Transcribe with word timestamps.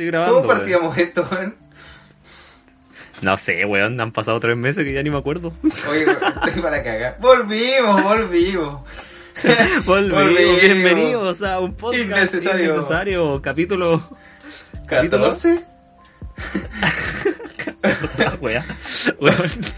Estoy 0.00 0.06
grabando. 0.12 0.34
¿Cómo 0.36 0.46
weón. 0.48 0.58
partíamos 0.58 0.96
esto, 0.96 1.28
weón? 1.30 1.54
No 3.20 3.36
sé, 3.36 3.66
weón. 3.66 4.00
Han 4.00 4.12
pasado 4.12 4.40
tres 4.40 4.56
meses 4.56 4.82
que 4.82 4.94
ya 4.94 5.02
ni 5.02 5.10
me 5.10 5.18
acuerdo. 5.18 5.52
Oye, 5.90 6.06
weón, 6.06 6.18
estoy 6.46 6.62
para 6.62 6.82
cagar. 6.82 7.18
Volvimos, 7.20 8.02
volvimos. 8.02 8.80
Volvimos. 9.84 10.22
Volvimos. 10.22 10.60
Bienvenidos 10.62 11.42
a 11.42 11.60
un 11.60 11.74
podcast 11.74 12.02
Innecesario. 12.32 12.64
innecesario, 12.72 13.42
capítulo. 13.42 14.02
Capítulo. 14.86 15.30
¿14? 15.34 15.66
Ah. 17.82 18.36
Weón, 18.40 18.64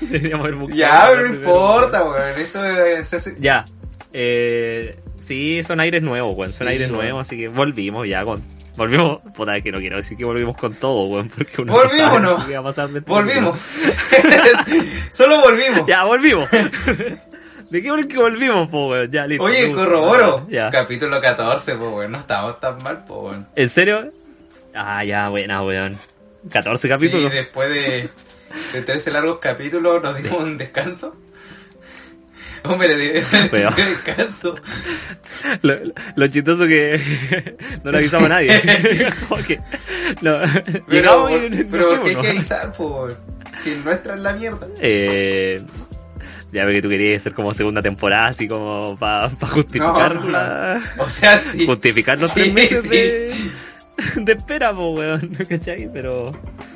deberíamos 0.03 0.43
haber 0.45 0.55
buscado 0.55 0.79
Ya, 0.79 1.05
no 1.11 1.13
primero, 1.23 1.35
importa, 1.35 2.05
weón. 2.05 2.39
Esto 2.41 2.65
es- 2.65 3.13
hace... 3.13 3.37
Ya. 3.41 3.65
Eh, 4.13 5.01
sí, 5.19 5.63
son 5.65 5.81
aires 5.81 6.01
nuevos, 6.03 6.37
weón. 6.37 6.53
Son 6.53 6.69
Sí, 6.69 6.73
aires 6.75 6.91
weón. 6.91 7.01
nuevos, 7.03 7.27
así 7.27 7.37
que 7.37 7.49
volvimos 7.49 8.09
ya 8.09 8.25
con. 8.25 8.41
Volvimos. 8.77 9.21
Puta, 9.35 9.57
es 9.57 9.63
que 9.63 9.71
no 9.71 9.79
quiero 9.79 9.97
decir 9.97 10.17
que 10.17 10.25
volvimos 10.25 10.57
con 10.57 10.75
todo, 10.75 11.05
weón. 11.05 11.29
Porque 11.29 11.63
uno 11.63 11.73
Volvimos, 11.73 12.09
sabe 12.09 12.23
¿no? 12.23 12.37
va 12.37 12.59
a 12.59 12.63
pasar 12.63 12.89
Volvimos. 13.03 13.59
Solo 15.13 15.41
volvimos. 15.41 15.87
Ya, 15.87 16.05
volvimos. 16.05 16.49
¿De 17.71 17.83
qué 17.83 18.07
que 18.09 18.17
volvimos, 18.19 18.69
po, 18.69 18.89
weón? 18.91 19.11
Ya, 19.11 19.27
listo. 19.27 19.45
Oye, 19.45 19.73
corroboro. 19.73 20.47
Ya. 20.51 20.71
Capítulo 20.71 21.21
14, 21.21 21.77
pues, 21.77 21.91
weón. 21.91 22.13
No 22.13 22.19
estamos 22.19 22.61
tan 22.61 22.83
mal, 22.83 23.05
pues, 23.07 23.21
weón. 23.21 23.47
¿En 23.55 23.69
serio? 23.69 24.13
Ah, 24.75 25.05
ya, 25.05 25.29
buena, 25.29 25.63
weón. 25.63 25.99
14 26.51 26.89
capítulos. 26.89 27.31
Sí, 27.31 27.37
después 27.37 27.69
de, 27.69 28.09
de 28.73 28.83
13 28.83 29.11
largos 29.11 29.39
capítulos 29.39 30.03
nos 30.03 30.17
dimos 30.17 30.41
un 30.41 30.59
descanso. 30.59 31.17
Hombre, 32.65 32.97
de, 32.97 33.13
descanso. 33.77 34.55
Lo, 35.63 35.75
lo 36.15 36.29
chistoso 36.29 36.67
que 36.67 37.57
no 37.85 37.91
le 37.91 37.99
avisamos 37.99 38.27
a 38.27 38.29
nadie. 38.29 38.61
No, 40.23 40.39
Pero, 40.89 41.31
y 41.47 41.65
pero 41.65 41.89
¿por 41.89 42.03
qué 42.05 42.11
hay 42.11 42.17
que 42.17 42.29
avisar, 42.29 42.73
pues? 42.73 43.17
Si 43.65 43.71
nuestra 43.85 44.15
es 44.15 44.21
la 44.21 44.33
mierda. 44.35 44.69
Eh, 44.81 45.61
ya 46.53 46.65
ve 46.65 46.75
que 46.75 46.83
tú 46.83 46.89
querías 46.89 47.23
hacer 47.23 47.33
como 47.33 47.53
segunda 47.55 47.81
temporada, 47.81 48.27
así 48.29 48.47
como 48.47 48.97
para 48.99 49.31
justificar 49.31 50.15
No, 50.17 50.25
no. 50.25 50.31
la- 50.31 50.81
O 50.99 51.09
sea, 51.09 51.39
sí. 51.39 51.67
justificar 51.67 52.21
los 52.21 52.31
Sí, 52.31 52.41
tres 52.41 52.53
meses 52.53 52.85
sí. 52.85 52.91
de, 52.91 53.35
de 54.17 54.33
espera, 54.33 54.73
po, 54.75 54.91
weón, 54.91 55.37
¿cachai? 55.49 55.89
Pero, 55.93 56.33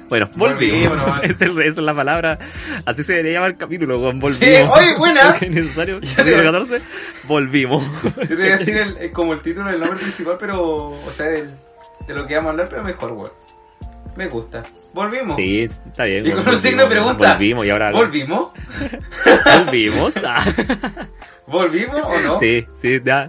bueno, 0.09 0.29
volvimos. 0.37 0.97
Es, 1.23 1.41
esa 1.41 1.61
es 1.61 1.77
la 1.79 1.95
palabra, 1.95 2.39
así 2.85 3.03
se 3.03 3.13
debería 3.15 3.35
llamar 3.35 3.51
el 3.53 3.57
capítulo, 3.57 3.99
weón, 3.99 4.19
volvimos. 4.21 4.39
Sí, 4.39 4.69
oye, 4.71 4.97
buena. 4.99 5.37
Es 5.41 5.51
necesario, 5.51 6.01
Ya 6.01 6.09
te- 6.09 6.17
capítulo 6.33 6.53
14, 6.53 6.81
volvimos. 7.29 7.85
Yo 8.05 8.29
te 8.29 8.35
voy 8.37 8.49
a 8.49 8.57
decir 8.59 8.77
el, 8.77 8.97
el- 8.99 9.13
como 9.13 9.33
el 9.33 9.41
título 9.43 9.71
del 9.71 9.81
nombre 9.81 9.99
principal, 9.99 10.37
pero. 10.39 10.61
O 10.89 11.11
sea, 11.13 11.27
del- 11.27 11.51
de 12.07 12.15
lo 12.15 12.27
que 12.27 12.37
vamos 12.37 12.49
a 12.49 12.51
hablar, 12.53 12.69
pero 12.71 12.85
mejor, 12.85 13.13
weón. 13.13 13.33
Me 14.17 14.29
gusta. 14.29 14.63
Volvimos. 14.95 15.37
Sí, 15.37 15.63
está 15.65 16.05
bien. 16.05 16.25
Y 16.27 16.31
con 16.31 16.49
un 16.49 16.57
signo 16.57 16.85
de 16.85 16.89
pregunta. 16.89 17.33
Volvimos 17.35 17.67
y 17.67 17.71
ahora 17.71 17.91
¿Volvimos? 17.91 18.49
volvimos. 19.67 20.17
Ah. 20.25 20.43
¿Volvimos 21.47 22.01
o 22.03 22.21
no? 22.21 22.39
Sí, 22.39 22.67
sí, 22.81 22.99
ya. 23.05 23.29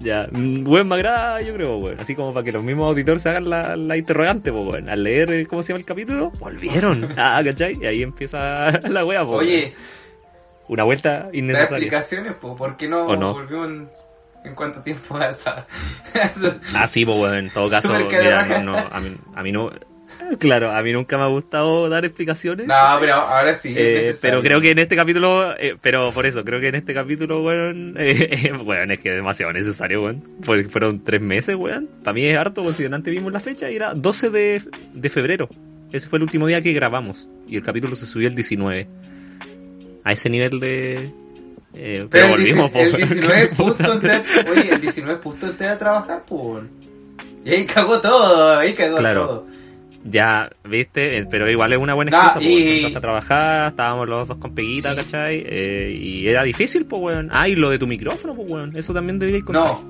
Ya, 0.00 0.26
Mm, 0.32 0.66
weón, 0.66 0.88
me 0.88 0.94
agrada, 0.94 1.42
yo 1.42 1.52
creo, 1.54 1.76
weón. 1.76 2.00
Así 2.00 2.14
como 2.14 2.32
para 2.32 2.42
que 2.42 2.52
los 2.52 2.62
mismos 2.64 2.86
auditores 2.86 3.22
se 3.22 3.28
hagan 3.28 3.50
la, 3.50 3.76
la 3.76 3.96
interrogante, 3.98 4.50
pues, 4.50 4.64
weón. 4.66 4.88
Al 4.88 5.02
leer, 5.02 5.46
¿cómo 5.46 5.62
se 5.62 5.68
llama 5.72 5.80
el 5.80 5.84
capítulo? 5.84 6.30
Volvieron. 6.38 7.08
Ah, 7.18 7.40
¿cachai? 7.44 7.74
Y 7.80 7.86
ahí 7.86 8.02
empieza 8.02 8.70
la 8.88 9.04
wea, 9.04 9.24
pues. 9.26 9.40
Oye, 9.40 9.74
Una 10.68 10.84
vuelta 10.84 11.28
innecesaria. 11.32 11.76
explicaciones, 11.76 12.34
pues. 12.40 12.54
¿Por 12.54 12.76
qué 12.78 12.88
no, 12.88 13.04
¿O 13.06 13.16
no? 13.16 13.32
volvimos 13.34 13.68
en, 13.68 13.90
en 14.44 14.54
cuánto 14.54 14.80
tiempo? 14.80 15.20
Esa- 15.20 15.66
Ah, 16.74 16.86
sí, 16.86 17.04
pues, 17.04 17.18
weón. 17.18 17.34
En 17.36 17.50
todo 17.50 17.64
caso, 17.70 17.92
mira, 17.92 18.62
no, 18.62 18.76
a, 18.78 19.00
mí, 19.00 19.14
a 19.34 19.42
mí 19.42 19.52
no. 19.52 19.70
Claro, 20.38 20.70
a 20.72 20.82
mí 20.82 20.92
nunca 20.92 21.16
me 21.18 21.24
ha 21.24 21.28
gustado 21.28 21.88
dar 21.88 22.04
explicaciones. 22.04 22.66
no, 22.66 22.74
pero 23.00 23.14
ahora 23.14 23.54
sí. 23.54 23.74
Eh, 23.76 24.14
pero 24.22 24.42
creo 24.42 24.60
que 24.60 24.70
en 24.70 24.78
este 24.78 24.96
capítulo, 24.96 25.54
eh, 25.58 25.76
pero 25.80 26.12
por 26.12 26.26
eso, 26.26 26.44
creo 26.44 26.60
que 26.60 26.68
en 26.68 26.74
este 26.76 26.94
capítulo, 26.94 27.42
weón, 27.42 27.94
eh, 27.98 28.52
weón, 28.64 28.90
es 28.92 28.98
que 29.00 29.10
es 29.10 29.16
demasiado 29.16 29.52
necesario, 29.52 30.02
weón. 30.02 30.22
Fue- 30.42 30.64
Fueron 30.64 31.02
tres 31.04 31.20
meses, 31.20 31.56
weón. 31.56 31.88
Para 32.04 32.14
mí 32.14 32.24
es 32.24 32.36
harto, 32.38 32.62
considerando 32.62 32.96
antes 32.96 33.12
vimos 33.12 33.32
la 33.32 33.40
fecha 33.40 33.70
y 33.70 33.76
era 33.76 33.94
12 33.94 34.30
de, 34.30 34.62
de 34.94 35.10
febrero. 35.10 35.48
Ese 35.92 36.08
fue 36.08 36.18
el 36.18 36.22
último 36.22 36.46
día 36.46 36.62
que 36.62 36.72
grabamos. 36.72 37.28
Y 37.48 37.56
el 37.56 37.62
capítulo 37.64 37.96
se 37.96 38.06
subió 38.06 38.28
el 38.28 38.34
19. 38.34 38.86
A 40.04 40.12
ese 40.12 40.30
nivel 40.30 40.60
de... 40.60 41.10
eh, 41.74 42.06
pero, 42.08 42.08
Pero 42.10 42.24
el, 42.26 42.30
volvimos, 42.30 42.70
el 42.74 42.86
weón. 42.92 42.96
19 42.96 43.42
es 43.42 43.56
justo 43.56 43.92
antes, 43.92 44.22
oye, 44.50 44.72
el 44.74 44.80
19 44.80 45.14
es 45.18 45.20
justo 45.22 45.46
antes 45.46 45.68
de 45.70 45.76
trabajar, 45.76 46.22
pues. 46.26 46.64
Y 47.44 47.50
ahí 47.50 47.64
cagó 47.66 48.00
todo, 48.00 48.58
ahí 48.58 48.72
cagó 48.74 48.98
Claro. 48.98 49.26
todo. 49.26 49.46
Ya, 50.02 50.50
viste, 50.64 51.18
Eh, 51.18 51.26
pero 51.30 51.48
igual 51.50 51.72
es 51.74 51.78
una 51.78 51.92
buena 51.94 52.10
excusa, 52.10 52.34
po, 52.38 52.40
y- 52.40 52.74
entraste 52.76 52.98
a 52.98 53.00
trabajar, 53.02 53.68
estábamos 53.68 54.08
los 54.08 54.28
dos 54.28 54.38
con 54.38 54.54
peguita, 54.54 54.90
Sí. 54.92 54.96
¿cachai? 54.96 55.44
Eh, 55.46 55.98
y 56.00 56.26
era 56.26 56.42
difícil, 56.42 56.86
pues, 56.86 57.02
weón. 57.02 57.28
Ah, 57.32 57.48
y 57.48 57.54
lo 57.54 57.68
de 57.70 57.78
tu 57.78 57.86
micrófono, 57.86 58.34
pues, 58.34 58.50
weón. 58.50 58.74
Eso 58.76 58.94
también 58.94 59.18
debería 59.18 59.42
contar. 59.42 59.62
No, 59.62 59.80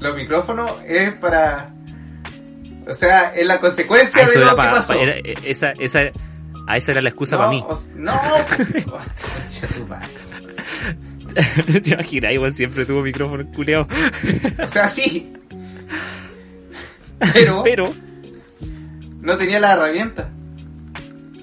los 0.00 0.16
micrófonos 0.16 0.72
es 0.86 1.12
para. 1.12 1.72
O 2.88 2.94
sea, 2.94 3.32
es 3.34 3.46
la 3.46 3.58
consecuencia 3.60 4.24
Ah, 4.24 4.28
de 4.28 4.38
lo 4.44 4.50
que 4.50 4.56
pasó. 4.56 4.94
pa- 4.94 5.00
era- 5.00 5.16
eh, 5.18 5.34
esa, 5.44 5.72
esa, 5.78 6.00
ah, 6.66 6.76
esa 6.76 6.92
era 6.92 7.02
la 7.02 7.08
excusa 7.10 7.36
no, 7.36 7.42
para 7.42 7.50
mí. 7.50 7.64
o 7.66 7.72
s- 7.72 7.92
no. 7.96 8.14
¿Te 11.82 11.90
imaginas? 11.90 12.32
Igual 12.32 12.54
siempre 12.54 12.84
tuvo 12.86 13.02
micrófono 13.02 13.46
culeado. 13.52 13.86
o 14.62 14.68
sea, 14.68 14.88
sí. 14.88 15.32
Pero, 17.32 17.62
Pero, 17.62 17.94
no 19.26 19.36
tenía 19.36 19.60
la 19.60 19.72
herramienta. 19.72 20.30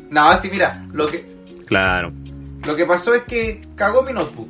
No, 0.10 0.36
sí, 0.38 0.50
mira, 0.52 0.86
lo 0.94 1.10
que, 1.10 1.26
claro. 1.66 2.12
lo 2.64 2.76
que 2.76 2.86
pasó 2.86 3.14
es 3.16 3.24
que 3.24 3.68
cagó 3.76 4.04
mi 4.04 4.14
notebook. 4.14 4.50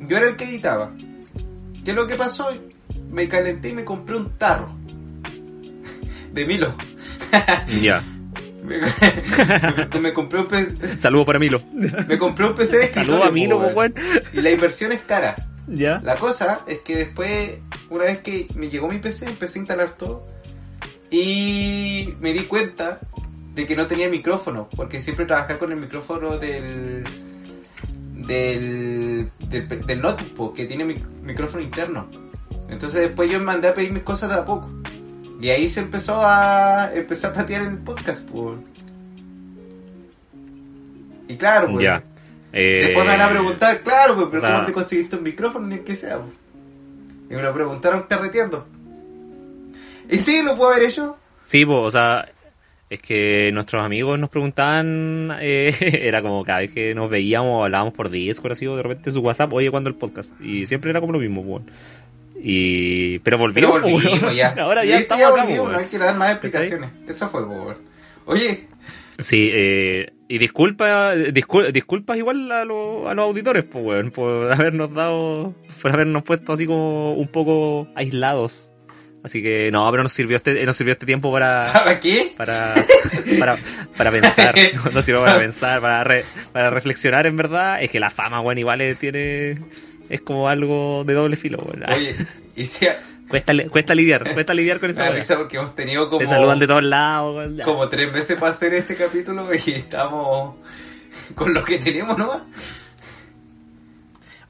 Yo 0.00 0.16
era 0.16 0.28
el 0.28 0.36
que 0.36 0.44
editaba. 0.44 0.90
¿Qué 1.84 1.90
es 1.90 1.96
lo 1.96 2.06
que 2.06 2.14
pasó? 2.16 2.48
Me 3.10 3.28
calenté 3.28 3.70
y 3.70 3.72
me 3.74 3.84
compré 3.84 4.16
un 4.16 4.30
tarro. 4.38 4.68
De 6.32 6.44
Milo. 6.46 6.74
Ya. 7.80 8.02
Me, 8.64 8.78
me- 8.80 10.00
me 10.00 10.12
compré 10.14 10.40
un 10.40 10.46
pe- 10.46 10.96
Saludo 10.96 11.26
para 11.26 11.38
Milo. 11.38 11.60
me 12.08 12.16
compré 12.16 12.46
un 12.46 12.54
PC 12.54 12.78
de 12.78 12.88
Saludo 12.88 13.22
a 13.24 13.30
Milo, 13.30 13.58
weón. 13.58 13.92
Y 14.32 14.40
la 14.40 14.50
inversión 14.52 14.90
es 14.92 15.00
cara. 15.02 15.34
Ya. 15.66 16.00
La 16.02 16.16
cosa 16.16 16.60
es 16.66 16.78
que 16.78 16.96
después, 16.96 17.56
una 17.90 18.04
vez 18.04 18.18
que 18.20 18.48
me 18.54 18.70
llegó 18.70 18.88
mi 18.88 18.98
PC, 19.00 19.26
empecé 19.26 19.58
a 19.58 19.60
instalar 19.60 19.90
todo. 19.90 20.26
Y 21.16 22.14
me 22.20 22.32
di 22.32 22.40
cuenta 22.40 22.98
de 23.54 23.66
que 23.66 23.76
no 23.76 23.86
tenía 23.86 24.08
micrófono, 24.08 24.68
porque 24.74 25.00
siempre 25.00 25.26
trabajaba 25.26 25.60
con 25.60 25.70
el 25.70 25.78
micrófono 25.78 26.38
del 26.38 27.04
del, 28.26 29.30
del, 29.48 29.86
del 29.86 30.00
notebook, 30.00 30.54
que 30.54 30.64
tiene 30.66 30.84
mic- 30.84 31.06
micrófono 31.22 31.62
interno. 31.62 32.08
Entonces 32.68 33.00
después 33.02 33.30
yo 33.30 33.38
me 33.38 33.44
mandé 33.44 33.68
a 33.68 33.74
pedir 33.74 33.92
mis 33.92 34.02
cosas 34.02 34.30
de 34.30 34.36
a 34.36 34.44
poco. 34.44 34.68
Y 35.40 35.50
ahí 35.50 35.68
se 35.68 35.80
empezó 35.80 36.20
a 36.24 36.90
empezar 36.94 37.30
a 37.30 37.34
patear 37.34 37.62
el 37.66 37.78
podcast, 37.78 38.28
pues. 38.30 38.58
Y 41.28 41.36
claro, 41.36 41.70
pues. 41.72 41.84
Ya. 41.84 42.02
Eh, 42.52 42.80
Después 42.86 43.04
me 43.04 43.12
van 43.12 43.20
a 43.20 43.30
preguntar, 43.30 43.80
claro, 43.80 44.14
pues, 44.16 44.28
pero 44.30 44.38
o 44.38 44.40
sea- 44.40 44.54
¿cómo 44.54 44.66
te 44.66 44.72
conseguiste 44.72 45.16
un 45.16 45.22
micrófono 45.22 45.66
ni 45.66 45.78
que 45.80 45.94
sea? 45.96 46.18
pues? 46.18 46.32
Y 47.30 47.34
me 47.34 47.42
lo 47.42 47.52
preguntaron 47.54 48.04
carreteando. 48.08 48.66
Y 50.14 50.18
sí, 50.18 50.42
lo 50.44 50.56
puedo 50.56 50.70
haber 50.72 50.84
hecho. 50.88 51.16
Sí, 51.42 51.64
pues, 51.66 51.78
o 51.78 51.90
sea, 51.90 52.26
es 52.90 53.00
que 53.00 53.50
nuestros 53.52 53.82
amigos 53.84 54.18
nos 54.18 54.30
preguntaban, 54.30 55.30
eh, 55.40 55.74
era 56.02 56.22
como 56.22 56.44
cada 56.44 56.60
vez 56.60 56.70
que 56.72 56.94
nos 56.94 57.10
veíamos, 57.10 57.64
hablábamos 57.64 57.94
por 57.94 58.10
Discord, 58.10 58.52
así, 58.52 58.66
o 58.66 58.76
de 58.76 58.82
repente 58.82 59.12
su 59.12 59.20
WhatsApp, 59.20 59.52
oye, 59.52 59.70
¿cuándo 59.70 59.90
el 59.90 59.96
podcast? 59.96 60.32
Y 60.40 60.66
siempre 60.66 60.90
era 60.90 61.00
como 61.00 61.12
lo 61.12 61.18
mismo, 61.18 61.44
pues. 61.44 61.62
Y, 62.46 63.18
pero 63.20 63.38
Pero 63.54 63.70
volvimos, 63.70 63.80
po, 63.80 63.88
volvimos 63.90 64.22
weón. 64.22 64.34
ya. 64.36 64.54
Ahora 64.58 64.84
ya 64.84 64.98
estamos 64.98 65.24
acá, 65.24 65.34
po, 65.34 65.40
volvimos, 65.42 65.64
no 65.66 65.70
weón. 65.72 65.84
hay 65.84 65.90
que 65.90 65.98
dar 65.98 66.16
más 66.16 66.30
explicaciones. 66.32 66.90
Eso 67.08 67.28
fue, 67.28 67.44
weón. 67.44 67.76
Oye, 68.26 68.68
Sí, 69.20 69.48
eh, 69.52 70.12
y 70.28 70.38
disculpa, 70.38 71.14
discul- 71.14 71.70
disculpas 71.70 72.16
igual 72.18 72.50
a, 72.50 72.64
los- 72.64 73.06
a 73.06 73.14
los 73.14 73.24
auditores, 73.26 73.62
pues, 73.64 73.84
weón, 73.84 74.10
por 74.10 74.50
habernos 74.52 74.92
dado, 74.92 75.54
por 75.80 75.92
habernos 75.92 76.24
puesto 76.24 76.52
así 76.52 76.66
como 76.66 77.14
un 77.14 77.28
poco 77.28 77.86
aislados. 77.94 78.70
Así 79.24 79.42
que 79.42 79.70
no, 79.72 79.90
pero 79.90 80.02
nos 80.02 80.12
sirvió 80.12 80.36
este, 80.36 80.64
nos 80.66 80.76
sirvió 80.76 80.92
este 80.92 81.06
tiempo 81.06 81.32
para, 81.32 81.68
¿para 81.72 81.98
qué? 81.98 82.34
para, 82.36 82.74
para, 83.40 83.56
para 83.96 84.10
pensar, 84.10 84.54
nos 84.92 85.04
sirvió 85.04 85.24
para 85.24 85.38
pensar, 85.38 85.80
para, 85.80 86.04
re- 86.04 86.24
para 86.52 86.68
reflexionar 86.70 87.26
en 87.26 87.36
verdad. 87.36 87.82
Es 87.82 87.90
que 87.90 87.98
la 88.00 88.10
fama, 88.10 88.40
weón, 88.42 88.58
igual 88.58 88.82
es- 88.82 88.98
tiene, 88.98 89.58
es 90.10 90.20
como 90.20 90.48
algo 90.48 91.04
de 91.06 91.14
doble 91.14 91.36
filo, 91.36 91.58
weón. 91.64 91.90
Oye, 91.90 92.14
y 92.54 92.66
si 92.66 92.86
Cuesta, 93.26 93.54
li- 93.54 93.64
cuesta 93.68 93.94
lidiar, 93.94 94.30
cuesta 94.34 94.52
lidiar 94.52 94.78
con 94.78 94.88
me 94.88 94.92
esa 94.92 95.04
weá. 95.04 95.12
risa 95.12 95.38
porque 95.38 95.56
hemos 95.56 95.74
tenido 95.74 96.08
como, 96.10 96.18
Te 96.20 96.26
saludan 96.26 96.58
de 96.58 96.66
todos 96.66 96.82
lados, 96.84 97.50
como 97.64 97.88
tres 97.88 98.12
meses 98.12 98.36
para 98.36 98.52
hacer 98.52 98.74
este 98.74 98.94
capítulo 98.94 99.48
y 99.54 99.70
estamos 99.70 100.56
con 101.34 101.54
lo 101.54 101.64
que 101.64 101.78
tenemos 101.78 102.18
nomás. 102.18 102.42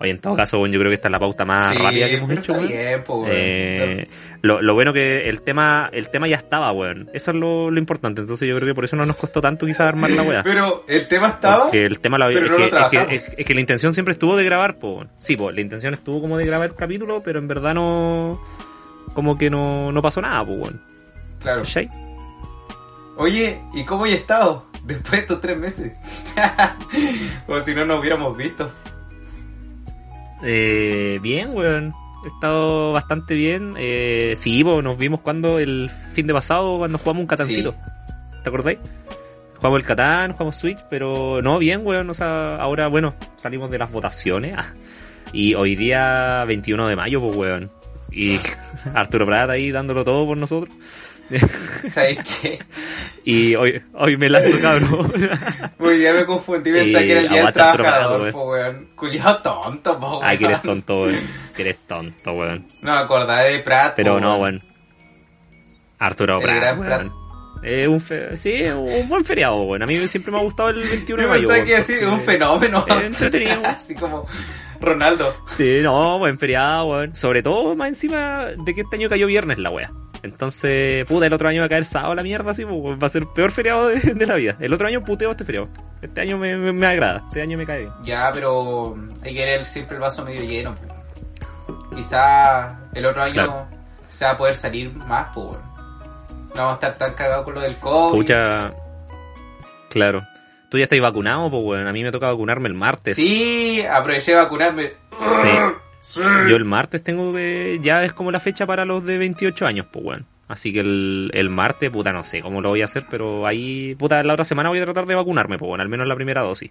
Oye, 0.04 0.12
en 0.12 0.20
todo 0.20 0.34
caso, 0.34 0.64
yo 0.66 0.78
creo 0.78 0.90
que 0.90 0.94
esta 0.94 1.08
es 1.08 1.12
la 1.12 1.18
pauta 1.18 1.44
más 1.44 1.72
Sí, 1.76 1.82
rápida 1.82 2.06
que 2.08 2.16
hemos 2.16 2.30
hecho, 2.30 2.52
weón. 2.52 2.68
bien, 2.68 3.02
po, 3.04 3.14
weón. 3.16 3.30
Eh, 3.34 4.08
lo, 4.42 4.62
lo 4.62 4.74
bueno 4.74 4.92
que 4.92 5.28
el 5.28 5.40
tema 5.42 5.88
el 5.92 6.08
tema 6.10 6.28
ya 6.28 6.36
estaba, 6.36 6.70
weón. 6.72 7.10
Eso 7.12 7.30
es 7.32 7.36
lo, 7.36 7.70
lo 7.70 7.78
importante. 7.78 8.20
Entonces 8.20 8.48
yo 8.48 8.54
creo 8.56 8.68
que 8.68 8.74
por 8.74 8.84
eso 8.84 8.94
no 8.96 9.04
nos 9.06 9.16
costó 9.16 9.40
tanto 9.40 9.66
quizás 9.66 9.88
armar 9.88 10.10
la 10.10 10.22
weá. 10.22 10.42
Pero 10.44 10.84
el 10.88 11.08
tema 11.08 11.28
estaba. 11.28 11.70
El 11.72 11.98
tema 12.00 12.18
lo 12.18 12.26
había- 12.26 12.40
pero 12.40 12.46
es, 12.46 12.52
no 12.52 12.58
lo 12.80 12.88
que, 12.90 12.96
es, 12.96 13.06
que, 13.08 13.14
es- 13.14 13.34
es 13.38 13.46
que 13.46 13.54
la 13.54 13.60
intención 13.60 13.92
siempre 13.92 14.12
estuvo 14.12 14.36
de 14.36 14.44
grabar, 14.44 14.76
po. 14.76 15.04
Sí, 15.18 15.36
pues 15.36 15.54
la 15.54 15.60
intención 15.60 15.94
estuvo 15.94 16.20
como 16.20 16.36
de 16.38 16.46
grabar 16.46 16.68
el 16.68 16.74
capítulo, 16.76 17.22
pero 17.24 17.38
en 17.38 17.48
verdad 17.48 17.74
no 17.74 18.40
como 19.14 19.36
que 19.38 19.50
no, 19.50 19.90
no 19.92 20.02
pasó 20.02 20.20
nada, 20.20 20.44
pues, 20.44 20.58
weón. 20.58 20.80
Claro. 21.40 21.62
¿Cachai? 21.62 21.90
Oye, 23.16 23.60
¿y 23.74 23.84
cómo 23.84 24.06
he 24.06 24.12
estado? 24.14 24.66
Después 24.84 25.12
de 25.12 25.18
estos 25.18 25.40
tres 25.40 25.56
meses. 25.56 25.92
Como 27.46 27.60
si 27.62 27.74
no 27.74 27.86
nos 27.86 28.00
hubiéramos 28.00 28.36
visto. 28.36 28.70
Eh, 30.44 31.19
bien, 31.23 31.50
weón. 31.55 31.94
He 32.25 32.29
estado 32.29 32.93
bastante 32.93 33.35
bien. 33.35 33.75
Eh, 33.76 34.35
sí, 34.37 34.64
po, 34.64 34.81
nos 34.82 34.96
vimos 34.96 35.20
cuando 35.20 35.58
el 35.58 35.91
fin 36.12 36.26
de 36.26 36.32
pasado, 36.32 36.79
cuando 36.79 36.99
jugamos 36.99 37.23
un 37.23 37.26
catancito. 37.26 37.75
¿Te 38.43 38.49
acordáis? 38.49 38.79
Jugamos 39.56 39.81
el 39.81 39.87
Catán, 39.87 40.32
jugamos 40.32 40.56
Switch, 40.56 40.79
pero 40.91 41.41
no, 41.43 41.58
bien, 41.58 41.81
weón. 41.85 42.08
O 42.11 42.14
sea, 42.14 42.56
ahora, 42.56 42.88
bueno, 42.88 43.14
salimos 43.37 43.70
de 43.70 43.79
las 43.79 43.91
votaciones. 43.91 44.56
Y 45.32 45.55
hoy 45.55 45.75
día, 45.75 46.44
21 46.44 46.87
de 46.87 46.94
mayo, 46.94 47.20
pues, 47.20 47.37
weón. 47.37 47.70
Y 48.12 48.38
Arturo 48.94 49.26
Prat 49.26 49.50
ahí 49.50 49.73
dándolo 49.73 50.05
todo 50.05 50.25
por 50.26 50.37
nosotros. 50.37 50.73
¿Sabes 51.88 52.18
qué? 52.40 52.58
Y 53.26 53.54
hoy, 53.54 53.82
hoy 53.94 54.18
me 54.18 54.28
lanzo, 54.28 54.60
cabrón. 54.60 55.10
Hoy 55.78 55.96
día 55.96 56.12
me 56.12 56.26
confundí, 56.26 56.70
pensaba 56.70 57.02
que 57.04 57.10
era 57.12 57.20
el 57.22 57.28
día 57.30 57.44
del 57.44 57.52
trabajador, 57.54 58.20
weón. 58.20 58.32
po, 58.32 58.50
weón. 58.50 58.88
Culiado 58.94 59.38
tonto, 59.40 59.98
po, 59.98 60.08
weón. 60.18 60.20
Ay, 60.24 60.36
que 60.36 60.44
eres 60.44 60.60
tonto, 60.60 61.00
weón. 61.00 61.20
Que 61.56 61.62
eres 61.62 61.78
tonto, 61.86 62.32
weón. 62.32 62.66
No 62.82 62.92
acordaba 62.92 63.40
de 63.44 63.60
Pratt, 63.60 63.94
Pero 63.96 64.14
po, 64.14 64.20
no, 64.20 64.36
weón. 64.36 64.62
Arturo 65.98 66.38
Prat, 66.40 66.56
gran 66.56 66.80
weón. 66.80 67.12
Eh, 67.62 67.88
un 67.88 67.98
fe- 67.98 68.36
sí, 68.36 68.62
un 68.64 69.08
buen 69.08 69.24
feriado, 69.24 69.62
weón. 69.62 69.82
A 69.82 69.86
mí 69.86 70.06
siempre 70.06 70.30
me 70.30 70.38
ha 70.38 70.42
gustado 70.42 70.68
el 70.68 70.82
21 70.86 71.22
de 71.22 71.22
Yo 71.22 71.28
mayo. 71.30 71.48
pensaba 71.48 71.54
weón, 71.54 71.66
que 71.66 71.74
decir 71.76 72.06
un 72.06 72.20
fenómeno. 72.20 72.84
Eh, 72.88 73.06
entretenido. 73.06 73.60
Así 73.64 73.94
como 73.94 74.26
Ronaldo. 74.82 75.34
Sí, 75.56 75.78
no, 75.82 76.18
buen 76.18 76.38
feriado, 76.38 76.88
weón. 76.88 77.16
Sobre 77.16 77.42
todo, 77.42 77.74
más 77.74 77.88
encima 77.88 78.48
de 78.64 78.74
que 78.74 78.82
este 78.82 78.96
año 78.96 79.08
cayó 79.08 79.26
viernes 79.26 79.56
la 79.58 79.70
wea. 79.70 79.90
Entonces, 80.24 81.04
puta, 81.04 81.26
el 81.26 81.32
otro 81.34 81.48
año 81.48 81.60
va 81.60 81.66
a 81.66 81.68
caer 81.68 81.84
sábado 81.84 82.14
la 82.14 82.22
mierda, 82.22 82.50
así, 82.52 82.64
pues, 82.64 82.98
va 83.00 83.06
a 83.06 83.10
ser 83.10 83.26
peor 83.34 83.50
feriado 83.52 83.88
de, 83.88 83.96
de 84.14 84.26
la 84.26 84.34
vida. 84.36 84.56
El 84.58 84.72
otro 84.72 84.86
año 84.88 85.04
puteo 85.04 85.30
este 85.30 85.44
feriado. 85.44 85.68
Este 86.00 86.20
año 86.22 86.38
me, 86.38 86.56
me, 86.56 86.72
me 86.72 86.86
agrada, 86.86 87.22
este 87.28 87.42
año 87.42 87.58
me 87.58 87.66
cae 87.66 87.80
bien. 87.80 87.92
Ya, 88.02 88.30
pero 88.32 88.96
hay 89.22 89.34
que 89.34 89.44
ver 89.44 89.64
siempre 89.66 89.96
el 89.96 90.00
vaso 90.00 90.24
medio 90.24 90.42
lleno. 90.42 90.74
po. 90.74 91.94
Quizá 91.94 92.78
el 92.94 93.04
otro 93.06 93.22
año 93.22 93.34
Claro. 93.34 93.66
se 94.08 94.24
va 94.24 94.30
a 94.32 94.36
poder 94.38 94.56
salir 94.56 94.92
más, 94.94 95.36
weón. 95.36 95.60
No 96.54 96.62
vamos 96.62 96.70
a 96.72 96.74
estar 96.74 96.96
tan 96.98 97.14
cagados 97.14 97.44
con 97.44 97.54
lo 97.54 97.60
del 97.60 97.76
COVID. 97.76 98.16
Pucha, 98.18 98.72
claro. 99.90 100.22
Tú 100.70 100.78
ya 100.78 100.84
estás 100.84 101.00
vacunado, 101.00 101.50
pues, 101.50 101.62
weón. 101.64 101.86
A 101.86 101.92
mí 101.92 102.02
me 102.02 102.10
toca 102.10 102.28
vacunarme 102.28 102.68
el 102.68 102.74
martes. 102.74 103.14
Sí, 103.16 103.84
aproveché 103.88 104.32
de 104.32 104.38
vacunarme. 104.38 104.92
Sí. 105.42 105.48
Sí. 106.04 106.20
Yo 106.20 106.56
el 106.56 106.66
martes 106.66 107.02
tengo 107.02 107.32
que. 107.32 107.80
Ya 107.82 108.04
es 108.04 108.12
como 108.12 108.30
la 108.30 108.38
fecha 108.38 108.66
para 108.66 108.84
los 108.84 109.06
de 109.06 109.16
28 109.16 109.66
años, 109.66 109.86
pues, 109.90 110.04
weón. 110.04 110.26
Así 110.48 110.70
que 110.70 110.80
el, 110.80 111.30
el 111.32 111.48
martes, 111.48 111.88
puta, 111.88 112.12
no 112.12 112.22
sé 112.24 112.42
cómo 112.42 112.60
lo 112.60 112.68
voy 112.68 112.82
a 112.82 112.84
hacer, 112.84 113.06
pero 113.08 113.46
ahí, 113.46 113.94
puta, 113.94 114.22
la 114.22 114.34
otra 114.34 114.44
semana 114.44 114.68
voy 114.68 114.80
a 114.80 114.84
tratar 114.84 115.06
de 115.06 115.14
vacunarme, 115.14 115.56
pues, 115.56 115.66
bueno, 115.66 115.80
al 115.80 115.88
menos 115.88 116.06
la 116.06 116.14
primera 116.14 116.42
dosis. 116.42 116.70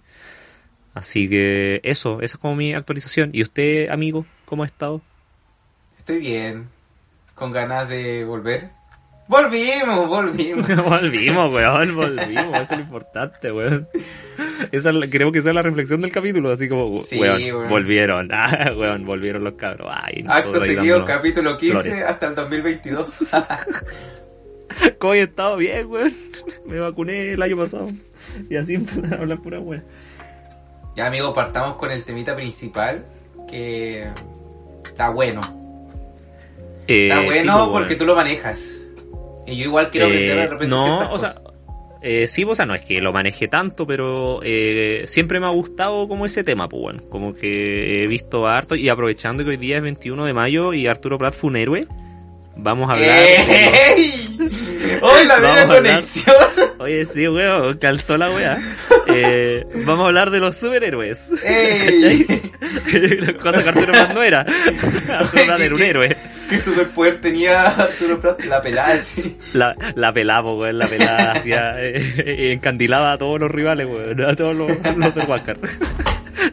Así 0.94 1.28
que 1.28 1.80
eso, 1.82 2.20
esa 2.20 2.36
es 2.36 2.40
como 2.40 2.54
mi 2.54 2.74
actualización. 2.74 3.30
¿Y 3.32 3.42
usted, 3.42 3.88
amigo, 3.88 4.24
cómo 4.44 4.62
ha 4.62 4.66
estado? 4.66 5.02
Estoy 5.98 6.20
bien. 6.20 6.68
Con 7.34 7.50
ganas 7.50 7.88
de 7.88 8.24
volver. 8.24 8.70
Volvimos, 9.26 10.08
volvimos. 10.08 10.66
volvimos, 10.84 11.52
weón, 11.52 11.96
volvimos, 11.96 12.54
eso 12.54 12.62
es 12.62 12.70
lo 12.70 12.80
importante, 12.80 13.50
weón. 13.52 13.88
Esa 14.70 14.92
creo 15.10 15.32
que 15.32 15.38
esa 15.38 15.48
es 15.48 15.54
la 15.54 15.62
reflexión 15.62 16.02
del 16.02 16.12
capítulo, 16.12 16.52
así 16.52 16.68
como, 16.68 16.98
Sí, 17.02 17.18
weón, 17.18 17.42
weón. 17.42 17.68
volvieron, 17.68 18.28
ah, 18.32 18.72
weón, 18.76 19.06
volvieron 19.06 19.42
los 19.44 19.54
cabros. 19.54 19.88
Ay, 19.90 20.24
Acto 20.28 20.60
seguido, 20.60 21.04
capítulo 21.04 21.56
15 21.56 21.72
flores. 21.82 22.02
hasta 22.04 22.26
el 22.28 22.34
2022. 22.34 23.06
¿Cómo 24.98 25.14
he 25.14 25.22
estado 25.22 25.56
bien, 25.56 25.86
weón? 25.90 26.14
Me 26.66 26.78
vacuné 26.78 27.32
el 27.32 27.42
año 27.42 27.56
pasado. 27.56 27.88
Y 28.50 28.56
así 28.56 28.74
empecé 28.74 29.14
a 29.14 29.18
hablar 29.18 29.40
pura 29.40 29.60
weón. 29.60 29.84
ya, 30.96 31.06
amigo, 31.06 31.32
partamos 31.32 31.76
con 31.76 31.90
el 31.90 32.04
temita 32.04 32.34
principal. 32.36 33.04
Que 33.48 34.08
está 34.84 35.10
bueno. 35.10 35.40
Eh, 36.88 37.04
Está 37.08 37.20
bueno 37.22 37.58
pues, 37.58 37.68
porque 37.70 37.94
tú 37.96 38.04
lo 38.04 38.14
manejas. 38.14 38.83
Y 39.46 39.56
yo 39.58 39.64
igual 39.64 39.90
quiero 39.90 40.06
aprender 40.06 40.36
de 40.36 40.42
Eh, 40.42 40.46
repente 40.46 40.68
No, 40.68 41.10
o 41.12 41.18
sea, 41.18 41.34
eh, 42.02 42.26
sí, 42.28 42.44
o 42.44 42.54
sea, 42.54 42.66
no 42.66 42.74
es 42.74 42.82
que 42.82 43.00
lo 43.00 43.12
maneje 43.12 43.48
tanto, 43.48 43.86
pero 43.86 44.40
eh, 44.42 45.04
siempre 45.06 45.40
me 45.40 45.46
ha 45.46 45.50
gustado 45.50 46.06
como 46.08 46.26
ese 46.26 46.44
tema, 46.44 46.68
pues, 46.68 46.82
weón. 46.82 46.98
Como 47.10 47.34
que 47.34 48.02
he 48.02 48.06
visto 48.06 48.46
harto 48.46 48.74
y 48.74 48.88
aprovechando 48.88 49.42
que 49.44 49.50
hoy 49.50 49.56
día 49.56 49.76
es 49.76 49.82
21 49.82 50.24
de 50.26 50.32
mayo 50.34 50.72
y 50.74 50.86
Arturo 50.86 51.18
Prat 51.18 51.34
fue 51.34 51.48
un 51.50 51.56
héroe, 51.56 51.86
vamos 52.56 52.90
a 52.90 52.92
hablar... 52.94 53.20
de 53.22 53.34
¡Ey! 53.96 54.10
¡Hoy 55.00 55.26
la 55.26 55.34
a 55.34 55.36
hablar. 55.36 55.66
conexión! 55.66 56.34
Oye, 56.78 57.06
sí, 57.06 57.26
weón, 57.28 57.78
calzó 57.78 58.16
la 58.16 58.30
weá. 58.30 58.58
Eh, 59.06 59.64
vamos 59.84 60.04
a 60.04 60.08
hablar 60.08 60.30
de 60.30 60.40
los 60.40 60.56
superhéroes. 60.56 61.30
¡Ey! 61.44 62.24
Cosa 63.40 63.62
que 63.62 63.68
Arturo 63.68 63.92
Prat 63.92 64.14
no 64.14 64.22
era. 64.22 64.40
Arturo 64.40 65.44
Prat 65.46 65.60
era 65.60 65.74
un 65.74 65.78
¿Qué- 65.80 65.88
héroe. 65.90 66.16
¿Qué 66.54 66.60
superpoder 66.60 67.20
tenía 67.20 67.66
Arturo 67.66 68.20
Prat? 68.20 68.40
La 68.44 68.62
pelada, 68.62 68.94
así. 69.00 69.36
La, 69.54 69.74
la 69.96 70.12
pelaba, 70.12 70.42
po, 70.42 70.60
weón, 70.60 70.78
la 70.78 70.86
pelada 70.86 71.32
hacía, 71.36 71.82
eh, 71.82 71.96
eh, 72.18 72.52
encandilaba 72.52 73.12
a 73.12 73.18
todos 73.18 73.40
los 73.40 73.50
rivales, 73.50 73.86
weón, 73.86 74.22
a 74.22 74.36
todos 74.36 74.54
los, 74.54 74.70
los 74.96 75.14
del 75.14 75.28
Huáscar. 75.28 75.58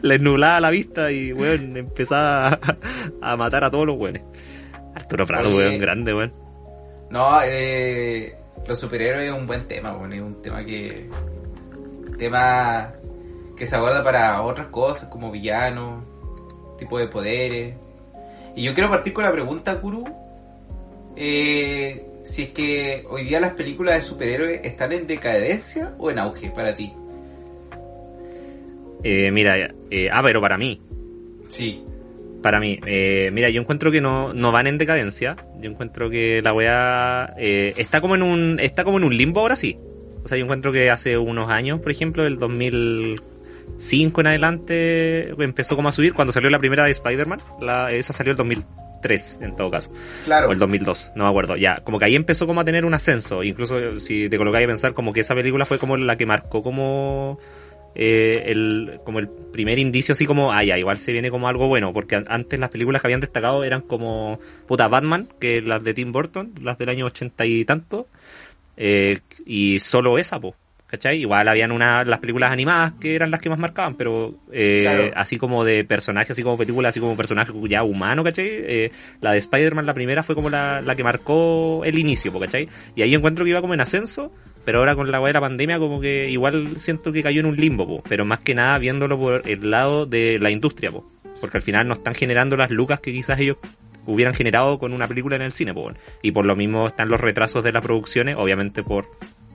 Les 0.02 0.20
nublaba 0.20 0.58
la 0.60 0.70
vista 0.70 1.12
y, 1.12 1.32
weón, 1.32 1.76
empezaba 1.76 2.48
a, 2.48 2.58
a 3.20 3.36
matar 3.36 3.62
a 3.62 3.70
todos 3.70 3.86
los 3.86 3.96
weones. 3.96 4.24
Arturo 4.96 5.24
Prado, 5.24 5.50
Oye. 5.50 5.68
weón, 5.68 5.80
grande, 5.80 6.14
weón. 6.14 6.32
No, 7.10 7.38
eh, 7.44 8.34
los 8.66 8.80
superhéroes 8.80 9.32
es 9.32 9.38
un 9.38 9.46
buen 9.46 9.68
tema, 9.68 9.92
bueno, 9.92 10.14
es 10.16 10.20
un 10.20 10.42
tema 10.42 10.64
que. 10.64 11.08
tema 12.18 12.92
que 13.56 13.66
se 13.66 13.76
aborda 13.76 14.02
para 14.02 14.42
otras 14.42 14.66
cosas, 14.66 15.08
como 15.08 15.30
villanos, 15.30 16.02
tipo 16.76 16.98
de 16.98 17.06
poderes. 17.06 17.76
Y 18.54 18.64
yo 18.64 18.74
quiero 18.74 18.90
partir 18.90 19.12
con 19.12 19.24
la 19.24 19.32
pregunta, 19.32 19.80
Kuru. 19.80 20.04
Eh, 21.16 22.04
si 22.24 22.42
es 22.44 22.48
que 22.50 23.04
hoy 23.08 23.24
día 23.24 23.40
las 23.40 23.52
películas 23.52 23.96
de 23.96 24.02
superhéroes 24.02 24.60
están 24.64 24.92
en 24.92 25.06
decadencia 25.06 25.94
o 25.98 26.10
en 26.10 26.18
auge 26.18 26.50
para 26.50 26.74
ti. 26.76 26.92
Eh, 29.04 29.30
mira, 29.32 29.74
eh, 29.90 30.08
ah, 30.12 30.20
pero 30.22 30.40
para 30.40 30.56
mí, 30.56 30.80
Sí. 31.48 31.82
para 32.40 32.60
mí, 32.60 32.78
eh, 32.86 33.30
mira, 33.32 33.50
yo 33.50 33.60
encuentro 33.60 33.90
que 33.90 34.00
no, 34.00 34.32
no 34.32 34.52
van 34.52 34.66
en 34.68 34.78
decadencia. 34.78 35.36
Yo 35.60 35.70
encuentro 35.70 36.08
que 36.08 36.40
la 36.42 36.52
weá 36.52 37.34
eh, 37.36 37.72
está 37.76 38.00
como 38.00 38.14
en 38.14 38.22
un 38.22 38.58
está 38.60 38.84
como 38.84 38.98
en 38.98 39.04
un 39.04 39.16
limbo 39.16 39.40
ahora 39.40 39.56
sí. 39.56 39.76
O 40.24 40.28
sea, 40.28 40.38
yo 40.38 40.44
encuentro 40.44 40.70
que 40.72 40.88
hace 40.88 41.18
unos 41.18 41.50
años, 41.50 41.80
por 41.80 41.90
ejemplo, 41.90 42.24
el 42.24 42.38
2005 43.66 44.20
en 44.20 44.26
adelante, 44.26 45.28
empezó 45.42 45.76
como 45.76 45.88
a 45.88 45.92
subir 45.92 46.14
cuando 46.14 46.32
salió 46.32 46.50
la 46.50 46.58
primera 46.58 46.84
de 46.84 46.92
Spider-Man. 46.92 47.40
Esa 47.90 48.12
salió 48.12 48.30
el 48.30 48.36
2003, 48.36 49.40
en 49.42 49.56
todo 49.56 49.70
caso. 49.70 49.90
Claro. 50.24 50.48
O 50.48 50.52
el 50.52 50.58
2002, 50.58 51.12
no 51.16 51.24
me 51.24 51.30
acuerdo. 51.30 51.56
Ya, 51.56 51.82
como 51.84 51.98
que 51.98 52.04
ahí 52.04 52.16
empezó 52.16 52.46
como 52.46 52.60
a 52.60 52.64
tener 52.64 52.84
un 52.84 52.94
ascenso. 52.94 53.42
Incluso 53.42 54.00
si 54.00 54.28
te 54.28 54.38
colocáis 54.38 54.64
a 54.64 54.68
pensar 54.68 54.94
como 54.94 55.12
que 55.12 55.20
esa 55.20 55.34
película 55.34 55.64
fue 55.64 55.78
como 55.78 55.96
la 55.96 56.16
que 56.16 56.26
marcó 56.26 56.62
como 56.62 57.38
eh, 57.94 58.44
el, 58.46 58.98
como 59.04 59.18
el 59.18 59.28
primer 59.28 59.78
indicio 59.78 60.12
así 60.12 60.24
como, 60.24 60.52
ah, 60.52 60.64
ya, 60.64 60.78
igual 60.78 60.96
se 60.96 61.12
viene 61.12 61.30
como 61.30 61.48
algo 61.48 61.68
bueno, 61.68 61.92
porque 61.92 62.22
antes 62.26 62.58
las 62.58 62.70
películas 62.70 63.02
que 63.02 63.08
habían 63.08 63.20
destacado 63.20 63.64
eran 63.64 63.82
como, 63.82 64.40
puta, 64.66 64.88
Batman, 64.88 65.28
que 65.38 65.60
las 65.60 65.84
de 65.84 65.92
Tim 65.92 66.12
Burton, 66.12 66.52
las 66.62 66.78
del 66.78 66.88
año 66.88 67.06
ochenta 67.06 67.44
y 67.44 67.64
tanto, 67.64 68.06
eh, 68.76 69.20
y 69.44 69.80
solo 69.80 70.18
esa, 70.18 70.40
pues. 70.40 70.54
¿Cachai? 70.92 71.20
Igual 71.20 71.48
habían 71.48 71.72
una, 71.72 72.04
las 72.04 72.18
películas 72.20 72.52
animadas 72.52 72.92
que 73.00 73.14
eran 73.14 73.30
las 73.30 73.40
que 73.40 73.48
más 73.48 73.58
marcaban, 73.58 73.94
pero 73.94 74.34
eh, 74.52 74.82
Claro. 74.82 75.10
así 75.16 75.38
como 75.38 75.64
de 75.64 75.84
personajes, 75.84 76.32
así 76.32 76.42
como 76.42 76.58
películas, 76.58 76.90
así 76.90 77.00
como 77.00 77.16
personaje 77.16 77.50
ya 77.66 77.82
humano, 77.82 78.22
¿cachai? 78.22 78.46
Eh, 78.46 78.90
la 79.22 79.32
de 79.32 79.38
Spider-Man, 79.38 79.86
la 79.86 79.94
primera, 79.94 80.22
fue 80.22 80.34
como 80.34 80.50
la, 80.50 80.82
la 80.82 80.94
que 80.94 81.02
marcó 81.02 81.80
el 81.86 81.98
inicio, 81.98 82.38
¿cachai? 82.38 82.68
Y 82.94 83.00
ahí 83.00 83.14
encuentro 83.14 83.42
que 83.46 83.52
iba 83.52 83.62
como 83.62 83.72
en 83.72 83.80
ascenso, 83.80 84.30
pero 84.66 84.80
ahora 84.80 84.94
con 84.94 85.10
la 85.10 85.18
de 85.18 85.32
la 85.32 85.40
pandemia 85.40 85.78
como 85.78 85.98
que 85.98 86.28
igual 86.28 86.76
siento 86.76 87.10
que 87.10 87.22
cayó 87.22 87.40
en 87.40 87.46
un 87.46 87.56
limbo, 87.56 87.86
po, 87.86 88.02
pero 88.06 88.26
más 88.26 88.40
que 88.40 88.54
nada 88.54 88.76
viéndolo 88.76 89.18
por 89.18 89.48
el 89.48 89.70
lado 89.70 90.04
de 90.04 90.38
la 90.40 90.50
industria, 90.50 90.90
po, 90.90 91.10
porque 91.40 91.56
al 91.56 91.62
final 91.62 91.88
no 91.88 91.94
están 91.94 92.14
generando 92.14 92.54
las 92.58 92.70
lucas 92.70 93.00
que 93.00 93.12
quizás 93.12 93.40
ellos 93.40 93.56
hubieran 94.04 94.34
generado 94.34 94.78
con 94.78 94.92
una 94.92 95.08
película 95.08 95.36
en 95.36 95.42
el 95.42 95.52
cine, 95.52 95.72
po, 95.72 95.90
y 96.20 96.32
por 96.32 96.44
lo 96.44 96.54
mismo 96.54 96.86
están 96.86 97.08
los 97.08 97.18
retrasos 97.18 97.64
de 97.64 97.72
las 97.72 97.82
producciones, 97.82 98.36
obviamente 98.36 98.82
por 98.82 99.06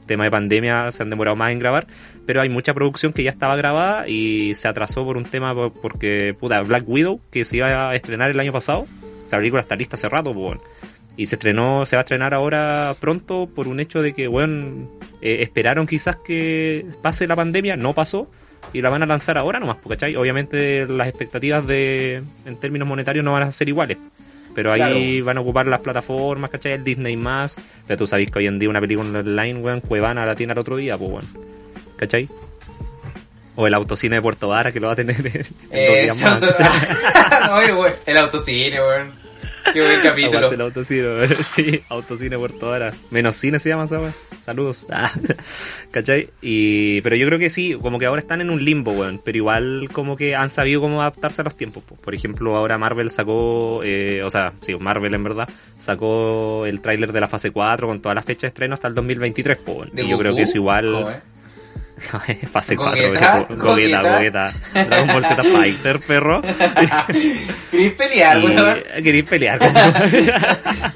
tema 0.08 0.24
de 0.24 0.32
pandemia 0.32 0.92
se 0.92 1.04
han 1.04 1.10
demorado 1.10 1.36
más 1.36 1.52
en 1.52 1.60
grabar, 1.60 1.86
pero 2.26 2.42
hay 2.42 2.50
mucha 2.50 2.74
producción 2.74 3.14
que 3.14 3.24
ya 3.24 3.30
estaba 3.30 3.56
grabada 3.56 4.08
y 4.08 4.56
se 4.56 4.68
atrasó 4.68 5.06
por 5.06 5.18
un 5.18 5.26
tema 5.26 5.54
por- 5.54 5.74
porque, 5.74 6.36
puta, 6.40 6.62
Black 6.62 6.84
Widow, 6.88 7.20
que 7.32 7.46
se 7.46 7.58
iba 7.58 7.90
a 7.90 7.96
estrenar 7.96 8.32
el 8.32 8.40
año 8.40 8.52
pasado, 8.52 8.88
esa 9.26 9.38
película 9.38 9.62
está 9.62 9.76
lista 9.76 9.96
hace 9.96 10.10
rato, 10.10 10.34
y 11.16 11.26
se 11.26 11.36
estrenó, 11.36 11.86
se 11.86 11.96
va 11.96 12.02
a 12.02 12.04
estrenar 12.04 12.34
ahora 12.34 12.94
pronto 13.00 13.48
por 13.54 13.68
un 13.68 13.80
hecho 13.80 14.02
de 14.02 14.14
que, 14.14 14.28
bueno, 14.28 14.88
eh, 15.22 15.40
esperaron 15.42 15.88
quizás 15.88 16.16
que 16.16 16.86
pase 17.02 17.28
la 17.28 17.36
pandemia, 17.36 17.76
no 17.76 17.94
pasó, 17.94 18.30
y 18.74 18.82
la 18.82 18.90
van 18.90 19.04
a 19.04 19.06
lanzar 19.06 19.38
ahora 19.38 19.60
nomás, 19.60 19.78
¿cachai? 19.88 20.16
Obviamente 20.16 20.86
las 20.88 21.08
expectativas 21.08 21.66
de, 21.66 22.22
en 22.46 22.56
términos 22.58 22.88
monetarios 22.88 23.24
no 23.24 23.32
van 23.34 23.44
a 23.44 23.52
ser 23.52 23.68
iguales. 23.70 23.98
Pero 24.58 24.74
ahí 24.74 24.80
Claro. 24.80 25.26
van 25.26 25.38
a 25.38 25.42
ocupar 25.42 25.68
las 25.68 25.82
plataformas, 25.82 26.50
¿cachai? 26.50 26.72
El 26.72 26.84
Disney 26.84 27.16
más. 27.16 27.58
Pero 27.86 28.00
tú 28.00 28.08
sabes 28.08 28.32
que 28.32 28.40
hoy 28.40 28.48
en 28.48 28.58
día 28.58 28.68
una 28.68 28.82
película 28.82 29.20
online, 29.20 29.60
weón, 29.60 29.82
Cuevana 29.82 30.26
la 30.26 30.36
tiene 30.36 30.54
al 30.54 30.58
otro 30.58 30.78
día, 30.78 30.98
pues, 30.98 31.12
weón. 31.12 31.26
¿Cachai? 31.96 32.28
O 33.56 33.68
el 33.68 33.74
autocine 33.76 34.16
de 34.16 34.22
Puerto 34.24 34.48
Vara 34.48 34.72
que 34.72 34.80
lo 34.80 34.88
va 34.88 34.94
a 34.94 34.96
tener 34.96 35.16
en, 35.20 35.28
en 35.36 35.42
dos 35.44 35.52
Eh, 35.70 36.02
días 36.06 36.16
ese 36.18 36.26
más. 36.26 36.44
auto- 37.44 37.76
no, 37.78 37.86
el 38.08 38.18
autocine, 38.18 38.80
weón. 38.82 39.12
Qué 39.74 39.82
buen 39.82 40.02
capítulo. 40.02 40.38
Aguante 40.38 40.56
el 40.56 40.62
autocine, 40.62 41.28
sí, 41.44 41.82
autocine 41.90 42.38
Puerto 42.38 42.70
Vara. 42.70 42.94
Menos 43.12 43.36
cine 43.36 43.60
se 43.60 43.70
llama 43.70 43.86
esa. 43.86 44.00
Saludos. 44.42 44.86
Ah, 45.00 45.12
¿Cachai? 45.92 46.30
Y, 46.42 47.02
pero 47.02 47.16
yo 47.16 47.28
creo 47.28 47.38
que 47.38 47.52
sí, 47.52 47.78
como 47.80 48.00
que 48.00 48.08
ahora 48.08 48.20
están 48.20 48.42
en 48.42 48.50
un 48.50 48.64
limbo, 48.64 48.94
weón. 48.94 49.22
Pero 49.24 49.38
igual 49.38 49.90
como 49.92 50.18
que 50.18 50.36
han 50.36 50.50
sabido 50.50 50.82
cómo 50.82 51.02
adaptarse 51.02 51.42
a 51.42 51.44
los 51.44 51.56
tiempos. 51.56 51.84
po. 51.84 51.96
Por 51.96 52.16
ejemplo, 52.16 52.56
ahora 52.56 52.78
Marvel 52.78 53.12
sacó, 53.12 53.82
eh, 53.84 54.24
o 54.24 54.30
sea, 54.30 54.54
sí, 54.62 54.74
Marvel 54.76 55.14
en 55.14 55.24
verdad, 55.24 55.50
sacó 55.76 56.66
el 56.66 56.82
tráiler 56.82 57.12
de 57.12 57.20
la 57.20 57.28
fase 57.28 57.52
4 57.52 57.88
con 57.88 58.02
todas 58.02 58.16
las 58.16 58.26
fechas 58.26 58.44
de 58.44 58.48
estreno 58.48 58.74
hasta 58.74 58.88
el 58.88 58.96
2023, 58.96 59.58
po, 59.60 59.74
weón. 59.74 59.90
¿De 59.94 60.04
Y 60.04 60.10
yo 60.10 60.18
creo 60.18 60.36
que 60.36 60.44
eso 60.44 60.58
igual... 60.58 61.22
Fase 62.51 62.75
4, 62.75 62.96
Gogueta, 62.96 63.46
gogueta, 63.50 63.56
gogueta, 63.56 64.01
gogueta. 64.01 64.54
Dragon 64.74 65.08
Ball 65.08 65.25
Z 65.25 65.44
Fighter, 65.44 66.00
perro. 66.00 66.42
¿Querés 67.72 67.94
pelear, 67.94 68.44
weón? 68.44 68.84
queréis 69.04 69.25
pelear. 69.25 69.60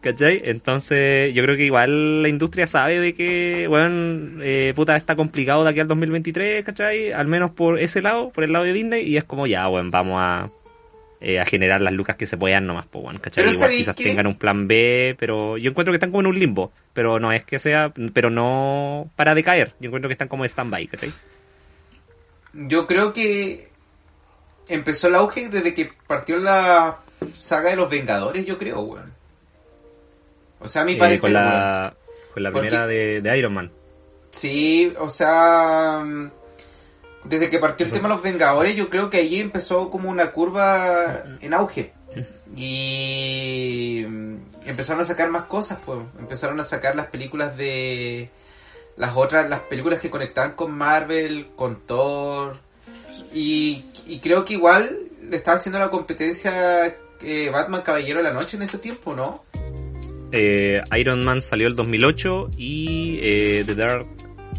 ¿Cachai? 0.00 0.42
Entonces, 0.44 1.34
yo 1.34 1.42
creo 1.42 1.56
que 1.56 1.64
igual 1.64 2.22
la 2.22 2.28
industria 2.28 2.66
sabe 2.66 3.00
de 3.00 3.14
que, 3.14 3.66
bueno, 3.68 4.42
eh, 4.42 4.74
puta, 4.76 4.96
está 4.96 5.16
complicado 5.16 5.64
de 5.64 5.70
aquí 5.70 5.80
al 5.80 5.88
2023, 5.88 6.62
¿cachai? 6.64 7.12
Al 7.12 7.26
menos 7.26 7.52
por 7.52 7.78
ese 7.78 8.02
lado, 8.02 8.30
por 8.30 8.44
el 8.44 8.52
lado 8.52 8.66
de 8.66 8.74
Disney, 8.74 9.08
y 9.08 9.16
es 9.16 9.24
como 9.24 9.46
ya, 9.46 9.66
bueno, 9.66 9.88
vamos 9.90 10.16
a, 10.18 10.50
eh, 11.24 11.40
a 11.40 11.44
generar 11.44 11.80
las 11.80 11.92
lucas 11.92 12.16
que 12.16 12.26
se 12.26 12.36
puedan 12.36 12.66
nomás, 12.66 12.86
pues, 12.86 13.02
bueno, 13.02 13.20
¿cachai? 13.20 13.44
Igual 13.44 13.56
¿sabéis 13.56 13.80
quizás 13.80 13.94
tengan 13.96 14.26
un 14.26 14.36
plan 14.36 14.68
B, 14.68 15.16
pero 15.18 15.56
yo 15.56 15.70
encuentro 15.70 15.90
que 15.92 15.96
están 15.96 16.10
como 16.10 16.20
en 16.20 16.26
un 16.28 16.38
limbo, 16.38 16.70
pero 16.92 17.18
no 17.18 17.32
es 17.32 17.44
que 17.44 17.58
sea, 17.58 17.92
pero 18.12 18.30
no 18.30 19.10
para 19.16 19.34
decaer, 19.34 19.72
yo 19.80 19.86
encuentro 19.88 20.08
que 20.08 20.12
están 20.14 20.28
como 20.28 20.44
stand-by, 20.44 20.86
¿cachai? 20.86 21.12
Yo 22.52 22.86
creo 22.86 23.12
que 23.12 23.68
empezó 24.68 25.08
el 25.08 25.14
auge 25.16 25.48
desde 25.48 25.74
que 25.74 25.90
partió 26.06 26.38
la 26.38 26.98
saga 27.38 27.70
de 27.70 27.76
los 27.76 27.90
Vengadores, 27.90 28.46
yo 28.46 28.58
creo, 28.58 28.80
weón. 28.82 29.12
O 30.60 30.68
sea, 30.68 30.82
a 30.82 30.84
mi 30.84 30.92
Eh, 30.92 30.98
parecer, 30.98 31.32
con 31.32 31.40
weón. 31.42 31.52
la, 31.52 31.94
con 32.32 32.42
la 32.42 32.50
Porque- 32.52 32.68
primera 32.68 32.86
de, 32.86 33.20
de 33.20 33.38
Iron 33.38 33.54
Man. 33.54 33.70
Sí, 34.30 34.92
o 34.98 35.08
sea, 35.08 36.02
desde 37.24 37.48
que 37.48 37.58
partió 37.58 37.86
el 37.86 37.92
tema 37.92 38.08
de 38.08 38.14
los 38.14 38.22
Vengadores, 38.22 38.76
yo 38.76 38.88
creo 38.88 39.10
que 39.10 39.18
ahí 39.18 39.40
empezó 39.40 39.90
como 39.90 40.10
una 40.10 40.32
curva 40.32 41.24
en 41.40 41.54
auge. 41.54 41.92
Y 42.56 44.04
empezaron 44.64 45.02
a 45.02 45.04
sacar 45.04 45.30
más 45.30 45.44
cosas, 45.44 45.78
pues. 45.84 45.98
Empezaron 46.18 46.60
a 46.60 46.64
sacar 46.64 46.94
las 46.94 47.06
películas 47.06 47.56
de 47.56 48.30
las 48.96 49.16
otras, 49.16 49.48
las 49.48 49.60
películas 49.60 50.00
que 50.00 50.10
conectaban 50.10 50.52
con 50.52 50.72
Marvel, 50.72 51.48
con 51.56 51.80
Thor. 51.80 52.58
Y, 53.32 53.86
y 54.06 54.20
creo 54.20 54.44
que 54.44 54.54
igual 54.54 54.88
le 55.22 55.36
estaba 55.36 55.56
haciendo 55.56 55.78
la 55.78 55.90
competencia 55.90 56.96
eh, 57.22 57.50
Batman 57.50 57.82
Caballero 57.82 58.18
de 58.18 58.24
la 58.24 58.32
Noche 58.32 58.56
en 58.56 58.62
ese 58.62 58.78
tiempo, 58.78 59.14
¿no? 59.14 59.44
Eh, 60.30 60.82
Iron 60.98 61.24
Man 61.24 61.40
salió 61.40 61.66
el 61.66 61.76
2008 61.76 62.50
y 62.56 63.18
eh, 63.22 63.64
The 63.66 63.74
Dark 63.74 64.06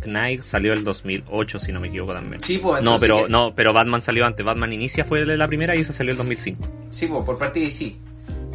Knight 0.03 0.43
salió 0.43 0.73
el 0.73 0.83
2008, 0.83 1.59
si 1.59 1.71
no 1.71 1.79
me 1.79 1.87
equivoco 1.87 2.13
también. 2.13 2.39
Sí, 2.41 2.57
pues. 2.57 2.83
no, 2.83 2.99
pero 2.99 3.23
que- 3.25 3.29
no, 3.29 3.53
pero 3.55 3.73
Batman 3.73 4.01
salió 4.01 4.25
antes. 4.25 4.45
Batman 4.45 4.73
Inicia 4.73 5.05
fue 5.05 5.25
la 5.25 5.47
primera 5.47 5.75
y 5.75 5.81
esa 5.81 5.93
salió 5.93 6.11
el 6.11 6.17
2005. 6.17 6.67
Sí, 6.91 7.07
po, 7.07 7.23
por 7.25 7.37
parte 7.37 7.59
de 7.59 7.65
DC. 7.67 7.95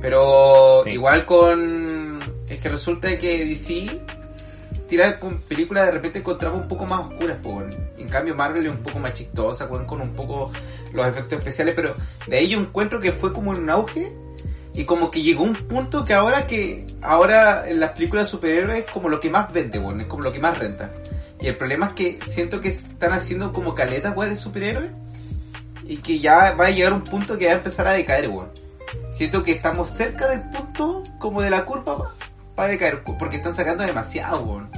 Pero 0.01 0.83
Sí. 0.85 0.91
igual 0.91 1.27
con... 1.27 2.21
Es 2.49 2.59
que 2.59 2.69
resulta 2.69 3.17
que 3.19 3.45
DC 3.45 4.01
tira 4.89 5.19
con 5.21 5.39
películas 5.43 5.87
de 5.87 5.93
repente 5.93 6.19
encontramos 6.19 6.63
un 6.63 6.69
poco 6.69 6.85
más 6.87 7.01
oscuras, 7.01 7.39
weón. 7.45 7.71
En 7.97 8.09
cambio 8.09 8.35
Marvel 8.35 8.67
es 8.67 8.73
un 8.73 8.79
poco 8.79 8.99
más 8.99 9.15
chistosa, 9.15 9.69
con 9.69 10.01
un 10.01 10.11
poco 10.15 10.51
los 10.93 11.07
efectos 11.07 11.39
especiales, 11.39 11.75
pero 11.77 11.95
de 12.27 12.37
ahí 12.39 12.49
yo 12.49 12.59
encuentro 12.59 12.99
que 12.99 13.13
fue 13.13 13.33
como 13.33 13.55
en 13.55 13.63
un 13.63 13.71
auge 13.71 14.11
y 14.75 14.85
como 14.85 15.11
que 15.11 15.23
llegó 15.23 15.45
un 15.45 15.53
punto 15.55 16.05
que 16.05 16.13
ahora 16.15 16.47
que 16.47 16.87
ahora 17.03 17.69
en 17.69 17.79
las 17.79 17.91
películas 17.91 18.29
superhéroes 18.29 18.81
es 18.81 18.91
como 18.91 19.09
lo 19.09 19.21
que 19.21 19.31
más 19.31 19.53
vende, 19.53 19.79
weón, 19.79 20.01
es 20.01 20.07
como 20.09 20.25
lo 20.25 20.33
que 20.33 20.41
más 20.41 20.59
renta. 20.59 20.91
Y 21.41 21.47
el 21.49 21.57
problema 21.57 21.87
es 21.87 21.93
que 21.95 22.19
siento 22.27 22.61
que 22.61 22.69
están 22.69 23.13
haciendo 23.13 23.53
como 23.53 23.75
caletas, 23.75 24.15
weón, 24.17 24.31
de 24.31 24.37
superhéroes 24.37 24.91
y 25.85 25.97
que 25.99 26.21
ya 26.21 26.53
va 26.53 26.67
a 26.67 26.71
llegar 26.71 26.93
un 26.93 27.03
punto 27.03 27.39
que 27.39 27.47
va 27.47 27.53
a 27.53 27.57
empezar 27.57 27.87
a 27.87 27.93
decaer, 27.93 28.29
weón. 28.29 28.51
Siento 29.11 29.43
que 29.43 29.53
estamos 29.53 29.89
cerca 29.89 30.29
del 30.29 30.43
punto 30.51 31.03
como 31.19 31.41
de 31.43 31.51
la 31.51 31.65
curva 31.65 32.13
para 32.55 32.69
decaer, 32.69 33.03
porque 33.19 33.37
están 33.37 33.57
sacando 33.57 33.85
demasiado, 33.85 34.43
weón. 34.43 34.71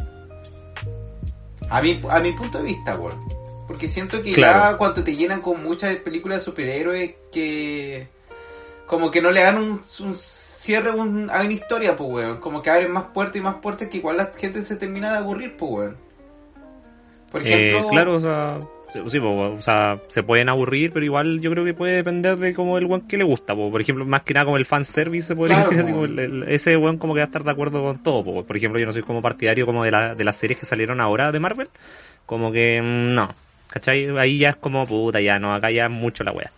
A 1.71 1.81
mi, 1.81 2.01
a 2.11 2.21
mi 2.21 2.33
punto 2.33 2.59
de 2.59 2.65
vista, 2.65 2.97
weón. 2.97 3.19
Porque 3.67 3.89
siento 3.89 4.23
que 4.23 4.33
Claro. 4.35 4.73
ya 4.73 4.77
cuando 4.77 5.03
te 5.03 5.17
llenan 5.17 5.41
con 5.41 5.63
muchas 5.63 5.95
películas 5.97 6.39
de 6.39 6.45
superhéroes 6.45 7.15
que 7.33 8.09
como 8.87 9.11
que 9.11 9.23
no 9.23 9.31
le 9.31 9.41
dan 9.43 9.57
un, 9.57 9.81
un 10.01 10.15
cierre 10.17 10.91
un- 10.91 11.31
a 11.31 11.41
una 11.41 11.53
historia, 11.53 11.97
pues, 11.97 12.11
weón. 12.11 12.39
Como 12.41 12.61
que 12.63 12.71
abren 12.71 12.93
más 12.93 13.05
puertas 13.15 13.37
y 13.37 13.41
más 13.41 13.55
puertas 13.57 13.89
que 13.89 13.99
igual 13.99 14.19
la 14.19 14.27
gente 14.37 14.65
se 14.65 14.77
termina 14.77 15.11
de 15.13 15.19
aburrir, 15.19 15.57
pues, 15.57 15.73
weón. 15.73 15.97
Por 17.33 17.43
Eh, 17.45 17.83
claro, 17.89 18.15
o 18.15 18.21
sea, 18.21 18.61
sí, 18.93 19.19
o 19.19 19.61
sea, 19.61 19.99
se 20.09 20.23
pueden 20.23 20.49
aburrir, 20.51 20.93
pero 20.93 21.05
igual 21.05 21.41
yo 21.41 21.51
creo 21.51 21.65
que 21.65 21.73
puede 21.75 21.95
depender 21.95 22.37
de 22.37 22.53
como 22.53 22.77
el 22.79 22.85
weón 22.85 23.09
que 23.09 23.17
le 23.17 23.25
gusta. 23.25 23.55
po. 23.55 23.71
Por 23.71 23.81
ejemplo, 23.81 24.05
más 24.05 24.23
que 24.23 24.35
nada 24.35 24.45
como 24.45 24.59
el 24.59 24.67
fanservice, 24.67 25.29
se 25.29 25.35
podría 25.37 25.57
Claro, 25.57 25.71
decir 25.71 25.81
así, 25.83 25.93
como 25.93 26.05
el- 26.05 26.19
el- 26.19 26.43
ese 26.49 26.77
weón 26.77 26.99
como 26.99 27.15
que 27.15 27.21
va 27.21 27.25
a 27.25 27.27
estar 27.27 27.43
de 27.43 27.51
acuerdo 27.51 27.83
con 27.83 28.03
todo. 28.03 28.23
po. 28.23 28.45
Por 28.45 28.57
ejemplo, 28.57 28.79
yo 28.79 28.87
no 28.87 28.93
soy 28.93 29.03
como 29.03 29.23
partidario 29.23 29.65
como 29.67 29.83
de, 29.85 29.91
la, 29.91 30.15
de 30.15 30.25
las 30.25 30.37
series 30.37 30.61
que 30.61 30.67
salieron 30.67 31.01
ahora 31.01 31.33
de 31.33 31.41
Marvel. 31.41 31.69
Como 32.27 32.53
que 32.53 32.81
mm, 32.83 33.15
no, 33.15 33.35
¿cachai? 33.69 34.09
Ahí 34.19 34.39
ya 34.39 34.51
es 34.51 34.57
como 34.57 34.87
puta, 34.87 35.21
ya 35.21 35.39
no, 35.39 35.55
acá 35.55 35.71
ya 35.71 35.87
es 35.87 35.91
mucho 35.91 36.23
la 36.25 36.33
wea. 36.33 36.51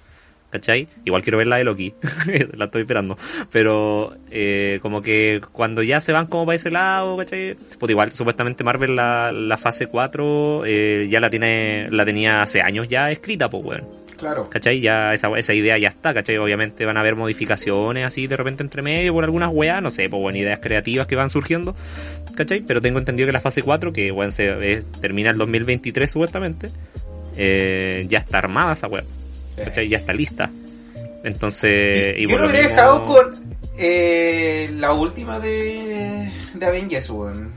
¿Cachai? 0.55 0.87
Igual 1.05 1.23
quiero 1.23 1.39
ver 1.39 1.49
la 1.49 1.57
de 1.57 1.65
Loki, 1.65 1.95
la 2.57 2.67
estoy 2.67 2.83
esperando. 2.83 3.19
Pero 3.51 4.15
eh, 4.31 4.79
como 4.83 5.03
que 5.03 5.41
cuando 5.51 5.83
ya 5.83 6.01
se 6.01 6.13
van 6.13 6.27
como 6.27 6.47
para 6.47 6.55
ese 6.55 6.71
lado, 6.71 7.17
¿cachai? 7.17 7.57
Pues 7.77 7.91
igual 7.91 8.13
supuestamente 8.13 8.63
Marvel 8.63 8.95
la, 8.95 9.33
la 9.33 9.57
fase 9.59 9.89
4 9.89 10.63
eh, 10.65 11.09
ya 11.11 11.19
la 11.19 11.29
tiene 11.29 11.89
la 11.91 12.05
tenía 12.05 12.39
hace 12.39 12.61
años 12.61 12.87
ya 12.89 13.11
escrita, 13.11 13.51
pues 13.51 13.65
weón. 13.65 13.89
claro. 14.17 14.49
¿Cachai? 14.49 14.81
Ya 14.81 15.13
esa, 15.13 15.29
esa 15.37 15.55
idea 15.55 15.77
ya 15.77 15.89
está, 15.89 16.15
¿cachai? 16.15 16.39
Obviamente 16.39 16.85
van 16.85 16.99
a 16.99 17.01
haber 17.01 17.17
modificaciones 17.17 18.07
así 18.07 18.29
de 18.29 18.37
repente 18.37 18.63
entre 18.63 18.81
medio 18.81 19.13
por 19.13 19.25
algunas 19.25 19.51
weas, 19.53 19.83
no 19.83 19.91
sé, 19.91 20.09
pues 20.09 20.23
bueno, 20.23 20.39
ideas 20.39 20.61
creativas 20.61 21.09
que 21.09 21.17
van 21.17 21.31
surgiendo, 21.31 21.75
¿cachai? 22.37 22.61
Pero 22.61 22.81
tengo 22.81 23.01
entendido 23.01 23.27
que 23.27 23.33
la 23.33 23.41
fase 23.41 23.61
4, 23.65 23.93
que 23.93 24.13
bueno, 24.13 24.31
se, 24.31 24.45
eh, 24.45 24.85
termina 25.01 25.31
el 25.31 25.37
2023 25.37 26.09
supuestamente, 26.09 26.69
eh, 27.37 28.07
ya 28.09 28.19
está 28.19 28.39
armada 28.39 28.75
esa 28.75 28.87
wea, 28.87 29.03
¿cachai? 29.57 29.89
Ya 29.89 29.99
está 29.99 30.13
lista. 30.13 30.51
Entonces, 31.23 32.15
y 32.19 32.29
Yo 32.29 32.37
lo 32.39 32.47
hubiera 32.47 32.61
mismo- 32.61 32.75
dejado 32.77 33.03
con 33.05 33.57
eh, 33.77 34.71
la 34.77 34.93
última 34.93 35.39
de, 35.41 36.31
de 36.55 36.67
Avengers, 36.67 37.11
weón. 37.11 37.53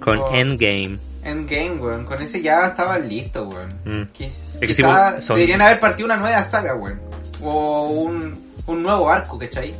con 0.00 0.18
Oh. 0.18 0.34
Endgame. 0.34 0.98
Endgame, 1.24 1.72
weón. 1.72 2.04
Con 2.04 2.22
ese 2.22 2.40
ya 2.40 2.66
estaban 2.68 3.08
listos, 3.08 3.52
weón. 3.54 3.68
Mm. 3.84 4.12
Que, 4.12 4.26
Es 4.26 4.32
que 4.60 4.66
quizá 4.68 4.74
sí, 4.76 4.82
weón, 4.82 5.22
son- 5.22 5.36
Deberían 5.36 5.60
haber 5.62 5.80
partido 5.80 6.06
una 6.06 6.16
nueva 6.16 6.42
saga, 6.44 6.74
weón. 6.74 7.00
O 7.42 7.88
un, 7.90 8.38
un 8.66 8.82
nuevo 8.82 9.10
arco, 9.10 9.38
¿cachai? 9.38 9.74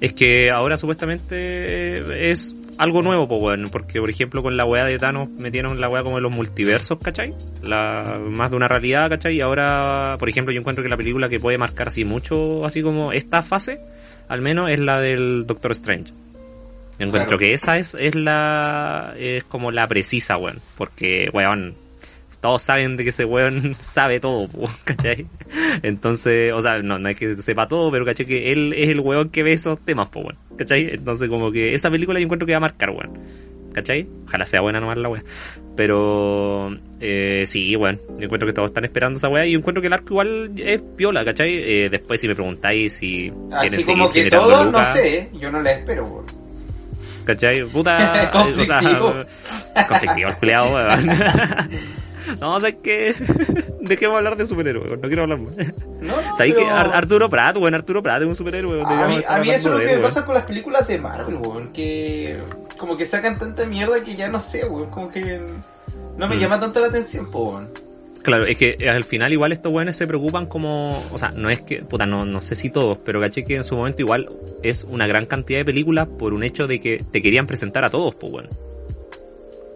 Es 0.00 0.12
que 0.12 0.50
ahora 0.50 0.76
supuestamente 0.76 2.30
es 2.30 2.54
algo 2.78 3.02
nuevo, 3.02 3.26
pues 3.28 3.40
bueno, 3.42 3.68
porque 3.70 4.00
por 4.00 4.10
ejemplo 4.10 4.42
con 4.42 4.56
la 4.56 4.64
weá 4.64 4.84
de 4.84 4.98
Thanos 4.98 5.28
metieron 5.30 5.80
la 5.80 5.88
weá 5.88 6.02
como 6.02 6.16
de 6.16 6.22
los 6.22 6.32
multiversos, 6.32 6.98
¿cachai? 6.98 7.34
La, 7.62 8.20
más 8.22 8.50
de 8.50 8.56
una 8.56 8.68
realidad, 8.68 9.08
¿cachai? 9.10 9.36
Y 9.36 9.40
ahora, 9.40 10.16
por 10.18 10.28
ejemplo, 10.28 10.52
yo 10.52 10.60
encuentro 10.60 10.82
que 10.82 10.88
la 10.90 10.96
película 10.96 11.28
que 11.28 11.40
puede 11.40 11.58
marcar 11.58 11.88
así 11.88 12.04
mucho, 12.04 12.64
así 12.64 12.82
como 12.82 13.12
esta 13.12 13.42
fase, 13.42 13.80
al 14.28 14.42
menos 14.42 14.70
es 14.70 14.78
la 14.78 15.00
del 15.00 15.44
Doctor 15.46 15.72
Strange. 15.72 16.12
Yo 16.98 17.06
encuentro 17.06 17.36
Claro. 17.36 17.38
que 17.38 17.54
esa 17.54 17.78
es, 17.78 17.94
es 17.94 18.14
la, 18.14 19.14
es 19.18 19.44
como 19.44 19.70
la 19.70 19.86
precisa, 19.86 20.36
weón, 20.38 20.58
porque, 20.78 21.28
weón, 21.32 21.74
todos 22.46 22.62
saben 22.62 22.96
de 22.96 23.02
que 23.02 23.10
ese 23.10 23.24
weón 23.24 23.74
sabe 23.80 24.20
todo, 24.20 24.48
¿cachai? 24.84 25.26
Entonces, 25.82 26.52
o 26.52 26.60
sea, 26.60 26.80
no, 26.80 26.96
no 26.96 27.08
es 27.08 27.18
que 27.18 27.34
sepa 27.42 27.66
todo, 27.66 27.90
pero 27.90 28.04
¿cachai? 28.04 28.24
Que 28.24 28.52
él 28.52 28.72
es 28.72 28.88
el 28.88 29.00
weón 29.00 29.30
que 29.30 29.42
ve 29.42 29.52
esos 29.52 29.80
temas, 29.80 30.10
po, 30.10 30.20
weón, 30.20 30.38
¿cachai? 30.56 30.94
Entonces, 30.94 31.28
como 31.28 31.50
que 31.50 31.74
esa 31.74 31.90
película 31.90 32.20
yo 32.20 32.24
encuentro 32.24 32.46
que 32.46 32.52
va 32.52 32.58
a 32.58 32.60
marcar, 32.60 32.90
weón, 32.90 33.18
¿cachai? 33.74 34.06
Ojalá 34.28 34.46
sea 34.46 34.60
buena 34.60 34.78
nomás 34.78 34.96
la 34.96 35.08
weá. 35.08 35.24
Pero, 35.74 36.70
eh, 37.00 37.42
sí, 37.48 37.74
weón, 37.74 38.00
yo 38.16 38.26
encuentro 38.26 38.46
que 38.46 38.52
todos 38.52 38.70
están 38.70 38.84
esperando 38.84 39.16
esa 39.16 39.28
weá 39.28 39.44
y 39.44 39.50
yo 39.50 39.58
encuentro 39.58 39.80
que 39.80 39.88
el 39.88 39.94
arco 39.94 40.10
igual 40.10 40.50
es 40.56 40.80
piola, 40.96 41.24
¿cachai? 41.24 41.52
Eh, 41.52 41.88
después, 41.90 42.20
si 42.20 42.28
me 42.28 42.36
preguntáis 42.36 42.92
si 42.92 43.32
Así 43.50 43.82
como 43.82 44.08
que 44.12 44.22
generando 44.22 44.48
todo, 44.48 44.70
no 44.70 44.84
sé, 44.84 45.30
yo 45.34 45.50
no 45.50 45.60
la 45.62 45.72
espero, 45.72 46.04
weón. 46.04 46.26
¿Cachai? 47.24 47.64
Puta. 47.64 48.30
Conflictivo. 48.30 49.16
O 49.76 49.78
sea, 49.78 49.86
conflictivo, 49.88 50.28
el 50.28 50.36
culiao, 50.36 50.74
weón. 50.74 51.10
No, 52.40 52.54
o 52.56 52.60
sea, 52.60 52.70
es 52.70 52.76
que. 52.76 53.14
Dejemos 53.80 54.16
hablar 54.16 54.36
de 54.36 54.46
superhéroes, 54.46 54.92
no 55.00 55.06
quiero 55.08 55.22
hablar 55.22 55.38
más. 55.40 55.56
No, 55.56 55.64
no, 56.00 56.36
¿Sabes 56.36 56.54
pero- 56.54 56.56
que 56.56 56.64
Ar- 56.70 56.90
Arturo 56.94 57.28
Pratt, 57.30 57.56
weón, 57.56 57.74
Arturo 57.74 58.02
Pratt 58.02 58.22
es 58.22 58.28
un 58.28 58.34
superhéroe. 58.36 58.82
A 58.82 59.06
mí, 59.08 59.22
a 59.26 59.38
mí 59.38 59.50
eso 59.50 59.68
es 59.68 59.74
lo 59.74 59.80
que 59.90 59.96
me 59.96 60.02
pasa 60.02 60.24
con 60.26 60.34
las 60.34 60.44
películas 60.44 60.86
de 60.88 60.98
Marvel, 60.98 61.36
weón. 61.36 61.72
Que 61.72 62.38
como 62.78 62.96
que 62.96 63.06
sacan 63.06 63.38
tanta 63.38 63.64
mierda 63.64 64.02
que 64.02 64.16
ya 64.16 64.28
no 64.28 64.40
sé, 64.40 64.64
weón. 64.66 64.90
Como 64.90 65.10
que 65.10 65.40
no 66.16 66.28
me 66.28 66.36
Mm. 66.36 66.40
llama 66.40 66.58
tanto 66.60 66.80
la 66.80 66.88
atención, 66.88 67.28
weón. 67.32 67.68
Claro, 68.22 68.44
es 68.44 68.56
que 68.56 68.76
al 68.90 69.04
final 69.04 69.32
igual 69.32 69.52
estos 69.52 69.70
weones 69.70 69.96
se 69.96 70.04
preocupan 70.08 70.46
como, 70.46 71.00
o 71.12 71.16
sea, 71.18 71.30
no 71.30 71.48
es 71.48 71.60
que, 71.60 71.82
puta, 71.82 72.06
no, 72.06 72.24
no 72.24 72.42
sé 72.42 72.56
si 72.56 72.70
todos, 72.70 72.98
pero 73.04 73.20
caché 73.20 73.44
que 73.44 73.54
en 73.54 73.62
su 73.62 73.76
momento 73.76 74.02
igual 74.02 74.28
es 74.64 74.82
una 74.82 75.06
gran 75.06 75.26
cantidad 75.26 75.60
de 75.60 75.64
películas 75.64 76.08
por 76.18 76.34
un 76.34 76.42
hecho 76.42 76.66
de 76.66 76.80
que 76.80 77.04
te 77.12 77.22
querían 77.22 77.46
presentar 77.46 77.84
a 77.84 77.90
todos, 77.90 78.16
pues 78.16 78.32
bueno. 78.32 78.48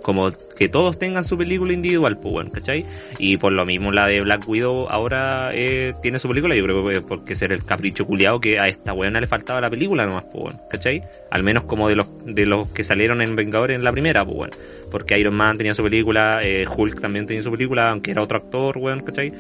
Como 0.02 0.30
que 0.56 0.68
todos 0.68 0.98
tengan 0.98 1.24
su 1.24 1.36
película 1.36 1.72
individual, 1.72 2.18
pues 2.18 2.32
bueno, 2.32 2.50
¿cachai? 2.50 2.84
Y 3.18 3.36
por 3.36 3.52
lo 3.52 3.66
mismo 3.66 3.92
la 3.92 4.06
de 4.06 4.20
Black 4.22 4.48
Widow 4.48 4.88
ahora 4.88 5.50
eh, 5.52 5.94
tiene 6.02 6.18
su 6.18 6.28
película, 6.28 6.54
yo 6.54 6.64
creo 6.64 6.88
que 6.88 7.00
porque 7.00 7.34
ser 7.34 7.52
el 7.52 7.64
capricho 7.64 8.06
culiado 8.06 8.40
que 8.40 8.58
a 8.58 8.68
esta 8.68 8.92
weona 8.92 9.20
le 9.20 9.26
faltaba 9.26 9.60
la 9.60 9.70
película 9.70 10.06
nomás, 10.06 10.24
pues 10.24 10.44
bueno, 10.44 10.60
¿cachai? 10.70 11.02
Al 11.30 11.42
menos 11.42 11.64
como 11.64 11.88
de 11.88 11.96
los, 11.96 12.06
de 12.24 12.46
los 12.46 12.68
que 12.70 12.84
salieron 12.84 13.20
en 13.22 13.36
Vengadores 13.36 13.76
en 13.76 13.84
la 13.84 13.92
primera, 13.92 14.24
pues 14.24 14.36
bueno. 14.36 14.56
Porque 14.90 15.18
Iron 15.18 15.34
Man 15.34 15.56
tenía 15.56 15.74
su 15.74 15.82
película, 15.82 16.40
eh, 16.42 16.66
Hulk 16.66 17.00
también 17.00 17.26
tenía 17.26 17.42
su 17.42 17.50
película, 17.50 17.90
aunque 17.90 18.10
era 18.10 18.22
otro 18.22 18.38
actor, 18.38 18.78
weón, 18.78 19.00
¿cachai? 19.00 19.32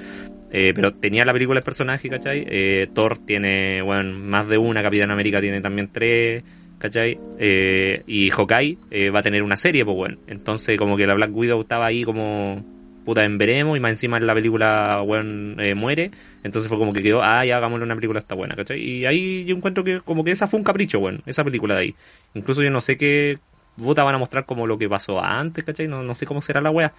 Eh, 0.52 0.72
pero 0.74 0.92
tenía 0.92 1.24
la 1.24 1.32
película 1.32 1.58
el 1.58 1.64
personaje, 1.64 2.08
¿cachai? 2.08 2.44
Eh, 2.48 2.88
Thor 2.92 3.18
tiene, 3.18 3.82
bueno, 3.82 4.18
más 4.18 4.48
de 4.48 4.58
una, 4.58 4.82
Capitán 4.82 5.10
América 5.10 5.40
tiene 5.40 5.60
también 5.60 5.88
tres, 5.92 6.42
¿cachai? 6.80 7.20
Eh, 7.38 8.02
y 8.06 8.30
Hawkeye 8.30 8.78
eh, 8.90 9.10
va 9.10 9.20
a 9.20 9.22
tener 9.22 9.42
una 9.42 9.56
serie, 9.56 9.84
pues 9.84 9.96
bueno. 9.96 10.16
Entonces 10.26 10.76
como 10.76 10.96
que 10.96 11.06
la 11.06 11.14
Black 11.14 11.30
Widow 11.32 11.60
estaba 11.60 11.86
ahí 11.86 12.02
como 12.02 12.64
puta 13.04 13.24
en 13.24 13.38
veremos 13.38 13.76
y 13.76 13.80
más 13.80 13.92
encima 13.92 14.16
en 14.16 14.26
la 14.26 14.34
película, 14.34 15.02
weón, 15.02 15.56
eh, 15.60 15.74
muere. 15.74 16.10
Entonces 16.42 16.68
fue 16.68 16.78
como 16.78 16.92
que 16.92 17.02
quedó, 17.02 17.22
ah, 17.22 17.44
ya 17.44 17.58
hagámosle 17.58 17.84
una 17.84 17.94
película 17.94 18.18
esta 18.18 18.34
buena, 18.34 18.56
¿cachai? 18.56 18.80
Y 18.80 19.06
ahí 19.06 19.44
yo 19.44 19.54
encuentro 19.54 19.84
que 19.84 20.00
como 20.00 20.24
que 20.24 20.30
esa 20.30 20.46
fue 20.46 20.58
un 20.58 20.64
capricho, 20.64 20.98
weón, 20.98 21.22
esa 21.26 21.44
película 21.44 21.74
de 21.74 21.80
ahí. 21.80 21.94
Incluso 22.34 22.62
yo 22.62 22.70
no 22.70 22.80
sé 22.80 22.96
qué 22.96 23.38
puta 23.76 24.02
van 24.02 24.14
a 24.14 24.18
mostrar 24.18 24.46
como 24.46 24.66
lo 24.66 24.78
que 24.78 24.88
pasó 24.88 25.22
antes, 25.22 25.62
¿cachai? 25.64 25.86
No, 25.86 26.02
no 26.02 26.14
sé 26.14 26.26
cómo 26.26 26.40
será 26.40 26.60
la 26.60 26.70
wea. 26.70 26.92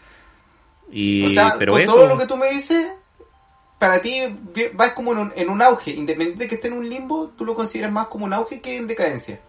Y, 0.92 1.26
o 1.26 1.30
sea, 1.30 1.56
pero 1.58 1.74
con 1.74 1.82
eso... 1.82 1.94
todo 1.94 2.08
lo 2.08 2.18
que 2.18 2.28
tú 2.28 2.38
me 2.38 2.50
dices, 2.50 2.92
para 3.80 4.00
ti 4.00 4.22
vas 4.74 4.92
como 4.94 5.14
en 5.14 5.18
un, 5.18 5.34
en 5.36 5.50
un 5.50 5.62
auge. 5.62 5.92
Independiente 5.92 6.44
de 6.44 6.50
que 6.50 6.56
esté 6.56 6.68
en 6.68 6.76
un 6.76 6.88
limbo, 6.88 7.32
tú 7.36 7.46
lo 7.46 7.56
consideras 7.56 7.92
más 7.92 8.08
como 8.08 8.26
un 8.26 8.34
auge 8.34 8.62
que 8.62 8.78
en 8.78 8.86
decadencia. 8.88 9.40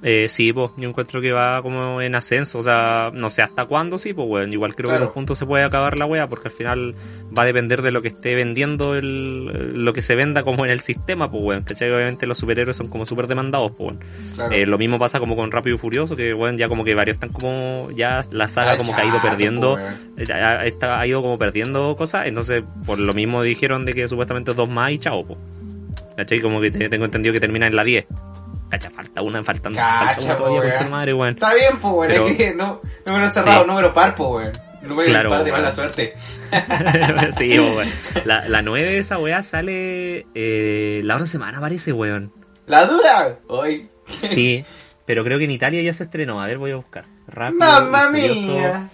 Eh, 0.00 0.28
sí, 0.28 0.52
pues 0.52 0.70
yo 0.76 0.88
encuentro 0.88 1.20
que 1.20 1.32
va 1.32 1.60
como 1.60 2.00
en 2.00 2.14
ascenso, 2.14 2.60
o 2.60 2.62
sea, 2.62 3.10
no 3.12 3.28
sé 3.30 3.42
hasta 3.42 3.64
cuándo, 3.64 3.98
sí, 3.98 4.14
pues 4.14 4.28
bueno, 4.28 4.52
igual 4.52 4.76
creo 4.76 4.90
que 4.90 4.96
en 4.96 5.02
un 5.02 5.12
punto 5.12 5.34
se 5.34 5.44
puede 5.44 5.64
acabar 5.64 5.98
la 5.98 6.06
wea, 6.06 6.28
porque 6.28 6.46
al 6.46 6.54
final 6.54 6.94
va 7.36 7.42
a 7.42 7.46
depender 7.46 7.82
de 7.82 7.90
lo 7.90 8.00
que 8.00 8.06
esté 8.06 8.36
vendiendo, 8.36 8.94
el, 8.94 9.74
lo 9.84 9.92
que 9.92 10.00
se 10.00 10.14
venda 10.14 10.44
como 10.44 10.64
en 10.64 10.70
el 10.70 10.78
sistema, 10.78 11.28
pues 11.28 11.42
bueno, 11.42 11.62
¿cachai? 11.64 11.90
Obviamente 11.90 12.28
los 12.28 12.38
superhéroes 12.38 12.76
son 12.76 12.86
como 12.86 13.06
súper 13.06 13.26
demandados, 13.26 13.72
pues 13.76 13.96
bueno. 13.96 14.00
Claro. 14.36 14.52
Eh, 14.54 14.66
lo 14.66 14.78
mismo 14.78 14.98
pasa 14.98 15.18
como 15.18 15.34
con 15.34 15.50
Rápido 15.50 15.74
y 15.74 15.78
Furioso, 15.80 16.14
que 16.14 16.32
bueno, 16.32 16.56
ya 16.56 16.68
como 16.68 16.84
que 16.84 16.94
varios 16.94 17.16
están 17.16 17.30
como, 17.30 17.90
ya 17.90 18.20
la 18.30 18.46
saga 18.46 18.72
Ah, 18.72 18.76
como 18.76 18.94
que 18.94 19.00
ha 19.00 19.04
ido 19.04 19.20
perdiendo, 19.20 19.80
eh, 20.16 20.32
ha, 20.32 20.64
está- 20.64 21.00
ha 21.00 21.06
ido 21.08 21.22
como 21.22 21.38
perdiendo 21.38 21.96
cosas, 21.96 22.28
entonces 22.28 22.62
por 22.86 23.00
lo 23.00 23.14
mismo 23.14 23.42
dijeron 23.42 23.84
de 23.84 23.94
que 23.94 24.06
supuestamente 24.06 24.54
dos 24.54 24.68
más 24.68 24.92
y 24.92 24.98
chao, 24.98 25.26
pues. 25.26 25.40
¿Cachai? 26.16 26.40
Como 26.40 26.60
que 26.60 26.70
te- 26.70 26.88
tengo 26.88 27.04
entendido 27.04 27.32
que 27.32 27.40
termina 27.40 27.66
en 27.66 27.74
la 27.74 27.82
10. 27.82 28.06
Cacha, 28.70 28.90
falta 28.90 29.22
una, 29.22 29.42
faltan, 29.44 29.74
falta 29.74 30.06
Cacha, 30.06 30.20
una 30.24 30.36
po, 30.36 30.44
todavía, 30.44 30.88
madre, 30.88 31.14
weón. 31.14 31.34
Está 31.34 31.54
bien, 31.54 31.78
pues, 31.80 31.94
weón. 31.94 32.08
Pero- 32.12 32.26
Es 32.26 32.36
que 32.36 32.54
no, 32.54 32.80
número 33.06 33.28
cerrado, 33.30 33.62
Sí. 33.62 33.66
número 33.68 33.94
par, 33.94 34.14
pues, 34.14 34.30
weón. 34.30 34.52
Número 34.82 35.08
Claro, 35.08 35.28
par 35.30 35.42
de 35.44 35.50
mala 35.52 35.72
suerte. 35.72 36.14
sí, 37.38 37.56
po, 37.56 37.62
weón. 37.76 37.88
La, 38.24 38.48
la 38.48 38.62
9 38.62 38.88
de 38.90 38.98
esa 38.98 39.18
weá 39.18 39.42
sale 39.42 40.26
eh, 40.34 41.00
la 41.04 41.14
otra 41.14 41.26
semana, 41.26 41.60
parece, 41.60 41.92
weón. 41.92 42.32
La 42.66 42.86
dura, 42.86 43.38
hoy. 43.48 43.88
Sí, 44.06 44.64
pero 45.06 45.24
creo 45.24 45.38
que 45.38 45.44
en 45.44 45.50
Italia 45.50 45.82
ya 45.82 45.92
se 45.94 46.04
estrenó. 46.04 46.40
A 46.40 46.46
ver, 46.46 46.58
voy 46.58 46.70
a 46.72 46.76
buscar. 46.76 47.06
Rápido 47.26 47.58
Mamma 47.58 48.10
mía. 48.10 48.88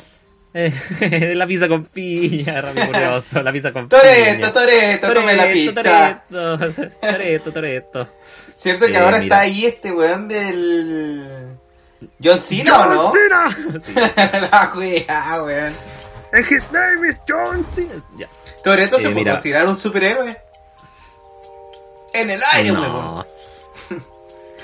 Eh, 0.57 1.35
la 1.35 1.47
pizza 1.49 1.67
con 1.67 1.85
piña, 1.87 2.61
rápido 2.61 2.85
y 2.85 2.87
furioso, 2.87 3.43
la 3.43 3.51
pizza 3.53 3.73
con 3.73 3.89
Toreto, 3.89 4.37
piña. 4.37 4.53
Toreto, 4.53 5.15
come 5.15 5.35
la 5.37 5.47
pizza. 5.51 6.23
Toreto, 6.31 6.91
Toreto, 7.01 7.53
Toreto. 7.53 8.09
Cierto 8.57 8.87
que 8.87 8.93
Eh, 8.93 8.97
ahora 8.99 9.19
mira. 9.19 9.23
está 9.25 9.41
ahí 9.41 9.67
este 9.67 9.91
weón 9.93 10.29
del. 10.29 11.57
John 12.23 12.39
Cena, 12.39 12.81
¿o 12.83 12.87
no? 12.89 13.01
John 13.03 13.83
Cena. 13.83 14.49
la 14.53 14.73
wea, 14.77 15.43
weón. 15.43 15.73
And 16.33 16.47
his 16.51 16.71
name 16.73 17.09
is 17.09 17.17
John 17.29 17.65
Cena. 17.65 18.03
Ya. 18.17 18.29
Toreto 18.63 18.99
se 18.99 19.09
Eh, 19.09 19.11
puede 19.11 19.31
considerar 19.31 19.67
un 19.67 19.75
superhéroe. 19.77 20.37
En 22.13 22.31
el 22.31 22.41
aire, 22.53 22.71
weón. 22.73 22.93
No, 22.93 23.21
así 23.21 23.29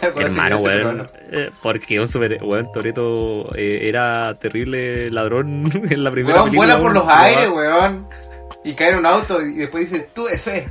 hermano, 0.17 0.57
weón. 0.59 1.07
eh, 1.31 1.51
porque 1.63 2.01
un 2.01 2.09
super. 2.09 2.43
Weón, 2.43 2.71
Toreto 2.73 3.51
eh, 3.57 3.89
era 3.89 4.37
terrible 4.39 5.11
ladrón 5.11 5.71
en 5.91 6.05
la 6.05 6.11
primera 6.11 6.37
Weón 6.37 6.51
película. 6.51 6.75
vuela 6.77 6.81
por 6.81 6.93
los 6.95 7.09
aires, 7.09 7.49
weón. 7.49 8.09
Y 8.65 8.75
cae 8.75 8.91
en 8.91 8.97
un 8.97 9.07
auto 9.07 9.41
y 9.41 9.55
después 9.55 9.91
dice, 9.91 10.09
tuve 10.13 10.37
fe. 10.39 10.67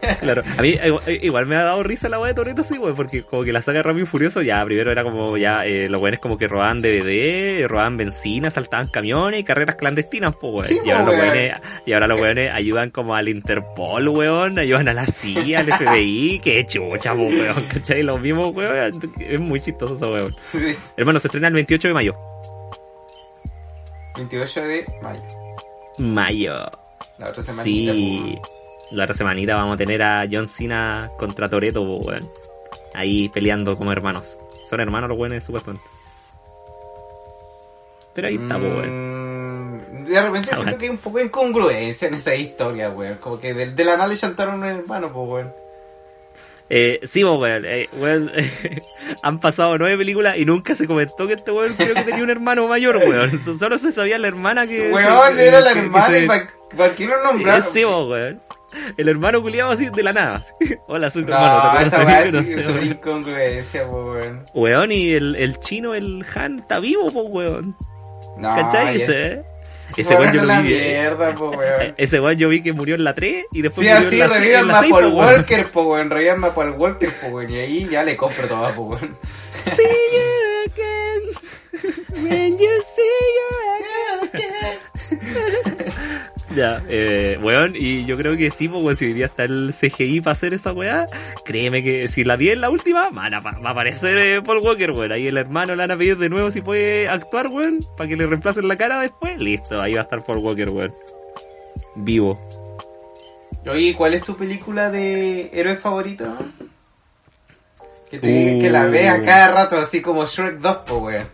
Claro, 0.20 0.42
a 0.58 0.62
mí 0.62 0.76
eh, 0.80 1.20
igual 1.22 1.46
me 1.46 1.56
ha 1.56 1.64
dado 1.64 1.82
risa 1.82 2.08
la 2.08 2.18
weá 2.18 2.28
de 2.28 2.34
Toreto, 2.34 2.64
sí, 2.64 2.78
weón, 2.78 2.94
porque 2.94 3.22
como 3.22 3.42
que 3.44 3.52
la 3.52 3.62
saga 3.62 3.82
Rápido 3.82 4.04
y 4.04 4.06
Furioso, 4.06 4.42
ya 4.42 4.64
primero 4.64 4.90
era 4.90 5.02
como, 5.02 5.36
ya, 5.36 5.66
eh, 5.66 5.88
los 5.88 6.00
weones 6.00 6.20
como 6.20 6.38
que 6.38 6.48
robaban 6.48 6.82
DVD, 6.82 7.66
robaban 7.66 7.96
benzina, 7.96 8.50
saltaban 8.50 8.88
camiones 8.88 9.40
y 9.40 9.44
carreras 9.44 9.76
clandestinas, 9.76 10.34
pues, 10.36 10.52
weón. 10.54 10.66
Sí, 10.66 10.78
y, 10.84 10.90
ahora 10.90 11.10
weón. 11.10 11.20
weones, 11.20 11.52
y 11.86 11.92
ahora 11.92 12.06
los 12.06 12.20
weones 12.20 12.50
ayudan 12.52 12.90
como 12.90 13.14
al 13.14 13.28
Interpol, 13.28 14.08
weón, 14.08 14.58
ayudan 14.58 14.88
a 14.88 14.94
la 14.94 15.06
CIA, 15.06 15.60
al 15.60 15.72
FBI, 15.72 16.40
qué 16.42 16.64
chucha, 16.66 17.14
weón, 17.14 17.66
¿cachai? 17.72 18.02
Los 18.02 18.20
mismos, 18.20 18.54
weón, 18.54 18.92
es 19.20 19.40
muy 19.40 19.60
chistoso 19.60 19.94
eso, 19.94 20.10
weón. 20.10 20.34
Hermano, 20.96 21.20
se 21.20 21.28
estrena 21.28 21.48
el 21.48 21.54
28 21.54 21.88
de 21.88 21.94
mayo. 21.94 22.16
28 24.16 24.60
de 24.62 24.86
mayo. 25.02 25.22
Mayo. 25.98 26.52
La 27.18 27.28
otra 27.28 27.42
semana. 27.42 27.62
Sí, 27.62 28.38
la 28.92 29.04
otra 29.04 29.14
semanita 29.14 29.54
vamos 29.54 29.74
a 29.74 29.76
tener 29.76 30.02
a 30.02 30.26
John 30.30 30.48
Cena 30.48 31.10
contra 31.18 31.48
Toreto, 31.48 31.82
weón. 31.82 32.28
Ahí 32.94 33.28
peleando 33.28 33.76
como 33.76 33.92
hermanos. 33.92 34.36
Son 34.68 34.80
hermanos 34.80 35.08
los 35.10 35.18
weones, 35.18 35.44
supuestamente. 35.44 35.84
Pero 38.14 38.28
ahí 38.28 38.36
está, 38.36 38.54
po, 38.58 38.64
weón. 38.64 39.76
Mm, 39.76 40.04
De 40.04 40.22
repente 40.22 40.48
Ah, 40.52 40.56
siento 40.56 40.62
bueno. 40.64 40.78
que 40.78 40.84
hay 40.86 40.90
un 40.90 40.98
poco 40.98 41.18
de 41.18 41.24
incongruencia 41.24 42.08
en 42.08 42.14
esa 42.14 42.34
historia, 42.34 42.90
weón. 42.90 43.16
Como 43.18 43.38
que 43.40 43.54
de, 43.54 43.70
de 43.70 43.84
la 43.84 43.96
nada 43.96 44.08
le 44.08 44.16
chantaron 44.16 44.56
un 44.56 44.64
hermano, 44.64 45.12
pues, 45.12 45.28
weón. 45.28 45.52
Eh, 46.72 47.00
sí, 47.04 47.22
po, 47.22 47.34
weón. 47.38 47.64
Eh, 47.64 47.88
han 49.22 49.38
pasado 49.40 49.78
nueve 49.78 49.96
películas 49.98 50.36
y 50.38 50.44
nunca 50.44 50.74
se 50.74 50.86
comentó 50.86 51.26
que 51.28 51.34
este 51.34 51.50
weón 51.52 51.72
creo 51.74 51.94
que 51.94 52.02
tenía 52.02 52.22
un 52.24 52.30
hermano 52.30 52.66
mayor, 52.66 52.96
weón. 52.96 53.30
Solo 53.58 53.78
se 53.78 53.92
sabía 53.92 54.18
la 54.18 54.28
hermana 54.28 54.66
que. 54.66 54.90
Weón, 54.92 55.36
que- 55.36 55.46
era 55.46 55.60
la 55.60 55.68
que- 55.68 55.74
que 55.74 55.80
hermana 55.86 56.06
se- 56.06 56.24
y 56.24 56.26
para 56.76 56.94
qué 56.94 57.06
no 57.06 57.22
nombraron. 57.22 57.60
Eh, 57.60 57.62
sí, 57.62 57.84
weón. 57.84 58.40
El 58.96 59.08
hermano 59.08 59.42
culiado 59.42 59.72
así 59.72 59.88
de 59.90 60.02
la 60.02 60.12
nada. 60.12 60.36
así. 60.36 60.54
Hola, 60.86 61.10
soy 61.10 61.24
tu 61.24 61.30
No, 61.32 61.36
hermano. 61.38 61.78
¿te 61.80 61.86
esa 61.86 62.04
weá 62.04 62.24
No 62.26 62.42
sé, 62.42 62.60
es 62.60 62.68
weón. 62.68 62.86
incongruencia, 62.86 63.86
weón. 63.86 64.44
Weón, 64.54 64.92
y 64.92 65.12
el, 65.12 65.36
el 65.36 65.58
chino, 65.60 65.94
el 65.94 66.24
Han, 66.34 66.58
está 66.60 66.78
vivo, 66.80 67.10
po, 67.10 67.22
weón. 67.22 67.76
No, 68.38 68.54
¿Cachai? 68.54 68.96
Ese, 68.96 69.42
Sí, 69.88 70.02
ese 70.02 70.14
weón 70.14 70.32
yo 70.32 70.44
lo 70.44 70.62
vi. 70.62 70.68
mierda, 70.68 71.34
po, 71.34 71.50
weón. 71.50 71.94
Ese 71.98 72.20
weón 72.20 72.38
yo 72.38 72.48
vi 72.48 72.62
que 72.62 72.72
murió 72.72 72.94
en 72.94 73.02
la 73.02 73.12
3 73.14 73.46
y 73.50 73.62
después 73.62 73.84
Sí, 73.88 73.92
murió 73.92 74.24
así, 74.24 74.38
revivan 74.40 74.60
en 74.62 74.68
la 74.68 74.76
a 74.78 74.80
6, 74.80 74.92
Paul 74.92 75.02
po, 75.02 75.08
weón. 75.18 75.34
Walker, 75.36 75.66
po, 75.72 75.82
weón. 75.82 76.10
Revivan 76.10 76.44
a 76.44 76.54
Paul 76.54 76.70
Walker, 76.78 77.12
po, 77.20 77.26
weón. 77.28 77.50
Y 77.52 77.56
ahí 77.58 77.88
ya 77.90 78.04
le 78.04 78.16
compro 78.16 78.46
todo, 78.46 78.72
po, 78.74 78.82
weón. 78.82 79.16
See 79.64 79.82
you 79.82 80.72
again. 80.72 81.22
When 82.28 82.52
you 82.58 82.68
see 82.94 83.26
you 83.36 84.28
again. 84.28 85.79
Ya, 86.54 86.82
eh, 86.88 87.38
weón, 87.40 87.74
y 87.76 88.04
yo 88.06 88.16
creo 88.16 88.36
que 88.36 88.50
sí, 88.50 88.68
pues, 88.68 88.82
weón, 88.82 88.96
si 88.96 89.04
hoy 89.06 89.12
día 89.12 89.26
está 89.26 89.44
el 89.44 89.72
CGI 89.72 90.20
para 90.20 90.32
hacer 90.32 90.52
esa 90.52 90.72
weá, 90.72 91.06
créeme 91.44 91.82
que 91.84 92.08
si 92.08 92.24
la 92.24 92.36
vi 92.36 92.50
en 92.50 92.60
la 92.60 92.70
última, 92.70 93.08
van 93.10 93.34
a, 93.34 93.40
va 93.40 93.52
a 93.62 93.70
aparecer 93.70 94.18
eh, 94.18 94.42
Paul 94.42 94.58
Walker, 94.58 94.90
weón. 94.90 95.12
Ahí 95.12 95.28
el 95.28 95.36
hermano 95.36 95.76
le 95.76 95.82
van 95.82 95.92
a 95.92 95.96
pedir 95.96 96.18
de 96.18 96.28
nuevo 96.28 96.50
si 96.50 96.60
puede 96.60 97.08
actuar, 97.08 97.46
weón, 97.48 97.80
para 97.96 98.08
que 98.08 98.16
le 98.16 98.26
reemplacen 98.26 98.66
la 98.66 98.76
cara 98.76 99.00
después. 99.00 99.38
Listo, 99.38 99.80
ahí 99.80 99.94
va 99.94 100.00
a 100.00 100.02
estar 100.02 100.24
Paul 100.24 100.38
Walker, 100.38 100.70
weón. 100.70 100.94
Vivo. 101.94 102.38
Oye, 103.66 103.94
¿cuál 103.94 104.14
es 104.14 104.22
tu 104.24 104.36
película 104.36 104.90
de 104.90 105.50
héroe 105.52 105.76
favorito? 105.76 106.24
Que 108.10 108.18
te 108.18 108.56
Uh. 108.56 108.60
que 108.60 108.70
la 108.70 108.86
veas 108.86 109.20
cada 109.20 109.52
rato, 109.52 109.76
así 109.76 110.02
como 110.02 110.26
Shrek 110.26 110.58
2, 110.58 110.76
po, 110.78 110.98
weón. 110.98 111.26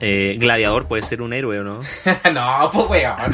Eh, 0.00 0.36
Gladiador 0.38 0.86
puede 0.86 1.02
ser 1.02 1.22
un 1.22 1.32
héroe, 1.32 1.58
¿o 1.60 1.64
no? 1.64 1.80
no, 2.32 2.70
po, 2.72 2.84
weón. 2.86 3.16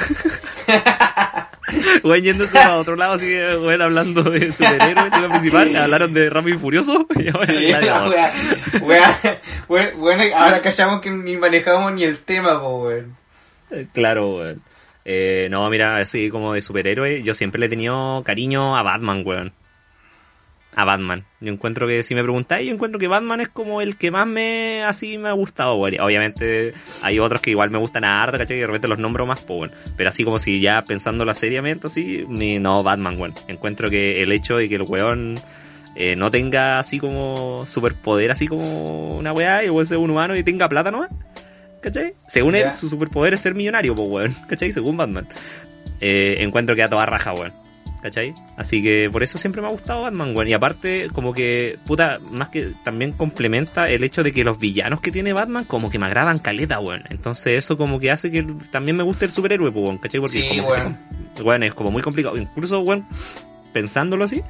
Weón, 2.03 2.23
yéndose 2.23 2.59
a 2.59 2.77
otro 2.77 2.95
lado, 2.95 3.15
así 3.15 3.27
que, 3.27 3.57
weón, 3.57 3.83
hablando 3.83 4.23
de 4.23 4.53
superhéroes, 4.53 5.11
tema 5.11 5.29
principal, 5.31 5.75
hablaron 5.77 6.13
de 6.13 6.29
Rápido 6.31 6.57
y 6.57 6.59
Furioso, 6.59 7.07
y 7.17 7.29
ahora 7.29 8.31
Sí. 8.31 9.29
Weón, 9.69 9.91
Bueno, 9.99 10.25
ahora 10.37 10.61
callamos 10.61 11.01
que 11.01 11.11
ni 11.11 11.37
manejamos 11.37 11.93
ni 11.93 12.05
el 12.05 12.19
tema, 12.19 12.59
weón. 12.59 13.17
Eh, 13.71 13.87
Claro, 13.93 14.37
weón. 14.37 14.63
Eh, 15.07 15.49
no, 15.51 15.69
mira, 15.71 15.97
así 15.99 16.31
como 16.31 16.55
de 16.55 16.63
superhéroe, 16.63 17.23
yo 17.23 17.35
siempre 17.35 17.61
le 17.61 17.67
he 17.67 17.71
tenido 17.71 18.23
cariño 18.25 18.77
a 18.77 18.83
Batman, 18.83 19.23
weón. 19.25 19.53
A 20.77 20.85
Batman. 20.85 21.25
Yo 21.41 21.53
encuentro 21.53 21.87
que, 21.87 22.03
si 22.03 22.15
me 22.15 22.23
preguntáis, 22.23 22.67
yo 22.67 22.75
encuentro 22.75 22.99
que 22.99 23.07
Batman 23.07 23.41
es 23.41 23.49
como 23.49 23.81
el 23.81 23.97
que 23.97 24.11
más 24.11 24.27
me, 24.27 24.83
así 24.83 25.19
me 25.19 25.29
ha 25.29 25.33
gustado, 25.33 25.77
weón. 25.77 25.95
Y 25.95 25.99
Obviamente 25.99 26.75
hay 27.03 27.19
otros 27.21 27.41
que 27.41 27.51
igual 27.51 27.71
me 27.71 27.79
gustan 27.79 28.05
a 28.05 28.23
harta, 28.23 28.39
¿cachai? 28.39 28.57
Y 28.57 28.61
de 28.61 28.67
repente 28.67 28.89
los 28.89 28.99
nombro 28.99 29.25
más, 29.27 29.41
pues, 29.41 29.61
weón. 29.61 29.73
Pero 29.97 30.09
así 30.09 30.25
como 30.25 30.39
si 30.39 30.61
ya 30.61 30.83
pensándolo 30.83 31.33
seriamente, 31.35 31.87
así, 31.87 32.25
ni, 32.29 32.59
no, 32.59 32.83
Batman, 32.83 33.21
weón. 33.21 33.35
Encuentro 33.47 33.89
que 33.89 34.23
el 34.23 34.33
hecho 34.33 34.57
de 34.57 34.69
que 34.69 34.75
el 34.75 34.83
weón 34.83 35.37
eh, 35.95 36.17
no 36.17 36.31
tenga 36.31 36.81
así 36.81 36.99
como 36.99 37.65
superpoder, 37.67 38.33
así 38.33 38.49
como 38.49 39.17
una 39.17 39.33
weá, 39.33 39.65
y 39.65 39.71
weón 39.71 39.87
sea 39.87 39.99
un 39.99 40.11
humano 40.11 40.35
y 40.37 40.43
tenga 40.43 40.69
plata 40.69 40.91
nomás. 40.91 41.11
¿Cachai? 41.81 42.15
Según 42.27 42.55
él, 42.57 42.73
su 42.73 42.89
superpoder 42.89 43.35
es 43.35 43.43
ser 43.43 43.55
millonario, 43.55 43.95
pues, 43.95 44.09
weón. 44.09 44.35
¿Cachai? 44.49 44.73
Según 44.73 44.97
Batman. 44.97 45.29
Eh, 46.01 46.37
encuentro 46.39 46.75
que 46.75 46.83
a 46.83 46.89
toda 46.89 47.07
raja, 47.07 47.33
weón. 47.33 47.53
¿Cachai? 48.05 48.35
Así 48.59 48.83
que 48.83 49.09
por 49.11 49.23
eso 49.23 49.39
siempre 49.39 49.63
me 49.63 49.69
ha 49.69 49.71
gustado 49.71 50.03
Batman, 50.03 50.37
weón. 50.37 50.47
Y 50.47 50.53
aparte, 50.53 51.09
como 51.15 51.33
que, 51.33 51.79
puta, 51.87 52.19
más 52.31 52.51
que 52.51 52.75
también 52.85 53.13
complementa 53.13 53.87
el 53.89 54.05
hecho 54.05 54.23
de 54.23 54.31
que 54.31 54.45
los 54.45 54.59
villanos 54.59 55.01
que 55.01 55.11
tiene 55.11 55.33
Batman, 55.33 55.65
como 55.65 55.89
que 55.89 55.99
me 55.99 56.05
agradan 56.05 56.39
caleta, 56.39 56.81
weón. 56.81 57.05
Entonces 57.09 57.57
eso 57.65 57.79
como 57.79 57.99
que 57.99 58.11
hace 58.11 58.31
que 58.31 58.43
también 58.71 58.99
me 58.99 59.03
guste 59.05 59.25
el 59.25 59.31
superhéroe, 59.31 59.73
pues, 59.73 59.83
weón. 59.87 59.97
¿Cachai? 59.97 60.21
Porque 60.21 60.43
Sí, 60.43 60.49
como 60.51 60.69
que 60.69 60.81
weón. 60.81 60.99
se- 61.33 61.43
weón, 61.43 61.63
es 61.63 61.73
como 61.73 61.91
muy 61.91 62.03
complicado. 62.03 62.37
Incluso, 62.37 62.81
weón, 62.81 63.07
pensándolo 63.73 64.25
así, 64.25 64.43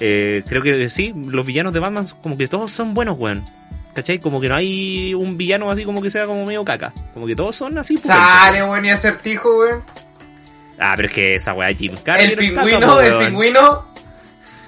eh, 0.00 0.42
creo 0.48 0.62
que 0.62 0.88
sí, 0.88 1.12
los 1.14 1.44
villanos 1.44 1.74
de 1.74 1.80
Batman 1.80 2.06
como 2.22 2.38
que 2.38 2.48
todos 2.48 2.70
son 2.72 2.94
buenos, 2.94 3.18
weón. 3.18 3.44
¿Cachai? 3.92 4.18
Como 4.20 4.40
que 4.40 4.48
no 4.48 4.56
hay 4.56 5.12
un 5.12 5.36
villano 5.36 5.70
así 5.70 5.84
como 5.84 6.00
que 6.02 6.08
sea 6.10 6.24
como 6.26 6.46
medio 6.46 6.64
caca. 6.64 6.92
Como 7.12 7.26
que 7.26 7.36
todos 7.36 7.54
son 7.54 7.76
así. 7.76 7.98
pulentos. 7.98 8.16
Sale, 8.18 8.62
weón, 8.62 8.84
y 8.86 8.88
acertijo, 8.88 9.58
weón. 9.60 9.82
Ah, 10.78 10.92
pero 10.96 11.08
es 11.08 11.14
que 11.14 11.34
esa 11.36 11.52
weá 11.54 11.72
Jim 11.74 11.94
Carrey. 12.02 12.26
El 12.32 12.36
pingüino, 12.36 13.00
el 13.00 13.12
weón. 13.12 13.26
pingüino. 13.26 13.94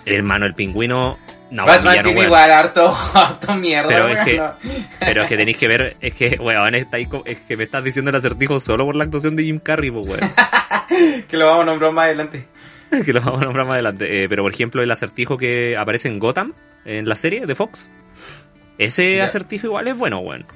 Hermano, 0.05 0.47
el 0.47 0.55
pingüino. 0.55 1.19
No, 1.51 1.65
Batman 1.65 2.03
tiene 2.03 2.23
igual 2.25 2.51
harto, 2.51 2.93
harto 3.15 3.55
mierda, 3.55 3.89
Pero 3.89 4.05
weón. 4.07 4.17
es 4.19 4.25
que- 4.25 4.37
no. 4.37 4.53
Pero 5.01 5.23
es 5.23 5.29
que 5.29 5.37
tenéis 5.37 5.57
que 5.57 5.69
ver, 5.69 5.97
es 6.01 6.15
que, 6.15 6.37
weón, 6.41 6.75
está 6.75 6.97
ahí 6.97 7.09
es 7.25 7.41
que 7.41 7.57
me 7.57 7.65
estás 7.65 7.85
diciendo 7.85 8.11
el 8.11 8.17
acertijo 8.17 8.59
solo 8.61 8.85
por 8.85 8.97
la 8.97 9.05
actuación 9.05 9.37
de 9.37 9.45
Jim 9.45 9.59
Carrey, 9.61 9.91
pues, 9.91 10.07
weón. 10.09 10.31
Que 11.29 11.37
lo 11.37 11.47
vamos 11.47 11.63
a 11.63 11.67
nombrar 11.67 11.93
más 11.93 12.05
adelante. 12.07 12.47
que 13.05 13.13
lo 13.13 13.21
vamos 13.21 13.41
a 13.43 13.45
nombrar 13.45 13.67
más 13.67 13.75
adelante. 13.75 14.23
Eh, 14.25 14.29
pero 14.29 14.43
por 14.45 14.53
ejemplo, 14.55 14.83
el 14.83 14.91
acertijo 14.91 15.37
que 15.37 15.77
aparece 15.77 16.09
en 16.09 16.19
Gotham, 16.21 16.53
en 16.85 17.09
la 17.09 17.17
serie 17.17 17.45
de 17.47 17.55
Fox, 17.57 17.91
ese 18.79 19.21
acertijo 19.23 19.67
igual 19.67 19.89
es 19.89 19.97
bueno, 19.97 20.19
weón. 20.21 20.47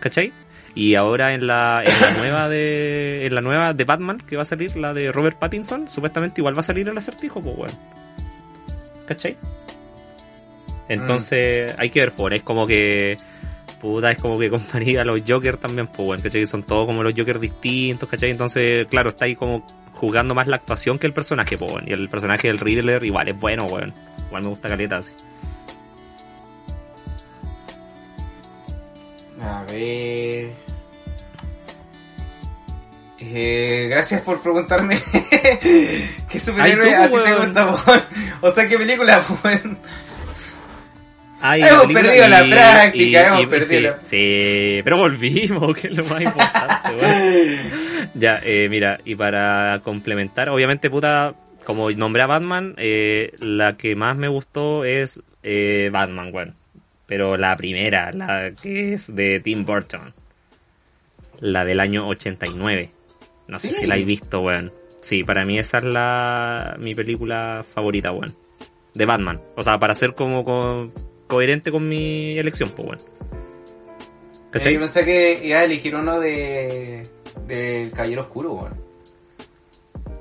¿Cachai? 0.00 0.32
Y 0.76 0.94
ahora 0.94 1.32
en 1.32 1.46
la, 1.46 1.82
en 1.82 2.00
la 2.00 2.10
nueva 2.18 2.48
de 2.50 3.26
en 3.26 3.34
la 3.34 3.40
nueva 3.40 3.72
de 3.72 3.84
Batman 3.84 4.18
que 4.18 4.36
va 4.36 4.42
a 4.42 4.44
salir, 4.44 4.76
la 4.76 4.92
de 4.92 5.10
Robert 5.10 5.38
Pattinson, 5.38 5.88
supuestamente 5.88 6.42
igual 6.42 6.54
va 6.54 6.60
a 6.60 6.64
salir 6.64 6.86
el 6.86 6.96
acertijo, 6.96 7.40
pues 7.40 7.56
weón. 7.56 7.72
¿Cachai? 9.06 9.38
Entonces 10.88 11.74
hay 11.78 11.88
que 11.88 12.00
ver, 12.00 12.12
por 12.12 12.34
es 12.34 12.42
como 12.42 12.66
que 12.66 13.16
puta, 13.80 14.10
es 14.10 14.18
como 14.18 14.38
que 14.38 14.50
comparía 14.50 15.00
a 15.00 15.04
los 15.04 15.22
Jokers 15.26 15.58
también, 15.58 15.86
pues 15.86 16.08
weón, 16.08 16.20
¿cachai? 16.20 16.42
Que 16.42 16.46
son 16.46 16.62
todos 16.62 16.86
como 16.86 17.02
los 17.02 17.14
Jokers 17.14 17.40
distintos, 17.40 18.06
¿cachai? 18.06 18.30
Entonces, 18.30 18.86
claro, 18.88 19.08
está 19.08 19.24
ahí 19.24 19.34
como 19.34 19.66
jugando 19.94 20.34
más 20.34 20.46
la 20.46 20.56
actuación 20.56 20.98
que 20.98 21.06
el 21.06 21.14
personaje, 21.14 21.56
pues 21.56 21.72
weón. 21.72 21.88
Y 21.88 21.92
el 21.94 22.10
personaje 22.10 22.48
del 22.48 22.58
Riddler 22.58 23.02
igual 23.02 23.28
es 23.28 23.40
bueno, 23.40 23.64
weón. 23.64 23.94
Igual 24.26 24.42
me 24.42 24.48
gusta 24.50 24.68
caleta 24.68 24.98
así. 24.98 25.14
A 29.40 29.64
ver. 29.64 30.65
Eh, 33.18 33.86
gracias 33.88 34.20
por 34.22 34.42
preguntarme 34.42 34.98
qué 35.62 36.38
superhéroe 36.38 36.94
a 36.94 37.08
¿cómo, 37.08 37.22
ti 37.22 37.30
te 37.30 37.36
gusta, 37.36 37.66
weón? 37.66 38.02
O 38.42 38.52
sea, 38.52 38.68
qué 38.68 38.76
película. 38.76 39.22
Ay, 41.40 41.62
Hemos 41.62 41.92
perdido 41.92 42.28
la 42.28 42.44
práctica, 42.44 43.28
hemos 43.28 43.46
perdido 43.46 43.96
sí, 44.04 44.80
pero 44.82 44.96
volvimos, 44.96 45.76
que 45.80 45.88
es 45.88 45.96
lo 45.96 46.04
más 46.04 46.22
importante. 46.22 47.58
Ya, 48.14 48.40
eh, 48.42 48.68
mira, 48.70 48.98
y 49.04 49.14
para 49.14 49.80
complementar, 49.80 50.48
obviamente, 50.48 50.88
puta, 50.88 51.34
como 51.64 51.90
nombré 51.90 52.22
a 52.22 52.26
Batman, 52.26 52.74
eh, 52.78 53.32
la 53.38 53.76
que 53.76 53.94
más 53.94 54.16
me 54.16 54.28
gustó 54.28 54.84
es 54.84 55.22
eh, 55.42 55.90
Batman, 55.92 56.30
weón. 56.32 56.54
Pero 57.06 57.36
la 57.36 57.56
primera, 57.56 58.10
la 58.12 58.50
que 58.60 58.94
es 58.94 59.14
de 59.14 59.38
Tim 59.40 59.64
Burton. 59.64 60.12
La 61.38 61.64
del 61.64 61.80
año 61.80 62.08
89. 62.08 62.90
No 63.48 63.58
sé 63.58 63.72
si 63.72 63.86
la 63.86 63.96
he 63.96 64.04
visto, 64.04 64.40
weón. 64.40 64.72
Sí, 65.00 65.22
para 65.24 65.44
mí 65.44 65.58
esa 65.58 65.78
es 65.78 65.84
la 65.84 66.76
mi 66.78 66.94
película 66.94 67.64
favorita, 67.74 68.10
weón. 68.12 68.34
De 68.94 69.04
Batman. 69.06 69.40
O 69.56 69.62
sea, 69.62 69.78
para 69.78 69.94
ser 69.94 70.14
como 70.14 70.44
co- 70.44 70.90
coherente 71.28 71.70
con 71.70 71.88
mi 71.88 72.36
elección, 72.38 72.70
pues, 72.70 72.88
weón. 72.88 72.98
Eh, 72.98 74.48
¿Cachai? 74.50 74.74
yo 74.74 74.80
pensé 74.80 75.04
que 75.04 75.40
ibas 75.46 75.60
a 75.60 75.64
elegir 75.64 75.94
uno 75.94 76.18
de. 76.18 77.02
del 77.46 77.92
Caballero 77.92 78.22
Oscuro, 78.22 78.52
weón. 78.52 78.74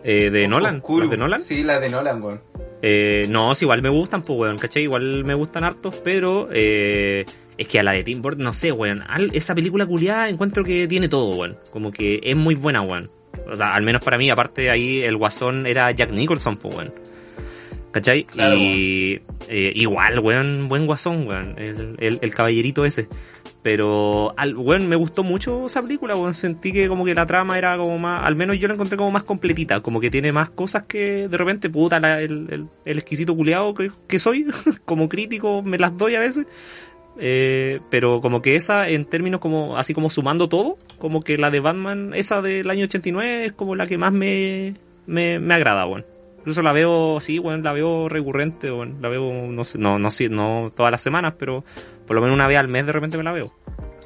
Eh, 0.04 0.30
de 0.30 0.48
Nolan. 0.48 0.78
Oscuro. 0.78 1.06
¿Las 1.06 1.12
de 1.12 1.18
Nolan? 1.18 1.42
Sí, 1.42 1.64
la 1.64 1.80
de 1.80 1.90
Nolan, 1.90 2.24
weón. 2.24 2.42
Eh, 2.82 3.26
no, 3.30 3.56
sí, 3.56 3.66
igual 3.66 3.82
me 3.82 3.90
gustan, 3.90 4.22
pues, 4.22 4.38
weón, 4.40 4.58
¿cachai? 4.58 4.84
Igual 4.84 5.24
me 5.24 5.34
gustan 5.34 5.64
hartos, 5.64 6.00
pero 6.04 6.50
eh, 6.52 7.26
es 7.58 7.68
que 7.68 7.80
a 7.80 7.84
la 7.84 7.92
de 7.94 8.04
Tim 8.04 8.22
Burton, 8.22 8.44
no 8.44 8.54
sé, 8.54 8.72
weón. 8.72 9.04
esa 9.34 9.56
película 9.56 9.86
culiada 9.86 10.30
encuentro 10.30 10.64
que 10.64 10.88
tiene 10.88 11.08
todo, 11.10 11.36
weón. 11.38 11.58
Como 11.72 11.92
que 11.92 12.20
es 12.24 12.36
muy 12.36 12.56
buena, 12.56 12.82
weón. 12.82 13.10
O 13.50 13.56
sea, 13.56 13.76
al 13.76 13.84
menos 13.84 14.04
para 14.04 14.18
mí, 14.18 14.30
aparte 14.30 14.70
ahí 14.70 15.02
el 15.04 15.18
guasón 15.18 15.66
era 15.68 15.92
Jack 15.92 16.12
Nicholson, 16.12 16.58
pues, 16.58 16.76
weón. 16.76 16.94
¿Cachai? 17.92 18.26
Claro, 18.26 18.58
y 18.58 19.22
eh, 19.48 19.72
igual, 19.74 20.20
weón, 20.20 20.68
buen 20.68 20.86
guasón, 20.86 21.26
weón. 21.28 21.56
El, 21.58 21.96
el, 22.00 22.20
el 22.22 22.32
caballerito 22.32 22.84
ese. 22.84 23.08
Pero, 23.64 24.34
al, 24.38 24.56
weón, 24.58 24.90
me 24.90 24.98
gustó 24.98 25.24
mucho 25.24 25.66
esa 25.68 25.82
película, 25.82 26.14
weón. 26.16 26.34
Sentí 26.34 26.74
que 26.74 26.90
como 26.90 27.06
que 27.06 27.16
la 27.16 27.26
trama 27.26 27.58
era 27.58 27.78
como 27.78 27.98
más, 27.98 28.24
al 28.26 28.36
menos 28.36 28.60
yo 28.60 28.68
la 28.68 28.74
encontré 28.74 28.98
como 28.98 29.12
más 29.12 29.24
completita, 29.24 29.80
como 29.80 30.02
que 30.02 30.12
tiene 30.12 30.34
más 30.34 30.50
cosas 30.50 30.86
que 30.86 31.30
de 31.30 31.38
repente, 31.38 31.70
puta, 31.70 32.00
la- 32.02 32.20
el, 32.22 32.48
el, 32.52 32.66
el 32.84 32.98
exquisito 32.98 33.34
culiado 33.34 33.74
que, 33.74 33.90
que 34.08 34.20
soy, 34.20 34.46
como 34.86 35.08
crítico, 35.08 35.62
me 35.64 35.78
las 35.78 35.98
doy 35.98 36.16
a 36.16 36.20
veces. 36.20 36.46
Eh, 37.20 37.80
pero 37.90 38.20
como 38.22 38.42
que 38.42 38.56
esa, 38.56 38.90
en 38.90 39.06
términos 39.06 39.40
como, 39.40 39.78
así 39.78 39.94
como 39.94 40.10
sumando 40.10 40.50
todo, 40.50 40.78
como 41.00 41.22
que 41.22 41.38
la 41.38 41.50
de 41.52 41.60
Batman, 41.62 42.12
esa 42.14 42.42
del 42.42 42.70
año 42.70 42.86
89, 42.86 43.46
es 43.46 43.54
como 43.54 43.76
la 43.76 43.88
que 43.88 43.98
más 43.98 44.12
me, 44.12 44.76
me, 45.08 45.40
me 45.40 45.54
agrada, 45.54 45.86
weón. 45.86 46.06
Incluso 46.40 46.62
la 46.62 46.74
veo, 46.74 47.20
sí, 47.22 47.40
weón, 47.40 47.64
la 47.64 47.74
veo 47.74 48.08
recurrente, 48.10 48.72
weón. 48.72 48.98
La 49.02 49.10
veo, 49.10 49.32
no 49.48 49.64
sé, 49.64 49.80
no, 49.80 49.98
no, 49.98 50.10
no 50.30 50.72
todas 50.76 50.92
las 50.92 51.02
semanas, 51.02 51.36
pero 51.40 51.64
por 52.06 52.16
lo 52.16 52.22
menos 52.22 52.36
una 52.36 52.48
vez 52.48 52.58
al 52.58 52.68
mes 52.68 52.86
de 52.86 52.92
repente 52.92 53.18
me 53.18 53.24
la 53.24 53.32
veo. 53.32 53.46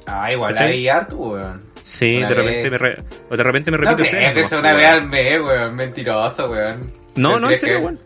Ah, 0.06 0.32
igual 0.32 0.54
la 0.54 0.60
¿Cachai? 0.60 0.78
vi 0.78 0.88
harto, 0.88 1.16
weón. 1.16 1.62
Sí, 1.82 2.16
Una 2.16 2.28
de 2.28 2.34
repente 2.34 2.70
vez. 2.70 2.70
me, 2.72 2.78
re- 2.78 3.02
o 3.30 3.36
de 3.36 3.42
repente 3.42 3.70
me 3.70 3.76
No 3.78 3.82
repito 3.84 4.02
escenas, 4.02 4.32
que 4.34 4.44
sea 4.44 4.58
una 4.58 4.68
weón. 4.74 4.78
vez 4.80 4.88
al 4.88 5.08
mes, 5.08 5.40
weón. 5.40 5.74
Mentiroso, 5.76 6.50
weón. 6.50 6.80
No, 7.16 7.38
no, 7.40 7.50
en 7.50 7.56
serio, 7.58 7.78
que- 7.78 7.84
weón. 7.84 7.98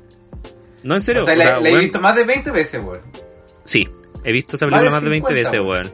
No, 0.83 0.95
en 0.97 1.01
serio. 1.01 1.23
O 1.23 1.25
sea, 1.25 1.35
o 1.35 1.37
la, 1.37 1.45
sea, 1.45 1.61
la 1.61 1.69
he 1.69 1.73
weón, 1.73 1.81
visto 1.85 2.01
más 2.01 2.17
de 2.17 2.25
20 2.25 2.51
veces, 2.51 2.83
weón. 2.85 3.01
Sí, 3.65 3.89
he 4.25 4.33
visto 4.33 4.57
esa 4.57 4.67
película 4.67 4.91
más 4.91 5.03
de 5.03 5.11
20 5.11 5.29
50, 5.29 5.51
veces, 5.51 5.61
weón. 5.61 5.91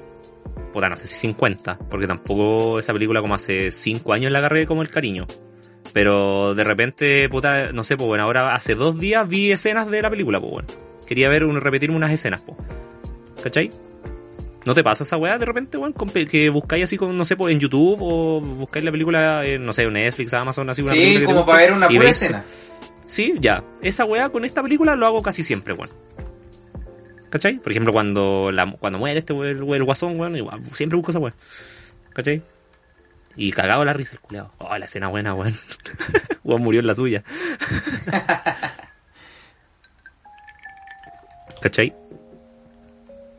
puta, 0.73 0.89
no 0.89 0.97
sé 0.97 1.07
si 1.07 1.17
50, 1.17 1.79
porque 1.91 2.07
tampoco 2.07 2.79
esa 2.79 2.93
película 2.93 3.21
como 3.21 3.35
hace 3.35 3.71
5 3.71 4.13
años 4.13 4.33
la 4.33 4.39
agarré 4.39 4.67
como 4.67 4.83
el 4.83 4.91
cariño. 4.91 5.27
Pero 5.93 6.55
de 6.55 6.65
repente, 6.65 7.29
puta, 7.29 7.73
no 7.73 7.83
sé, 7.83 7.97
pues 7.97 8.07
bueno, 8.07 8.25
ahora 8.25 8.55
hace 8.55 8.75
dos 8.75 8.99
días 8.99 9.29
vi 9.29 9.51
escenas 9.51 9.91
de 9.91 10.03
la 10.03 10.11
película, 10.11 10.41
pues 10.41 10.53
bueno. 10.53 10.69
Quería 11.07 11.29
ver, 11.29 11.45
un, 11.45 11.61
repetirme 11.61 11.97
unas 11.97 12.13
escenas, 12.13 12.41
pues. 12.43 12.57
¿Cachai? 13.43 13.71
¿No 14.65 14.75
te 14.75 14.85
pasa 14.85 15.03
esa 15.03 15.17
weá 15.17 15.39
de 15.39 15.47
repente, 15.47 15.79
weón? 15.79 15.95
Que 16.29 16.51
buscáis 16.51 16.85
así, 16.85 16.97
con, 16.97 17.17
no 17.17 17.25
sé, 17.25 17.37
pues 17.37 17.53
en 17.53 17.61
YouTube 17.61 17.99
o 18.01 18.41
buscáis 18.41 18.85
la 18.85 18.93
película, 18.93 19.45
en, 19.45 19.65
no 19.65 19.73
sé, 19.73 19.83
en 19.83 19.93
Netflix, 19.95 20.33
Amazon, 20.35 20.69
así 20.71 20.83
una 20.83 20.93
Sí, 20.93 21.25
como 21.25 21.45
para 21.45 21.59
ver 21.59 21.73
una 21.73 21.89
pura 21.89 22.11
escena. 22.11 22.45
Sí, 23.07 23.35
ya. 23.41 23.65
Esa 23.83 24.05
weá 24.05 24.29
con 24.29 24.45
esta 24.45 24.63
película 24.63 24.95
lo 24.95 25.07
hago 25.07 25.23
casi 25.23 25.43
siempre, 25.43 25.75
weón. 25.75 25.89
¿Cachai? 27.31 27.59
Por 27.59 27.71
ejemplo, 27.71 27.93
cuando 27.93 28.51
la, 28.53 28.71
cuando 28.73 28.99
muere 28.99 29.19
este 29.19 29.33
weón, 29.33 29.57
el, 29.57 29.75
el 29.75 29.85
guasón, 29.85 30.19
weón, 30.19 30.37
igual, 30.37 30.61
siempre 30.75 30.97
busco 30.97 31.13
esa 31.13 31.21
weá. 31.21 31.33
¿Cachai? 32.13 32.43
Y 33.37 33.53
cagado 33.53 33.85
la 33.85 33.93
risa 33.93 34.17
el 34.17 34.21
culeado. 34.21 34.53
Oh, 34.59 34.77
la 34.77 34.85
escena 34.85 35.09
buena, 35.09 35.35
weón. 35.35 35.55
weón 36.45 36.63
murió 36.63 36.81
en 36.81 36.89
la 36.89 36.95
suya. 36.95 37.23
¿Cachai? 41.63 41.95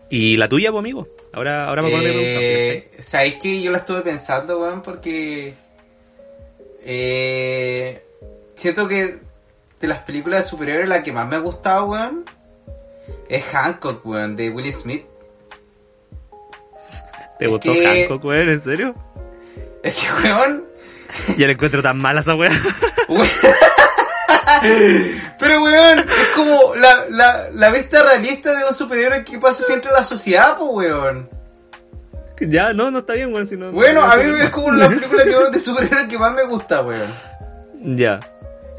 ¿Y 0.10 0.38
la 0.38 0.48
tuya, 0.48 0.72
pues, 0.72 0.80
amigo? 0.80 1.08
Ahora, 1.34 1.68
ahora 1.68 1.82
me 1.82 1.88
acuerdo 1.90 2.08
de 2.08 2.14
preguntar, 2.14 2.44
Eh, 2.44 2.92
¿Sabéis 3.00 3.36
que 3.36 3.62
yo 3.62 3.72
la 3.72 3.80
estuve 3.80 4.02
pensando, 4.02 4.60
weón? 4.60 4.82
Porque. 4.82 5.54
Eh, 6.84 8.04
siento 8.56 8.88
que 8.88 9.20
de 9.80 9.88
las 9.88 10.00
películas 10.00 10.44
de 10.44 10.50
superhéroes 10.50 10.90
la 10.90 11.04
que 11.04 11.12
más 11.12 11.28
me 11.28 11.36
ha 11.36 11.40
gustado, 11.40 11.86
weón, 11.86 12.26
es 13.30 13.44
Hancock, 13.46 14.06
weón, 14.06 14.36
de 14.36 14.50
Will 14.50 14.74
Smith. 14.74 15.06
¿Te 17.40 17.46
es 17.46 17.52
gustó 17.52 17.74
que- 17.74 17.86
Hancock, 18.04 18.24
weón? 18.26 18.50
¿En 18.50 18.60
serio? 18.60 18.96
Es 19.84 19.96
que, 19.96 20.08
weón. 20.28 20.66
Ya 21.38 21.46
la 21.48 21.54
encuentro 21.54 21.82
tan 21.82 21.98
mala 22.00 22.22
esa 22.22 22.36
weón. 22.36 22.54
Pero, 25.40 25.64
weón, 25.64 26.00
es 26.00 26.28
como 26.36 26.76
la, 26.76 27.06
la, 27.10 27.50
la 27.54 27.72
vista 27.72 28.04
realista 28.04 28.54
de 28.56 28.66
un 28.66 28.74
superhéroe 28.74 29.24
que 29.24 29.40
pasa 29.40 29.64
siempre 29.64 29.90
en 29.90 29.96
la 29.96 30.04
sociedad, 30.04 30.56
pues, 30.58 30.70
weón. 30.92 31.30
ya, 32.40 32.74
no, 32.74 32.92
no 32.92 33.00
está 33.00 33.14
bien, 33.14 33.34
weón. 33.34 33.48
Si 33.48 33.58
no, 33.58 33.72
Bueno, 33.72 34.02
no- 34.06 34.12
a 34.12 34.18
mí 34.18 34.32
es 34.40 34.50
como 34.50 34.72
la 34.72 34.88
película 34.90 35.24
que 35.24 35.36
de 35.52 35.60
superhéroe 35.60 36.08
que 36.08 36.18
más 36.20 36.34
me 36.34 36.44
gusta, 36.46 36.82
weón. 36.82 37.10
Ya. 37.98 38.20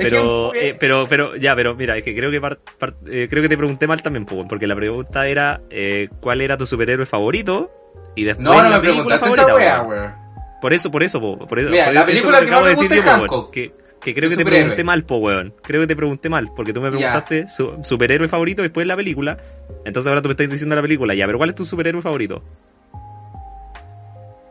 Pero, 0.02 0.50
que- 0.52 0.68
eh, 0.70 0.76
pero, 0.78 1.06
pero, 1.08 1.36
ya, 1.36 1.54
pero 1.56 1.74
mira, 1.74 1.96
es 1.96 2.02
que 2.02 2.14
creo 2.14 2.30
que 2.30 2.40
par- 2.40 2.58
par- 2.78 2.94
eh, 3.10 3.26
creo 3.30 3.42
que 3.42 3.48
te 3.48 3.56
pregunté 3.56 3.86
mal 3.86 4.02
también, 4.02 4.24
pues, 4.26 4.44
porque 4.48 4.66
la 4.66 4.76
pregunta 4.76 5.26
era 5.28 5.60
eh, 5.70 6.08
¿cuál 6.20 6.40
era 6.40 6.56
tu 6.56 6.66
superhéroe 6.66 7.06
favorito? 7.06 7.70
Y 8.14 8.24
después 8.24 8.44
No, 8.44 8.54
no 8.54 8.62
la 8.68 8.76
me 8.76 8.80
preguntaste 8.80 9.28
esa 9.30 9.46
favorita, 9.46 9.82
weón. 9.82 10.14
Por 10.60 10.72
eso, 10.72 10.90
por 10.90 11.02
eso, 11.02 11.20
po, 11.20 11.38
por 11.46 11.58
eso. 11.58 11.70
Mira, 11.70 11.86
por 11.86 11.94
la 11.94 12.00
eso 12.02 12.06
película 12.06 12.38
que 12.38 12.42
más 12.44 12.50
acabo 12.50 12.62
me 12.62 12.68
de 12.68 12.74
decir 12.76 13.02
yo, 13.04 13.26
po. 13.26 13.50
Que, 13.50 13.72
que 14.00 14.14
creo 14.14 14.30
que 14.30 14.36
te 14.36 14.44
pregunté 14.44 14.84
mal, 14.84 15.04
po, 15.04 15.16
weón. 15.16 15.54
Creo 15.62 15.80
que 15.80 15.86
te 15.86 15.96
pregunté 15.96 16.28
mal, 16.28 16.50
porque 16.54 16.72
tú 16.72 16.80
me 16.80 16.90
preguntaste 16.90 17.48
su 17.48 17.78
superhéroe 17.82 18.28
favorito 18.28 18.62
después 18.62 18.84
de 18.84 18.88
la 18.88 18.96
película. 18.96 19.36
Entonces 19.84 20.08
ahora 20.08 20.22
tú 20.22 20.28
me 20.28 20.32
estás 20.34 20.48
diciendo 20.48 20.76
la 20.76 20.82
película, 20.82 21.14
ya, 21.14 21.26
pero 21.26 21.38
¿cuál 21.38 21.50
es 21.50 21.56
tu 21.56 21.64
superhéroe 21.64 22.00
favorito? 22.02 22.42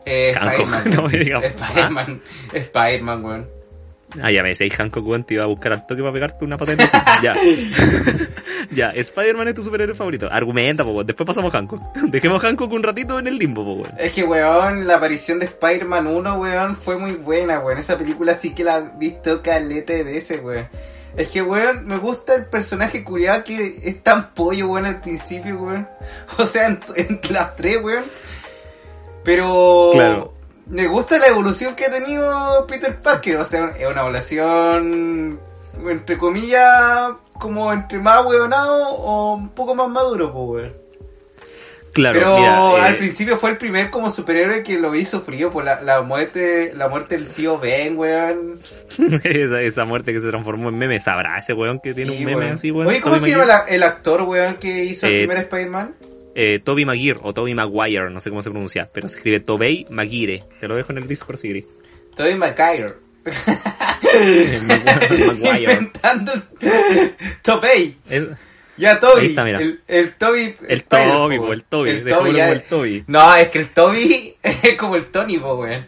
Eh, 0.04 0.30
Spider-Man. 0.36 0.90
no 0.96 1.08
me 1.08 1.18
digas. 1.18 1.44
Spider-Man. 1.44 2.20
Spider-Man, 2.52 3.24
weón. 3.24 3.48
Ah, 4.20 4.30
ya 4.30 4.42
me 4.42 4.50
decías 4.50 4.74
Hancock, 4.74 5.06
weón, 5.06 5.24
te 5.24 5.34
iba 5.34 5.44
a 5.44 5.46
buscar 5.46 5.72
al 5.72 5.86
toque 5.86 6.02
para 6.02 6.12
pegarte 6.12 6.44
una 6.44 6.58
patente. 6.58 6.84
ya. 7.22 7.34
ya, 8.70 8.90
Spider-Man 8.90 9.48
es 9.48 9.54
tu 9.54 9.62
superhéroe 9.62 9.94
favorito. 9.94 10.28
Argumenta, 10.30 10.84
po, 10.84 10.90
weón. 10.90 11.06
Después 11.06 11.26
pasamos 11.26 11.54
a 11.54 11.58
Hancock. 11.58 11.80
Dejemos 12.08 12.42
a 12.42 12.46
Hancock 12.46 12.72
un 12.72 12.82
ratito 12.82 13.18
en 13.18 13.26
el 13.26 13.38
limbo, 13.38 13.64
po, 13.64 13.72
weón. 13.74 13.94
Es 13.98 14.12
que, 14.12 14.24
weón, 14.24 14.86
la 14.86 14.96
aparición 14.96 15.38
de 15.38 15.46
Spider-Man 15.46 16.06
1, 16.06 16.34
weón, 16.36 16.76
fue 16.76 16.96
muy 16.98 17.12
buena, 17.12 17.60
weón. 17.60 17.78
Esa 17.78 17.96
película 17.96 18.34
sí 18.34 18.54
que 18.54 18.64
la 18.64 18.78
he 18.78 18.98
visto 18.98 19.42
calete 19.42 19.94
de 19.94 20.04
veces, 20.04 20.40
weón. 20.42 20.68
Es 21.16 21.28
que, 21.28 21.42
weón, 21.42 21.86
me 21.86 21.98
gusta 21.98 22.34
el 22.34 22.46
personaje 22.46 23.04
culiado 23.04 23.44
que 23.44 23.80
es 23.82 24.02
tan 24.02 24.32
pollo, 24.34 24.68
weón, 24.68 24.86
al 24.86 25.00
principio, 25.00 25.58
weón. 25.58 25.88
O 26.38 26.44
sea, 26.44 26.66
en, 26.66 26.80
en 26.96 27.20
las 27.30 27.56
tres, 27.56 27.78
weón. 27.82 28.04
Pero... 29.24 29.90
Claro. 29.92 30.34
Me 30.72 30.86
gusta 30.86 31.18
la 31.18 31.26
evolución 31.26 31.74
que 31.76 31.84
ha 31.84 31.90
tenido 31.92 32.66
Peter 32.66 32.96
Parker. 32.98 33.36
O 33.36 33.44
sea, 33.44 33.72
es 33.78 33.86
una 33.86 34.00
evolución, 34.00 35.38
entre 35.86 36.16
comillas, 36.16 37.10
como 37.34 37.70
entre 37.72 37.98
más 37.98 38.24
weonado 38.24 38.88
o 38.88 39.34
un 39.34 39.50
poco 39.50 39.74
más 39.74 39.88
maduro, 39.88 40.32
pues, 40.32 40.48
weón. 40.64 40.82
Claro, 41.92 42.18
Pero 42.18 42.36
mira, 42.38 42.70
eh, 42.72 42.80
al 42.88 42.96
principio 42.96 43.36
fue 43.36 43.50
el 43.50 43.58
primer 43.58 43.90
como 43.90 44.10
superhéroe 44.10 44.62
que 44.62 44.78
lo 44.78 44.90
vi 44.90 45.04
sufrido 45.04 45.50
por 45.50 45.62
la, 45.62 45.82
la 45.82 46.00
muerte 46.00 46.72
la 46.74 46.88
muerte 46.88 47.16
del 47.16 47.28
tío 47.28 47.58
Ben, 47.58 47.98
weón. 47.98 48.58
esa, 49.24 49.60
esa 49.60 49.84
muerte 49.84 50.14
que 50.14 50.20
se 50.22 50.28
transformó 50.28 50.70
en 50.70 50.78
meme, 50.78 51.00
¿sabrá 51.02 51.36
ese 51.36 51.52
weón 51.52 51.80
que 51.82 51.92
tiene 51.92 52.12
un 52.12 52.18
meme 52.24 52.36
weón. 52.36 52.52
así, 52.52 52.70
weón? 52.70 52.86
Oye, 52.86 53.02
¿cómo 53.02 53.18
se 53.18 53.28
llama 53.28 53.64
el 53.68 53.82
actor, 53.82 54.22
weón, 54.22 54.54
que 54.56 54.84
hizo 54.86 55.06
el 55.06 55.12
Eh, 55.12 55.18
primer 55.18 55.36
Spider-Man? 55.36 55.94
Eh, 56.34 56.58
Toby 56.60 56.84
Maguire 56.84 57.18
o 57.22 57.34
Toby 57.34 57.54
Maguire, 57.54 58.10
no 58.10 58.20
sé 58.20 58.30
cómo 58.30 58.42
se 58.42 58.50
pronuncia, 58.50 58.88
pero 58.92 59.08
se 59.08 59.16
escribe 59.16 59.40
Tobey 59.40 59.86
Maguire. 59.90 60.44
Te 60.60 60.68
lo 60.68 60.76
dejo 60.76 60.92
en 60.92 60.98
el 60.98 61.06
Discord 61.08 61.36
si 61.38 61.48
querés. 61.48 61.64
Tobey 62.16 62.34
Maguire. 62.34 62.94
Maguire. 65.40 65.62
Inventando. 65.72 66.32
Tobey. 67.42 67.96
Es- 68.08 68.28
Ya, 68.78 68.98
Toby. 68.98 69.26
Está. 69.26 69.48
El, 69.48 69.80
el 69.86 70.12
Toby. 70.14 70.54
El 70.66 70.84
Toby, 70.84 71.38
po, 71.38 71.52
el 71.52 71.62
Toby, 71.64 71.90
El 71.90 72.04
dejémoslo 72.04 72.28
Toby, 72.30 72.36
ya. 72.38 72.44
como 72.46 72.52
el 72.54 72.62
Toby. 72.62 73.04
No, 73.06 73.34
es 73.36 73.48
que 73.48 73.58
el 73.58 73.68
Toby 73.68 74.34
es 74.42 74.76
como 74.76 74.96
el 74.96 75.04
Tony, 75.06 75.38
po, 75.38 75.54
weón. 75.56 75.86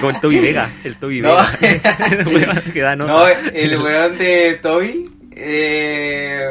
como 0.00 0.10
el 0.10 0.20
Toby 0.20 0.40
Vega, 0.40 0.70
el 0.84 0.98
Toby 0.98 1.20
No. 1.20 1.36
Vega. 1.36 1.96
Weón, 2.26 2.62
que 2.72 2.80
da 2.80 2.96
nota. 2.96 3.12
No, 3.12 3.28
el 3.28 3.80
weón 3.80 4.18
de 4.18 4.54
Toby. 4.60 5.10
Eh, 5.36 6.44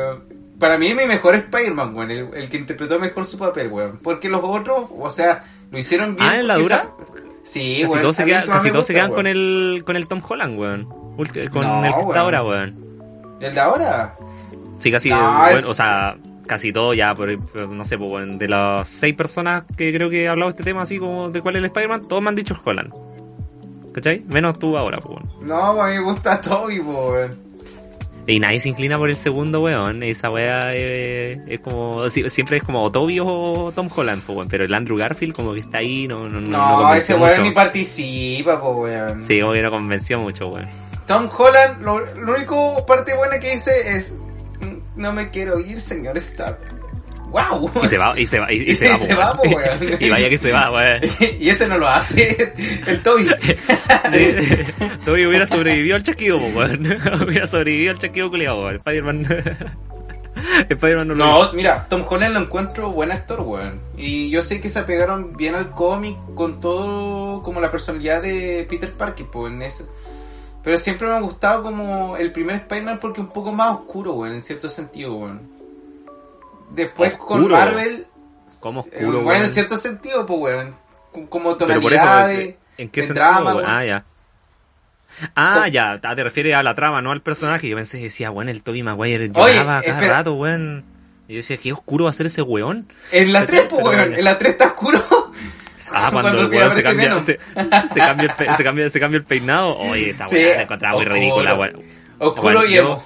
para 0.59 0.77
mí 0.77 0.87
es 0.87 0.95
mi 0.95 1.05
mejor 1.05 1.35
Spider-Man, 1.35 1.95
weón. 1.95 2.11
El, 2.11 2.29
el 2.33 2.49
que 2.49 2.57
interpretó 2.57 2.99
mejor 2.99 3.25
su 3.25 3.37
papel, 3.37 3.67
weón. 3.69 3.99
Porque 4.01 4.29
los 4.29 4.41
otros, 4.43 4.85
o 4.97 5.09
sea, 5.09 5.43
lo 5.71 5.77
hicieron 5.79 6.15
bien. 6.15 6.27
Ah, 6.29 6.39
¿en 6.39 6.47
la 6.47 6.55
dura? 6.57 6.75
esa- 6.77 6.91
Sí, 7.43 7.79
Casi 7.81 7.85
weón. 7.91 8.01
todos 8.01 8.15
se 8.15 8.25
quedan, 8.25 8.47
casi 8.47 8.71
todos 8.71 8.85
se 8.87 8.93
quedan 8.93 9.09
con 9.11 9.25
weón. 9.25 9.27
el, 9.37 9.83
con 9.85 9.95
el 9.95 10.07
Tom 10.07 10.21
Holland, 10.27 10.59
weón. 10.59 10.89
Ulti- 11.17 11.47
Con 11.49 11.61
No, 11.63 11.77
el 11.85 11.93
que 11.93 11.99
está 11.99 12.05
weón. 12.07 12.17
ahora, 12.17 12.43
weón. 12.43 13.37
¿El 13.39 13.53
de 13.53 13.59
ahora? 13.59 14.15
Sí, 14.79 14.91
casi, 14.91 15.09
No, 15.09 15.47
es- 15.47 15.65
o 15.65 15.73
sea, 15.75 16.17
casi 16.47 16.73
todo 16.73 16.93
ya, 16.93 17.13
pero, 17.15 17.39
pero 17.53 17.67
no 17.67 17.85
sé, 17.85 17.97
pues, 17.97 18.11
weón, 18.11 18.37
de 18.37 18.47
las 18.47 18.89
seis 18.89 19.13
personas 19.15 19.63
que 19.77 19.93
creo 19.93 20.09
que 20.09 20.23
he 20.23 20.27
hablado 20.27 20.49
de 20.49 20.57
este 20.57 20.63
tema, 20.63 20.81
así 20.81 20.97
como 20.99 21.29
de 21.29 21.41
cuál 21.41 21.55
es 21.55 21.59
el 21.59 21.65
Spider-Man, 21.65 22.07
todos 22.07 22.21
me 22.23 22.29
han 22.29 22.35
dicho 22.35 22.55
Holland. 22.63 22.91
¿Cachai? 23.93 24.23
Menos 24.27 24.59
tú 24.59 24.75
ahora, 24.77 24.97
pues, 24.97 25.15
weón. 25.17 25.47
No, 25.47 25.81
a 25.81 25.87
mí 25.87 25.93
me 25.93 26.01
gusta 26.01 26.41
Toby, 26.41 26.79
weón. 26.79 27.44
Y 28.27 28.39
nadie 28.39 28.59
se 28.59 28.69
inclina 28.69 28.97
por 28.97 29.09
el 29.09 29.15
segundo, 29.15 29.61
weón. 29.61 30.01
Esa 30.01 30.31
wea 30.31 30.73
eh, 30.73 31.39
es 31.47 31.59
como. 31.59 32.09
si- 32.09 32.27
Siempre 32.29 32.57
es 32.57 32.63
como 32.63 32.81
o 32.83 32.91
Toby 32.91 33.19
o 33.21 33.71
Tom 33.75 33.87
Holland, 33.95 34.23
pues, 34.25 34.35
weón. 34.37 34.49
Pero 34.49 34.63
el 34.63 34.73
Andrew 34.73 34.97
Garfield, 34.97 35.33
como 35.35 35.53
que 35.53 35.59
está 35.59 35.77
ahí, 35.79 36.07
no. 36.07 36.27
No, 36.27 36.41
no, 36.41 36.47
No, 36.81 36.93
ese 36.95 37.13
weón 37.13 37.29
mucho. 37.29 37.41
ni 37.43 37.51
participa, 37.51 38.59
po, 38.59 38.71
weón. 38.81 39.21
Sí, 39.21 39.39
como 39.39 39.53
que 39.53 39.61
no 39.61 39.69
convenció 39.69 40.19
mucho, 40.19 40.47
weón. 40.47 40.67
Tom 41.05 41.29
Holland, 41.37 41.83
lo, 41.83 41.99
lo 42.15 42.33
único 42.33 42.83
parte 42.87 43.15
buena 43.15 43.39
que 43.39 43.51
dice 43.51 43.93
es 43.95 44.15
"Mm, 44.61 44.99
no 45.01 45.13
me 45.13 45.29
quiero 45.29 45.59
ir, 45.59 45.79
señor 45.79 46.17
Stark. 46.17 46.57
Wow. 47.35 47.69
Y 47.83 47.87
se 47.89 47.97
va, 47.97 48.17
y 48.17 48.25
se 48.25 48.39
va, 48.39 48.53
y, 48.53 48.61
y 48.71 48.75
se 48.77 48.85
Y 48.85 48.89
va, 48.89 48.97
se 48.97 49.13
po, 49.13 49.19
va, 49.19 49.33
po, 49.35 49.41
weón. 49.43 49.97
y 49.99 50.09
vaya 50.09 50.29
que 50.29 50.37
se 50.37 50.53
va, 50.53 50.71
weón. 50.71 51.01
y 51.39 51.49
ese 51.49 51.67
no 51.67 51.77
lo 51.77 51.87
hace 51.89 52.53
el 52.87 53.03
Toby. 53.03 53.27
Toby 55.03 55.25
hubiera 55.25 55.45
sobrevivido 55.45 55.97
al 55.97 56.03
chasquido, 56.03 56.39
po, 56.39 56.45
weón. 56.47 56.85
hubiera 57.27 57.45
sobrevivido 57.45 57.91
al 57.91 57.99
chasquido 57.99 58.29
culiado, 58.29 58.63
weón. 58.63 58.75
Spider-Man. 58.77 59.27
Spider-Man 60.69 61.07
no 61.09 61.15
lo. 61.15 61.25
No, 61.25 61.53
mira, 61.53 61.87
Tom 61.89 62.05
Holland 62.07 62.33
lo 62.35 62.39
encuentro 62.39 62.91
buen 62.91 63.11
actor, 63.11 63.41
weón. 63.41 63.81
Y 63.97 64.29
yo 64.29 64.41
sé 64.41 64.61
que 64.61 64.69
se 64.69 64.79
apegaron 64.79 65.35
bien 65.35 65.55
al 65.55 65.71
cómic 65.71 66.15
con 66.35 66.61
todo, 66.61 67.43
como 67.43 67.59
la 67.59 67.69
personalidad 67.69 68.21
de 68.21 68.65
Peter 68.69 68.93
Parker, 68.93 69.25
pues 69.29 69.51
en 69.51 69.61
eso. 69.61 69.89
Pero 70.63 70.77
siempre 70.77 71.07
me 71.07 71.15
ha 71.15 71.19
gustado 71.19 71.63
como 71.63 72.15
el 72.15 72.31
primer 72.31 72.55
Spider-Man 72.55 72.99
porque 73.01 73.19
es 73.19 73.27
un 73.27 73.33
poco 73.33 73.51
más 73.51 73.71
oscuro, 73.71 74.13
weón, 74.13 74.35
en 74.35 74.41
cierto 74.41 74.69
sentido, 74.69 75.15
weón. 75.15 75.54
Después 76.71 77.15
con. 77.15 77.47
Marvel. 77.49 78.05
¿Cómo 78.59 78.79
eh, 78.81 78.83
oscuro, 78.91 79.11
Bueno, 79.21 79.27
weón? 79.29 79.41
en 79.43 79.53
cierto 79.53 79.77
sentido, 79.77 80.25
pues, 80.25 80.39
weón. 80.39 80.75
Como 81.29 81.57
Pero 81.57 81.81
por 81.81 81.93
eso, 81.93 82.03
tonalidad 82.03 82.31
¿en- 82.31 82.37
de, 82.37 82.57
¿en 82.77 82.89
qué 82.89 83.01
de 83.01 83.07
sentido? 83.07 83.25
drama, 83.25 83.53
weón? 83.55 83.57
weón. 83.65 83.69
Ah, 83.69 83.85
ya. 83.85 84.03
Ah, 85.35 85.67
ya, 85.69 85.99
ah, 86.03 86.15
te 86.15 86.23
refieres 86.23 86.55
a 86.55 86.63
la 86.63 86.75
trama, 86.75 87.01
no 87.01 87.11
al 87.11 87.21
personaje. 87.21 87.69
Yo 87.69 87.75
pensé, 87.77 87.99
decía, 87.99 88.31
weón, 88.31 88.49
el 88.49 88.63
Toby 88.63 88.83
Maguire 88.83 89.29
Oye, 89.33 89.53
lloraba 89.55 89.81
cada 89.81 89.93
espera. 89.99 90.13
rato, 90.17 90.33
weón. 90.33 90.83
Y 91.27 91.33
yo 91.33 91.37
decía, 91.37 91.57
qué 91.57 91.71
oscuro 91.73 92.03
va 92.05 92.09
a 92.09 92.13
ser 92.13 92.25
ese 92.27 92.41
weón. 92.41 92.87
En 93.11 93.31
la 93.31 93.45
3, 93.45 93.63
pues, 93.69 93.83
weón. 93.85 94.13
En 94.13 94.23
la 94.23 94.37
3 94.37 94.51
está 94.51 94.67
oscuro. 94.67 95.01
Ah, 95.89 96.09
cuando, 96.11 96.41
el 96.41 96.49
weón 96.49 96.71
se 96.71 96.83
cambia, 96.83 97.21
se, 97.21 97.39
se 97.91 97.99
cambia 97.99 98.25
el 98.27 98.33
pe- 98.35 98.53
se 98.55 98.63
cambia, 98.63 98.89
se 98.89 98.99
cambia 98.99 99.17
el 99.17 99.23
peinado. 99.23 99.77
Oye, 99.77 100.09
esa 100.09 100.25
Sí, 100.27 100.35
weá 100.35 100.55
la 100.57 100.61
encontraba 100.63 100.97
muy 100.97 101.05
ridícula, 101.05 101.55
weón. 101.55 101.81
Oscuro 102.19 102.59
Bueno, 102.59 102.65
y 102.65 102.77
emo. 102.77 103.03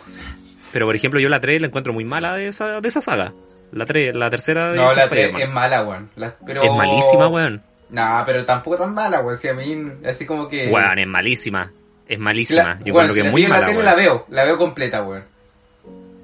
Pero 0.73 0.85
por 0.87 0.95
ejemplo, 0.95 1.19
yo 1.19 1.29
la 1.29 1.39
3 1.39 1.61
la 1.61 1.67
encuentro 1.67 1.93
muy 1.93 2.05
mala 2.05 2.33
de 2.35 2.47
esa, 2.47 2.81
de 2.81 2.87
esa 2.87 3.01
saga. 3.01 3.33
La 3.71 3.85
3, 3.85 4.15
la 4.15 4.29
tercera 4.29 4.71
de 4.71 4.77
No, 4.77 4.83
la 4.93 5.07
3 5.09 5.25
Spider-Man. 5.25 5.41
es 5.41 5.49
mala, 5.49 5.83
weón. 5.83 6.09
La- 6.15 6.33
pero... 6.45 6.63
Es 6.63 6.71
malísima, 6.71 7.27
weón. 7.27 7.61
Nah, 7.89 8.23
pero 8.25 8.45
tampoco 8.45 8.77
tan 8.77 8.93
mala, 8.93 9.21
weón. 9.21 9.37
Si 9.37 9.47
a 9.47 9.53
mí, 9.53 9.75
así 10.05 10.25
como 10.25 10.47
que. 10.47 10.69
Weón, 10.71 10.97
es 10.99 11.07
malísima. 11.07 11.71
Es 12.07 12.17
Si 12.17 12.23
malísima. 12.23 12.63
la- 12.63 12.79
yo 12.83 12.93
bueno, 12.93 13.11
creo 13.13 13.23
que 13.23 13.27
es 13.27 13.31
muy 13.31 13.43
en 13.43 13.49
la 13.49 13.55
mala, 13.55 13.65
tele 13.67 13.77
weón. 13.79 13.85
la 13.85 13.95
veo, 13.95 14.25
la 14.29 14.43
veo 14.43 14.57
completa, 14.57 15.03
weón. 15.03 15.23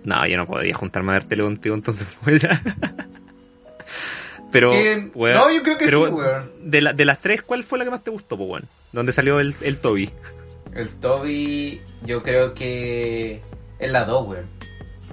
No, 0.04 0.28
yo 0.28 0.38
no 0.38 0.46
podía 0.48 0.74
juntarme 0.76 1.12
a 1.12 1.14
ver 1.14 1.26
tele 1.26 1.44
contigo, 1.44 1.76
entonces 1.76 2.08
ya. 2.42 2.62
Pero, 4.52 4.72
Que- 4.72 5.10
weón, 5.14 5.38
no, 5.38 5.52
yo 5.52 5.64
creo 5.64 5.78
que 5.78 5.86
pero 5.86 6.06
sí, 6.06 6.12
weón. 6.12 6.52
De, 6.64 6.82
la- 6.82 6.94
de 6.94 7.06
las 7.06 7.20
tres, 7.20 7.42
¿cuál 7.42 7.64
fue 7.64 7.78
la 7.78 7.86
que 7.86 7.92
más 7.92 8.04
te 8.04 8.12
gustó, 8.12 8.38
pues, 8.38 8.50
weón? 8.50 8.70
¿Dónde 8.92 9.12
salió 9.12 9.40
el, 9.40 9.54
el 9.62 9.78
Toby? 9.80 10.10
El 10.74 10.90
Toby, 10.90 11.82
yo 12.04 12.22
creo 12.24 12.54
que 12.54 13.42
es 13.80 13.92
la 13.92 14.06
2, 14.06 14.28
weón. 14.28 14.55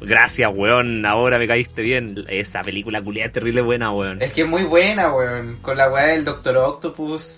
Gracias, 0.04 0.50
weón, 0.54 1.04
ahora 1.06 1.38
me 1.38 1.46
caíste 1.46 1.82
bien. 1.82 2.24
Esa 2.28 2.62
película 2.62 3.02
culiada 3.02 3.28
es 3.28 3.32
terrible 3.32 3.60
buena, 3.62 3.92
weón. 3.92 4.20
Es 4.22 4.32
que 4.32 4.42
es 4.42 4.48
muy 4.48 4.64
buena, 4.64 5.12
weón. 5.12 5.58
Con 5.62 5.76
la 5.76 5.88
weá 5.90 6.06
del 6.08 6.24
Doctor 6.24 6.56
Octopus. 6.56 7.36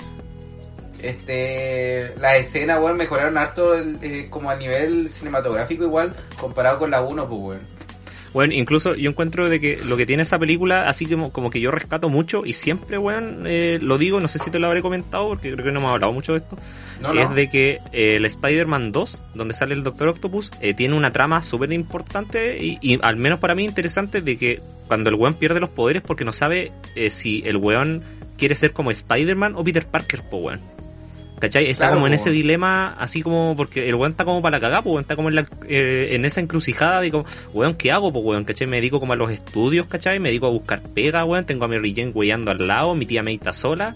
Este. 1.03 2.15
Las 2.19 2.37
escenas, 2.37 2.81
weón, 2.81 2.97
mejoraron 2.97 3.37
harto 3.39 3.77
eh, 3.77 4.29
como 4.31 4.51
a 4.51 4.57
nivel 4.57 5.09
cinematográfico 5.09 5.85
igual, 5.85 6.15
comparado 6.39 6.79
con 6.79 6.91
la 6.91 7.03
1, 7.03 7.29
pues, 7.29 7.41
weón. 7.41 7.75
Bueno, 8.35 8.53
incluso 8.53 8.97
yo 8.97 9.11
encuentro 9.11 9.49
de 9.49 9.61
que 9.61 9.79
lo 9.85 9.97
que 9.97 10.07
tiene 10.07 10.25
esa 10.25 10.41
película, 10.41 10.89
así 10.89 11.07
como, 11.07 11.33
como 11.33 11.51
que 11.51 11.61
yo 11.61 11.71
rescato 11.71 12.09
mucho 12.09 12.45
y 12.45 12.53
siempre, 12.53 12.99
weón, 12.99 13.45
eh, 13.47 13.79
lo 13.81 13.97
digo, 13.97 14.21
no 14.21 14.27
sé 14.27 14.41
si 14.41 14.51
te 14.51 14.59
lo 14.59 14.67
habré 14.67 14.83
comentado 14.83 15.29
porque 15.29 15.53
creo 15.53 15.65
que 15.65 15.71
no 15.71 15.79
hemos 15.79 15.93
hablado 15.93 16.13
mucho 16.13 16.33
de 16.33 16.39
esto, 16.39 16.59
No, 17.01 17.13
es 17.13 17.33
de 17.33 17.49
que 17.49 17.79
eh, 17.93 18.17
el 18.17 18.25
Spider-Man 18.25 18.91
2, 18.91 19.23
donde 19.35 19.55
sale 19.55 19.75
el 19.75 19.85
Doctor 19.85 20.09
Octopus, 20.09 20.51
eh, 20.61 20.75
tiene 20.75 20.97
una 20.97 21.13
trama 21.13 21.45
súper 21.45 21.73
importante 21.73 22.61
y, 22.61 22.79
y 22.81 22.99
al 23.03 23.17
menos 23.17 23.39
para 23.39 23.55
mí 23.55 23.65
interesante 23.65 24.21
de 24.21 24.37
que 24.37 24.61
cuando 24.89 25.11
el 25.11 25.17
weón 25.17 25.35
pierde 25.35 25.61
los 25.61 25.71
poderes 25.71 26.03
porque 26.03 26.25
no 26.25 26.33
sabe 26.33 26.73
eh, 26.97 27.11
si 27.11 27.43
el 27.47 27.57
weón 27.57 28.03
quiere 28.37 28.57
ser 28.57 28.73
como 28.73 28.91
Spider-Man 28.91 29.55
o 29.55 29.63
Peter 29.63 29.87
Parker, 29.87 30.23
po 30.29 30.39
weón. 30.39 30.61
¿Cachai? 31.45 31.67
Está 31.69 31.85
Claro, 31.85 31.97
como 31.97 32.07
en 32.07 32.15
ese 32.15 32.31
dilema, 32.31 32.95
así 32.95 33.21
como, 33.21 33.55
porque 33.55 33.87
el 33.87 33.95
weón 33.97 34.13
está 34.13 34.25
como 34.25 34.41
para 34.41 34.57
la 34.57 34.61
cagada, 34.61 34.81
pues 34.81 35.03
está 35.03 35.15
como 35.15 35.29
en, 35.29 35.35
la, 35.35 35.47
eh, 35.69 36.09
en 36.13 36.25
esa 36.25 36.41
encrucijada 36.41 37.03
de 37.03 37.11
como, 37.11 37.27
weón, 37.53 37.75
¿qué 37.75 37.93
hago, 37.93 38.11
pues 38.15 38.25
weón? 38.25 38.45
¿Cachai? 38.45 38.67
Me 38.67 38.79
dedico 38.79 38.99
como 38.99 39.13
a 39.13 39.17
los 39.17 39.31
estudios, 39.31 39.87
¿cachai? 39.87 40.21
Me 40.21 40.31
dedico 40.31 40.47
a 40.47 40.49
buscar 40.49 40.81
pega, 40.81 41.23
weón, 41.27 41.45
tengo 41.45 41.67
a 41.67 41.69
Mary 41.69 41.93
Jane 41.95 42.13
weyando 42.15 42.51
al 42.51 42.67
lado, 42.67 42.95
mi 42.95 43.05
tía 43.05 43.23
está 43.27 43.53
sola, 43.53 43.95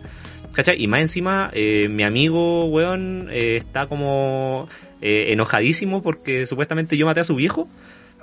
¿cachai? 0.53 0.77
Y 0.79 0.89
más 0.89 1.01
encima, 1.01 1.51
eh, 1.55 1.89
mi 1.89 2.03
amigo, 2.03 2.67
weón, 2.67 3.31
eh, 3.33 3.57
está 3.57 3.87
como 3.87 4.69
eh, 5.01 5.33
enojadísimo 5.33 6.03
porque 6.03 6.45
supuestamente 6.45 6.99
yo 6.99 7.07
maté 7.07 7.21
a 7.21 7.25
su 7.25 7.35
viejo. 7.35 7.67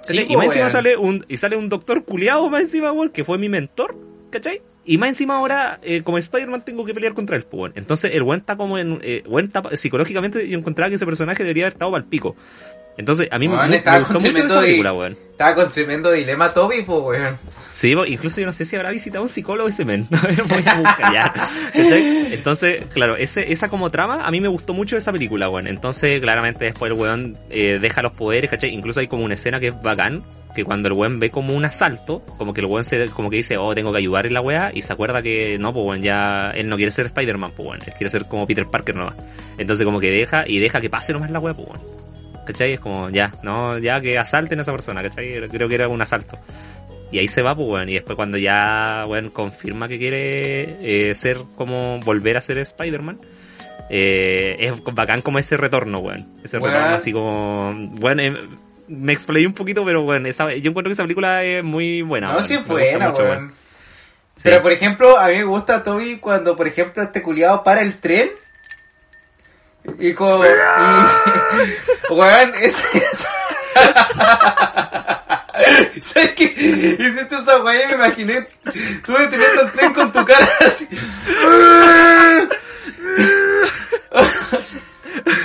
Y 0.08 0.36
más 0.36 0.46
encima 0.46 0.70
sale 0.70 0.98
un, 0.98 1.26
y 1.28 1.38
sale 1.38 1.58
un 1.58 1.68
doctor 1.68 2.06
culiado 2.06 2.48
más 2.48 2.62
encima, 2.62 2.92
weón, 2.92 3.10
que 3.10 3.24
fue 3.24 3.40
mi 3.40 3.50
mentor, 3.50 3.98
¿cachai? 4.30 4.62
Y 4.86 4.98
más 5.00 5.10
encima 5.10 5.38
ahora, 5.38 5.80
eh, 5.82 6.04
como 6.04 6.20
Spider-Man, 6.20 6.64
tengo 6.64 6.86
que 6.86 6.94
pelear 6.94 7.14
contra 7.14 7.36
él, 7.36 7.44
pues. 7.44 7.74
Entonces 7.76 8.12
el 8.14 8.22
weón 8.22 8.40
está 8.42 8.56
como 8.56 8.78
en... 8.78 9.00
Eh, 9.02 9.24
psicológicamente 9.74 10.48
yo 10.48 10.58
encontraba 10.58 10.90
que 10.90 10.96
ese 10.96 11.06
personaje 11.06 11.44
debería 11.44 11.64
haber 11.64 11.74
estado 11.74 11.92
para 11.92 12.04
el 12.04 12.10
pico. 12.10 12.36
Entonces 12.98 13.28
a 13.32 13.40
mí 13.40 13.48
me- 13.48 13.56
me, 13.56 13.78
gustó 14.00 14.20
mucho 14.20 14.46
esa 14.46 14.62
película, 14.62 14.94
weón. 14.94 15.18
Estaba 15.32 15.56
con 15.56 15.72
tremendo 15.72 16.12
dilema 16.12 16.54
Toby, 16.54 16.84
pues, 16.84 17.00
weón. 17.04 17.38
Sí, 17.70 17.94
incluso 18.08 18.40
yo 18.40 18.46
no 18.48 18.54
sé 18.54 18.64
si 18.64 18.78
habrá 18.78 18.92
visitado 18.92 19.22
un 19.22 19.28
psicólogo 19.30 19.68
ese 19.68 19.84
men. 19.84 20.08
Voy 20.10 20.64
a 20.66 20.76
buscar 20.78 21.14
ya. 21.14 21.34
¿Cachai? 21.74 22.34
Entonces, 22.34 22.86
claro, 22.94 23.18
ese, 23.18 23.52
esa 23.52 23.68
como 23.68 23.90
trama, 23.90 24.26
a 24.26 24.32
mí 24.32 24.40
me 24.40 24.48
gustó 24.48 24.74
mucho 24.74 24.96
esa 24.96 25.12
película, 25.12 25.50
weón. 25.50 25.68
Entonces, 25.68 26.22
claramente 26.22 26.64
después 26.66 26.90
el 26.90 26.98
weón 26.98 27.38
eh, 27.50 27.80
deja 27.82 28.02
los 28.02 28.14
poderes, 28.14 28.50
¿cachai? 28.50 28.74
Incluso 28.74 29.02
hay 29.02 29.08
como 29.08 29.26
una 29.26 29.34
escena 29.34 29.60
que 29.60 29.68
es 29.68 29.82
bacán, 29.82 30.24
que 30.56 30.64
cuando 30.64 30.88
el 30.88 30.94
weón 30.94 31.20
ve 31.20 31.32
como 31.32 31.54
un 31.54 31.66
asalto, 31.66 32.22
como 32.38 32.54
que 32.54 32.62
el 32.62 32.68
weón 32.68 32.86
se, 32.86 33.08
como 33.10 33.30
que 33.30 33.36
dice, 33.36 33.58
oh, 33.58 33.76
tengo 33.76 33.92
que 33.92 33.98
ayudar 33.98 34.26
en 34.26 34.34
la 34.34 34.40
weá, 34.40 34.72
y 34.74 34.84
se 34.84 34.94
acuerda 34.94 35.22
que 35.22 35.58
no, 35.60 35.74
pues 35.74 35.86
weón, 35.86 36.02
ya 36.02 36.52
él 36.56 36.70
no 36.70 36.78
quiere 36.78 36.92
ser 36.92 37.08
Spider-Man, 37.08 37.52
pues 37.58 37.68
weón, 37.68 37.82
él 37.86 37.94
quiere 37.94 38.10
ser 38.10 38.26
como 38.26 38.48
Peter 38.48 38.66
Parker 38.66 38.96
nomás. 38.96 39.16
Entonces 39.58 39.86
como 39.86 40.00
que 40.00 40.12
deja, 40.12 40.46
y 40.48 40.60
deja 40.60 40.80
que 40.80 40.90
pase 40.90 41.12
nomás 41.12 41.30
la 41.30 41.40
weá, 41.40 41.54
pues 41.54 41.68
weón. 41.68 41.82
¿Cachai? 42.46 42.74
Es 42.74 42.80
como, 42.80 43.10
ya, 43.10 43.34
no, 43.44 43.78
ya 43.78 44.00
que 44.02 44.18
asalten 44.18 44.60
a 44.60 44.62
esa 44.62 44.72
persona, 44.72 45.02
¿cachai? 45.02 45.48
Creo 45.50 45.68
que 45.68 45.76
era 45.76 45.88
un 45.88 46.02
asalto. 46.02 46.38
Y 47.12 47.20
ahí 47.20 47.28
se 47.28 47.42
va, 47.42 47.56
pues, 47.56 47.68
weón. 47.68 47.90
Y 47.90 47.94
después 47.94 48.16
cuando 48.16 48.38
ya, 48.38 49.06
weón, 49.08 49.30
confirma 49.30 49.88
que 49.88 49.98
quiere 49.98 51.10
eh, 51.10 51.14
ser 51.14 51.38
como, 51.56 52.00
volver 52.00 52.38
a 52.38 52.42
ser 52.42 52.58
Spider-Man, 52.58 53.20
eh, 53.90 54.56
es 54.60 54.84
bacán 54.94 55.22
como 55.22 55.40
ese 55.40 55.58
retorno, 55.58 56.00
weón. 56.00 56.28
Ese 56.44 56.60
retorno 56.60 56.96
así 56.96 57.14
como, 57.14 57.74
bueno, 57.92 58.24
me 58.88 59.14
explayé 59.14 59.48
un 59.48 59.54
poquito, 59.54 59.86
pero 59.86 60.04
bueno, 60.04 60.28
esa, 60.28 60.54
yo 60.54 60.70
encuentro 60.70 60.90
que 60.90 60.94
esa 60.94 61.04
película 61.04 61.44
es 61.44 61.64
muy 61.64 62.02
buena. 62.02 62.34
No, 62.34 62.42
sí 62.42 62.54
es 62.56 62.66
buena, 62.66 63.10
mucho, 63.10 63.24
weón. 63.24 63.54
Sí. 64.36 64.50
Pero 64.50 64.62
por 64.62 64.72
ejemplo, 64.72 65.18
a 65.18 65.30
mí 65.30 65.36
me 65.36 65.44
gusta 65.46 65.84
Toby 65.84 66.18
cuando, 66.18 66.56
por 66.56 66.68
ejemplo, 66.68 67.02
este 67.02 67.22
culiado 67.22 67.64
para 67.64 67.82
el 67.82 68.00
tren. 68.00 68.30
Y 70.00 70.14
como. 70.14 70.46
Y, 70.46 70.50
weón, 72.14 72.54
es. 72.62 72.78
es- 72.96 73.28
¿Sabes 76.02 76.32
qué? 76.32 76.44
Hiciste 76.44 77.36
esa 77.36 77.62
weá 77.64 77.84
y 77.84 77.88
me 77.88 77.94
imaginé. 77.96 78.48
Tú 79.06 79.14
deteniendo 79.14 79.62
el 79.64 79.72
tren 79.72 79.94
con 79.94 80.12
tu 80.12 80.24
cara 80.26 80.48
así. 80.62 80.88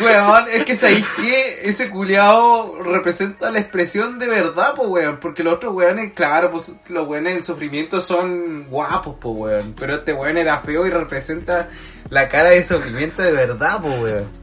Weón, 0.03 0.46
es 0.53 0.64
que 0.64 0.76
sabéis 0.76 1.07
que 1.16 1.68
ese 1.68 1.90
culiao 1.90 2.83
representa 2.83 3.50
la 3.50 3.61
expresión 3.61 4.18
de 4.18 4.29
verdad, 4.29 4.74
po 4.74 4.85
weón. 4.88 5.18
Porque 5.18 5.42
los 5.42 5.55
otros 5.55 5.74
weones, 5.74 6.12
claro, 6.12 6.50
pues 6.50 6.74
los 6.88 7.07
weones 7.07 7.37
en 7.37 7.44
sufrimiento 7.44 8.00
son 8.00 8.64
guapos, 8.68 9.16
po 9.20 9.31
weón. 9.31 9.74
Pero 9.79 9.94
este 9.96 10.12
weón 10.12 10.37
era 10.38 10.59
feo 10.61 10.87
y 10.87 10.90
representa 10.90 11.68
la 12.11 12.29
cara 12.29 12.51
de 12.51 12.62
sufrimiento 12.62 13.23
de 13.23 13.33
verdad, 13.33 13.81
po 13.81 13.88
weón. 13.88 14.40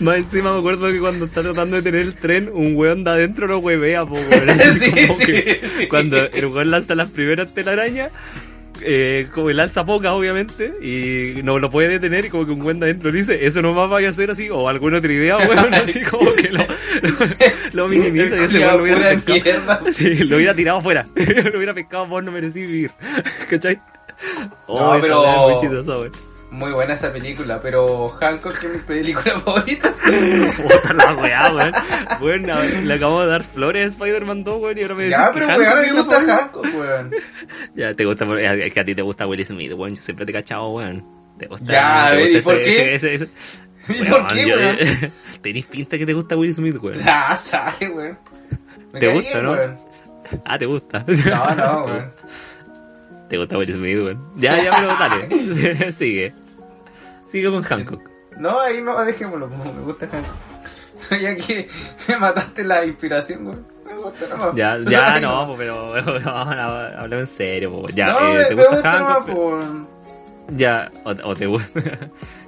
Más 0.00 0.16
encima 0.16 0.52
me 0.52 0.58
acuerdo 0.58 0.90
que 0.90 1.00
cuando 1.00 1.26
está 1.26 1.42
tratando 1.42 1.76
de 1.76 1.82
tener 1.82 2.02
el 2.02 2.14
tren, 2.14 2.50
un 2.52 2.76
weón 2.76 3.04
de 3.04 3.10
adentro 3.10 3.46
lo 3.46 3.58
huevea, 3.58 4.06
po, 4.06 4.14
weón. 4.14 4.58
Sí, 4.78 4.90
sí, 5.18 5.42
sí. 5.78 5.86
Cuando 5.88 6.16
el 6.16 6.46
weón 6.46 6.70
lanza 6.70 6.94
las 6.94 7.10
primeras 7.10 7.52
telarañas, 7.52 8.10
eh, 8.82 9.28
como 9.34 9.50
lanza 9.50 9.84
pocas, 9.84 10.12
obviamente, 10.12 10.72
y 10.82 11.42
no 11.42 11.58
lo 11.58 11.70
puede 11.70 11.88
detener, 11.88 12.26
y 12.26 12.30
como 12.30 12.46
que 12.46 12.52
un 12.52 12.62
weón 12.62 12.80
de 12.80 12.86
adentro 12.86 13.10
le 13.10 13.18
dice, 13.18 13.46
eso 13.46 13.62
no 13.62 13.72
más 13.74 13.88
vaya 13.88 14.10
a 14.10 14.12
ser 14.12 14.30
así, 14.30 14.48
o 14.50 14.68
alguna 14.68 14.98
otra 14.98 15.12
idea, 15.12 15.36
weón, 15.38 15.74
así 15.74 16.02
como 16.02 16.32
que 16.34 16.50
lo, 17.72 17.88
minimiza 17.88 18.36
y 18.36 18.44
ese 18.44 18.58
weón 18.58 18.76
lo 18.76 18.82
hubiera 18.82 19.10
pescado. 19.10 19.92
Sí, 19.92 20.14
lo 20.24 20.36
hubiera 20.36 20.54
tirado 20.54 20.80
fuera. 20.80 21.06
lo 21.14 21.56
hubiera 21.56 21.74
pescado, 21.74 22.06
vos 22.06 22.24
no 22.24 22.32
merecí 22.32 22.62
vivir. 22.62 22.92
¿Cachai? 23.50 23.80
No, 24.68 24.94
esa 24.94 25.02
pero- 25.02 25.58
muy 25.58 25.68
weón. 25.68 26.25
Muy 26.50 26.70
buena 26.72 26.94
esa 26.94 27.12
película, 27.12 27.60
pero 27.60 28.08
Hancock 28.08 28.56
es 28.62 28.70
mi 28.70 28.78
película 28.78 29.38
favorita. 29.40 29.92
Puta 29.92 30.92
la 30.94 31.12
weá, 31.14 31.52
weón. 31.54 31.72
Bueno, 32.20 32.62
le 32.62 32.94
acabo 32.94 33.20
de 33.22 33.26
dar 33.26 33.42
flores 33.44 33.84
a 33.84 33.88
Spider-Man 33.88 34.44
2, 34.44 34.62
weón, 34.62 34.78
y 34.78 34.82
ahora 34.82 34.94
me 34.94 35.08
Ya, 35.10 35.30
pero 35.34 35.46
weón, 35.48 35.66
a 35.78 35.82
mí 35.82 35.86
me 35.92 35.92
gusta. 36.02 36.20
Hancock, 36.20 36.64
weón. 36.74 37.10
Ya, 37.74 37.94
te 37.94 38.04
gusta, 38.04 38.24
es 38.40 38.72
que 38.72 38.80
a 38.80 38.84
ti 38.84 38.94
te 38.94 39.02
gusta 39.02 39.26
Will 39.26 39.44
Smith, 39.44 39.72
weón. 39.74 39.94
Yo 39.96 40.02
siempre 40.02 40.24
te 40.24 40.30
he 40.30 40.34
cachado, 40.34 40.68
weón. 40.70 41.04
Te 41.38 41.46
gusta. 41.46 41.70
Ya, 41.72 42.06
a 42.06 42.10
ver, 42.14 42.30
¿y 42.30 42.40
por 42.40 42.62
qué? 42.62 42.94
ese- 42.94 43.14
ese- 43.14 43.14
ese- 43.14 43.28
¿Y 44.02 44.04
por 44.04 44.26
qué, 44.28 44.46
weón? 44.46 44.78
Tenés 45.42 45.66
pinta 45.66 45.98
que 45.98 46.06
te 46.06 46.12
gusta 46.14 46.36
Will 46.36 46.54
Smith, 46.54 46.76
weón. 46.80 46.96
Ah, 47.06 47.36
sabe, 47.36 47.88
weón. 47.90 48.18
Me 48.92 49.00
¿Te 49.00 49.08
gusta, 49.08 49.42
no? 49.42 49.52
weón. 49.52 49.78
Ah, 50.44 50.58
te 50.58 50.66
gusta. 50.66 51.04
No, 51.06 51.54
no, 51.54 51.84
weón. 51.84 52.12
Te 53.28 53.36
gusta 53.38 53.58
Will 53.58 53.72
Smith, 53.72 53.98
weón. 53.98 54.20
Ya, 54.36 54.62
ya, 54.62 54.70
pero 54.76 54.88
dale. 54.96 55.92
Sigue. 55.92 56.34
Sigue 57.28 57.50
con 57.50 57.62
Hancock. 57.62 58.00
No, 58.38 58.60
ahí 58.60 58.80
no, 58.82 59.02
dejémoslo, 59.04 59.48
como 59.48 59.64
me 59.72 59.80
gusta 59.82 60.06
Hancock. 60.08 60.34
Ya 61.20 61.36
que 61.36 61.68
me 62.08 62.16
mataste 62.16 62.64
la 62.64 62.84
inspiración, 62.84 63.46
weón. 63.46 63.66
Me 63.84 63.94
gusta 63.94 64.26
nomás. 64.28 64.54
Ya, 64.56 64.78
ya, 64.80 65.20
no, 65.20 65.54
pero 65.56 65.94
hablemos 65.94 67.12
en 67.12 67.26
serio. 67.26 67.84
Ya, 67.94 68.16
eh, 68.32 68.46
¿te 68.48 68.54
gusta 68.54 68.90
Hancock? 68.92 69.86
Ya, 70.56 70.90
o, 71.04 71.10
o 71.10 71.34
te 71.34 71.46
gusta. 71.46 71.80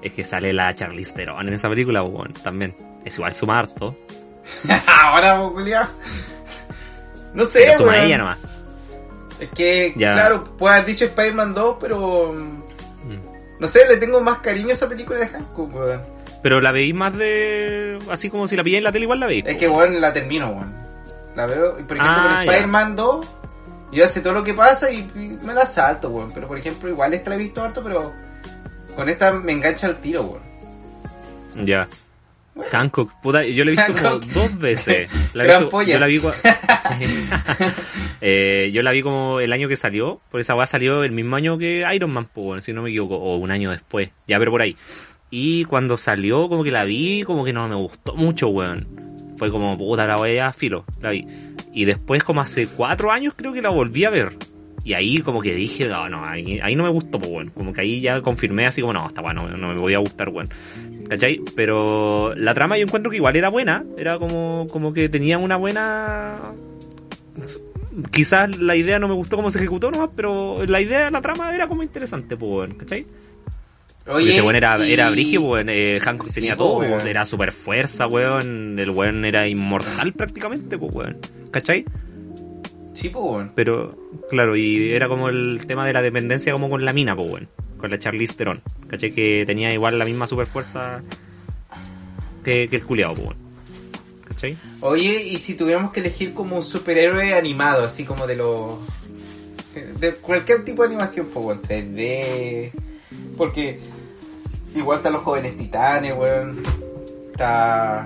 es 0.03 0.13
que 0.13 0.25
sale 0.25 0.53
la 0.53 0.73
Charlize 0.75 1.13
Theron 1.13 1.47
en 1.49 1.55
esa 1.55 1.69
película, 1.69 2.03
weón, 2.03 2.33
también. 2.33 2.75
Es 3.05 3.17
igual 3.17 3.33
suma 3.33 3.59
harto. 3.59 3.97
Ahora, 4.87 5.39
culiao. 5.41 5.87
No 7.35 7.45
sé, 7.45 7.61
Pero 7.67 7.79
suma 7.79 7.91
weón. 7.93 8.05
ella 8.05 8.19
nomás. 8.19 8.58
Es 9.41 9.49
que, 9.51 9.93
Ya. 9.97 10.13
claro, 10.13 10.45
puede 10.57 10.75
haber 10.77 10.87
dicho 10.87 11.05
Spider-Man 11.05 11.55
2, 11.55 11.77
pero... 11.81 12.33
Mm. 12.35 12.63
No 13.61 13.67
sé, 13.67 13.81
le 13.89 13.97
tengo 13.97 14.21
más 14.21 14.39
cariño 14.39 14.69
a 14.69 14.73
esa 14.73 14.89
película 14.89 15.19
de 15.19 15.27
Hancock, 15.27 15.75
weón. 15.75 16.01
Pero 16.45 16.61
la 16.61 16.71
veis 16.71 16.95
más 16.95 17.13
de. 17.17 17.99
Así 18.09 18.31
como 18.31 18.47
si 18.47 18.55
la 18.57 18.63
pilláis 18.63 18.79
en 18.79 18.85
la 18.85 18.93
tele, 18.93 19.03
igual 19.03 19.19
la 19.19 19.27
veis. 19.27 19.45
Es 19.47 19.57
que, 19.57 19.69
weón. 19.69 20.01
la 20.01 20.13
termino, 20.13 20.51
weón. 20.51 20.73
La 21.35 21.47
veo, 21.47 21.73
por 21.73 21.97
ejemplo, 21.97 22.05
Ah, 22.07 22.43
con. 22.45 22.55
Spider-Man 22.55 22.95
2, 22.95 23.27
yo 23.91 24.07
sé 24.07 24.21
todo 24.21 24.33
lo 24.35 24.45
que 24.45 24.55
pasa 24.55 24.93
y, 24.93 24.99
y 25.17 25.39
me 25.45 25.55
la 25.55 25.67
salto, 25.67 26.09
weón. 26.11 26.31
Pero, 26.33 26.47
por 26.47 26.57
ejemplo, 26.57 26.89
igual 26.89 27.15
esta 27.15 27.31
la 27.31 27.37
he 27.37 27.39
visto 27.41 27.61
harto, 27.61 27.83
pero 27.83 28.13
con 28.95 29.09
esta 29.09 29.33
me 29.33 29.51
engancha 29.51 29.89
el 29.89 29.97
tiro, 29.97 30.23
weón. 30.23 30.43
Ya. 31.67 31.89
Hancock, 32.71 33.13
puta, 33.21 33.45
yo 33.45 33.65
la 33.65 33.71
he 33.71 33.77
visto 33.77 33.93
como 33.95 34.19
dos 34.19 34.59
veces. 34.59 35.11
La 35.35 35.59
visto-. 35.59 35.83
Yo 35.83 35.99
la 35.99 36.07
vi. 36.07 36.21
Eh, 38.21 38.71
yo 38.73 38.83
la 38.83 38.91
vi 38.91 39.01
como 39.03 39.39
el 39.39 39.53
año 39.53 39.69
que 39.69 39.77
salió, 39.77 40.21
por 40.31 40.41
esa 40.41 40.57
weá 40.57 40.67
salió 40.67 41.05
el 41.05 41.13
mismo 41.13 41.37
año 41.37 41.57
que 41.57 41.87
Iron 41.95 42.11
Man, 42.11 42.29
pues, 42.33 42.65
si 42.65 42.73
no 42.73 42.83
me 42.83 42.91
equivoco, 42.91 43.15
o 43.15 43.37
un 43.37 43.53
año 43.53 43.71
después, 43.71 44.11
ya 44.27 44.41
pero 44.41 44.51
por 44.51 44.61
ahí. 44.61 44.77
Y 45.31 45.65
cuando 45.67 45.97
salió, 45.97 46.49
como 46.49 46.65
que 46.65 46.73
la 46.73 46.85
vi, 46.85 47.23
como 47.23 47.45
que 47.45 47.53
no 47.53 47.69
me 47.69 47.77
gustó 47.77 48.17
mucho, 48.17 48.49
weón. 48.49 48.89
Fue 49.37 49.51
como, 49.51 49.79
puta, 49.79 50.05
la 50.07 50.19
weá, 50.19 50.53
filo, 50.53 50.85
la 51.01 51.11
vi. 51.11 51.27
Y 51.73 51.85
después, 51.85 52.25
como 52.25 52.41
hace 52.41 52.67
cuatro 52.67 53.13
años, 53.13 53.35
creo 53.37 53.53
que 53.53 53.63
la 53.63 53.71
volví 53.71 54.05
a 54.05 54.11
ver. 54.11 54.37
Y 54.89 54.95
ahí 54.95 55.21
como 55.21 55.43
que 55.43 55.55
dije, 55.55 55.87
no, 55.87 56.09
no, 56.09 56.25
ahí, 56.25 56.61
ahí 56.63 56.75
no 56.75 56.85
me 56.85 56.89
gustó, 56.89 57.19
pues, 57.19 57.31
weón. 57.31 57.51
Como 57.51 57.75
que 57.75 57.83
ahí 57.83 58.01
ya 58.01 58.23
confirmé 58.23 58.65
así 58.67 58.81
como, 58.81 58.95
no, 58.95 59.07
esta 59.07 59.21
weá 59.21 59.35
no, 59.35 59.47
me 59.47 59.75
voy 59.75 59.93
a 59.93 59.99
gustar, 59.99 60.31
weón. 60.31 60.49
¿Cachai? 61.11 61.43
Pero 61.55 62.35
la 62.35 62.55
trama 62.55 62.79
yo 62.79 62.87
encuentro 62.87 63.11
que 63.11 63.19
igual 63.19 63.37
era 63.37 63.51
buena. 63.51 63.85
Era 63.99 64.19
como, 64.19 64.67
como 64.71 64.95
que 64.95 65.11
tenía 65.11 65.37
una 65.37 65.57
buena... 65.57 66.39
Quizás 68.11 68.49
la 68.59 68.77
idea 68.77 68.99
no 68.99 69.09
me 69.09 69.15
gustó 69.15 69.37
cómo 69.37 69.51
se 69.51 69.59
ejecutó 69.59 69.91
nomás, 69.91 70.09
pero 70.17 70.65
la 70.67 70.81
idea, 70.81 71.11
la 71.11 71.21
trama 71.21 71.55
era 71.55 71.69
como 71.69 71.83
interesante, 71.83 72.39
pues, 72.39 72.51
weón, 72.51 72.75
¿cachai? 72.79 73.05
Porque 74.07 74.31
ese 74.31 74.41
weón 74.41 74.57
era, 74.57 74.75
y- 74.87 74.91
era 74.93 75.11
brigio, 75.11 75.43
weón. 75.43 75.69
Eh, 75.69 76.01
Hancock 76.01 76.29
Sí, 76.29 76.37
tenía 76.37 76.57
po, 76.57 76.65
todo, 76.65 76.79
weón. 76.79 76.93
weón, 76.93 77.07
era 77.07 77.27
super 77.27 77.53
fuerza, 77.53 78.07
weón. 78.07 78.79
El 78.79 78.89
weón 78.89 79.23
era 79.27 79.47
inmortal 79.47 80.15
prácticamente, 80.15 80.79
pues, 80.79 80.95
weón. 80.95 81.19
¿Cachai? 81.51 81.85
Sí, 82.99 83.11
pues. 83.11 83.47
Pero, 83.55 83.97
claro, 84.29 84.57
y 84.57 84.93
era 84.93 85.07
como 85.07 85.29
el 85.29 85.65
tema 85.69 85.87
de 85.87 85.93
la 85.93 86.03
dependencia 86.03 86.53
como 86.53 86.69
con 86.69 86.85
la 86.85 86.93
mina, 86.93 87.15
pues. 87.15 87.45
Con 87.77 87.93
la 87.93 87.99
Charlize 88.01 88.35
Theron. 88.35 88.61
¿Cachai? 88.89 89.13
Que 89.13 89.45
tenía 89.47 89.73
igual 89.73 90.01
la 90.01 90.05
misma 90.05 90.27
super 90.27 90.47
fuerza 90.47 91.01
que, 92.43 92.69
que 92.69 92.75
el 92.75 92.85
culiao, 92.85 93.15
pues. 93.15 93.37
¿Cachai? 94.27 94.57
Oye, 94.81 95.23
y 95.23 95.39
si 95.39 95.55
tuviéramos 95.55 95.93
que 95.93 96.01
elegir 96.01 96.35
como 96.35 96.57
un 96.57 96.65
superhéroe 96.65 97.35
animado, 97.35 97.85
así 97.85 98.03
como 98.05 98.27
de 98.27 98.35
los... 98.35 98.79
De 100.01 100.15
cualquier 100.15 100.65
tipo 100.65 100.83
de 100.83 100.89
animación, 100.89 101.29
pues, 101.33 101.47
weón, 101.47 101.63
3D... 101.63 102.73
Porque 103.37 103.79
igual 104.75 104.99
están 104.99 105.13
los 105.13 105.23
jóvenes 105.23 105.57
titanes, 105.57 106.15
weón. 106.17 106.65
Está... 107.31 108.05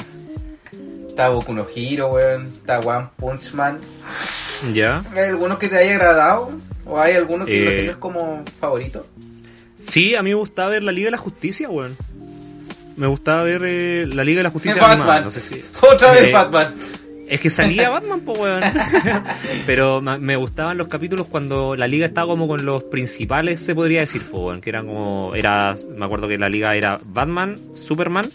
Está 1.13 1.29
Boku 1.29 1.53
no 1.53 1.67
Hero, 1.77 2.09
weón. 2.09 2.47
Está 2.57 2.81
One 2.81 3.09
Punch 3.19 3.53
Man. 3.53 3.79
Ya. 4.73 5.03
¿Hay 5.15 5.25
alguno 5.29 5.59
que 5.59 5.69
te 5.69 5.77
haya 5.77 5.97
agradado? 5.97 6.51
¿O 6.87 6.99
hay 6.99 7.15
alguno 7.17 7.45
que 7.45 7.63
lo 7.65 7.71
Eh. 7.71 7.77
tengas 7.81 7.97
como 7.99 8.43
favorito? 8.59 9.07
Sí, 9.77 10.15
a 10.15 10.23
mí 10.23 10.31
me 10.31 10.37
gustaba 10.37 10.71
ver 10.71 10.83
la 10.83 10.91
Liga 10.93 11.09
de 11.09 11.11
la 11.13 11.19
Justicia, 11.19 11.69
weón. 11.69 11.95
Me 12.97 13.07
gustaba 13.07 13.43
ver 13.43 13.61
eh, 13.65 14.07
la 14.09 14.25
Liga 14.25 14.39
de 14.39 14.45
la 14.45 14.51
Justicia 14.51 14.81
Batman. 14.81 15.01
animada, 15.01 15.21
no 15.21 15.31
sé 15.31 15.41
si... 15.43 15.57
Otra 15.83 16.13
vez 16.13 16.25
Eh, 16.25 16.33
Batman. 16.33 16.75
Es 17.29 17.41
que 17.41 17.51
salía 17.51 17.91
Batman, 17.91 18.21
pues, 18.21 18.41
weón. 18.41 18.63
Pero 19.67 20.01
me 20.01 20.37
gustaban 20.37 20.79
los 20.79 20.89
capítulos 20.89 21.27
cuando 21.27 21.77
la 21.77 21.87
liga 21.89 22.07
estaba 22.07 22.27
como 22.29 22.49
con 22.49 22.65
los 22.65 22.85
principales, 22.85 23.61
se 23.61 23.75
podría 23.75 24.01
decir, 24.01 24.23
pues, 24.31 24.43
weón. 24.43 24.61
Que 24.63 24.71
eran 24.71 24.87
como. 24.87 25.35
Era, 25.35 25.75
me 25.97 26.05
acuerdo 26.07 26.27
que 26.27 26.39
la 26.39 26.49
liga 26.49 26.75
era 26.75 26.99
Batman, 27.05 27.59
Superman, 27.75 28.31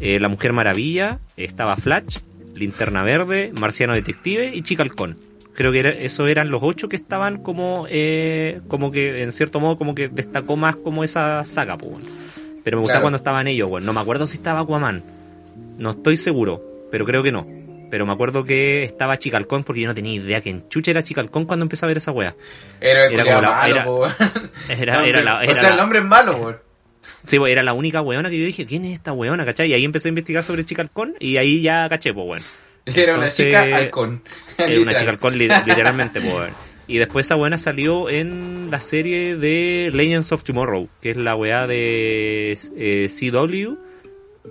eh, 0.00 0.18
La 0.20 0.28
Mujer 0.28 0.52
Maravilla, 0.52 1.18
estaba 1.36 1.76
Flash, 1.76 2.18
Linterna 2.54 3.02
Verde, 3.04 3.50
Marciano 3.54 3.94
Detective 3.94 4.52
y 4.54 4.62
Chica 4.62 4.82
Halcón. 4.82 5.16
Creo 5.54 5.70
que 5.72 5.80
era, 5.80 5.90
esos 5.90 6.28
eran 6.30 6.50
los 6.50 6.62
ocho 6.62 6.88
que 6.88 6.96
estaban 6.96 7.42
como. 7.42 7.86
Eh, 7.90 8.60
como 8.68 8.90
que, 8.90 9.22
en 9.22 9.32
cierto 9.32 9.60
modo, 9.60 9.76
como 9.76 9.94
que 9.94 10.08
destacó 10.08 10.56
más 10.56 10.76
como 10.76 11.04
esa 11.04 11.44
saga, 11.44 11.76
pues. 11.76 11.96
Pero 12.64 12.76
me 12.78 12.82
gustaba 12.82 12.84
Claro. 12.98 13.02
cuando 13.02 13.16
estaban 13.16 13.46
ellos, 13.48 13.68
weón. 13.70 13.84
No 13.84 13.92
me 13.92 14.00
acuerdo 14.00 14.26
si 14.26 14.36
estaba 14.38 14.60
Aquaman. 14.60 15.02
No 15.78 15.90
estoy 15.90 16.16
seguro, 16.16 16.62
pero 16.90 17.04
creo 17.04 17.22
que 17.22 17.32
no. 17.32 17.46
Pero 17.90 18.06
me 18.06 18.12
acuerdo 18.12 18.44
que 18.44 18.84
estaba 18.84 19.18
Chicalcón 19.18 19.64
porque 19.64 19.82
yo 19.82 19.88
no 19.88 19.94
tenía 19.94 20.14
idea 20.14 20.40
que 20.40 20.48
en 20.48 20.66
chucha 20.70 20.90
era 20.92 21.02
Chicalcón 21.02 21.44
cuando 21.44 21.64
empecé 21.64 21.84
a 21.84 21.88
ver 21.88 21.98
esa 21.98 22.12
wea. 22.12 22.34
Era, 22.80 23.06
era 23.06 23.24
como 23.24 23.40
la- 23.42 23.50
malo, 23.50 23.76
era- 23.76 23.90
o 25.50 25.54
sea, 25.54 25.62
la- 25.62 25.68
el 25.72 25.76
nombre 25.76 25.98
es 25.98 26.04
malo, 26.06 26.36
weón. 26.36 26.56
Sí, 27.26 27.38
pues, 27.38 27.52
era 27.52 27.62
la 27.62 27.72
única 27.72 28.00
weona 28.00 28.30
que 28.30 28.38
yo 28.38 28.44
dije, 28.44 28.66
¿quién 28.66 28.84
es 28.84 28.92
esta 28.94 29.12
weona? 29.12 29.44
¿Cachai? 29.44 29.70
Y 29.70 29.74
ahí 29.74 29.84
empecé 29.84 30.08
a 30.08 30.10
investigar 30.10 30.42
sobre 30.44 30.64
Chicalcón 30.64 31.14
y 31.20 31.36
ahí 31.36 31.62
ya 31.62 31.88
caché, 31.88 32.12
pues, 32.14 32.26
weón. 32.26 32.42
Era 32.96 33.16
una 33.16 33.28
chica 33.28 33.62
halcón. 33.76 34.22
Era 34.58 34.80
una. 34.80 34.94
Chicalcón 34.96 35.38
li- 35.38 35.48
literalmente, 35.66 36.20
pues, 36.20 36.34
weón. 36.34 36.50
Y 36.88 36.98
después 36.98 37.26
esa 37.26 37.36
weona 37.36 37.56
salió 37.58 38.10
en 38.10 38.68
la 38.70 38.80
serie 38.80 39.36
de 39.36 39.90
Legends 39.94 40.32
of 40.32 40.42
Tomorrow, 40.42 40.88
que 41.00 41.10
es 41.12 41.16
la 41.16 41.36
weá 41.36 41.66
de 41.68 42.58
eh, 42.76 43.08
CW, 43.08 43.76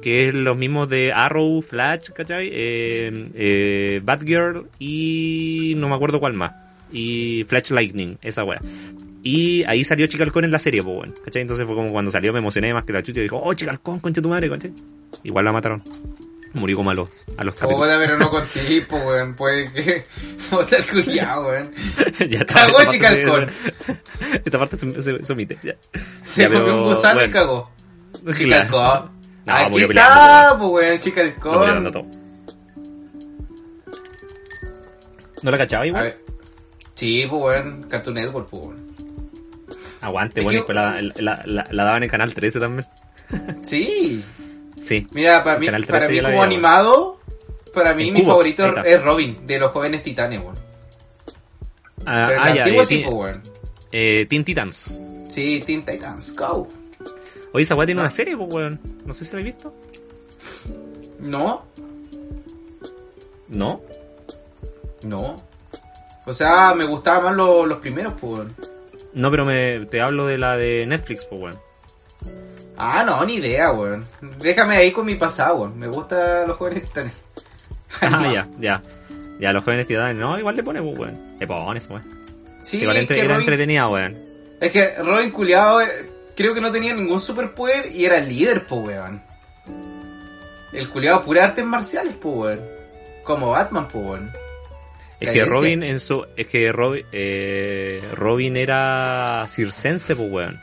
que 0.01 0.29
es 0.29 0.33
los 0.33 0.57
mismos 0.57 0.87
de 0.89 1.11
Arrow, 1.13 1.61
Flash, 1.61 2.09
¿cachai? 2.11 2.49
Eh, 2.51 3.25
eh, 3.35 3.99
Batgirl 4.01 4.67
y 4.79 5.73
no 5.75 5.89
me 5.89 5.95
acuerdo 5.95 6.19
cuál 6.21 6.33
más. 6.33 6.53
Y 6.93 7.43
Flash 7.47 7.69
Lightning, 7.71 8.17
esa 8.21 8.43
weá. 8.45 8.61
Y 9.23 9.63
ahí 9.65 9.83
salió 9.83 10.07
Chicalcón 10.07 10.45
en 10.45 10.51
la 10.51 10.59
serie, 10.59 10.81
pues, 10.81 10.95
weón. 10.97 11.13
¿Cachai? 11.23 11.41
Entonces 11.43 11.65
fue 11.67 11.75
como 11.75 11.91
cuando 11.91 12.09
salió 12.11 12.33
me 12.33 12.39
emocioné 12.39 12.73
más 12.73 12.83
que 12.85 12.93
la 12.93 13.03
chucha 13.03 13.19
y 13.19 13.23
dijo, 13.23 13.39
oh, 13.43 13.53
Chicalcón, 13.53 13.99
concha 13.99 14.21
tu 14.21 14.29
madre, 14.29 14.49
¿cachai? 14.49 14.73
Igual 15.23 15.45
la 15.45 15.51
mataron. 15.51 15.83
Murió 16.53 16.75
como 16.77 16.89
a 16.91 16.93
los, 16.93 17.07
a 17.37 17.43
los 17.45 17.55
capítulos. 17.55 17.77
Joder, 17.87 17.99
pero 17.99 18.17
no 18.17 18.29
contigo, 18.29 18.97
weón. 19.07 19.35
Puede 19.35 19.71
que. 19.71 20.03
Puta 20.49 20.75
el 20.77 20.85
culiao, 20.85 21.47
weón. 21.47 21.71
ya 22.29 22.39
está, 22.39 22.53
Cagó 22.65 22.77
Chicalcón. 22.89 23.45
se- 23.49 24.37
Esta 24.43 24.59
parte 24.59 24.75
se, 24.75 25.01
se- 25.01 25.23
se 25.23 25.33
omite. 25.33 25.57
Ya. 25.63 25.75
Se 26.23 26.49
comió 26.49 26.77
un 26.79 26.83
gusano 26.89 27.21
y 27.23 27.29
bueno. 27.29 27.33
cagó. 27.33 27.71
Chicalcón. 28.35 29.11
No, 29.45 29.53
Aquí 29.55 29.81
está, 29.83 30.55
po, 30.59 30.67
weón, 30.69 30.99
Chicalcón. 30.99 31.91
todo. 31.91 32.05
¿No 35.43 35.51
la 35.51 35.57
cachaba 35.57 35.87
igual? 35.87 36.15
Sí, 36.95 37.25
po, 37.29 37.37
weón. 37.37 37.83
Cartoon 37.83 38.15
Network, 38.15 38.49
po, 38.49 38.57
weón. 38.57 38.80
Aguante, 40.01 40.41
bueno, 40.41 40.65
que- 40.65 40.73
después 40.73 40.75
la, 40.75 41.01
la, 41.21 41.43
la, 41.45 41.67
la 41.71 41.83
daban 41.83 42.03
en 42.03 42.09
Canal 42.09 42.33
13 42.33 42.59
también. 42.59 42.87
Sí. 43.61 44.23
Sí. 44.81 45.07
Mira, 45.11 45.43
para 45.43 45.59
mí, 45.59 45.67
para 45.67 45.79
13 45.79 46.09
mí 46.11 46.21
como 46.21 46.43
animado, 46.43 47.19
para 47.73 47.93
mí 47.93 48.07
En 48.09 48.13
mi 48.15 48.21
favorito 48.23 48.65
es 48.83 49.01
Robin, 49.03 49.45
de 49.45 49.59
los 49.59 49.71
jóvenes 49.71 50.03
titanes, 50.03 50.39
weón. 50.41 50.55
Ah, 52.05 52.25
Pero 52.29 52.41
ah, 52.41 52.49
el 52.49 52.55
ya, 52.55 52.63
antiguo 52.63 52.81
eh, 52.81 52.85
sí, 52.85 53.05
weón. 53.05 53.41
eh, 53.91 54.25
Teen 54.27 54.43
Titans. 54.43 54.99
Sí, 55.29 55.61
Teen 55.65 55.85
Titans, 55.85 56.35
go. 56.35 56.67
Oye, 57.53 57.63
esa 57.63 57.75
weá 57.75 57.85
tiene 57.85 58.01
una 58.01 58.09
serie, 58.09 58.35
pues, 58.35 58.51
weón. 58.53 58.79
No 59.05 59.13
sé 59.13 59.23
si 59.23 59.33
la 59.35 59.41
he 59.41 59.43
visto. 59.43 59.73
No, 61.19 61.63
¿No? 63.49 63.81
no. 65.03 65.35
O 66.25 66.33
sea, 66.33 66.73
me 66.73 66.85
gustaban 66.85 67.23
más 67.25 67.35
lo- 67.35 67.65
los 67.65 67.77
primeros, 67.79 68.13
pues, 68.19 68.31
weón. 68.33 68.55
No, 69.13 69.29
pero 69.31 69.45
me, 69.45 69.85
te 69.85 70.01
hablo 70.01 70.27
de 70.27 70.37
la 70.37 70.55
de 70.57 70.85
Netflix, 70.85 71.25
pues, 71.25 71.41
weón. 71.41 71.59
Ah, 72.77 73.03
no, 73.05 73.23
ni 73.25 73.35
idea, 73.35 73.71
weón. 73.71 74.05
Déjame 74.39 74.77
ahí 74.77 74.91
con 74.91 75.05
mi 75.05 75.15
pasado, 75.15 75.55
weón. 75.57 75.77
Me 75.77 75.87
gustan 75.87 76.47
los 76.47 76.57
jóvenes 76.57 76.83
titanes. 76.83 77.13
Ah, 78.01 78.29
ya, 78.33 78.47
ya. 78.59 78.81
Ya, 79.39 79.51
los 79.53 79.63
jóvenes 79.65 79.85
titanes, 79.87 80.15
no, 80.17 80.39
igual 80.39 80.55
le 80.55 80.63
pones, 80.63 80.81
pues, 80.81 80.97
weón. 80.97 81.19
Le 81.39 81.45
pones, 81.47 81.87
weón. 81.89 82.03
Sí, 82.61 82.77
igual 82.81 82.95
es 82.97 83.01
entre- 83.03 83.15
que, 83.17 83.21
era 83.25 83.33
Robin, 83.33 83.41
entretenida, 83.47 83.87
weón. 83.89 84.17
es 84.59 84.71
que 84.71 84.93
Robin 84.99 85.31
culiado 85.31 85.79
creo 86.35 86.53
que 86.53 86.61
no 86.61 86.71
tenía 86.71 86.93
ningún 86.93 87.19
superpoder 87.19 87.91
y 87.91 88.05
era 88.05 88.17
el 88.17 88.29
líder, 88.29 88.65
pues, 88.65 88.81
weón. 88.87 89.21
El 90.71 90.89
culiado 90.89 91.23
pura 91.23 91.43
artes 91.43 91.65
marciales, 91.65 92.13
pues, 92.21 92.35
weón. 92.35 92.59
Como 93.23 93.49
Batman, 93.51 93.87
pues, 93.91 94.05
weón. 94.05 94.31
Es 95.21 95.31
que. 95.31 95.43
Robin 95.45 95.83
en 95.83 95.99
su. 95.99 96.25
Es 96.35 96.47
que 96.47 96.71
Robin, 96.71 97.05
eh, 97.11 98.01
Robin 98.15 98.57
era 98.57 99.45
circense, 99.47 100.15
pues 100.15 100.29
weón. 100.31 100.59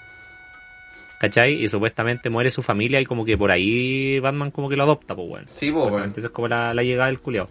¿Cachai? 1.20 1.64
Y 1.64 1.68
supuestamente 1.68 2.30
muere 2.30 2.50
su 2.50 2.62
familia 2.62 3.00
y 3.00 3.04
como 3.06 3.24
que 3.24 3.36
por 3.36 3.50
ahí 3.50 4.20
Batman 4.20 4.50
como 4.52 4.68
que 4.68 4.76
lo 4.76 4.84
adopta, 4.84 5.14
pues 5.16 5.28
weón. 5.28 5.48
Sí, 5.48 5.70
pues, 5.72 5.86
weón. 5.86 6.02
Entonces 6.04 6.26
es 6.26 6.30
como 6.30 6.46
la, 6.48 6.72
la 6.74 6.82
llegada 6.82 7.06
del 7.06 7.18
culiao. 7.20 7.48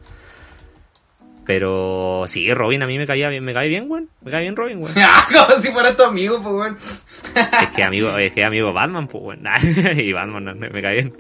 Pero 1.46 2.24
sí, 2.28 2.54
Robin 2.54 2.84
a 2.84 2.88
mí 2.88 2.98
me 2.98 3.08
caía 3.08 3.30
bien, 3.30 3.44
me 3.44 3.54
cae 3.54 3.70
bien, 3.70 3.90
weón. 3.90 4.10
Me 4.22 4.32
cae 4.32 4.42
bien 4.42 4.56
Robin, 4.56 4.78
weón. 4.80 4.94
Ah, 4.98 5.26
Como 5.48 5.60
si 5.62 5.70
fuera 5.72 5.96
tu 5.96 6.04
amigo, 6.04 6.42
pues, 6.42 6.54
weón. 6.56 6.78
es 6.78 7.70
que 7.76 7.84
amigo, 7.84 8.18
es 8.18 8.34
que 8.34 8.44
amigo 8.44 8.74
Batman, 8.74 9.08
pues 9.08 9.24
weón. 9.24 9.44
y 9.98 10.12
Batman 10.14 10.60
me 10.60 10.82
cae 10.82 10.94
bien. 10.96 11.14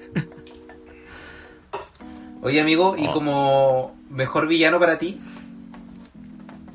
Oye, 2.42 2.62
amigo, 2.62 2.96
¿y 2.98 3.08
Oh. 3.08 3.12
como 3.12 3.98
mejor 4.10 4.48
villano 4.48 4.80
para 4.80 4.98
ti? 4.98 5.20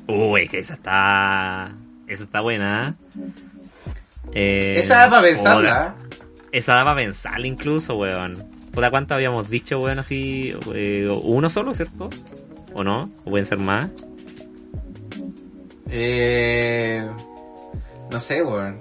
Uy, 0.07 0.47
que 0.47 0.59
esa 0.59 0.73
está. 0.75 1.71
Esa 2.07 2.23
está 2.25 2.41
buena, 2.41 2.95
¿eh? 4.33 4.75
Esa 4.77 4.97
da 4.97 5.09
para 5.09 5.21
pensarla. 5.23 5.95
Esa 6.51 6.75
daba 6.75 6.95
pensar 6.95 7.43
incluso, 7.45 7.95
weón. 7.95 8.43
Puta, 8.71 8.89
¿cuánto 8.89 9.13
habíamos 9.15 9.49
dicho, 9.49 9.79
weón? 9.79 9.99
Así, 9.99 10.53
eh, 10.73 11.07
uno 11.23 11.49
solo, 11.49 11.73
¿cierto? 11.73 12.09
¿O 12.73 12.83
no? 12.83 13.09
¿O 13.25 13.29
pueden 13.29 13.45
ser 13.45 13.59
más? 13.59 13.89
Eh... 15.89 17.07
No 18.11 18.19
sé, 18.19 18.43
weón. 18.43 18.77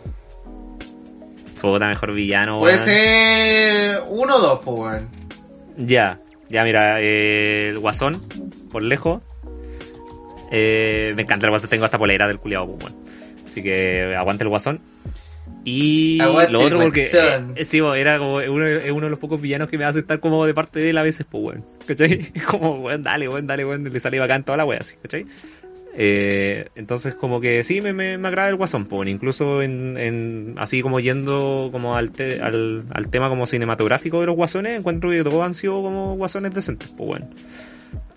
Puta, 1.60 1.86
mejor 1.86 2.12
villano, 2.12 2.58
Puede 2.58 2.74
weón. 2.74 2.84
ser 2.84 4.02
uno 4.08 4.36
o 4.36 4.40
dos, 4.40 4.60
pues, 4.64 4.78
weón. 4.78 5.08
Ya, 5.76 6.18
ya 6.48 6.64
mira, 6.64 7.00
eh, 7.00 7.68
el 7.70 7.78
guasón, 7.78 8.20
por 8.70 8.82
lejos. 8.82 9.22
Eh, 10.54 11.12
me 11.16 11.22
encanta 11.22 11.46
el 11.46 11.50
guasón, 11.50 11.70
tengo 11.70 11.84
hasta 11.86 11.98
polera 11.98 12.28
del 12.28 12.38
culiado, 12.38 12.66
pues, 12.66 12.82
bueno. 12.82 12.96
Así 13.46 13.62
que 13.62 14.14
aguante 14.16 14.44
el 14.44 14.48
guasón. 14.50 14.80
Y 15.64 16.20
Aguante 16.20 16.52
lo 16.52 16.60
otro 16.60 16.78
porque 16.84 17.02
eh, 17.56 17.64
sí, 17.64 17.78
era 17.78 18.18
como 18.18 18.34
uno, 18.36 18.66
es 18.66 18.90
uno 18.90 19.06
de 19.06 19.10
los 19.10 19.18
pocos 19.18 19.40
villanos 19.40 19.68
que 19.68 19.78
me 19.78 19.84
hace 19.84 20.00
estar 20.00 20.20
como 20.20 20.44
de 20.44 20.54
parte 20.54 20.80
de 20.80 20.90
él 20.90 20.98
a 20.98 21.02
veces, 21.02 21.26
pues 21.28 21.42
weón. 21.44 21.64
¿Cachai? 21.86 22.32
Como, 22.46 22.76
weón, 22.80 23.02
dale, 23.02 23.28
weón, 23.28 23.46
dale, 23.46 23.64
weón, 23.64 23.84
le 23.84 24.00
sale 24.00 24.18
bacán 24.18 24.44
toda 24.44 24.58
la 24.58 24.64
wea 24.64 24.78
así, 24.80 24.96
¿cachai? 25.00 25.24
Eh, 25.94 26.68
entonces 26.74 27.14
como 27.14 27.40
que 27.40 27.62
sí 27.64 27.80
me, 27.82 27.92
me, 27.92 28.16
me 28.18 28.28
agrada 28.28 28.48
el 28.48 28.56
guasón, 28.56 28.84
pues, 28.86 28.96
bueno, 28.96 29.10
incluso 29.10 29.62
en, 29.62 29.96
en 29.98 30.54
así 30.58 30.80
como 30.80 31.00
yendo 31.00 31.68
como 31.70 31.96
al, 31.96 32.10
te- 32.12 32.40
al, 32.40 32.84
al 32.92 33.08
tema 33.10 33.28
como 33.28 33.46
cinematográfico 33.46 34.20
de 34.20 34.26
los 34.26 34.34
guasones, 34.36 34.78
encuentro 34.78 35.10
que 35.10 35.22
todos 35.22 35.42
han 35.44 35.54
sido 35.54 35.82
como 35.82 36.16
guasones 36.16 36.54
decentes, 36.54 36.88
pues 36.96 37.06
bueno. 37.08 37.28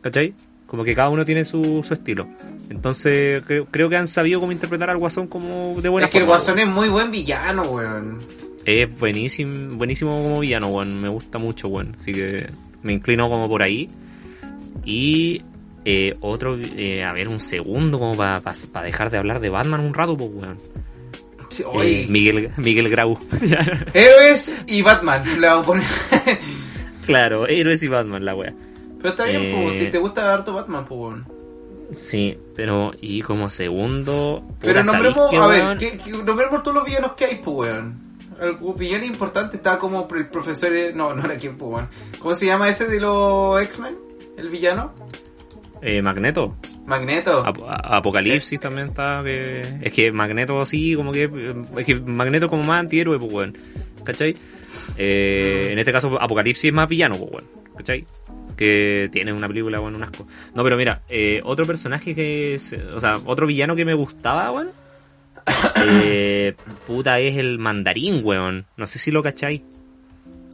¿Cachai? 0.02 0.34
Como 0.68 0.84
que 0.84 0.95
cada 0.95 1.09
uno 1.09 1.24
tiene 1.26 1.45
su, 1.45 1.84
su 1.84 1.93
estilo. 1.93 2.28
Entonces 2.70 3.43
creo, 3.45 3.66
creo 3.66 3.89
que 3.89 3.97
han 3.97 4.07
sabido 4.07 4.39
cómo 4.39 4.51
interpretar 4.51 4.89
al 4.89 4.97
guasón 4.97 5.28
como 5.28 5.80
de 5.82 5.89
buena 5.89 6.07
es 6.07 6.11
que 6.11 6.18
el 6.20 6.26
guasón 6.26 6.59
es 6.59 6.68
muy 6.68 6.89
buen 6.89 7.11
villano, 7.11 7.63
weón. 7.63 8.20
es 8.66 8.99
buenísimo, 8.99 9.76
buenísimo 9.76 10.24
como 10.24 10.39
villano, 10.39 10.68
weón. 10.68 10.99
Me 11.01 11.09
gusta 11.09 11.38
mucho, 11.38 11.68
weón. 11.68 11.95
Así 11.97 12.11
que 12.13 12.47
me 12.82 12.93
inclino 12.93 13.30
como 13.30 13.47
por 13.47 13.61
ahí. 13.63 13.89
Y 14.84 15.41
eh, 15.86 16.16
otro, 16.22 16.57
eh, 16.59 17.03
a 17.03 17.13
ver, 17.13 17.28
un 17.28 17.39
segundo 17.39 17.99
como 17.99 18.18
para 18.18 18.41
dejar 18.84 19.11
de 19.11 19.18
hablar 19.18 19.39
de 19.39 19.49
Batman 19.49 19.82
un 19.82 19.93
rato, 19.93 20.18
pues, 20.18 20.32
weón. 20.34 20.57
Sí, 21.49 21.63
Eh, 21.84 22.05
Miguel, 22.09 22.49
Miguel 22.57 22.89
Grau. 22.89 23.18
Héroes 23.93 24.57
y 24.68 24.82
Batman. 24.82 25.24
Le 25.39 25.47
voy 25.47 25.59
a 25.59 25.63
poner. 25.63 25.86
claro, 27.05 27.47
héroes 27.47 27.82
y 27.84 27.88
Batman, 27.88 28.26
la 28.26 28.36
wea. 28.36 28.53
Pero 29.06 29.10
está 29.12 29.26
bien, 29.26 29.41
Eh, 29.43 29.62
pues, 29.64 29.78
si 29.78 29.86
te 29.91 29.99
gusta 29.99 30.34
harto 30.34 30.53
Batman, 30.53 30.84
pues, 30.86 30.99
weón. 30.99 31.26
Sí, 31.91 32.36
pero 32.56 32.91
y 32.99 33.22
como 33.22 33.49
segundo... 33.51 34.43
Pero 34.60 34.82
puta, 34.82 34.91
¿sabéis 34.91 35.16
nombremos, 35.16 35.43
a 35.43 35.47
ver, 35.47 35.78
qué- 35.78 36.12
nombremos 36.24 36.64
todos 36.64 36.76
los 36.76 36.86
villanos 36.86 37.12
que 37.14 37.26
hay, 37.26 37.36
pues, 37.36 37.56
weón. 37.70 37.99
El 38.41 38.58
villano 38.78 39.06
importante 39.06 39.58
está 39.58 39.78
como 39.78 40.08
el 40.16 40.28
profesor. 40.28 40.72
No, 40.95 41.14
no 41.14 41.24
era 41.24 41.36
quien, 41.38 41.56
pues, 41.58 41.72
weón. 41.72 41.88
¿Cómo 42.20 42.34
se 42.34 42.47
llama 42.47 42.68
ese 42.70 42.88
de 42.88 42.99
los 42.99 43.62
X-Men? 43.62 43.95
¿El 44.38 44.49
villano? 44.49 44.93
Eh, 45.84 46.01
Magneto. 46.01 46.56
Magneto. 46.88 47.43
Ap- 47.45 47.60
Apocalipsis 47.68 48.60
también 48.60 48.88
está. 48.88 49.22
que- 49.24 49.62
Es 49.84 49.93
que 49.93 50.12
Magneto 50.12 50.60
así, 50.60 50.95
como 50.95 51.12
que. 51.12 51.30
Es 51.78 51.86
que 51.86 51.95
Magneto 51.99 52.49
como 52.49 52.64
más 52.64 52.80
antihéroe, 52.80 53.20
pues, 53.20 53.32
weón. 53.32 53.58
¿Cachai? 54.03 54.36
Eh, 54.97 55.70
en 55.72 55.80
este 55.80 55.91
caso, 55.91 56.20
Apocalipsis 56.20 56.66
es 56.66 56.74
más 56.74 56.89
villano, 56.89 57.18
pues, 57.18 57.32
weón. 57.32 57.45
¿Cachai? 57.78 58.06
Que 58.56 59.10
tiene 59.12 59.34
una 59.34 59.47
película, 59.47 59.80
weón, 59.82 59.95
un 59.95 60.03
asco. 60.03 60.26
No, 60.53 60.64
pero 60.64 60.78
mira, 60.78 61.01
eh, 61.10 61.41
otro 61.43 61.66
personaje 61.66 62.16
que. 62.16 62.56
es- 62.56 62.74
o 62.93 62.99
sea, 62.99 63.20
otro 63.26 63.45
villano 63.47 63.76
que 63.76 63.84
me 63.86 63.93
gustaba, 63.93 64.51
weón. 64.51 64.70
eh, 65.76 66.56
puta, 66.88 67.20
es 67.20 67.38
el 67.38 67.60
mandarín, 67.60 68.22
weón. 68.24 68.66
No 68.78 68.86
sé 68.86 68.97
si 68.99 69.12
lo 69.12 69.22
cachai. 69.24 69.64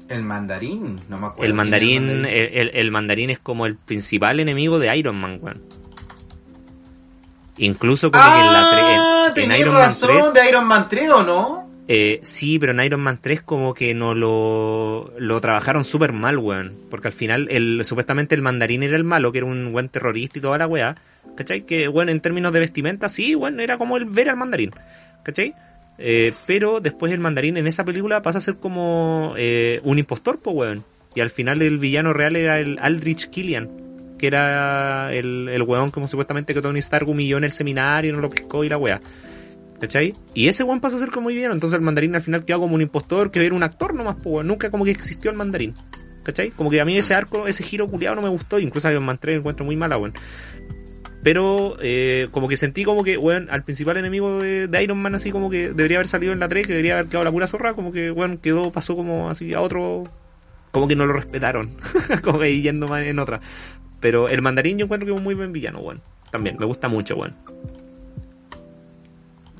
El 0.09 0.23
mandarín, 0.23 0.99
no 1.07 1.17
me 1.19 1.27
acuerdo. 1.27 1.45
El 1.45 1.53
mandarín, 1.53 2.07
el 2.09 2.25
el, 2.25 2.53
el- 2.57 2.71
el 2.73 2.91
mandarín 2.91 3.29
es 3.29 3.39
como 3.39 3.65
el 3.65 3.75
principal 3.75 4.39
enemigo 4.41 4.77
de 4.79 4.95
Iron 4.97 5.15
Man, 5.15 5.39
weón. 5.41 5.61
Incluso 7.57 8.11
como 8.11 8.23
que 8.23 8.45
en 8.45 8.53
la 8.53 8.61
tre- 8.71 8.97
Ah, 8.99 9.33
en- 9.35 9.51
Iron 9.51 9.73
Man 9.73 9.83
razón, 9.83 10.09
3, 10.09 10.33
de 10.33 10.49
Iron 10.49 10.67
Man 10.67 10.87
3, 10.89 11.09
¿o 11.11 11.23
no? 11.23 11.60
Eh, 11.93 12.21
sí, 12.23 12.57
pero 12.57 12.71
en 12.71 12.79
Iron 12.85 13.01
Man 13.01 13.19
3 13.21 13.41
como 13.41 13.73
que 13.73 13.93
no 13.93 14.15
lo, 14.15 15.11
lo 15.19 15.41
trabajaron 15.41 15.83
súper 15.83 16.13
mal, 16.13 16.37
weón. 16.37 16.73
Porque 16.89 17.09
al 17.09 17.13
final, 17.13 17.49
el, 17.51 17.83
supuestamente 17.83 18.33
el 18.33 18.41
mandarín 18.41 18.81
era 18.83 18.95
el 18.95 19.03
malo, 19.03 19.33
que 19.33 19.39
era 19.39 19.47
un 19.47 19.73
buen 19.73 19.89
terrorista 19.89 20.39
y 20.39 20.41
toda 20.41 20.57
la 20.57 20.67
weá. 20.67 20.95
¿Cachai? 21.35 21.65
Que, 21.65 21.89
bueno, 21.89 22.13
en 22.13 22.21
términos 22.21 22.53
de 22.53 22.61
vestimenta, 22.61 23.09
sí, 23.09 23.35
bueno, 23.35 23.61
era 23.61 23.77
como 23.77 23.97
el 23.97 24.05
ver 24.05 24.29
al 24.29 24.37
mandarín. 24.37 24.71
¿Cachai? 25.23 25.53
Eh, 25.97 26.31
pero 26.45 26.79
después 26.79 27.11
el 27.11 27.19
mandarín 27.19 27.57
en 27.57 27.67
esa 27.67 27.83
película 27.83 28.21
pasa 28.21 28.37
a 28.37 28.41
ser 28.41 28.55
como 28.55 29.33
eh, 29.35 29.81
un 29.83 29.99
impostor, 29.99 30.39
pues, 30.39 30.55
weón. 30.55 30.85
Y 31.13 31.19
al 31.19 31.29
final 31.29 31.61
el 31.61 31.77
villano 31.77 32.13
real 32.13 32.37
era 32.37 32.61
el 32.61 32.79
Aldrich 32.79 33.29
Killian, 33.29 33.69
que 34.17 34.27
era 34.27 35.13
el, 35.13 35.49
el 35.49 35.61
weón 35.63 35.91
como 35.91 36.07
supuestamente 36.07 36.53
que 36.53 36.61
Tony 36.61 36.79
Stark 36.79 37.09
humilló 37.09 37.37
en 37.37 37.43
el 37.43 37.51
seminario, 37.51 38.13
no 38.13 38.21
lo 38.21 38.29
pescó 38.29 38.63
y 38.63 38.69
la 38.69 38.77
weá. 38.77 39.01
¿Cachai? 39.81 40.13
Y 40.35 40.47
ese 40.47 40.63
weón 40.63 40.79
pasa 40.79 40.97
a 40.97 40.99
ser 40.99 41.09
como 41.09 41.29
bien, 41.29 41.51
entonces 41.51 41.75
el 41.75 41.81
mandarín 41.81 42.13
al 42.13 42.21
final 42.21 42.45
quedó 42.45 42.59
como 42.59 42.75
un 42.75 42.81
impostor, 42.81 43.31
que 43.31 43.43
era 43.43 43.55
un 43.55 43.63
actor 43.63 43.95
nomás, 43.95 44.15
pues. 44.21 44.45
Nunca 44.45 44.69
como 44.69 44.85
que 44.85 44.91
existió 44.91 45.31
el 45.31 45.37
mandarín. 45.37 45.73
¿Cachai? 46.21 46.51
Como 46.51 46.69
que 46.69 46.79
a 46.79 46.85
mí 46.85 46.95
ese 46.95 47.15
arco, 47.15 47.47
ese 47.47 47.63
giro 47.63 47.87
culiado 47.87 48.15
no 48.15 48.21
me 48.21 48.29
gustó, 48.29 48.59
incluso 48.59 48.91
Iron 48.91 49.03
Man 49.03 49.17
3 49.19 49.37
lo 49.37 49.39
encuentro 49.39 49.65
muy 49.65 49.75
mala, 49.75 49.97
weón. 49.97 50.13
Pero 51.23 51.77
eh, 51.81 52.27
como 52.29 52.47
que 52.47 52.57
sentí 52.57 52.83
como 52.83 53.03
que, 53.03 53.17
weón, 53.17 53.49
al 53.49 53.63
principal 53.63 53.97
enemigo 53.97 54.39
de, 54.39 54.67
de 54.67 54.83
Iron 54.83 54.99
Man 55.01 55.15
así 55.15 55.31
como 55.31 55.49
que 55.49 55.69
debería 55.69 55.97
haber 55.97 56.07
salido 56.07 56.31
en 56.31 56.39
la 56.39 56.47
3, 56.47 56.67
que 56.67 56.73
debería 56.73 56.93
haber 56.93 57.07
quedado 57.07 57.23
la 57.23 57.31
pura 57.31 57.47
zorra, 57.47 57.73
como 57.73 57.91
que, 57.91 58.11
weón, 58.11 58.37
quedó, 58.37 58.71
pasó 58.71 58.95
como 58.95 59.31
así 59.31 59.51
a 59.53 59.61
otro... 59.61 60.03
Como 60.69 60.87
que 60.87 60.95
no 60.95 61.07
lo 61.07 61.13
respetaron, 61.13 61.71
como 62.23 62.37
que 62.39 62.61
yendo 62.61 62.87
más 62.87 63.03
en 63.03 63.17
otra. 63.17 63.41
Pero 63.99 64.29
el 64.29 64.43
mandarín 64.43 64.77
yo 64.77 64.85
encuentro 64.85 65.07
que 65.07 65.11
es 65.11 65.17
un 65.17 65.23
muy 65.23 65.33
buen 65.33 65.51
villano, 65.51 65.79
weón. 65.79 66.01
También, 66.31 66.55
me 66.59 66.65
gusta 66.65 66.87
mucho, 66.87 67.15
weón. 67.15 67.35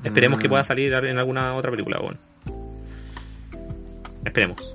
Esperemos 0.04 0.38
que 0.40 0.48
Mm. 0.48 0.50
pueda 0.50 0.64
salir 0.64 0.92
en 0.92 1.18
alguna 1.18 1.54
otra 1.54 1.70
película, 1.70 2.00
weón. 2.00 2.18
Esperemos. 4.24 4.74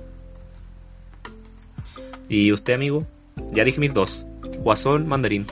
¿Y 2.28 2.52
usted, 2.52 2.74
amigo? 2.74 3.06
Ya 3.52 3.64
dije 3.64 3.80
mis 3.80 3.94
dos. 3.94 4.26
Guasón, 4.58 5.06
mandarín. 5.08 5.46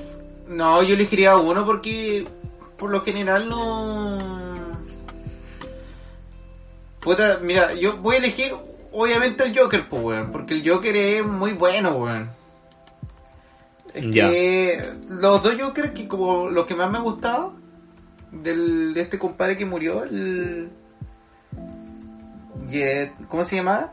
No, 0.48 0.82
yo 0.82 0.94
elegiría 0.94 1.36
uno 1.36 1.64
porque 1.64 2.24
por 2.76 2.90
lo 2.90 3.00
general 3.00 3.48
no... 3.48 4.76
Puta, 7.00 7.38
mira, 7.42 7.72
yo 7.74 7.96
voy 7.98 8.16
a 8.16 8.18
elegir 8.18 8.52
obviamente 8.92 9.44
el 9.44 9.56
Joker, 9.58 9.88
pues, 9.88 10.02
weón, 10.02 10.32
porque 10.32 10.54
el 10.54 10.68
Joker 10.68 10.94
es 10.96 11.24
muy 11.24 11.52
bueno, 11.52 11.92
weón. 11.92 12.30
Es 13.94 14.04
Ya. 14.12 14.28
que 14.28 14.92
los 15.08 15.42
dos 15.42 15.54
Jokers 15.60 15.92
que 15.92 16.06
como 16.08 16.50
los 16.50 16.66
que 16.66 16.74
más 16.74 16.90
me 16.90 16.98
gustaba 16.98 17.52
del, 18.32 18.94
de 18.94 19.00
este 19.00 19.18
compadre 19.18 19.56
que 19.56 19.64
murió, 19.64 20.04
el... 20.04 20.70
Jet- 22.68 23.12
¿Cómo 23.28 23.44
se 23.44 23.56
llama? 23.56 23.92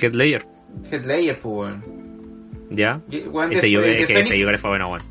Headlayer. 0.00 0.44
Headlayer, 0.90 1.38
pues, 1.38 1.54
weón. 1.54 1.84
¿Ya? 2.70 3.00
Weón, 3.30 3.52
Ese 3.52 3.66
es 3.68 4.06
que 4.06 4.20
ese 4.20 4.58
fue 4.58 4.70
bueno, 4.70 4.90
weón. 4.90 5.02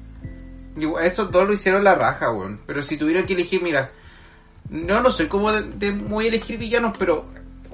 Esos 1.03 1.31
dos 1.31 1.47
lo 1.47 1.53
hicieron 1.53 1.83
la 1.83 1.95
raja, 1.95 2.31
weón. 2.31 2.61
Pero 2.65 2.81
si 2.83 2.97
tuviera 2.97 3.25
que 3.25 3.33
elegir, 3.33 3.61
mira. 3.61 3.91
No, 4.69 5.01
no 5.01 5.11
soy 5.11 5.27
como 5.27 5.51
de, 5.51 5.63
de 5.63 5.91
muy 5.91 6.27
elegir 6.27 6.57
villanos, 6.57 6.95
pero 6.97 7.25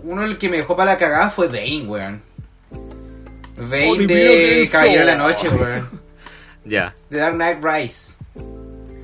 uno 0.04 0.24
el 0.26 0.38
que 0.38 0.50
me 0.50 0.58
dejó 0.58 0.76
para 0.76 0.94
la 0.94 0.98
cagada 0.98 1.30
fue 1.30 1.48
Bane, 1.48 1.86
weón. 1.88 2.22
Bane 3.58 3.90
Oh, 3.92 3.96
de. 3.98 4.68
Caballero 4.72 5.00
de 5.02 5.06
la 5.06 5.16
Noche, 5.16 5.50
weón. 5.50 6.07
Ya, 6.68 6.94
De 7.10 7.18
Dark 7.18 7.36
Knight 7.36 7.64
Rise. 7.64 8.16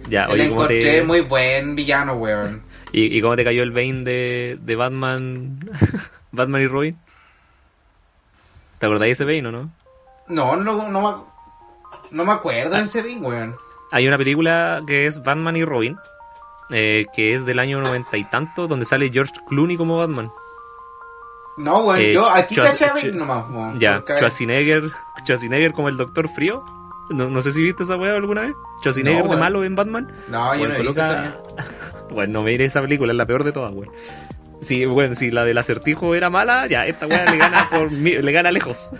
ya. 0.10 0.28
Oye, 0.30 0.50
¿cómo 0.50 0.62
encontré 0.64 0.82
te, 0.82 1.04
muy 1.04 1.22
buen 1.22 1.76
villano, 1.76 2.14
weón. 2.14 2.62
¿y, 2.92 3.18
¿Y 3.18 3.22
cómo 3.22 3.36
te 3.36 3.44
cayó 3.44 3.64
el 3.64 3.72
Bane 3.72 4.04
de, 4.04 4.58
de 4.62 4.76
Batman 4.76 5.60
Batman 6.32 6.62
y 6.62 6.68
Robin? 6.68 6.98
¿Te 8.80 8.86
acordáis 8.86 9.18
de 9.18 9.24
ese 9.24 9.26
Bane 9.26 9.48
o 9.48 9.52
no? 9.52 9.70
No, 10.28 10.56
no, 10.56 10.90
no, 10.90 11.02
me, 11.02 11.18
no 12.12 12.26
me 12.26 12.32
acuerdo 12.32 12.76
de 12.76 12.82
ese 12.84 13.02
Bane, 13.02 13.18
weón. 13.22 13.56
Hay 13.92 14.08
una 14.08 14.18
película 14.18 14.82
que 14.88 15.06
es 15.06 15.22
Batman 15.24 15.56
y 15.56 15.64
Robin, 15.66 15.96
eh, 16.72 17.06
que 17.16 17.34
es 17.36 17.46
del 17.46 17.60
año 17.60 17.80
noventa 17.82 18.18
y 18.18 18.24
tanto, 18.24 18.68
donde 18.68 18.86
sale 18.86 19.10
George 19.12 19.34
Clooney 19.48 19.78
como 19.78 19.98
Batman. 20.00 20.30
No, 21.58 21.84
weón, 21.84 22.02
Eh, 22.02 22.14
yo 22.14 22.28
aquí 22.30 22.56
Schwar- 22.56 22.72
caché 22.72 22.86
a 22.86 22.94
Bane 22.94 23.12
Sch- 23.12 23.14
nomás, 23.14 23.46
weón. 23.50 23.80
Ya, 23.80 24.00
Schwarzenegger, 24.08 24.92
Schwarzenegger 25.24 25.72
como 25.72 25.88
el 25.90 25.98
Doctor 25.98 26.28
Frío. 26.28 26.64
No, 27.10 27.30
no 27.30 27.42
sé 27.42 27.52
si 27.52 27.62
viste 27.62 27.84
esa 27.84 27.96
weá 27.98 28.16
alguna 28.16 28.42
vez. 28.42 28.54
Schwarzenegger 28.80 29.26
No, 29.26 29.32
de 29.32 29.38
malo 29.38 29.64
en 29.64 29.76
Batman. 29.76 30.12
No, 30.30 30.54
yo 30.56 30.60
Bueno, 30.60 30.74
no 30.74 30.80
he 30.80 30.82
visto 30.84 31.02
esa 31.02 31.14
coloca- 31.16 31.22
mierda. 31.22 31.66
Bueno, 32.14 32.34
no 32.34 32.42
me 32.44 32.52
iré 32.54 32.66
esa 32.66 32.82
película, 32.82 33.12
es 33.12 33.18
la 33.18 33.26
peor 33.26 33.44
de 33.44 33.52
todas, 33.52 33.74
weón. 33.74 33.92
Sí, 34.62 34.86
bueno, 34.86 35.14
si 35.16 35.30
la 35.32 35.44
del 35.44 35.58
acertijo 35.58 36.16
era 36.16 36.30
mala, 36.30 36.68
ya, 36.68 36.86
esta 36.88 37.06
weá 37.08 37.26
le 37.30 37.38
gana 37.38 37.68
por 37.70 37.92
le 37.92 38.32
gana 38.32 38.52
lejos. 38.52 38.92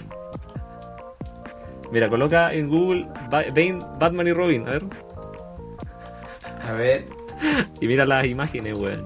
Mira, 1.92 2.10
coloca 2.10 2.52
en 2.54 2.70
Google 2.70 3.08
Bane, 3.30 3.80
Batman 4.00 4.28
y 4.28 4.34
Robin, 4.34 4.68
a 4.68 4.72
ver. 4.72 4.84
A 6.68 6.72
ver, 6.74 7.06
Y 7.80 7.88
mira 7.88 8.06
las 8.06 8.26
imágenes, 8.26 8.74
weón. 8.78 9.06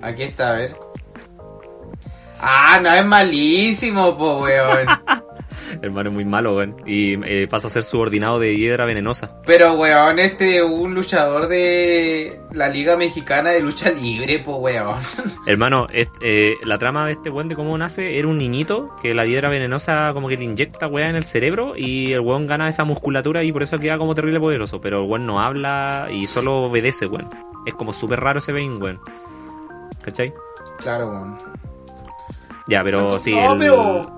aquí 0.00 0.22
está, 0.22 0.50
a 0.50 0.52
ver. 0.54 0.76
Ah, 2.40 2.78
no, 2.82 2.92
es 2.92 3.04
malísimo, 3.04 4.16
po, 4.16 4.38
weón. 4.44 4.86
Hermano 5.82 6.10
es 6.10 6.14
muy 6.14 6.24
malo, 6.24 6.56
weón. 6.56 6.76
Y 6.86 7.14
eh, 7.26 7.46
pasa 7.48 7.68
a 7.68 7.70
ser 7.70 7.84
subordinado 7.84 8.38
de 8.38 8.56
hiedra 8.56 8.84
venenosa. 8.84 9.40
Pero, 9.46 9.74
weón, 9.74 10.18
este 10.18 10.62
un 10.62 10.94
luchador 10.94 11.48
de 11.48 12.40
la 12.52 12.68
Liga 12.68 12.96
Mexicana 12.96 13.50
de 13.50 13.60
Lucha 13.60 13.90
Libre, 13.90 14.40
pues, 14.44 14.56
weón. 14.60 14.96
Hermano, 15.46 15.86
eh, 15.92 16.54
la 16.64 16.78
trama 16.78 17.06
de 17.06 17.12
este 17.12 17.30
weón 17.30 17.48
de 17.48 17.54
cómo 17.56 17.76
nace 17.78 18.18
era 18.18 18.28
un 18.28 18.38
niñito 18.38 18.90
que 19.02 19.14
la 19.14 19.26
hiedra 19.26 19.48
venenosa 19.48 20.10
como 20.12 20.28
que 20.28 20.36
le 20.36 20.44
inyecta 20.44 20.86
weá 20.86 21.08
en 21.10 21.16
el 21.16 21.24
cerebro 21.24 21.74
y 21.76 22.12
el 22.12 22.20
weón 22.20 22.46
gana 22.46 22.68
esa 22.68 22.84
musculatura 22.84 23.42
y 23.44 23.52
por 23.52 23.62
eso 23.62 23.78
queda 23.78 23.98
como 23.98 24.14
terrible 24.14 24.40
poderoso. 24.40 24.80
Pero 24.80 25.02
el 25.02 25.08
weón 25.10 25.26
no 25.26 25.40
habla 25.40 26.08
y 26.10 26.26
solo 26.26 26.62
obedece, 26.64 27.06
weón. 27.06 27.28
Es 27.66 27.74
como 27.74 27.92
súper 27.92 28.20
raro 28.20 28.38
ese 28.38 28.52
Bane, 28.52 28.76
weón. 28.76 29.00
¿Cachai? 30.02 30.32
Claro, 30.78 31.08
weón. 31.08 31.34
Ya, 32.68 32.82
pero 32.84 33.18
sí, 33.18 33.34
No, 33.34 33.54
el, 33.54 33.58
pero- 33.58 34.17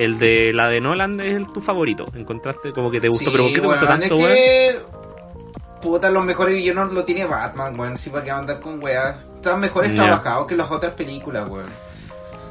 el 0.00 0.18
de 0.18 0.52
la 0.52 0.68
de 0.68 0.80
Nolan 0.80 1.20
es 1.20 1.34
el, 1.34 1.52
tu 1.52 1.60
favorito. 1.60 2.06
Encontraste 2.14 2.72
como 2.72 2.90
que 2.90 3.00
te 3.00 3.08
gustó, 3.08 3.26
Sí, 3.26 3.30
pero 3.30 3.44
¿por 3.44 3.52
qué 3.52 3.60
te 3.60 3.66
gustó 3.66 3.86
weón, 3.86 4.00
tanto, 4.00 4.28
es 4.28 4.34
que... 4.34 4.80
Puta, 5.82 6.10
los 6.10 6.24
mejores 6.24 6.54
villanos 6.54 6.92
lo 6.92 7.04
tiene 7.04 7.26
Batman, 7.26 7.78
weón. 7.78 7.96
Si 7.96 8.10
va 8.10 8.20
a 8.20 8.38
andar 8.38 8.60
con 8.60 8.82
weas. 8.82 9.16
Están 9.36 9.60
mejores 9.60 9.94
trabajados 9.94 10.46
que 10.46 10.56
las 10.56 10.70
otras 10.70 10.94
películas, 10.94 11.48
weón. 11.48 11.68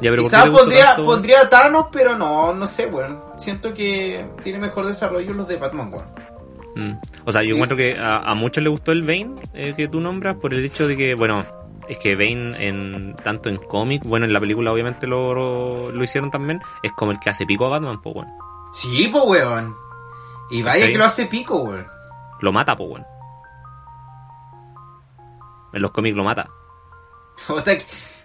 Ya, 0.02 0.10
pero 0.12 0.24
¿por 0.24 0.32
qué 0.32 0.38
Quizás 0.38 0.50
gustó 0.50 0.64
pondría, 0.64 0.86
tanto, 0.86 1.04
pondría 1.04 1.50
Thanos, 1.50 1.86
pero 1.92 2.18
no, 2.18 2.54
no 2.54 2.68
sé, 2.68 2.86
weón. 2.88 3.20
Siento 3.38 3.74
que 3.74 4.26
tiene 4.44 4.60
mejor 4.60 4.86
desarrollo 4.86 5.34
los 5.34 5.48
de 5.48 5.58
Batman, 5.58 5.92
weón. 5.92 6.06
Mm. 6.76 7.00
O 7.26 7.32
sea, 7.32 7.44
yo 7.44 7.56
encuentro 7.56 7.76
que 7.76 7.98
a, 7.98 8.18
a 8.18 8.36
muchos 8.36 8.64
les 8.64 8.72
gustó 8.72 8.92
el 8.92 9.02
Bane 9.02 9.36
eh, 9.54 9.74
que 9.76 9.88
tú 9.88 10.00
nombras 10.00 10.36
por 10.36 10.54
el 10.54 10.64
hecho 10.64 10.88
de 10.88 10.96
que, 10.96 11.16
bueno, 11.16 11.46
es 11.90 11.98
que 11.98 12.16
Bane 12.16 12.68
en 12.68 13.16
tanto 13.24 13.50
en 13.50 13.58
cómic, 13.58 14.04
bueno, 14.06 14.28
en 14.28 14.34
la 14.34 14.40
película 14.40 14.72
obviamente 14.72 15.08
lo, 15.08 15.34
lo, 15.34 15.92
lo 15.92 16.04
hicieron 16.04 16.30
también, 16.30 16.62
es 16.84 16.92
como 16.94 17.12
el 17.12 17.20
que 17.20 17.32
hace 17.32 17.48
pico 17.48 17.66
a 17.66 17.70
Batman, 17.70 18.00
pues 18.02 18.14
bueno. 18.14 18.32
Sí, 18.72 19.10
po, 19.12 19.24
weón. 19.24 19.76
Y 20.52 20.62
vaya 20.62 20.88
que 20.88 20.98
lo 20.98 21.06
hace 21.06 21.26
pico, 21.26 21.58
weón. 21.58 21.88
Lo 22.42 22.52
mata, 22.52 22.76
pues 22.76 22.90
bueno. 22.90 23.08
En 25.74 25.82
los 25.82 25.92
cómics 25.92 26.16
lo 26.16 26.24
mata. 26.24 26.50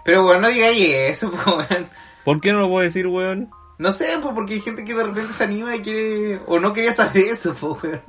Pero, 0.05 0.27
weón, 0.27 0.43
no 0.43 0.49
digáis 0.49 0.87
eso, 0.87 1.31
po, 1.31 1.57
weón. 1.57 1.89
¿Por 2.27 2.41
qué 2.43 2.53
no 2.53 2.59
lo 2.59 2.69
puedo 2.69 2.85
decir, 2.85 3.07
weón? 3.07 3.51
No 3.79 3.93
sé, 3.93 4.19
pues 4.21 4.35
porque 4.35 4.55
hay 4.55 4.61
gente 4.61 4.85
que 4.85 4.95
de 4.95 5.05
repente 5.05 5.33
se 5.33 5.45
anima 5.45 5.75
y 5.75 5.81
quiere... 5.81 6.41
O 6.47 6.59
no 6.59 6.75
quería 6.75 6.93
saber 6.93 7.29
eso, 7.31 7.55
po, 7.55 7.79
weón. 7.83 8.03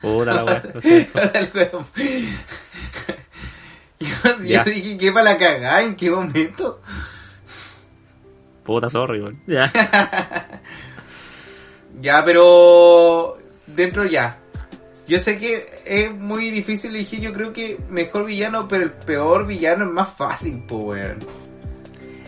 Puta 0.00 0.32
la 0.32 0.44
weón. 0.44 1.86
Yo, 4.38 4.44
Ya. 4.44 4.64
dije 4.64 4.96
que 4.98 5.12
para 5.12 5.32
la 5.32 5.38
cagada, 5.38 5.82
¿en 5.82 5.94
qué 5.94 6.10
momento? 6.10 6.80
Puta, 8.64 8.88
sorry, 8.90 9.20
weón. 9.20 9.40
Ya. 9.46 9.70
Ya, 12.00 12.24
pero 12.24 13.36
dentro 13.66 14.06
ya. 14.06 14.38
Yo 15.06 15.18
sé 15.18 15.38
que 15.38 15.82
es 15.84 16.12
muy 16.14 16.50
difícil 16.50 16.94
elegir, 16.94 17.20
yo 17.20 17.32
creo 17.32 17.52
que 17.52 17.78
mejor 17.88 18.24
villano, 18.26 18.68
pero 18.68 18.84
el 18.84 18.92
peor 18.92 19.46
villano 19.46 19.84
es 19.84 19.90
más 19.90 20.08
fácil, 20.14 20.62
po, 20.62 20.76
weón. 20.78 21.18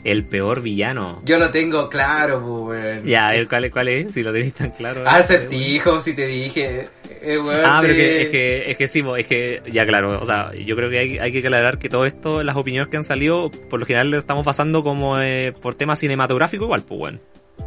El 0.04 0.24
peor 0.24 0.62
villano. 0.62 1.22
Yo 1.24 1.38
lo 1.38 1.50
tengo 1.50 1.88
claro, 1.88 2.38
weón. 2.44 3.06
Ya, 3.06 3.30
ver, 3.30 3.46
¿cuál, 3.48 3.64
es- 3.66 3.72
¿cuál 3.72 3.88
es? 3.88 4.12
Si 4.12 4.22
lo 4.22 4.32
tenéis 4.32 4.54
tan 4.54 4.70
claro. 4.70 5.04
Acertijo, 5.06 6.00
si 6.00 6.14
te 6.14 6.26
dije. 6.26 6.88
eh, 7.22 7.38
weón, 7.38 7.62
Ah, 7.64 7.78
pero 7.80 7.94
que, 7.94 8.22
es 8.22 8.28
que, 8.30 8.70
es 8.72 8.76
que 8.76 8.88
sí, 8.88 9.04
es 9.18 9.26
que, 9.28 9.62
ya 9.70 9.84
claro, 9.86 10.20
o 10.20 10.24
sea, 10.26 10.52
yo 10.54 10.74
creo 10.74 10.90
que 10.90 10.98
hay, 10.98 11.18
hay 11.18 11.30
que 11.30 11.38
aclarar 11.38 11.78
que 11.78 11.88
todo 11.88 12.04
esto, 12.04 12.42
las 12.42 12.56
opiniones 12.56 12.88
que 12.88 12.96
han 12.96 13.04
salido, 13.04 13.50
por 13.70 13.78
lo 13.78 13.86
general 13.86 14.10
lo 14.10 14.18
estamos 14.18 14.44
pasando 14.44 14.82
como 14.82 15.20
eh, 15.20 15.52
por 15.62 15.74
temas 15.76 16.00
cinematográficos 16.00 16.64
igual, 16.64 16.82
pues 16.82 16.98
bueno. 16.98 17.18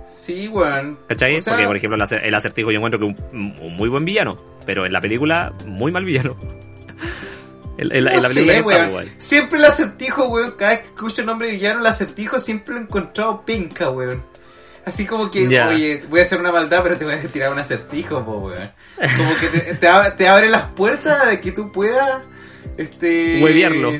Sí, 0.05 0.47
weón. 0.49 0.99
¿Cachai? 1.07 1.35
O 1.37 1.41
sea- 1.41 1.53
Porque, 1.53 1.67
por 1.67 1.77
ejemplo, 1.77 1.97
el 2.03 2.19
el 2.23 2.35
acertijo 2.35 2.69
yo 2.71 2.77
encuentro 2.77 2.99
que 2.99 3.05
un, 3.05 3.15
un 3.61 3.77
muy 3.77 3.87
buen 3.87 4.03
villano, 4.03 4.37
pero 4.65 4.85
en 4.85 4.91
la 4.91 4.99
película, 4.99 5.53
muy 5.65 5.91
mal 5.91 6.03
villano. 6.03 6.35
La, 7.77 7.95
en 7.97 8.03
No 8.05 8.11
la 8.11 8.21
sé, 8.21 8.33
película 8.35 8.53
que 8.53 8.59
está, 8.59 8.77
weón. 8.87 8.93
weón. 8.93 9.09
Siempre 9.17 9.59
el 9.59 9.65
acertijo, 9.65 10.25
weón. 10.27 10.51
Cada 10.51 10.71
vez 10.71 10.79
que 10.81 10.87
escucho 10.87 11.21
el 11.21 11.27
nombre 11.27 11.47
de 11.47 11.53
villano, 11.55 11.79
el 11.81 11.85
acertijo 11.87 12.39
siempre 12.39 12.73
lo 12.75 12.79
he 12.79 12.83
encontrado 12.83 13.43
penca, 13.45 13.89
weón. 13.89 14.23
Así 14.85 15.05
como 15.07 15.31
que, 15.31 15.47
oye, 15.47 16.03
voy 16.09 16.19
a 16.19 16.23
hacer 16.23 16.39
una 16.39 16.51
maldad, 16.51 16.81
pero 16.83 16.95
te 16.97 17.05
voy 17.05 17.15
a 17.15 17.21
tirar 17.23 17.51
un 17.51 17.57
acertijo, 17.59 18.23
po, 18.23 18.37
weón. 18.37 18.71
Como 19.17 19.35
que 19.39 19.47
te, 19.47 19.73
te, 19.75 19.87
ab- 19.89 20.15
te 20.15 20.27
abre 20.27 20.47
las 20.47 20.71
puertas 20.73 21.27
de 21.27 21.41
que 21.41 21.51
tú 21.51 21.71
puedas, 21.71 22.21
este... 22.77 23.41
Huevearlo. 23.43 23.91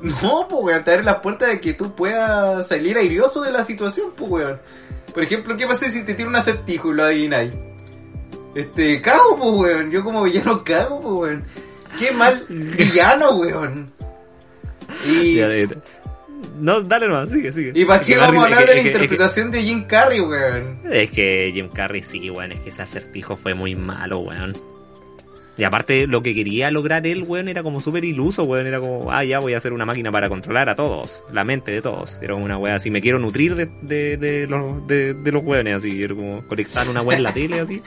No, 0.00 0.48
po, 0.48 0.60
weón, 0.60 0.82
te 0.84 0.92
abre 0.94 1.04
las 1.04 1.16
puertas 1.16 1.50
de 1.50 1.60
que 1.60 1.74
tú 1.74 1.94
puedas 1.94 2.66
salir 2.66 2.96
airioso 2.96 3.42
de 3.42 3.52
la 3.52 3.62
situación, 3.64 4.12
po, 4.16 4.24
weón. 4.24 4.58
Por 5.12 5.22
ejemplo, 5.22 5.54
¿qué 5.56 5.66
pasa 5.66 5.90
si 5.90 6.02
te 6.02 6.14
tiro 6.14 6.30
un 6.30 6.36
acertijo 6.36 6.90
y 6.92 6.94
lo 6.94 7.04
adivináis? 7.04 7.52
Este, 8.54 9.02
cago, 9.02 9.36
po, 9.36 9.50
weón. 9.50 9.90
Yo 9.90 10.02
como 10.02 10.22
villano 10.22 10.64
cago, 10.64 11.00
po, 11.02 11.16
weón. 11.18 11.44
Qué 11.98 12.12
mal 12.12 12.44
villano, 12.48 13.32
weón. 13.32 13.92
Y, 15.06 15.34
Ya, 15.36 15.48
eh, 15.48 15.68
no, 16.58 16.82
dale 16.82 17.08
nomás, 17.08 17.30
sigue, 17.30 17.52
sigue. 17.52 17.72
¿y 17.74 17.84
para 17.84 18.02
qué 18.02 18.16
vamos 18.16 18.42
a 18.42 18.46
hablar 18.46 18.66
de 18.66 18.74
la 18.74 18.80
interpretación 18.82 19.50
de 19.50 19.62
Jim 19.62 19.84
Carrey, 19.84 20.20
weón? 20.20 20.80
Es 20.90 21.10
que 21.10 21.50
Jim 21.52 21.68
Carrey 21.68 22.02
sí, 22.02 22.30
weón, 22.30 22.52
es 22.52 22.60
que 22.60 22.70
ese 22.70 22.82
acertijo 22.82 23.36
fue 23.36 23.54
muy 23.54 23.74
malo, 23.74 24.20
weón. 24.20 24.52
Y 25.60 25.64
aparte, 25.64 26.06
lo 26.06 26.22
que 26.22 26.34
quería 26.34 26.70
lograr 26.70 27.06
él, 27.06 27.22
weón, 27.22 27.48
era 27.48 27.62
como 27.62 27.82
súper 27.82 28.02
iluso, 28.06 28.44
weón. 28.44 28.66
Era 28.66 28.80
como, 28.80 29.12
ah, 29.12 29.22
ya 29.24 29.40
voy 29.40 29.52
a 29.52 29.58
hacer 29.58 29.74
una 29.74 29.84
máquina 29.84 30.10
para 30.10 30.30
controlar 30.30 30.70
a 30.70 30.74
todos, 30.74 31.22
la 31.30 31.44
mente 31.44 31.70
de 31.70 31.82
todos. 31.82 32.18
Era 32.22 32.34
una 32.34 32.56
weá 32.56 32.76
así, 32.76 32.90
me 32.90 33.02
quiero 33.02 33.18
nutrir 33.18 33.54
de, 33.54 33.68
de, 33.82 34.16
de 34.16 34.46
los, 34.46 34.86
de, 34.86 35.12
de 35.12 35.32
los 35.32 35.44
weones, 35.44 35.74
así. 35.76 36.02
Era 36.02 36.14
como 36.14 36.46
conectar 36.48 36.88
una 36.88 37.02
weá 37.02 37.18
en 37.18 37.24
la 37.24 37.34
tele, 37.34 37.60
así. 37.60 37.82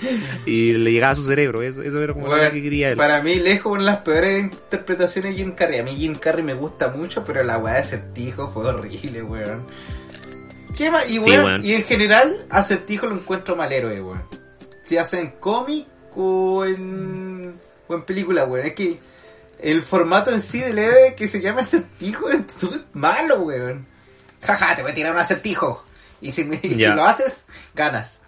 Y 0.46 0.74
le 0.74 0.92
llegaba 0.92 1.14
a 1.14 1.16
su 1.16 1.26
cerebro, 1.26 1.64
eso, 1.64 1.82
eso 1.82 2.00
era 2.00 2.14
como 2.14 2.28
lo 2.28 2.52
que 2.52 2.62
quería 2.62 2.90
él. 2.90 2.96
Para 2.98 3.24
mí, 3.24 3.36
lejos 3.40 3.72
una 3.72 3.82
de 3.82 3.86
las 3.88 3.98
peores 4.02 4.44
interpretaciones 4.44 5.32
de 5.32 5.38
Jim 5.38 5.54
Carrey. 5.54 5.80
A 5.80 5.84
mí 5.84 5.96
Jim 5.96 6.14
Carrey 6.14 6.44
me 6.44 6.54
gusta 6.54 6.90
mucho, 6.90 7.26
pero 7.26 7.42
la 7.44 7.58
weá 7.58 7.74
de 7.74 7.80
acertijo 7.80 8.52
fue 8.52 8.66
horrible, 8.68 9.24
weón. 9.24 9.66
¿Qué? 10.78 10.92
Y, 11.08 11.14
Sí, 11.14 11.20
weón. 11.20 11.66
y 11.66 11.74
en 11.74 11.84
general, 11.86 12.46
acertijo 12.52 13.08
lo 13.08 13.16
encuentro 13.16 13.56
mal 13.56 13.72
héroe, 13.74 14.00
weón. 14.00 14.22
Si 14.84 14.96
hacen 14.98 15.34
cómic 15.40 15.88
o 16.16 16.66
en, 16.66 17.56
o 17.88 17.96
en 17.96 18.04
película, 18.04 18.46
weón. 18.46 18.66
Es 18.68 18.74
que 18.74 19.00
el 19.60 19.82
formato 19.82 20.32
en 20.32 20.42
sí 20.42 20.60
del 20.60 20.78
héroe 20.80 21.16
que 21.16 21.28
se 21.28 21.42
llama 21.42 21.62
acertijo 21.62 22.30
es 22.30 22.54
súper 22.54 22.82
malo, 22.94 23.42
weón. 23.42 23.86
Jaja, 24.42 24.76
te 24.76 24.82
voy 24.82 24.92
a 24.92 24.96
tirar 24.96 25.14
un 25.14 25.20
acertijo. 25.20 25.84
Y 26.22 26.32
si, 26.32 26.44
me- 26.46 26.56
y 26.64 26.70
si 26.74 26.76
Ya. 26.78 26.96
lo 26.96 27.04
haces, 27.06 27.46
ganas. 27.76 28.20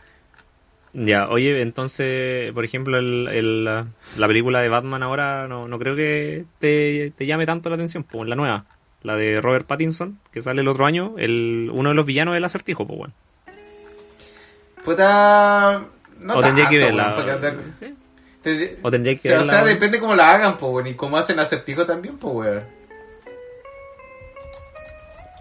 Ya, 0.94 1.28
oye, 1.28 1.62
entonces, 1.62 2.54
por 2.54 2.64
ejemplo, 2.64 2.98
el, 2.98 3.28
el, 3.28 3.66
la, 3.66 3.86
la 4.18 4.28
película 4.28 4.62
de 4.62 4.70
Batman 4.70 5.04
ahora 5.04 5.46
no, 5.46 5.68
no 5.68 5.78
creo 5.78 5.94
que 5.94 6.46
te, 6.60 7.12
te 7.18 7.26
llame 7.26 7.46
tanto 7.46 7.68
la 7.70 7.76
atención, 7.76 8.06
pues 8.06 8.30
la 8.30 8.36
nueva, 8.38 8.64
la 9.04 9.18
de 9.18 9.42
Robert 9.42 9.68
Pattinson, 9.68 10.20
que 10.32 10.42
sale 10.42 10.62
el 10.62 10.70
otro 10.70 10.86
año, 10.86 11.16
el 11.18 11.70
uno 11.74 11.90
de 11.90 11.96
los 11.96 12.06
villanos 12.06 12.34
del 12.34 12.46
acertijo, 12.46 12.88
pues 12.88 12.98
bueno. 12.98 13.14
Puta... 14.84 15.86
No 16.22 16.38
o 16.38 16.40
tendría 16.40 16.70
que 16.70 16.80
tanto, 16.80 16.96
verla. 16.96 17.14
weón, 17.26 17.42
porque. 17.42 17.94
O 18.82 18.92
tendría 18.92 19.16
que 19.16 19.36
o 19.36 19.44
sea, 19.44 19.58
weón. 19.64 19.74
depende 19.74 20.00
cómo 20.00 20.16
la 20.16 20.32
hagan, 20.32 20.58
po, 20.58 20.68
weón, 20.70 20.88
y 20.88 20.94
cómo 20.94 21.18
hacen 21.18 21.40
acertijo 21.40 21.86
también, 21.86 22.18
po, 22.18 22.30
weón. 22.30 22.64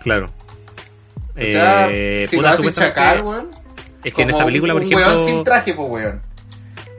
Claro. 0.00 0.30
O 1.40 1.44
sea, 1.44 1.88
Eh, 1.90 2.26
si 2.28 2.36
puta, 2.36 2.48
lo 2.48 2.54
hacen 2.54 2.72
chacal, 2.74 3.20
weón. 3.22 3.50
Es 4.04 4.12
que 4.12 4.22
en 4.22 4.30
esta 4.30 4.44
película, 4.44 4.72
por 4.74 4.82
un 4.82 4.86
ejemplo. 4.88 5.06
weón 5.14 5.26
sin 5.26 5.44
traje, 5.44 5.74
po, 5.74 5.84
weón. 5.84 6.20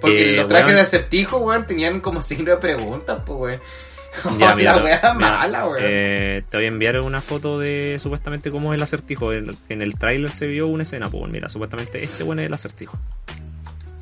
Porque 0.01 0.33
Eh, 0.33 0.35
los 0.35 0.47
trajes 0.47 0.65
weón. 0.67 0.75
de 0.77 0.81
acertijo, 0.81 1.37
weón, 1.37 1.67
tenían 1.67 2.01
como 2.01 2.21
signo 2.21 2.51
de 2.51 2.57
preguntas, 2.57 3.19
po, 3.25 3.35
weón. 3.35 3.61
Ya, 4.39 4.55
mira, 4.55 4.75
la 4.77 4.81
mira, 4.81 5.13
mala, 5.13 5.67
weón. 5.67 5.79
eh, 5.81 6.43
te 6.49 6.57
voy 6.57 6.65
a 6.65 6.69
enviar 6.69 6.99
una 7.01 7.21
foto 7.21 7.59
de 7.59 7.99
supuestamente 8.01 8.49
cómo 8.49 8.71
es 8.73 8.77
el 8.77 8.83
acertijo. 8.83 9.33
En, 9.33 9.55
en 9.69 9.81
el 9.81 9.97
tráiler 9.97 10.31
se 10.31 10.47
vio 10.47 10.67
una 10.67 10.83
escena, 10.83 11.09
pues 11.09 11.29
mira, 11.31 11.47
supuestamente 11.49 12.03
este 12.03 12.23
bueno 12.23 12.41
es 12.41 12.47
el 12.47 12.53
acertijo. 12.53 12.97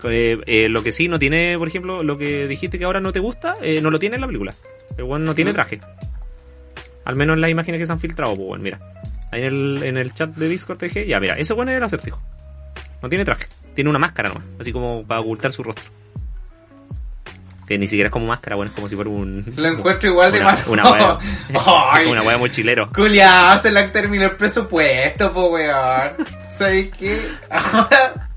Eh, 0.05 0.37
eh, 0.45 0.69
lo 0.69 0.83
que 0.83 0.91
sí 0.91 1.07
no 1.07 1.17
tiene, 1.19 1.55
por 1.57 1.67
ejemplo, 1.67 2.03
lo 2.03 2.17
que 2.17 2.47
dijiste 2.47 2.77
que 2.77 2.85
ahora 2.85 2.99
no 2.99 3.11
te 3.13 3.19
gusta, 3.19 3.55
eh, 3.61 3.79
no 3.81 3.89
lo 3.89 3.99
tiene 3.99 4.15
en 4.15 4.21
la 4.21 4.27
película. 4.27 4.53
El 4.97 5.05
bueno 5.05 5.25
no 5.25 5.35
tiene 5.35 5.51
Mm. 5.51 5.55
traje. 5.55 5.79
Al 7.05 7.15
menos 7.15 7.35
en 7.35 7.41
las 7.41 7.51
imágenes 7.51 7.79
que 7.79 7.85
se 7.85 7.91
han 7.91 7.99
filtrado, 7.99 8.35
pues 8.35 8.47
bueno, 8.47 8.63
mira. 8.63 8.79
Ahí 9.31 9.41
en 9.41 9.47
el, 9.47 9.83
en 9.83 9.97
el 9.97 10.13
chat 10.13 10.29
de 10.35 10.47
Discord 10.47 10.77
te 10.77 10.85
dije, 10.87 11.07
ya 11.07 11.19
mira, 11.19 11.35
ese 11.35 11.53
bueno 11.53 11.71
es 11.71 11.77
el 11.77 11.83
acertijo. 11.83 12.21
No 13.01 13.09
tiene 13.09 13.25
traje, 13.25 13.47
tiene 13.73 13.89
una 13.89 13.99
máscara 13.99 14.29
nomás, 14.29 14.43
así 14.59 14.71
como 14.71 15.03
para 15.05 15.19
ocultar 15.21 15.51
su 15.51 15.63
rostro. 15.63 15.85
Que 17.67 17.77
ni 17.77 17.87
siquiera 17.87 18.07
es 18.07 18.11
como 18.11 18.25
máscara, 18.27 18.57
bueno, 18.57 18.69
es 18.71 18.75
como 18.75 18.89
si 18.89 18.95
fuera 18.95 19.09
un... 19.09 19.43
Lo 19.55 19.67
encuentro 19.69 20.09
igual 20.09 20.31
de 20.33 20.41
malo. 20.41 20.59
Una 20.67 20.83
Ay. 21.91 22.07
una 22.07 22.21
wea 22.21 22.37
muy 22.37 22.49
chilero. 22.49 22.89
Culiao, 22.93 23.61
se 23.61 23.71
le 23.71 23.79
han 23.79 23.91
terminado 23.91 24.31
el 24.31 24.37
presupuesto, 24.37 25.31
po, 25.31 25.47
weón. 25.47 25.73
¿Sabes 26.51 26.89
qué? 26.97 27.17
Ahora, 27.49 28.29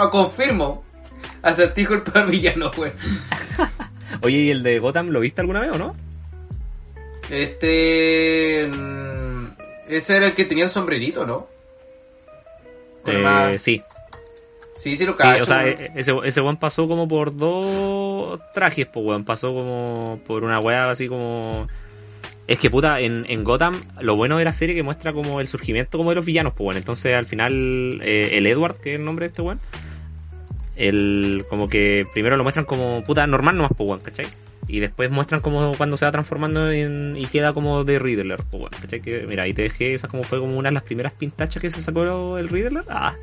ah, 0.00 0.10
confirmo. 0.10 0.84
Acertijo 1.42 1.94
el 1.94 2.02
peor 2.02 2.30
villano, 2.30 2.70
weón. 2.76 2.94
Oye, 4.22 4.38
¿y 4.38 4.50
el 4.50 4.62
de 4.62 4.78
Gotham 4.78 5.08
lo 5.08 5.20
viste 5.20 5.40
alguna 5.40 5.60
vez 5.60 5.70
o 5.72 5.78
no? 5.78 5.94
Este. 7.30 8.68
mm, 8.70 9.44
Ese 9.88 10.16
era 10.16 10.26
el 10.26 10.34
que 10.34 10.44
tenía 10.44 10.64
el 10.64 10.70
sombrerito, 10.70 11.26
¿no? 11.26 11.48
Eh, 13.06 13.56
sí, 13.58 13.82
Sí, 14.76 14.96
sí 14.96 15.04
lo 15.04 15.12
sí, 15.12 15.18
cacho. 15.22 15.42
o 15.42 15.46
sea, 15.46 15.58
weón. 15.64 15.68
e- 15.80 15.92
ese, 15.96 16.12
ese 16.24 16.40
weón 16.40 16.56
pasó 16.56 16.86
como 16.88 17.06
por 17.08 17.36
dos 17.36 18.40
trajes, 18.54 18.86
pues 18.86 19.04
weón, 19.06 19.24
pasó 19.24 19.48
como 19.52 20.20
por 20.26 20.44
una 20.44 20.58
weá 20.60 20.90
así 20.90 21.08
como... 21.08 21.66
Es 22.46 22.58
que 22.58 22.68
puta, 22.68 22.98
en, 23.00 23.24
en 23.28 23.44
Gotham 23.44 23.80
lo 24.00 24.16
bueno 24.16 24.36
de 24.38 24.44
la 24.44 24.52
serie 24.52 24.74
que 24.74 24.82
muestra 24.82 25.12
como 25.12 25.40
el 25.40 25.46
surgimiento 25.46 25.98
como 25.98 26.10
de 26.10 26.16
los 26.16 26.24
villanos, 26.24 26.52
pues 26.54 26.64
bueno, 26.64 26.78
entonces 26.78 27.14
al 27.14 27.24
final 27.26 28.00
eh, 28.02 28.30
el 28.32 28.46
Edward, 28.46 28.78
que 28.80 28.94
es 28.94 28.98
el 28.98 29.04
nombre 29.04 29.24
de 29.24 29.28
este 29.28 29.42
weón, 29.42 29.60
el, 30.80 31.44
como 31.48 31.68
que 31.68 32.06
primero 32.12 32.36
lo 32.36 32.42
muestran 32.42 32.64
como 32.64 33.04
puta 33.04 33.26
normal 33.26 33.56
nomás, 33.56 33.72
pues 33.76 34.02
¿cachai? 34.02 34.26
Y 34.66 34.80
después 34.80 35.10
muestran 35.10 35.40
como 35.40 35.74
cuando 35.76 35.96
se 35.96 36.04
va 36.04 36.12
transformando 36.12 36.70
en, 36.70 37.16
y 37.16 37.26
queda 37.26 37.52
como 37.52 37.84
de 37.84 37.98
Riddler, 37.98 38.38
pues 38.50 38.62
weón, 38.62 38.72
¿cachai? 38.80 39.02
Mira, 39.28 39.42
ahí 39.42 39.52
te 39.52 39.62
dejé, 39.62 39.94
esa 39.94 40.08
como 40.08 40.22
fue 40.22 40.38
como 40.38 40.56
una 40.56 40.70
de 40.70 40.74
las 40.74 40.84
primeras 40.84 41.12
pintachas 41.12 41.60
que 41.60 41.70
se 41.70 41.82
sacó 41.82 42.38
el 42.38 42.48
Riddler. 42.48 42.84
Ah, 42.88 43.14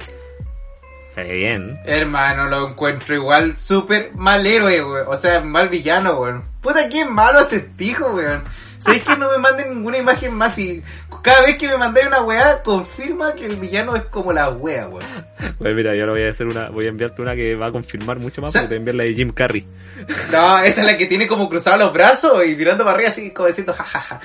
se 1.10 1.24
ve 1.24 1.36
bien. 1.36 1.80
Hermano, 1.86 2.48
lo 2.48 2.70
encuentro 2.70 3.16
igual 3.16 3.58
súper 3.58 4.12
mal 4.14 4.46
héroe, 4.46 4.84
weón. 4.84 5.08
O 5.08 5.18
sea, 5.18 5.42
mal 5.42 5.70
villano, 5.70 6.20
weón. 6.20 6.44
Puta, 6.62 6.88
qué 6.90 7.06
malo 7.06 7.40
acertijo, 7.40 8.14
weón. 8.14 8.44
¿Sabéis 8.80 9.04
que 9.04 9.16
no 9.18 9.32
me 9.32 9.38
manden 9.40 9.70
ninguna 9.74 9.98
imagen 9.98 10.34
más? 10.34 10.58
Y 10.60 10.84
cada 11.24 11.42
vez 11.42 11.58
que 11.58 11.68
me 11.68 11.78
mandáis 11.78 12.08
una 12.08 12.22
weá, 12.22 12.62
confirma 12.64 13.34
que 13.34 13.46
el 13.46 13.56
villano 13.56 13.96
es 13.96 14.04
como 14.04 14.32
la 14.34 14.50
wea, 14.50 14.88
weón. 14.88 15.04
Pues 15.58 15.76
mira, 15.76 15.96
yo 15.96 16.02
ahora 16.02 16.14
voy 16.14 16.22
a 16.24 16.30
hacer 16.30 16.48
una, 16.48 16.70
voy 16.70 16.86
a 16.86 16.90
enviarte 16.90 17.22
una 17.22 17.36
que 17.36 17.56
va 17.56 17.68
a 17.68 17.72
confirmar 17.72 18.20
mucho 18.20 18.42
más, 18.42 18.54
porque 18.54 18.68
te 18.68 18.70
voy 18.70 18.76
a 18.76 18.80
enviar 18.80 18.96
la 18.96 19.04
de 19.04 19.14
Jim 19.16 19.32
Carrey. 19.32 19.66
No, 20.32 20.60
esa 20.60 20.82
es 20.82 20.88
la 20.88 20.98
que 20.98 21.06
tiene 21.08 21.28
como 21.28 21.50
cruzados 21.50 21.80
los 21.80 21.92
brazos 21.94 22.46
y 22.48 22.56
mirando 22.56 22.84
para 22.84 22.96
arriba 22.96 23.10
así 23.10 23.32
como 23.32 23.48
diciendo 23.48 23.74
jajaja. 23.74 24.22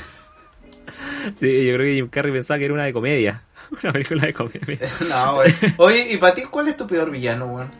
Sí, 1.41 1.67
yo 1.67 1.75
creo 1.75 1.79
que 1.87 1.95
Jim 1.95 2.09
Carrey 2.09 2.33
pensaba 2.33 2.59
que 2.59 2.65
era 2.67 2.75
una 2.75 2.85
de 2.85 2.93
comedia. 2.93 3.43
Una 3.83 3.91
película 3.93 4.27
de 4.27 4.35
comedia. 4.35 4.79
No, 5.09 5.37
weón. 5.39 5.55
Oye, 5.79 6.09
¿y 6.13 6.17
para 6.19 6.35
ti 6.35 6.43
cuál 6.43 6.69
es 6.69 6.77
tu 6.77 6.87
peor 6.87 7.11
villano, 7.11 7.47
weón? 7.47 7.71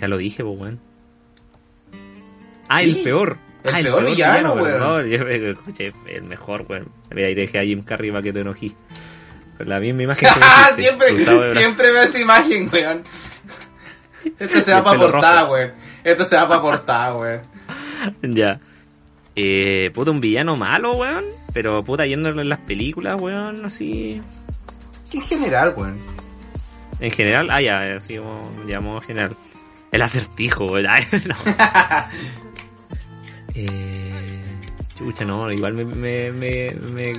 Ya 0.00 0.08
lo 0.08 0.16
dije, 0.16 0.42
pues, 0.42 0.58
weón. 0.58 0.80
Ah, 2.68 2.80
Sí. 2.80 2.90
el 2.90 3.02
peor. 3.02 3.36
El 3.64 3.74
Ah, 3.74 3.78
peor 3.82 4.04
villano, 4.06 4.54
weón. 4.54 5.06
Yo 5.06 5.24
me 5.24 5.50
escuché, 5.50 5.92
el 6.06 6.24
mejor, 6.24 6.64
weón. 6.68 6.88
Ahí 7.14 7.34
dejé 7.34 7.58
a 7.60 7.62
Jim 7.64 7.82
Carrey 7.82 8.10
para 8.10 8.22
que 8.22 8.32
te 8.32 8.40
enojí. 8.40 8.74
Con 9.56 9.68
la 9.68 9.78
misma 9.78 10.02
imagen 10.02 10.28
que 10.32 10.40
me 10.40 10.46
Ah, 10.48 10.70
siempre, 10.74 11.16
siempre 11.52 11.92
veo 11.92 12.02
esa 12.02 12.18
imagen, 12.18 12.68
weón. 12.72 13.02
Esto 14.38 14.60
se 14.60 14.72
va 14.74 14.82
para 14.82 14.98
portada, 14.98 15.44
weón. 15.50 15.72
Esto 16.02 16.24
se 16.24 16.36
va 16.36 16.48
para 16.48 16.60
portada, 16.62 17.14
weón. 17.16 17.40
Ya. 18.22 18.58
Eh, 19.36 19.90
puta, 19.94 20.10
un 20.10 20.20
villano 20.20 20.56
malo, 20.56 20.92
weón. 20.96 21.24
Pero 21.52 21.84
puta, 21.84 22.04
yéndolo 22.06 22.42
en 22.42 22.48
las 22.48 22.58
películas, 22.60 23.20
weón, 23.20 23.64
así. 23.64 24.20
¿Qué 25.10 25.18
en 25.18 25.24
general, 25.24 25.72
weón? 25.76 25.98
En 26.98 27.10
general, 27.10 27.48
ah, 27.50 27.60
ya, 27.60 27.94
así 27.96 28.16
como 28.16 28.52
llamó 28.66 29.00
general. 29.00 29.36
El 29.92 30.02
acertijo, 30.02 30.66
weón. 30.66 30.86
Ay, 30.88 31.06
no. 31.26 31.34
Eh, 33.54 34.42
chucha, 34.98 35.24
no, 35.24 35.50
igual 35.50 35.74
me, 35.74 35.84
me, 35.84 36.32
me, 36.32 36.74
me 36.92 37.12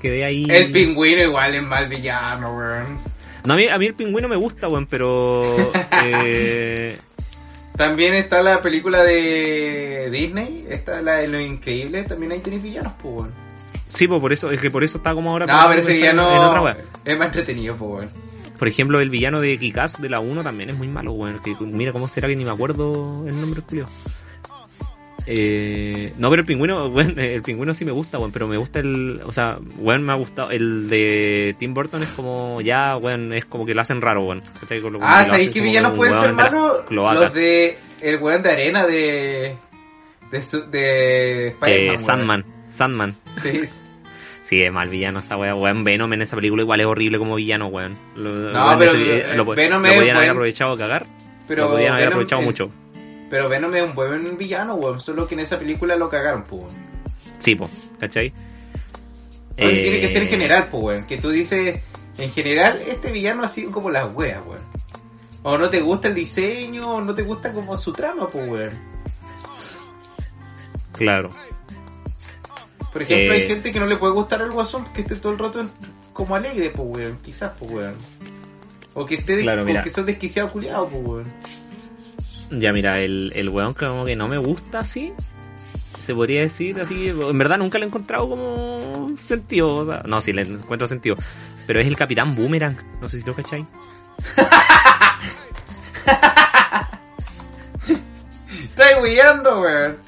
quedé 0.00 0.24
ahí. 0.24 0.46
El 0.48 0.70
pingüino 0.70 1.22
igual 1.22 1.54
es 1.54 1.62
mal 1.62 1.88
villano, 1.88 2.56
weón. 2.56 2.98
No, 3.44 3.54
a 3.54 3.56
mí, 3.56 3.68
a 3.68 3.78
mí 3.78 3.86
el 3.86 3.94
pingüino 3.94 4.28
me 4.28 4.36
gusta, 4.36 4.68
weón, 4.68 4.86
pero. 4.86 5.42
Eh, 6.10 6.98
También 7.76 8.14
está 8.14 8.42
la 8.42 8.60
película 8.60 9.02
de 9.04 10.08
Disney, 10.10 10.66
está 10.68 11.00
la 11.02 11.14
de 11.16 11.28
Lo 11.28 11.40
Increíble, 11.40 12.02
también 12.04 12.32
ahí 12.32 12.40
tenéis 12.40 12.62
villanos, 12.62 12.92
pues, 13.00 13.14
weón. 13.14 13.32
sí, 13.88 14.06
pues 14.08 14.20
por 14.20 14.32
eso, 14.32 14.50
es 14.50 14.60
que 14.60 14.70
por 14.70 14.82
eso 14.84 14.98
está 14.98 15.14
como 15.14 15.30
ahora. 15.30 15.46
No, 15.46 15.68
pero 15.68 15.80
ese 15.80 15.92
en 15.92 15.96
villano 15.98 16.50
otra 16.50 16.76
es 17.04 17.18
más 17.18 17.26
entretenido, 17.26 17.76
pues, 17.76 17.90
weón. 17.90 18.28
Por 18.58 18.66
ejemplo, 18.66 19.00
el 19.00 19.08
villano 19.10 19.40
de 19.40 19.56
Kikaz 19.56 19.98
de 20.00 20.08
la 20.08 20.18
1 20.18 20.42
también 20.42 20.70
es 20.70 20.76
muy 20.76 20.88
malo, 20.88 21.12
weón. 21.12 21.38
Que, 21.38 21.54
mira, 21.60 21.92
¿cómo 21.92 22.08
será 22.08 22.26
que 22.26 22.34
ni 22.34 22.44
me 22.44 22.50
acuerdo 22.50 23.24
el 23.28 23.40
nombre, 23.40 23.62
Julio? 23.68 23.86
Eh, 25.30 26.14
no, 26.16 26.30
pero 26.30 26.40
el 26.40 26.46
pingüino, 26.46 26.86
weón, 26.88 27.18
el 27.18 27.42
pingüino 27.42 27.74
sí 27.74 27.84
me 27.84 27.92
gusta, 27.92 28.18
weón, 28.18 28.32
pero 28.32 28.48
me 28.48 28.56
gusta 28.56 28.78
el, 28.78 29.20
o 29.24 29.32
sea, 29.32 29.58
weón, 29.76 30.02
me 30.02 30.12
ha 30.12 30.16
gustado, 30.16 30.50
el 30.50 30.88
de 30.88 31.54
Tim 31.58 31.74
Burton 31.74 32.02
es 32.02 32.08
como, 32.10 32.62
ya, 32.62 32.96
weón, 32.96 33.34
es 33.34 33.44
como 33.44 33.66
que 33.66 33.74
lo 33.74 33.82
hacen 33.82 34.00
raro, 34.00 34.24
como 34.24 34.40
Ah, 35.02 35.22
que 35.22 35.28
¿sabéis 35.28 35.50
como 35.50 35.64
villanos 35.64 35.92
pueden 35.92 36.14
ser 36.18 36.32
malos? 36.32 36.84
Los 36.90 37.34
de 37.34 37.76
el 38.00 38.16
weón 38.22 38.42
de 38.42 38.50
arena 38.50 38.86
de 38.86 39.54
de, 40.30 40.42
su- 40.42 40.70
de 40.70 41.48
Spider-Man, 41.48 41.94
Eh. 41.94 41.98
Sandman, 41.98 42.44
Sandman. 42.68 43.14
Sí. 43.42 43.60
Sí, 44.40 44.62
es 44.62 44.72
mal 44.72 44.88
villano 44.88 45.18
esa 45.18 45.36
weá, 45.36 45.54
weón. 45.54 45.84
Venom 45.84 46.10
en 46.14 46.22
esa 46.22 46.34
película 46.34 46.62
igual 46.62 46.80
es 46.80 46.86
horrible 46.86 47.18
como 47.18 47.34
villano, 47.34 47.66
weón. 47.66 47.98
Lo, 48.16 48.30
No, 48.32 48.66
weón, 48.68 48.78
pero, 48.78 48.92
ese- 48.92 49.16
eh, 49.32 49.36
lo, 49.36 49.44
Venom 49.44 49.82
lo 49.82 49.92
podían 49.94 50.16
haber 50.16 50.30
aprovechado 50.30 50.72
a 50.72 50.78
cagar. 50.78 51.04
Pero 51.46 51.64
Lo 51.64 51.70
podían 51.72 51.92
haber 51.92 52.08
Venom 52.08 52.12
aprovechado 52.24 52.40
es- 52.40 52.46
mucho. 52.46 52.66
Pero 53.30 53.48
Venom 53.48 53.74
es 53.74 53.82
un 53.82 53.94
buen 53.94 54.36
villano, 54.36 54.74
weón. 54.74 55.00
Solo 55.00 55.26
que 55.26 55.34
en 55.34 55.40
esa 55.40 55.58
película 55.58 55.96
lo 55.96 56.08
cagaron, 56.08 56.44
pues. 56.44 56.62
weón. 56.62 56.74
Sí, 57.38 57.54
po, 57.54 57.68
¿cachai? 58.00 58.32
Eh, 59.56 59.82
Tiene 59.82 60.00
que 60.00 60.08
ser 60.08 60.22
en 60.22 60.28
general, 60.28 60.68
pues, 60.70 60.82
weón. 60.84 61.06
Que 61.06 61.18
tú 61.18 61.30
dices, 61.30 61.80
en 62.16 62.30
general, 62.30 62.80
este 62.86 63.12
villano 63.12 63.42
ha 63.44 63.48
sido 63.48 63.70
como 63.72 63.90
las 63.90 64.08
weas, 64.14 64.40
weón. 64.46 64.62
O 65.42 65.56
no 65.58 65.68
te 65.70 65.80
gusta 65.80 66.08
el 66.08 66.14
diseño, 66.14 66.96
o 66.96 67.00
no 67.00 67.14
te 67.14 67.22
gusta 67.22 67.52
como 67.52 67.76
su 67.76 67.92
trama, 67.92 68.26
pues, 68.26 68.48
weón. 68.48 68.78
Claro. 70.92 71.30
Por 72.92 73.02
ejemplo, 73.02 73.34
hay 73.34 73.46
gente 73.46 73.70
que 73.72 73.78
no 73.80 73.86
le 73.86 73.96
puede 73.96 74.14
gustar 74.14 74.40
el 74.42 74.50
guasón 74.50 74.84
que 74.92 75.02
esté 75.02 75.16
todo 75.16 75.32
el 75.32 75.38
rato 75.38 75.60
en- 75.60 75.70
como 76.12 76.34
alegre, 76.34 76.70
pues, 76.70 76.88
weón. 76.88 77.18
Quizás, 77.22 77.52
pues, 77.58 77.70
weón. 77.70 77.94
O 78.94 79.04
que 79.06 79.16
esté, 79.16 79.36
de- 79.36 79.42
Claro, 79.42 79.62
o 79.62 79.64
mira. 79.64 79.82
que 79.82 79.90
son 79.90 80.06
desquiciados 80.06 80.50
culiados, 80.50 80.88
pues, 80.90 81.04
weón. 81.04 81.32
Ya, 82.50 82.72
mira, 82.72 83.00
el, 83.00 83.32
el 83.34 83.48
weón 83.48 83.74
que 83.74 83.86
como 83.86 84.04
que 84.04 84.16
no 84.16 84.28
me 84.28 84.38
gusta 84.38 84.80
así, 84.80 85.12
se 86.00 86.14
podría 86.14 86.40
decir 86.40 86.80
así, 86.80 87.08
en 87.08 87.38
verdad 87.38 87.58
nunca 87.58 87.78
le 87.78 87.84
he 87.84 87.88
encontrado 87.88 88.28
como 88.28 89.06
sentido, 89.20 89.66
o 89.68 89.84
sea, 89.84 90.02
no, 90.06 90.20
sí 90.22 90.32
le 90.32 90.42
encuentro 90.42 90.88
sentido, 90.88 91.16
pero 91.66 91.80
es 91.80 91.86
el 91.86 91.96
Capitán 91.96 92.34
Boomerang, 92.34 92.76
no 93.00 93.08
sé 93.08 93.20
si 93.20 93.26
lo 93.26 93.34
cachai. 93.34 93.66
Estás 98.48 99.02
weyando, 99.02 99.60
weón. 99.60 99.98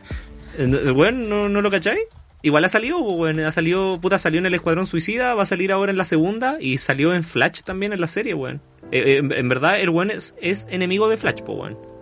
El 0.57 0.93
weón, 0.93 1.28
¿no, 1.28 1.49
no 1.51 1.61
lo 1.61 1.70
cachai? 1.70 1.99
Igual 2.43 2.64
ha 2.64 2.68
salido, 2.70 3.05
pues, 3.05 3.18
weón, 3.18 3.41
ha 3.41 3.53
salido, 3.53 4.01
puta, 4.01 4.18
salió 4.18 4.38
en 4.38 4.47
el 4.47 4.55
Escuadrón 4.55 4.86
Suicida, 4.86 5.34
va 5.34 5.43
a 5.43 5.47
salir 5.47 5.70
ahora 5.70 5.91
en 5.91 5.99
la 5.99 6.07
segunda, 6.07 6.57
y 6.59 6.78
salió 6.78 7.12
en 7.12 7.24
Flash 7.24 7.61
también 7.61 7.93
en 7.93 8.01
la 8.01 8.07
serie, 8.07 8.32
weón. 8.32 8.62
Eh, 8.91 9.18
eh, 9.18 9.18
en, 9.18 9.49
verdad, 9.49 9.78
el 9.80 9.91
weón 9.91 10.11
es, 10.11 10.34
es 10.41 10.66
enemigo 10.70 11.11
de 11.11 11.18
Flash, 11.18 11.43
pues, 11.45 11.59
weón. 11.59 11.99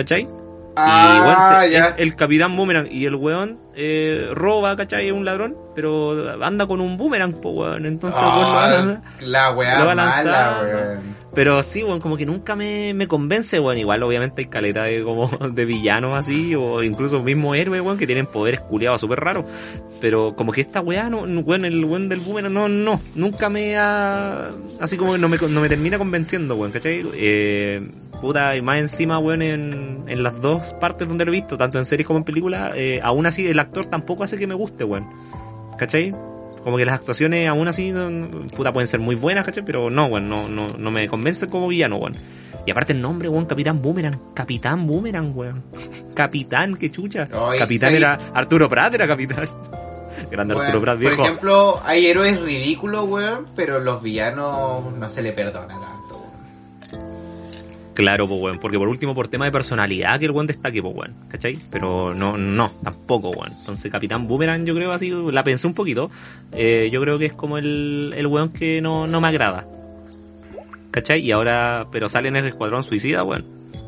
¿Cachai? 0.00 0.22
y 0.22 0.26
weón, 0.26 1.34
Ah, 1.36 1.60
se- 1.62 1.76
es 1.76 1.94
el 1.98 2.14
capitán 2.16 2.56
boomerang. 2.56 2.86
Y 2.90 3.04
el 3.04 3.14
weón 3.16 3.58
eh, 3.74 4.28
roba, 4.34 4.76
¿cachai? 4.76 5.06
Es 5.08 5.12
un 5.12 5.24
ladrón, 5.24 5.56
pero 5.74 6.42
anda 6.42 6.66
con 6.66 6.80
un 6.80 6.96
boomerang, 6.96 7.34
po, 7.40 7.50
weón. 7.50 7.86
Entonces, 7.86 8.20
weón, 8.22 8.38
lo 8.42 8.52
van 8.52 8.72
a- 8.72 9.02
la 9.22 9.50
weá 9.52 9.78
lo 9.78 9.86
va 9.86 9.92
a 9.92 9.94
mala, 9.94 10.10
lanzar, 10.10 10.66
weón. 10.66 11.20
Pero 11.34 11.62
sí, 11.62 11.84
weón, 11.84 12.00
como 12.00 12.16
que 12.16 12.26
nunca 12.26 12.56
me, 12.56 12.92
me 12.94 13.06
convence, 13.06 13.60
weón. 13.60 13.78
Igual, 13.78 14.02
obviamente, 14.02 14.42
hay 14.42 14.46
caleta 14.48 14.82
de, 14.84 15.02
como, 15.04 15.28
de 15.52 15.64
villanos 15.64 16.16
así, 16.16 16.54
o 16.56 16.82
incluso 16.82 17.22
mismo 17.22 17.54
héroes, 17.54 17.80
weón, 17.82 17.98
que 17.98 18.06
tienen 18.06 18.26
poderes 18.26 18.60
culiados 18.60 19.00
súper 19.00 19.20
raros. 19.20 19.44
Pero 20.00 20.34
como 20.34 20.50
que 20.52 20.60
esta 20.60 20.80
weá, 20.80 21.08
no, 21.08 21.26
no, 21.26 21.40
weón, 21.42 21.64
el 21.64 21.84
weón 21.84 22.08
del 22.08 22.20
boomerang, 22.20 22.52
no, 22.52 22.68
no, 22.68 23.00
nunca 23.14 23.48
me 23.48 23.76
ha. 23.78 24.48
Así 24.80 24.96
como 24.96 25.12
que 25.12 25.18
no 25.18 25.28
me, 25.28 25.36
no 25.38 25.60
me 25.60 25.68
termina 25.68 25.98
convenciendo, 25.98 26.56
weón, 26.56 26.72
¿cachai? 26.72 27.04
Eh, 27.14 27.88
puta, 28.20 28.56
y 28.56 28.60
más 28.62 28.78
encima, 28.80 29.18
weón, 29.18 29.40
en, 29.42 30.04
en 30.08 30.22
las 30.24 30.38
dos 30.40 30.72
partes 30.74 31.06
donde 31.08 31.24
lo 31.24 31.30
he 31.30 31.36
visto, 31.36 31.56
tanto 31.56 31.78
en 31.78 31.84
series 31.84 32.06
como 32.06 32.18
en 32.18 32.24
películas, 32.24 32.72
eh, 32.74 33.00
aún 33.02 33.24
así 33.26 33.46
el 33.46 33.58
actor 33.60 33.86
tampoco 33.86 34.24
hace 34.24 34.38
que 34.38 34.46
me 34.46 34.54
guste, 34.54 34.84
weón. 34.84 35.06
¿Cachai? 35.78 36.14
Como 36.62 36.76
que 36.76 36.84
las 36.84 36.94
actuaciones 36.94 37.48
aún 37.48 37.68
así, 37.68 37.92
puta, 38.54 38.72
pueden 38.72 38.86
ser 38.86 39.00
muy 39.00 39.14
buenas, 39.14 39.46
¿cachai? 39.46 39.64
Pero 39.64 39.88
no, 39.88 40.06
weón, 40.06 40.28
no, 40.28 40.48
no, 40.48 40.66
no 40.66 40.90
me 40.90 41.08
convence 41.08 41.48
como 41.48 41.68
villano, 41.68 41.96
weón. 41.96 42.16
Y 42.66 42.70
aparte 42.70 42.92
el 42.92 43.00
nombre, 43.00 43.28
weón, 43.28 43.46
Capitán 43.46 43.80
Boomerang. 43.80 44.34
Capitán 44.34 44.86
Boomerang, 44.86 45.32
weón. 45.34 45.62
Capitán, 46.14 46.76
qué 46.76 46.90
chucha. 46.90 47.28
Capitán 47.58 47.90
sí. 47.90 47.96
era 47.96 48.18
Arturo 48.34 48.68
Prat, 48.68 48.94
era 48.94 49.06
capitán. 49.06 49.48
Grande 50.30 50.54
Arturo 50.54 50.80
Prat, 50.82 50.96
Por 50.96 51.00
viejo. 51.00 51.22
ejemplo, 51.22 51.80
hay 51.84 52.06
héroes 52.06 52.40
ridículos, 52.40 53.08
weón, 53.08 53.46
pero 53.56 53.80
los 53.80 54.02
villanos 54.02 54.94
no 54.94 55.08
se 55.08 55.22
le 55.22 55.32
perdona 55.32 55.68
tanto. 55.68 56.19
Claro, 57.94 58.26
pues, 58.28 58.40
weón. 58.40 58.58
Porque 58.58 58.78
por 58.78 58.88
último, 58.88 59.14
por 59.14 59.28
tema 59.28 59.44
de 59.44 59.52
personalidad, 59.52 60.18
que 60.18 60.26
el 60.26 60.30
weón 60.30 60.46
destaque, 60.46 60.82
pues, 60.82 60.94
weón. 60.94 61.14
¿Cachai? 61.28 61.58
Pero 61.70 62.14
no, 62.14 62.36
no, 62.36 62.70
tampoco, 62.82 63.30
weón. 63.30 63.52
Entonces, 63.58 63.90
Capitán 63.90 64.28
Boomerang, 64.28 64.64
yo 64.64 64.74
creo 64.74 64.92
así, 64.92 65.10
la 65.10 65.42
pensé 65.44 65.66
un 65.66 65.74
poquito. 65.74 66.10
Eh, 66.52 66.88
yo 66.92 67.00
creo 67.00 67.18
que 67.18 67.26
es 67.26 67.32
como 67.32 67.58
el, 67.58 68.14
el 68.16 68.26
weón 68.26 68.52
que 68.52 68.80
no, 68.80 69.06
no 69.06 69.20
me 69.20 69.28
agrada. 69.28 69.66
¿Cachai? 70.90 71.20
Y 71.20 71.32
ahora, 71.32 71.86
pero 71.92 72.08
sale 72.08 72.28
en 72.28 72.36
el 72.36 72.46
Escuadrón 72.46 72.82
Suicida, 72.82 73.22
weón. 73.22 73.44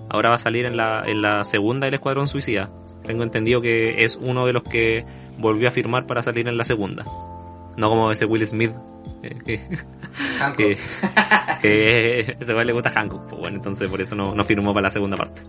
Ahora 0.08 0.28
va 0.28 0.34
a 0.34 0.38
salir 0.38 0.66
en 0.66 0.76
la, 0.76 1.02
en 1.06 1.22
la 1.22 1.44
segunda 1.44 1.86
del 1.86 1.94
Escuadrón 1.94 2.28
Suicida. 2.28 2.70
Tengo 3.06 3.22
entendido 3.22 3.60
que 3.60 4.04
es 4.04 4.16
uno 4.16 4.46
de 4.46 4.52
los 4.52 4.62
que 4.62 5.04
volvió 5.38 5.68
a 5.68 5.70
firmar 5.70 6.06
para 6.06 6.22
salir 6.22 6.48
en 6.48 6.56
la 6.56 6.64
segunda. 6.64 7.04
No 7.76 7.88
como 7.88 8.12
ese 8.12 8.26
Will 8.26 8.46
Smith. 8.46 8.72
eh, 9.22 9.38
que, 9.44 9.60
que, 10.56 10.78
que 11.60 12.36
ese 12.38 12.54
weón 12.54 12.66
le 12.66 12.72
gusta 12.72 12.90
Hancock. 12.90 13.28
Pues 13.28 13.40
bueno, 13.40 13.56
entonces 13.56 13.88
por 13.88 14.00
eso 14.00 14.14
no, 14.14 14.34
no 14.34 14.44
firmó 14.44 14.72
para 14.74 14.84
la 14.84 14.90
segunda 14.90 15.16
parte. 15.16 15.42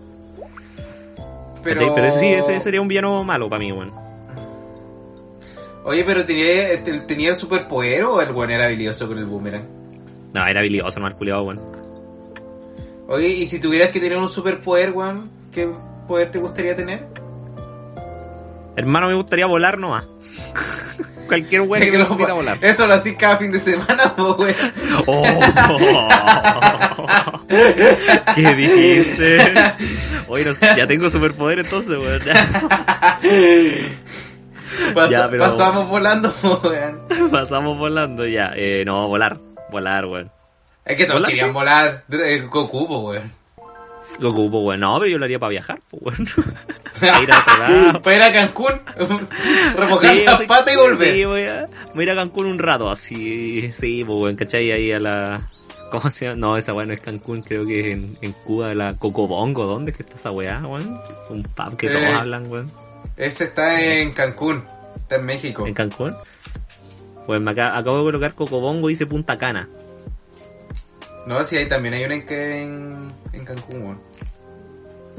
¿Cachai? 1.62 1.94
Pero 1.94 2.10
sí, 2.10 2.26
ese 2.26 2.60
sería 2.60 2.80
un 2.80 2.88
villano 2.88 3.24
malo 3.24 3.48
para 3.48 3.60
mí, 3.60 3.72
weón. 3.72 3.92
Oye, 5.84 6.02
pero 6.04 6.24
tenía, 6.24 6.72
este, 6.72 7.00
tenía 7.00 7.30
el 7.30 7.36
superpoder 7.36 8.04
o 8.04 8.20
el 8.20 8.32
weón 8.32 8.50
era 8.50 8.66
habilidoso 8.66 9.06
con 9.06 9.18
el 9.18 9.26
boomerang. 9.26 9.64
No, 10.32 10.46
era 10.46 10.60
habilidoso, 10.60 11.00
no 11.00 11.14
culiado, 11.14 11.42
weón. 11.42 11.60
Oye, 13.06 13.28
y 13.28 13.46
si 13.46 13.60
tuvieras 13.60 13.90
que 13.90 14.00
tener 14.00 14.16
un 14.16 14.28
superpoder, 14.28 14.92
weón, 14.92 15.30
¿qué 15.52 15.70
poder 16.08 16.30
te 16.30 16.38
gustaría 16.38 16.74
tener? 16.74 17.06
Hermano, 18.76 19.08
me 19.08 19.14
gustaría 19.14 19.46
volar 19.46 19.78
nomás. 19.78 20.06
Cualquier 21.26 21.62
weón 21.62 21.84
que 21.84 21.92
me 21.92 21.98
lo- 21.98 22.16
volar. 22.34 22.58
Eso 22.60 22.86
lo 22.86 22.94
hacís 22.94 23.16
cada 23.16 23.38
fin 23.38 23.50
de 23.50 23.58
semana, 23.58 24.12
po, 24.16 24.34
weón. 24.34 24.54
Oh. 25.06 25.24
¿Qué 28.34 28.54
dijiste? 28.54 29.38
Oye, 30.28 30.44
no- 30.44 30.76
ya 30.76 30.86
tengo 30.86 31.08
superpoder 31.08 31.60
entonces, 31.60 31.96
weón. 31.96 32.20
Pas- 34.94 35.10
Ya, 35.10 35.28
pero- 35.30 35.44
Pasamos 35.44 35.88
volando, 35.88 36.34
weón. 36.62 37.30
Pasamos 37.30 37.78
volando 37.78 38.26
ya. 38.26 38.52
Eh, 38.54 38.84
no, 38.84 39.08
volar. 39.08 39.38
Volar, 39.70 40.06
weón. 40.06 40.30
Es 40.84 40.96
que 40.96 41.04
todos 41.06 41.20
¿Volar, 41.20 41.30
querían 41.30 41.52
volar. 41.52 42.04
El 42.10 42.48
Goku, 42.48 42.86
po, 42.86 42.98
weón. 43.00 43.32
Lo 44.20 44.28
ocupo, 44.30 44.60
weón. 44.60 44.80
No, 44.80 44.96
pero 44.98 45.10
yo 45.10 45.18
lo 45.18 45.24
haría 45.24 45.38
para 45.38 45.50
viajar, 45.50 45.78
pues, 45.90 46.02
weón. 46.18 46.28
Para 47.00 47.22
ir 47.22 47.32
a 47.32 47.38
otro 47.40 47.58
lado. 47.58 48.02
Para 48.02 48.16
ir 48.16 48.22
a 48.22 48.32
Cancún, 48.32 48.80
remojar 49.76 50.14
las 50.16 50.38
sí, 50.38 50.46
patas 50.46 50.72
y 50.72 50.76
volver. 50.76 51.14
Sí, 51.14 51.24
voy 51.24 51.42
a, 51.42 51.68
voy 51.92 52.00
a 52.00 52.02
ir 52.04 52.10
a 52.10 52.14
Cancún 52.14 52.46
un 52.46 52.58
rato, 52.58 52.88
así. 52.90 53.72
Sí, 53.72 54.04
pues, 54.06 54.18
weón, 54.18 54.36
¿cachai? 54.36 54.70
Ahí 54.72 54.92
a 54.92 55.00
la. 55.00 55.42
¿Cómo 55.90 56.10
se 56.10 56.26
llama? 56.26 56.36
No, 56.38 56.56
esa 56.56 56.72
weá 56.72 56.86
no 56.86 56.92
es 56.92 57.00
Cancún, 57.00 57.42
creo 57.42 57.64
que 57.66 57.80
es 57.80 57.86
en, 57.86 58.16
en 58.20 58.32
Cuba, 58.32 58.74
la 58.74 58.94
Cocobongo. 58.94 59.64
¿Dónde 59.66 59.90
es 59.92 59.96
que 59.96 60.02
está 60.04 60.16
esa 60.16 60.30
weá, 60.30 60.60
weón? 60.66 60.98
Un 61.30 61.42
pub 61.42 61.76
que 61.76 61.86
Eh. 61.86 61.90
todos 61.92 62.04
hablan, 62.20 62.46
weón. 62.50 62.70
Ese 63.16 63.44
está 63.44 63.80
en 63.80 64.12
Cancún, 64.12 64.64
está 64.96 65.16
en 65.16 65.24
México. 65.26 65.66
¿En 65.66 65.74
Cancún? 65.74 66.14
Pues 67.26 67.40
me 67.40 67.50
acá- 67.52 67.76
acabo 67.76 67.98
de 67.98 68.04
colocar 68.04 68.34
Cocobongo 68.34 68.88
y 68.90 68.94
dice 68.94 69.06
Punta 69.06 69.38
Cana. 69.38 69.68
No, 71.26 71.42
sí, 71.44 71.56
ahí 71.56 71.66
también 71.66 71.94
hay 71.94 72.04
una 72.04 72.14
en, 72.14 72.30
en, 72.30 73.12
en 73.32 73.44
Cancún, 73.44 73.82
weón. 73.82 74.00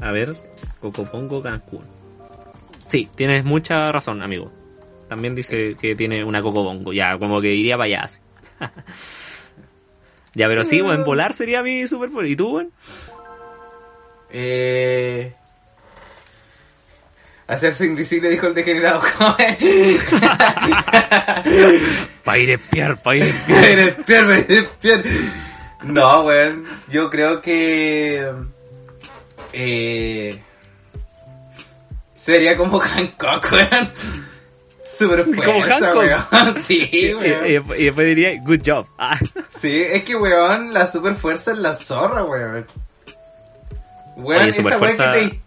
A 0.00 0.12
ver, 0.12 0.36
Cocobongo, 0.80 1.42
Cancún. 1.42 1.84
Sí, 2.86 3.08
tienes 3.14 3.44
mucha 3.44 3.90
razón, 3.90 4.22
amigo. 4.22 4.52
También 5.08 5.34
dice 5.34 5.76
que 5.80 5.96
tiene 5.96 6.24
una 6.24 6.42
Cocobongo. 6.42 6.92
Ya, 6.92 7.18
como 7.18 7.40
que 7.40 7.54
iría 7.54 7.76
para 7.76 7.84
allá. 7.86 8.06
ya, 10.34 10.46
pero 10.46 10.64
sí, 10.64 10.80
weón, 10.82 11.04
volar 11.04 11.34
sería 11.34 11.62
mi 11.62 11.86
superpoder. 11.86 12.30
¿Y 12.30 12.36
tú, 12.36 12.56
weón? 12.56 12.72
Eh... 14.30 15.34
Hacerse 17.48 17.86
invisible, 17.86 18.28
dijo 18.28 18.48
el 18.48 18.54
degenerado. 18.54 19.00
¿Cómo 19.18 19.36
es? 19.38 19.56
Pa' 22.24 22.38
ir 22.38 22.50
a 22.50 22.54
espiar, 22.54 23.00
pa' 23.00 23.14
ir 23.14 23.22
a 23.22 23.26
espiar. 23.26 23.64
Eres 23.64 23.94
pier, 24.04 24.24
eres 24.24 24.64
pier. 24.80 25.04
No, 25.86 26.22
weón. 26.24 26.66
Yo 26.88 27.08
creo 27.10 27.40
que. 27.40 28.30
Eh. 29.52 30.38
Sería 32.14 32.56
como 32.56 32.78
Hancock, 32.80 33.48
weón. 33.52 33.88
Super 34.88 35.24
¿Como 35.24 35.42
fuerza, 35.42 35.94
weón. 35.94 36.22
Sí, 36.62 36.88
Y, 36.92 37.14
weón. 37.14 37.46
y- 37.46 37.80
y 37.80 37.84
después 37.86 38.06
diría, 38.06 38.40
good 38.42 38.60
job. 38.64 38.86
Ah, 38.98 39.18
Sí, 39.48 39.82
es 39.82 40.02
que, 40.04 40.16
weón, 40.16 40.72
la 40.72 40.86
super 40.86 41.14
fuerza 41.14 41.52
es 41.52 41.58
la 41.58 41.74
zorra, 41.74 42.24
weón. 42.24 42.66
Weón, 44.16 44.42
Oye, 44.42 44.50
esa 44.50 44.78
weón 44.78 44.96
que 44.96 45.04
te. 45.28 45.40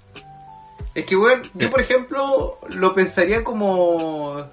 Es 0.95 1.05
que, 1.05 1.15
weón, 1.15 1.49
yo 1.53 1.69
por 1.71 1.81
ejemplo 1.81 2.59
lo 2.69 2.93
pensaría 2.93 3.43
como. 3.43 4.43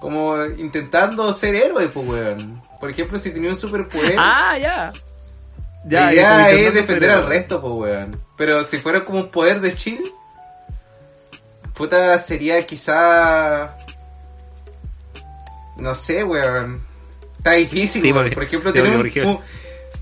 Como 0.00 0.44
intentando 0.44 1.32
ser 1.32 1.54
héroe, 1.54 1.88
pues, 1.88 2.06
weón. 2.06 2.62
Por 2.80 2.90
ejemplo, 2.90 3.18
si 3.18 3.30
tenía 3.32 3.50
un 3.50 3.56
superpoder. 3.56 4.16
ah, 4.18 4.56
ya. 4.58 4.92
la 5.88 6.12
y 6.12 6.16
idea 6.16 6.30
como 6.30 6.46
es 6.48 6.74
defender 6.74 7.10
al 7.10 7.26
resto, 7.26 7.60
pues, 7.60 7.72
weón. 7.74 8.20
Pero 8.36 8.64
si 8.64 8.78
fuera 8.78 9.04
como 9.04 9.20
un 9.20 9.30
poder 9.30 9.60
de 9.60 9.74
chill. 9.74 10.12
Puta, 11.74 12.18
sería 12.22 12.64
quizá. 12.66 13.76
No 15.76 15.94
sé, 15.94 16.24
weón. 16.24 16.84
Está 17.38 17.52
difícil, 17.52 18.02
Sí, 18.02 18.12
weón. 18.12 18.24
porque- 18.24 18.34
Por 18.34 18.44
ejemplo, 18.44 18.72
sí, 18.72 18.78
tener, 18.78 19.26
un- 19.26 19.40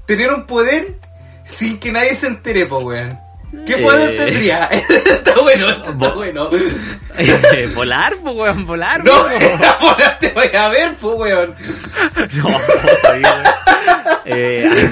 tener 0.06 0.32
un 0.32 0.46
poder 0.46 0.94
sin 1.44 1.78
que 1.78 1.92
nadie 1.92 2.14
se 2.14 2.28
entere, 2.28 2.66
pues, 2.66 2.82
weón. 2.84 3.18
¿Qué 3.66 3.74
Eh. 3.74 3.82
poder 3.82 4.16
tendría? 4.16 4.64
está 4.66 5.34
bueno, 5.40 5.70
está 5.70 5.92
bueno. 6.14 6.50
Eh, 7.16 7.68
volar, 7.74 8.14
pues, 8.22 8.34
weón, 8.34 8.66
volar. 8.66 9.05
No, 9.05 9.12
poder 9.12 10.18
te 10.20 10.28
voy 10.30 10.55
a 10.55 10.68
ver, 10.68 10.96
pues, 10.96 11.16
weón. 11.16 11.55
No. 12.34 12.48
Eh, 14.26 14.90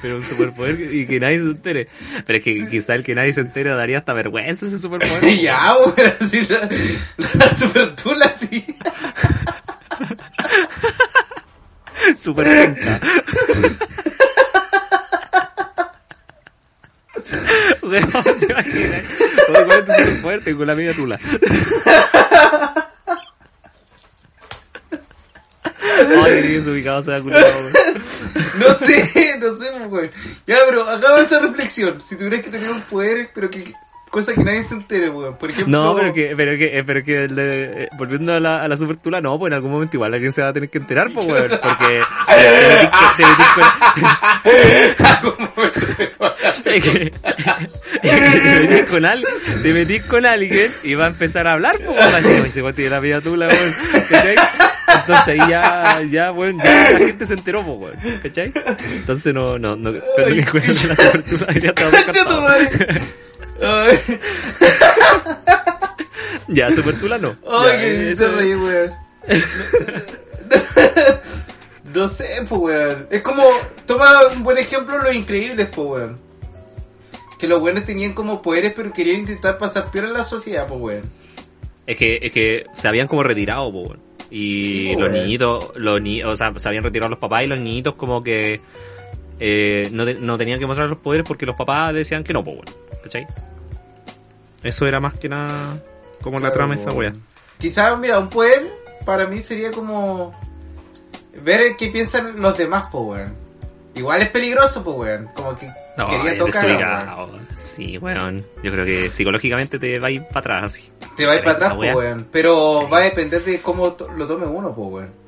pero 0.00 0.16
un 0.16 0.22
superpoder 0.22 0.94
y 0.94 1.06
que 1.06 1.18
nadie 1.18 1.38
se 1.38 1.44
entere. 1.44 1.88
Pero 2.26 2.38
es 2.38 2.44
que 2.44 2.68
quizá 2.68 2.94
el 2.94 3.02
que 3.02 3.14
nadie 3.14 3.32
se 3.32 3.40
entere 3.40 3.70
daría 3.70 3.98
hasta 3.98 4.12
vergüenza 4.12 4.66
ese 4.66 4.78
superpoder. 4.78 5.38
ya, 5.40 5.74
weón, 5.76 5.94
así 6.20 6.46
la, 6.48 6.68
la 7.34 7.54
super 7.54 7.96
tula, 7.96 8.26
así. 8.26 8.64
Super 12.16 12.76
Weón, 17.82 18.08
¿te 18.38 18.46
imaginas? 18.46 19.02
Oye, 19.48 19.64
¿cuál 19.64 19.78
es 19.78 19.86
tu 19.86 19.92
superpoder? 19.92 20.44
Tengo 20.44 20.64
la 20.64 20.74
media 20.74 20.94
tula. 20.94 21.18
Ay, 26.24 26.42
qué 26.42 26.48
desubicado 26.58 27.02
se 27.02 27.10
va 27.10 27.22
culiado, 27.22 27.46
weón. 27.46 28.02
No 28.58 28.74
sé, 28.74 29.38
no 29.38 29.56
sé, 29.56 29.72
weón. 29.86 30.10
Ya, 30.46 30.56
pero 30.68 30.88
hagamos 30.88 31.22
esa 31.22 31.40
reflexión. 31.40 32.00
Si 32.00 32.16
tuvieras 32.16 32.42
que 32.42 32.50
tener 32.50 32.70
un 32.70 32.82
poder, 32.82 33.30
pero 33.34 33.50
que 33.50 33.72
cosa 34.12 34.34
que 34.34 34.44
nadie 34.44 34.62
se 34.62 34.74
entere, 34.74 35.08
weón. 35.08 35.36
Por 35.38 35.50
ejemplo, 35.50 35.72
No, 35.76 35.96
pero 35.96 36.12
que, 36.12 36.34
pero 36.36 36.52
que, 36.58 36.78
eh, 36.78 36.84
pero 36.84 37.02
que 37.02 37.26
eh, 37.34 37.88
volviendo 37.96 38.34
a 38.34 38.40
la, 38.40 38.62
a 38.62 38.68
la 38.68 38.76
super 38.76 38.96
tula, 38.98 39.22
no, 39.22 39.38
pues 39.38 39.48
en 39.50 39.54
algún 39.54 39.70
momento 39.72 39.96
igual 39.96 40.12
alguien 40.12 40.32
se 40.34 40.42
va 40.42 40.48
a 40.48 40.52
tener 40.52 40.68
que 40.68 40.76
enterar, 40.78 41.08
pues 41.14 41.24
weón, 41.26 41.48
porque 41.48 42.02
te 43.16 43.24
metís 43.24 43.46
con- 43.54 43.72
te 48.02 48.60
metís 48.60 48.84
con, 48.90 49.04
alguien, 49.04 49.28
te 49.62 49.72
metís 49.72 50.02
con 50.04 50.26
alguien 50.26 50.70
y 50.84 50.94
va 50.94 51.06
a 51.06 51.08
empezar 51.08 51.46
a 51.46 51.54
hablar, 51.54 51.76
pues 51.84 51.98
weón, 51.98 52.14
así, 52.14 52.28
"Oye, 52.28 52.48
ese 52.48 52.62
weón 52.62 52.74
tiene 52.74 52.90
la 52.90 53.00
vida 53.00 53.20
tula, 53.20 53.48
weón, 53.48 53.74
¿cachai? 54.10 54.36
Entonces 54.94 55.28
ahí 55.28 55.38
ya, 55.50 56.02
ya, 56.10 56.32
weón, 56.32 56.58
ya 56.58 56.90
la 56.92 56.98
gente 56.98 57.24
se 57.26 57.34
enteró, 57.34 57.62
pues 57.64 57.78
weón, 57.96 58.20
¿cachai? 58.22 58.52
Entonces 58.94 59.32
no, 59.34 59.58
no, 59.58 59.74
no, 59.76 59.92
pero 60.16 60.28
que 60.52 60.58
la 60.60 60.74
super 60.96 61.22
tula 61.22 61.52
ya 61.54 61.72
Ya, 66.48 66.70
super 66.72 66.98
tula 66.98 67.18
no. 67.18 67.36
ay, 67.50 68.14
se 68.16 68.28
reí, 68.28 68.54
weón. 68.54 68.92
No 71.94 72.08
sé, 72.08 72.26
pues, 72.48 72.60
weón. 72.60 73.06
Es 73.10 73.20
como, 73.20 73.44
toma 73.86 74.06
un 74.34 74.42
buen 74.42 74.56
ejemplo 74.56 74.96
Los 74.98 75.14
Increíbles, 75.14 75.68
pues, 75.74 75.86
weón. 75.88 76.18
Que 77.38 77.46
los 77.46 77.60
buenos 77.60 77.84
tenían 77.84 78.14
como 78.14 78.40
poderes, 78.40 78.72
pero 78.74 78.92
querían 78.92 79.20
intentar 79.20 79.58
pasar 79.58 79.90
peor 79.90 80.06
en 80.06 80.14
la 80.14 80.22
sociedad, 80.24 80.66
pues, 80.66 80.80
weón. 80.80 81.02
Es 81.86 81.96
que, 81.98 82.18
es 82.22 82.32
que 82.32 82.64
se 82.72 82.88
habían 82.88 83.08
como 83.08 83.22
retirado, 83.22 83.68
weón. 83.68 83.98
Y 84.30 84.64
Sí, 84.64 84.88
los 84.92 85.00
weón. 85.02 85.12
niñitos, 85.12 85.72
los 85.76 86.00
ni 86.00 86.22
o 86.22 86.34
sea, 86.34 86.52
se 86.56 86.66
habían 86.68 86.84
retirado 86.84 87.10
los 87.10 87.18
papás 87.18 87.44
y 87.44 87.46
los 87.48 87.58
niñitos 87.58 87.94
como 87.96 88.22
que 88.22 88.62
eh, 89.38 89.88
no, 89.92 90.06
te- 90.06 90.14
no 90.14 90.38
tenían 90.38 90.58
que 90.58 90.66
mostrar 90.66 90.88
los 90.88 90.98
poderes 90.98 91.26
porque 91.28 91.44
los 91.44 91.56
papás 91.56 91.92
decían 91.92 92.24
que 92.24 92.32
no, 92.32 92.42
po, 92.42 92.52
weón. 92.52 92.64
¿Cachai? 93.02 93.26
Eso 94.62 94.86
era 94.86 95.00
más 95.00 95.14
que 95.14 95.28
nada 95.28 95.78
como 96.22 96.38
la 96.38 96.52
trama 96.52 96.74
esa 96.74 96.90
weá. 96.92 97.12
Quizás, 97.58 97.98
mira, 97.98 98.18
un 98.18 98.28
poder 98.28 98.72
para 99.04 99.26
mí 99.26 99.40
sería 99.40 99.70
como 99.72 100.32
ver 101.42 101.74
qué 101.76 101.88
piensan 101.88 102.40
los 102.40 102.56
demás, 102.56 102.84
pues, 102.92 103.04
weón. 103.04 103.34
Igual 103.94 104.22
es 104.22 104.28
peligroso, 104.30 104.82
pues, 104.84 104.96
weón. 104.96 105.28
Como 105.34 105.54
que 105.56 105.68
No, 105.96 106.08
quería 106.08 106.32
es 106.32 106.38
tocar. 106.38 107.16
weón. 107.18 107.48
Sí, 107.56 107.98
weón. 107.98 108.46
Yo 108.62 108.72
creo 108.72 108.84
que 108.84 109.10
psicológicamente 109.10 109.78
te 109.78 109.98
va 109.98 110.06
a 110.08 110.10
ir 110.10 110.22
para 110.24 110.40
atrás 110.40 110.64
así. 110.64 110.90
Te 111.16 111.26
va 111.26 111.32
a 111.32 111.36
ir 111.36 111.42
para 111.42 111.56
atrás, 111.56 111.76
weá. 111.76 111.96
weón. 111.96 112.26
Pero 112.30 112.88
va 112.88 112.98
a 112.98 113.02
depender 113.02 113.42
de 113.44 113.60
cómo 113.60 113.96
lo 114.16 114.26
tome 114.26 114.46
uno, 114.46 114.74
pues, 114.74 114.88
weón. 114.92 115.22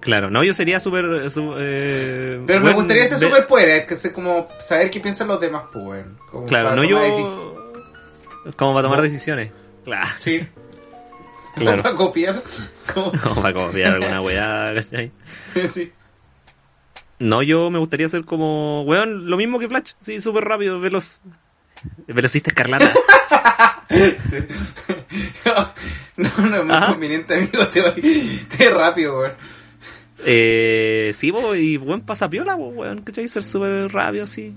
Claro, 0.00 0.30
no, 0.30 0.42
yo 0.42 0.54
sería 0.54 0.80
súper... 0.80 1.30
su- 1.30 1.54
eh, 1.58 2.40
Pero 2.46 2.60
me 2.60 2.72
gustaría 2.72 3.02
ese 3.04 3.18
superpoder, 3.18 3.84
que 3.84 3.96
sé 3.96 4.14
como 4.14 4.46
saber 4.58 4.88
qué 4.90 4.98
piensan 4.98 5.28
los 5.28 5.38
demás, 5.40 5.64
pues, 5.72 5.84
weón. 5.84 6.18
Como 6.30 6.46
Claro, 6.46 6.74
no 6.74 6.84
yo... 6.84 6.98
Como 8.56 8.72
para 8.74 8.82
tomar 8.84 8.98
No. 8.98 9.04
decisiones. 9.04 9.52
Claro. 9.84 10.08
Sí. 10.18 10.46
Claro. 11.56 11.82
para 11.82 11.94
copiar. 11.94 12.42
Como- 12.94 13.12
No, 13.24 13.34
para 13.42 13.54
copiar 13.54 13.94
alguna 13.94 14.20
weá, 14.22 14.72
¿cachai? 14.74 15.10
sí. 15.72 15.92
No, 17.18 17.42
yo 17.42 17.70
me 17.70 17.78
gustaría 17.78 18.08
ser 18.08 18.24
como, 18.24 18.82
weón, 18.84 19.28
lo 19.28 19.36
mismo 19.36 19.58
que 19.58 19.68
Flash, 19.68 19.92
sí, 20.00 20.20
súper 20.20 20.44
rápido, 20.44 20.80
veloz. 20.80 21.20
Velocista 22.06 22.50
escarlata. 22.50 22.92
no, 26.16 26.28
no 26.48 26.56
es 26.56 26.64
muy 26.64 26.72
Ajá. 26.74 26.86
conveniente, 26.92 27.34
amigo. 27.34 27.66
Te 27.68 27.80
voy, 27.82 28.00
te 28.56 28.68
voy 28.68 28.78
rápido, 28.78 29.18
weón. 29.18 29.32
Eh, 30.26 31.12
sí, 31.14 31.32
po, 31.32 31.54
y 31.54 31.76
buen 31.78 32.02
pasapiola, 32.02 32.54
weón, 32.56 33.02
¿cachai? 33.02 33.28
Ser 33.28 33.42
súper 33.42 33.90
rápido 33.92 34.24
así. 34.24 34.52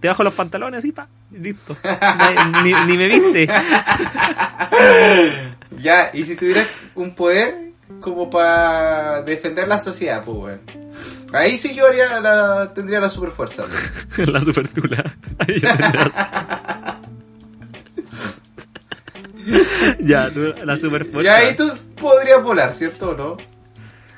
Te 0.00 0.08
bajo 0.08 0.22
los 0.22 0.34
pantalones 0.34 0.78
así, 0.78 0.92
pa, 0.92 1.08
y 1.32 1.38
listo. 1.38 1.76
ni, 2.62 2.72
ni- 2.86 2.96
me 2.96 3.08
viste. 3.08 3.48
Ya, 5.78 6.10
y 6.14 6.24
si 6.24 6.36
tuvieras 6.36 6.66
un 6.94 7.14
poder 7.14 7.72
como 8.00 8.30
para 8.30 9.20
defender 9.22 9.68
la 9.68 9.78
sociedad, 9.78 10.22
pues, 10.24 10.38
weón. 10.38 10.60
Ahí 11.32 11.56
sí 11.58 11.74
yo 11.74 11.86
haría 11.86 12.18
la, 12.20 12.72
tendría 12.72 12.98
la 13.00 13.08
super 13.10 13.30
fuerza, 13.30 13.64
weón. 13.64 14.26
la 14.32 14.40
super 14.40 14.66
tula. 14.68 15.04
Ahí 15.38 15.60
ya 15.60 15.76
tendrás. 15.76 16.14
ya, 20.00 20.30
tú, 20.30 20.54
la 20.64 20.78
super 20.78 21.02
Y 21.06 21.12
fuerza. 21.12 21.36
ahí 21.36 21.54
tú 21.56 21.70
podrías 22.00 22.42
volar, 22.42 22.72
¿cierto 22.72 23.10
o 23.10 23.16
no? 23.16 23.36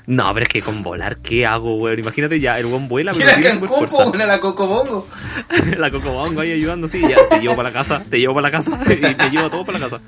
No, 0.09 0.33
pero 0.33 0.45
es 0.45 0.49
que 0.49 0.63
con 0.63 0.83
volar, 0.83 1.19
¿qué 1.19 1.45
hago, 1.45 1.77
weón? 1.77 1.99
Imagínate 1.99 2.41
ya, 2.41 2.59
el 2.59 2.65
buen 2.65 2.89
vuela, 2.89 3.13
pero 3.13 3.29
a 3.29 3.35
tiene 3.35 3.47
Cancún, 3.47 3.69
super 3.69 3.79
pues, 3.79 3.91
fuerza. 3.91 4.11
weón, 4.11 4.23
a 4.23 4.27
la 4.27 4.41
Cocobongo. 4.41 5.07
la 5.77 5.91
cocobongo 5.91 6.41
ahí 6.41 6.53
ayudando, 6.53 6.89
sí, 6.89 7.03
ya, 7.03 7.17
te 7.29 7.41
llevo 7.41 7.55
para 7.55 7.69
la 7.69 7.75
casa, 7.75 8.03
te 8.09 8.19
llevo 8.19 8.33
para 8.33 8.49
la 8.49 8.51
casa, 8.51 8.81
y 8.87 9.15
me 9.15 9.29
llevo 9.29 9.51
todo 9.51 9.67
para 9.67 9.79
la 9.79 9.91
casa. 9.91 10.01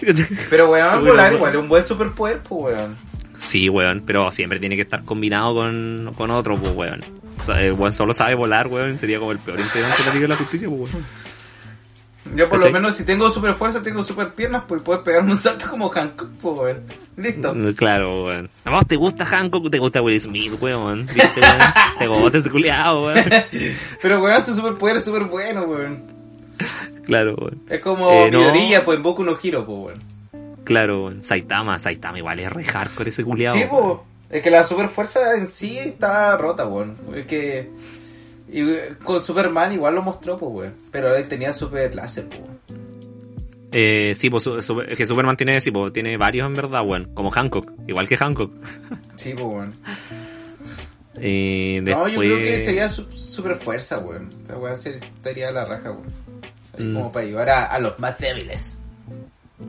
Pero, 0.50 0.72
weón, 0.72 1.04
volar 1.04 1.26
weón. 1.26 1.34
igual 1.34 1.54
es 1.54 1.60
un 1.60 1.68
buen 1.68 1.84
superpoder, 1.84 2.40
pues, 2.40 2.74
weón. 2.74 2.96
Sí, 3.38 3.68
weón, 3.68 4.02
pero 4.04 4.28
siempre 4.32 4.58
tiene 4.58 4.74
que 4.74 4.82
estar 4.82 5.04
combinado 5.04 5.54
con, 5.54 6.12
con 6.16 6.32
otro, 6.32 6.56
pues, 6.56 6.72
weón. 6.74 7.04
O 7.38 7.42
sea, 7.44 7.62
el 7.62 7.74
weón 7.74 7.92
solo 7.92 8.12
sabe 8.12 8.34
volar, 8.34 8.66
weón, 8.66 8.98
sería 8.98 9.20
como 9.20 9.30
el 9.30 9.38
peor 9.38 9.60
integrante 9.60 10.02
de 10.02 10.08
la 10.08 10.14
Liga 10.14 10.22
de 10.22 10.28
la 10.28 10.36
Justicia, 10.36 10.68
pues, 10.68 10.94
weón. 10.94 11.04
Yo 12.34 12.48
por 12.48 12.58
¿Cachai? 12.58 12.72
lo 12.72 12.78
menos 12.80 12.94
si 12.96 13.04
tengo 13.04 13.28
super 13.30 13.54
fuerza, 13.54 13.82
tengo 13.82 14.02
super 14.02 14.30
piernas, 14.30 14.62
pues 14.66 14.80
puedes 14.82 15.02
pegarme 15.02 15.30
un 15.32 15.36
salto 15.36 15.66
como 15.70 15.88
Hancock, 15.90 16.30
pues, 16.40 16.58
weón. 16.58 16.80
Listo. 17.16 17.54
Mm, 17.54 17.72
Claro, 17.74 18.24
weón. 18.24 18.48
Además, 18.64 18.86
¿te 18.88 18.96
gusta 18.96 19.24
Hancock? 19.26 19.70
¿Te 19.70 19.78
gusta 19.78 20.00
Will 20.02 20.20
Smith, 20.20 20.54
weón? 20.60 21.04
¿Viste, 21.06 21.40
weón? 21.40 21.58
Te 21.98 22.06
gusta 22.06 22.38
ese 22.38 22.50
culiao, 22.50 23.06
weón. 23.06 23.24
Pero, 24.02 24.22
weón, 24.22 24.42
su 24.42 24.54
superpoder 24.54 24.96
es 24.96 25.04
súper 25.04 25.24
bueno, 25.24 25.62
weón. 25.64 26.02
Claro, 27.04 27.34
weón. 27.36 27.60
Es 27.68 27.80
como 27.80 28.10
Eh, 28.10 28.30
no. 28.30 28.38
Midoriya, 28.40 28.84
pues 28.84 28.96
en 28.96 29.02
Boku 29.02 29.22
no 29.22 29.36
Hero, 29.42 29.66
pues, 29.66 29.78
weón. 30.32 30.54
Claro, 30.64 31.04
weón. 31.04 31.22
Saitama, 31.22 31.78
Saitama 31.78 32.18
igual 32.18 32.38
es 32.40 32.50
re 32.50 32.64
hardcore 32.64 33.10
ese 33.10 33.22
culiao. 33.22 33.54
Sí, 33.54 33.64
po. 33.68 34.04
Es 34.30 34.42
que 34.42 34.50
la 34.50 34.64
super 34.64 34.88
fuerza 34.88 35.34
en 35.36 35.46
sí 35.48 35.78
está 35.78 36.36
rota, 36.38 36.66
weón. 36.66 36.96
Es 37.14 37.26
que. 37.26 37.70
Y 38.54 38.60
eh, 38.70 38.94
con 39.02 39.20
Superman 39.20 39.72
igual 39.72 39.96
lo 39.96 40.02
mostró, 40.02 40.38
pues, 40.38 40.52
weón. 40.54 40.74
Pero 40.92 41.14
él 41.16 41.26
tenía 41.26 41.52
super 41.52 41.92
láser, 41.94 42.28
pues. 42.28 42.40
Eh, 43.72 44.12
sí, 44.14 44.30
pues 44.30 44.44
su- 44.44 44.84
que 44.96 45.04
Superman 45.06 45.36
tiene, 45.36 45.60
sí, 45.60 45.72
pues, 45.72 45.92
tiene 45.92 46.16
varios 46.16 46.46
en 46.46 46.54
verdad, 46.54 46.86
weón. 46.86 47.10
Como 47.14 47.30
Hancock, 47.32 47.72
igual 47.88 48.06
que 48.06 48.16
Hancock. 48.16 48.52
Sí, 49.16 49.32
pues, 49.34 49.44
weón. 49.44 49.74
Eh, 51.16 51.80
No, 51.84 52.08
yo 52.08 52.18
creo 52.20 52.38
que 52.38 52.58
sería 52.58 52.88
su- 52.88 53.10
super 53.12 53.54
fuerza, 53.54 53.98
weón. 53.98 54.30
O 54.42 54.46
sea, 54.46 54.56
weón, 54.58 54.74
estaría 54.74 55.48
a 55.48 55.52
la 55.52 55.64
raja, 55.64 55.92
weón. 55.92 56.12
Ahí 56.76 56.84
Mm. 56.86 56.94
como 56.94 57.12
para 57.12 57.24
ayudar 57.26 57.48
a, 57.50 57.64
a 57.66 57.78
los 57.78 57.98
más 58.00 58.18
débiles. 58.18 58.80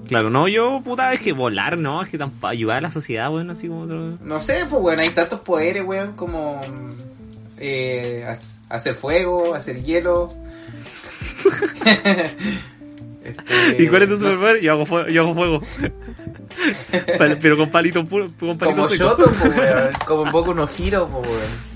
Claro, 0.08 0.32
no, 0.32 0.48
yo, 0.48 0.82
puta, 0.84 1.14
es 1.14 1.20
que 1.20 1.34
volar, 1.34 1.78
no, 1.78 2.02
es 2.02 2.10
que 2.10 2.18
tan 2.18 2.32
para 2.32 2.52
ayudar 2.54 2.78
a 2.78 2.82
la 2.82 2.92
sociedad, 2.92 3.32
weón, 3.32 3.52
así 3.52 3.68
como 3.68 3.82
otro... 3.84 4.18
No 4.24 4.42
sé, 4.42 4.66
pues, 4.68 4.82
weón, 4.82 5.00
hay 5.00 5.10
tantos 5.10 5.40
poderes, 5.42 5.84
weón, 5.86 6.14
como. 6.14 6.62
Eh, 7.58 8.26
hac- 8.28 8.56
hacer 8.70 8.96
fuego, 8.96 9.54
hacer 9.56 9.82
hielo. 9.84 10.34
Este, 13.26 13.82
¿Y 13.84 13.88
cuál 13.88 14.04
es 14.04 14.08
tu 14.10 14.14
no 14.14 14.20
superpoder? 14.20 14.62
Yo 14.62 14.72
hago 14.74 14.86
fuego, 14.86 15.08
yo 15.10 15.22
hago 15.24 15.34
fuego. 15.34 15.62
Pal- 17.18 17.40
Pero 17.42 17.58
con 17.58 17.72
palitos 17.72 18.06
puros, 18.06 18.30
con 18.40 18.56
palitos 18.56 18.98
Como 19.00 19.56
weón. 19.58 19.90
Como 20.06 20.22
un 20.22 20.32
poco 20.32 20.52
unos 20.52 20.70
giros, 20.70 21.10
weón. 21.12 21.76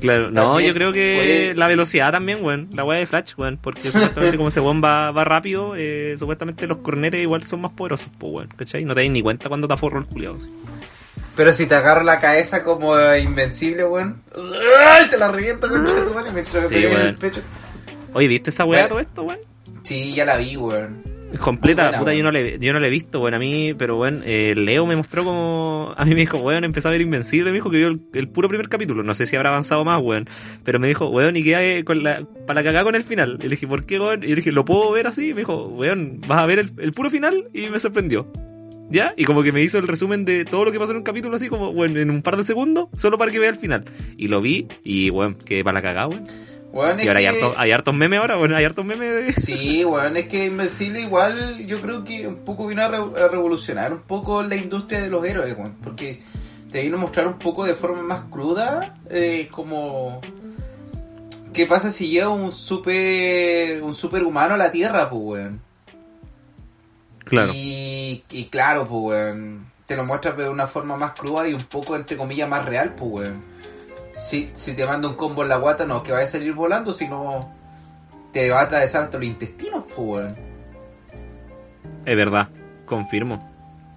Claro, 0.00 0.30
no, 0.30 0.60
yo 0.60 0.72
creo 0.72 0.92
que 0.92 1.16
puede- 1.16 1.54
la 1.56 1.66
velocidad 1.66 2.12
también, 2.12 2.44
weón. 2.44 2.68
La 2.74 2.84
weá 2.84 3.00
de 3.00 3.06
Flash, 3.06 3.32
weón. 3.36 3.58
Porque 3.60 3.90
supuestamente 3.90 4.36
como 4.36 4.50
ese 4.50 4.60
weón 4.60 4.80
va, 4.84 5.10
va 5.10 5.24
rápido, 5.24 5.74
eh, 5.76 6.14
supuestamente 6.16 6.68
los 6.68 6.78
cornetes 6.78 7.20
igual 7.20 7.42
son 7.42 7.60
más 7.62 7.72
poderosos, 7.72 8.08
pues, 8.16 8.32
weón. 8.32 8.48
¿Cachai? 8.54 8.84
No 8.84 8.94
te 8.94 9.02
das 9.02 9.10
ni 9.10 9.20
cuenta 9.20 9.48
cuando 9.48 9.66
te 9.66 9.74
aforro 9.74 9.98
el 9.98 10.06
culiado. 10.06 10.38
Pero 11.34 11.52
si 11.54 11.66
te 11.66 11.74
agarra 11.74 12.04
la 12.04 12.20
cabeza 12.20 12.62
como 12.62 12.94
invencible, 13.16 13.84
weón. 13.86 14.22
¡Ay! 14.86 15.08
Te 15.10 15.16
la 15.18 15.30
reviento, 15.30 15.68
concha 15.68 15.94
de 15.94 16.02
tu 16.06 16.14
madre, 16.14 16.30
mientras 16.32 16.68
Sí, 16.68 16.76
en 16.76 16.82
el 16.84 16.94
weón. 16.94 17.16
pecho. 17.16 17.40
Oye, 18.12 18.28
¿viste 18.28 18.50
esa 18.50 18.64
weá 18.66 18.86
todo 18.88 19.00
esto, 19.00 19.22
weón? 19.22 19.38
Sí, 19.82 20.12
ya 20.12 20.24
la 20.26 20.36
vi, 20.36 20.56
weón. 20.56 21.10
Completa, 21.40 21.84
buena, 21.84 21.98
puta, 22.00 22.12
yo 22.12 22.16
weón. 22.22 22.24
no, 22.26 22.30
le, 22.32 22.58
yo 22.58 22.74
no 22.74 22.80
la 22.80 22.86
he 22.88 22.90
visto, 22.90 23.18
weón, 23.20 23.32
a 23.32 23.38
mí, 23.38 23.72
pero 23.72 23.96
weón, 23.98 24.22
eh, 24.26 24.52
Leo 24.54 24.84
me 24.84 24.94
mostró 24.96 25.24
como, 25.24 25.94
a 25.96 26.04
mí 26.04 26.10
me 26.10 26.20
dijo, 26.20 26.36
weón, 26.36 26.64
empezó 26.64 26.88
a 26.88 26.90
ver 26.90 27.00
Invencible, 27.00 27.50
me 27.50 27.54
dijo 27.56 27.70
que 27.70 27.78
vio 27.78 27.88
el, 27.88 28.02
el 28.12 28.28
puro 28.28 28.50
primer 28.50 28.68
capítulo, 28.68 29.02
no 29.02 29.14
sé 29.14 29.24
si 29.24 29.34
habrá 29.34 29.48
avanzado 29.48 29.82
más, 29.82 29.98
weón, 30.02 30.28
pero 30.62 30.78
me 30.78 30.88
dijo, 30.88 31.08
weón, 31.08 31.34
y 31.36 31.42
qué 31.42 31.82
con 31.86 32.02
la, 32.02 32.26
para 32.46 32.60
la 32.60 32.64
cagada 32.64 32.84
con 32.84 32.94
el 32.96 33.02
final, 33.02 33.38
y 33.40 33.44
le 33.44 33.48
dije, 33.48 33.66
¿por 33.66 33.86
qué, 33.86 33.98
weón? 33.98 34.22
Y 34.22 34.26
le 34.26 34.34
dije, 34.36 34.52
¿lo 34.52 34.66
puedo 34.66 34.90
ver 34.92 35.06
así? 35.06 35.28
Y 35.30 35.32
me 35.32 35.40
dijo, 35.40 35.68
weón, 35.68 36.20
vas 36.26 36.40
a 36.40 36.44
ver 36.44 36.58
el, 36.58 36.70
el 36.78 36.92
puro 36.92 37.08
final, 37.08 37.48
y 37.54 37.70
me 37.70 37.80
sorprendió. 37.80 38.30
¿Ya? 38.90 39.14
Y 39.16 39.24
como 39.24 39.42
que 39.42 39.52
me 39.52 39.62
hizo 39.62 39.78
el 39.78 39.88
resumen 39.88 40.24
de 40.24 40.44
todo 40.44 40.64
lo 40.66 40.72
que 40.72 40.78
pasó 40.78 40.92
en 40.92 40.98
un 40.98 41.02
capítulo 41.04 41.36
así 41.36 41.48
como, 41.48 41.72
bueno, 41.72 41.98
en 42.00 42.10
un 42.10 42.20
par 42.22 42.36
de 42.36 42.44
segundos, 42.44 42.88
solo 42.96 43.16
para 43.16 43.30
que 43.30 43.38
vea 43.38 43.48
el 43.50 43.56
final. 43.56 43.84
Y 44.18 44.28
lo 44.28 44.40
vi, 44.42 44.68
y 44.84 45.08
weón, 45.10 45.34
quedé 45.36 45.64
para 45.64 45.74
la 45.74 45.82
cagada, 45.82 46.08
weón. 46.08 46.24
Weón, 46.72 47.00
Y 47.00 47.06
ahora 47.08 47.20
hay, 47.20 47.26
que... 47.26 47.30
harto- 47.42 47.54
hay 47.56 47.70
hartos 47.70 47.94
memes 47.94 48.18
ahora, 48.20 48.36
bueno, 48.36 48.56
hay 48.56 48.64
hartos 48.64 48.84
memes 48.84 49.34
de... 49.36 49.40
Sí, 49.40 49.84
weón, 49.84 50.16
es 50.16 50.26
que 50.26 50.46
Invencible 50.46 51.00
igual 51.02 51.66
yo 51.66 51.80
creo 51.80 52.02
que 52.04 52.26
un 52.26 52.44
poco 52.44 52.66
vino 52.66 52.82
a, 52.82 52.88
re- 52.88 53.22
a 53.24 53.28
revolucionar 53.28 53.92
un 53.92 54.00
poco 54.02 54.42
la 54.42 54.56
industria 54.56 55.00
de 55.02 55.08
los 55.10 55.24
héroes, 55.24 55.56
weón. 55.56 55.76
Porque 55.82 56.20
te 56.70 56.82
vino 56.82 56.96
a 56.96 57.00
mostrar 57.00 57.26
un 57.26 57.38
poco 57.38 57.64
de 57.66 57.74
forma 57.74 58.02
más 58.02 58.20
cruda, 58.30 58.96
eh, 59.10 59.48
como... 59.50 60.20
¿Qué 61.52 61.66
pasa 61.66 61.90
si 61.90 62.08
llega 62.08 62.30
un 62.30 62.50
super 62.50 63.82
un 63.82 63.92
superhumano 63.94 64.54
a 64.54 64.56
la 64.56 64.72
Tierra, 64.72 65.10
pues, 65.10 65.22
weón? 65.22 65.60
Claro. 67.24 67.52
Y, 67.54 68.24
y 68.30 68.46
claro, 68.46 68.86
pues, 68.86 69.18
weón, 69.18 69.70
te 69.86 69.96
lo 69.96 70.04
muestra 70.04 70.32
de 70.32 70.48
una 70.48 70.66
forma 70.66 70.96
más 70.96 71.12
cruda 71.12 71.48
y 71.48 71.54
un 71.54 71.64
poco, 71.64 71.96
entre 71.96 72.16
comillas, 72.16 72.48
más 72.48 72.64
real, 72.64 72.94
pues, 72.94 73.10
weón. 73.12 73.42
Si, 74.18 74.50
si 74.54 74.74
te 74.74 74.86
manda 74.86 75.08
un 75.08 75.14
combo 75.14 75.42
en 75.42 75.48
la 75.48 75.56
guata, 75.56 75.86
no 75.86 75.98
es 75.98 76.02
que 76.02 76.12
vaya 76.12 76.26
a 76.26 76.30
salir 76.30 76.52
volando, 76.52 76.92
sino 76.92 77.52
te 78.32 78.50
va 78.50 78.60
a 78.60 78.64
atravesar 78.64 79.02
hasta 79.02 79.18
los 79.18 79.26
intestinos, 79.26 79.84
pues, 79.86 79.98
weón. 79.98 80.36
Es 82.04 82.16
verdad, 82.16 82.48
confirmo. 82.86 83.50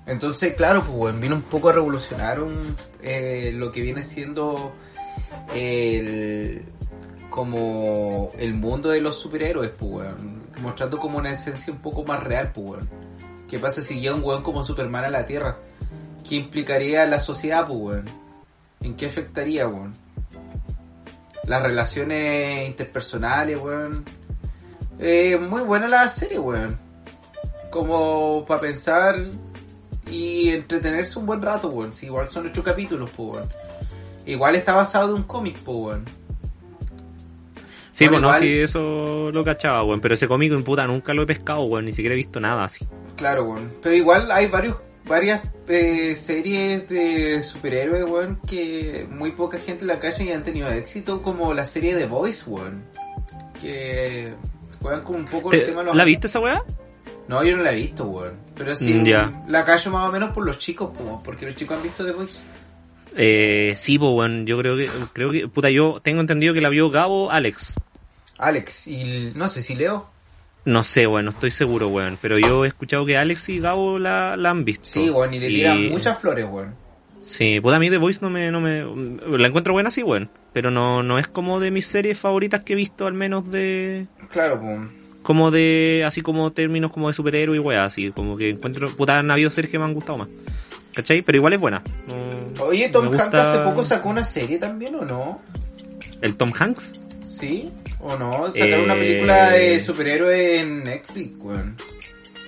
Entonces, 0.05 0.53
claro, 0.53 0.82
pues, 0.82 0.93
weón, 0.93 1.21
vino 1.21 1.36
un 1.36 1.41
poco 1.41 1.69
a 1.69 1.73
revolucionar 1.73 2.39
un, 2.39 2.59
eh, 3.01 3.51
lo 3.55 3.71
que 3.71 3.82
viene 3.82 4.03
siendo 4.03 4.73
el 5.53 6.63
como 7.30 8.32
el 8.38 8.53
mundo 8.53 8.89
de 8.89 9.01
los 9.01 9.19
superhéroes, 9.19 9.71
pues, 9.71 9.91
weón. 9.91 10.45
Mostrando 10.61 10.97
como 10.97 11.17
una 11.17 11.32
esencia 11.32 11.73
un 11.73 11.80
poco 11.80 12.03
más 12.03 12.23
real, 12.23 12.51
pues, 12.53 12.67
weón. 12.67 13.05
¿Qué 13.50 13.60
pasa 13.60 13.82
si 13.82 14.00
llega 14.00 14.16
un 14.16 14.24
weón 14.24 14.41
como 14.41 14.64
Superman 14.64 15.06
a 15.06 15.10
la 15.10 15.26
Tierra? 15.26 15.58
¿Qué 16.28 16.36
implicaría 16.36 17.06
la 17.06 17.20
sociedad, 17.20 17.68
pues, 17.68 17.80
weón? 17.80 18.10
¿En 18.82 18.96
qué 18.96 19.06
afectaría, 19.06 19.68
weón? 19.68 19.96
Las 21.46 21.62
relaciones 21.62 22.68
interpersonales, 22.68 23.58
weón. 23.58 24.04
Eh, 25.00 25.38
muy 25.38 25.62
buena 25.62 25.88
la 25.88 26.10
serie, 26.10 26.39
weón. 26.39 26.80
Como 27.70 28.46
para 28.48 28.62
pensar 28.62 29.16
y 30.10 30.50
entretenerse 30.50 31.20
un 31.20 31.28
buen 31.28 31.41
rato, 31.41 31.70
weón. 31.70 31.93
Si 31.93 32.08
igual 32.08 32.28
son 32.28 32.48
ocho 32.48 32.64
capítulos, 32.64 33.12
pues, 33.16 33.30
weón. 33.30 33.50
Igual 34.26 34.56
está 34.56 34.74
basado 34.74 35.10
en 35.10 35.16
un 35.18 35.24
cómic, 35.24 35.60
pues, 35.64 35.78
weón. 35.78 36.06
Sí, 37.96 38.08
Bueno, 38.10 38.28
igual- 38.28 38.41
sí, 38.41 38.60
eso 38.60 39.32
lo 39.32 39.43
cachaba, 39.46 39.84
weón. 39.84 40.02
Pero 40.02 40.14
ese 40.16 40.28
cómic, 40.28 40.52
en 40.52 40.64
puta, 40.66 40.86
nunca 40.86 41.14
lo 41.14 41.24
he 41.24 41.26
pescado, 41.26 41.62
weón. 41.64 41.86
Ni 41.86 41.93
siquiera 41.93 42.14
he 42.14 42.18
visto 42.18 42.39
nada 42.41 42.66
así. 42.66 42.86
Claro, 43.16 43.46
weón. 43.46 43.72
Pero 43.82 43.96
igual 43.96 44.30
hay 44.32 44.48
varios, 44.48 44.76
varias 45.06 45.41
eh, 45.70 46.16
series 46.18 46.89
de 46.89 47.41
superhéroes, 47.41 48.04
weón, 48.04 48.39
que 48.46 49.08
muy 49.10 49.32
poca 49.32 49.60
gente 49.60 49.86
la 49.86 49.98
calle 50.00 50.26
y 50.26 50.32
han 50.32 50.43
tenido 50.43 50.70
éxito, 50.70 51.22
como 51.22 51.54
la 51.54 51.66
serie 51.66 51.96
de 51.96 52.06
Boys, 52.06 52.46
weón. 52.46 52.84
Que 53.62 54.34
juegan 54.82 55.02
con 55.04 55.16
un 55.16 55.26
poco 55.26 55.52
el 55.54 55.60
¿Te- 55.62 55.66
tema 55.68 55.80
de 55.80 55.86
los... 55.88 55.96
¿La 55.96 56.04
viste 56.04 56.28
esa 56.28 56.39
weá? 56.39 56.62
No, 57.30 57.43
yo 57.43 57.56
no 57.58 57.64
la 57.64 57.72
he 57.72 57.76
visto, 57.76 58.06
weón. 58.06 58.34
Pero 58.56 58.76
sí, 58.76 58.93
Mm, 58.93 59.50
la 59.50 59.64
callo 59.66 59.91
más 59.91 60.10
o 60.10 60.12
menos 60.12 60.32
por 60.32 60.46
los 60.46 60.60
chicos, 60.60 60.91
weón, 61.00 61.24
porque 61.24 61.46
los 61.46 61.56
chicos 61.56 61.78
han 61.78 61.84
visto 61.84 62.06
The 62.06 62.12
Voice. 62.12 62.43
Eh, 63.16 63.74
sí, 63.78 63.98
pues, 63.98 64.12
weón. 64.14 64.46
Yo 64.46 64.58
creo 64.58 64.76
que, 64.76 64.89
creo 65.14 65.32
que, 65.32 65.48
puta, 65.48 65.70
yo 65.70 66.00
tengo 66.04 66.20
entendido 66.22 66.54
que 66.54 66.60
la 66.62 66.68
vio 66.70 66.89
Gabo 66.89 67.32
Alex. 67.32 67.76
Alex, 68.38 68.88
y 68.88 69.31
no 69.36 69.47
sé 69.47 69.61
si 69.61 69.75
Leo. 69.75 70.09
No 70.65 70.83
sé, 70.83 71.05
weón, 71.07 71.25
no 71.25 71.31
estoy 71.31 71.51
seguro, 71.51 71.89
weón. 71.89 72.17
Pero 72.21 72.39
yo 72.39 72.65
he 72.65 72.67
escuchado 72.67 73.05
que 73.05 73.17
Alex 73.17 73.49
y 73.49 73.59
Gabo 73.59 73.99
la, 73.99 74.36
la 74.36 74.49
han 74.49 74.65
visto. 74.65 74.86
Sí, 74.86 75.09
weón, 75.09 75.33
y 75.33 75.39
le 75.39 75.47
tiran 75.49 75.89
muchas 75.89 76.17
flores, 76.19 76.45
weón. 76.49 76.73
Sí, 77.21 77.59
pues 77.59 77.75
a 77.75 77.79
mí 77.79 77.89
The 77.89 77.97
Voice 77.97 78.19
no 78.21 78.29
me, 78.29 78.51
no 78.51 78.61
me... 78.61 78.83
La 79.38 79.47
encuentro 79.47 79.73
buena, 79.73 79.89
sí, 79.91 80.03
weón. 80.03 80.29
Pero 80.53 80.69
no, 80.71 81.01
no 81.03 81.17
es 81.19 81.27
como 81.27 81.59
de 81.59 81.71
mis 81.71 81.86
series 81.88 82.17
favoritas 82.19 82.61
que 82.63 82.73
he 82.73 82.75
visto, 82.75 83.07
al 83.07 83.13
menos 83.13 83.49
de... 83.51 84.05
Claro, 84.31 84.59
pues. 84.61 84.79
Como 85.23 85.49
de... 85.49 86.03
Así 86.05 86.21
como 86.21 86.51
términos 86.51 86.91
como 86.91 87.07
de 87.07 87.13
superhéroe 87.15 87.55
y 87.57 87.59
weá, 87.59 87.86
así. 87.86 88.11
Como 88.11 88.38
que 88.38 88.49
encuentro... 88.49 88.88
Puta, 88.95 89.17
han 89.19 89.31
habido 89.31 89.49
series 89.49 89.71
que 89.71 89.79
me 89.79 89.86
han 89.86 89.93
gustado 89.93 90.19
más. 90.19 90.27
¿Cachai? 90.93 91.21
Pero 91.23 91.38
igual 91.38 91.53
es 91.53 91.59
buena. 91.59 91.81
No- 92.07 92.63
Oye, 92.65 92.89
Tom 92.89 93.07
gusta- 93.07 93.23
Hanks 93.25 93.38
hace 93.39 93.59
poco 93.59 93.83
sacó 93.83 94.09
una 94.09 94.23
serie 94.23 94.57
también, 94.59 94.95
¿o 94.95 95.03
no? 95.03 95.41
¿El 96.21 96.36
Tom 96.38 96.51
Hanks? 96.57 97.01
¿Sí? 97.39 97.71
¿O 97.99 98.15
no? 98.17 98.49
Sacaron 98.51 98.86
una 98.86 98.95
Eh, 98.95 98.99
película 98.99 99.49
de 99.51 99.79
superhéroe 99.81 100.59
en 100.59 100.83
Netflix, 100.83 101.31
weón. 101.39 101.75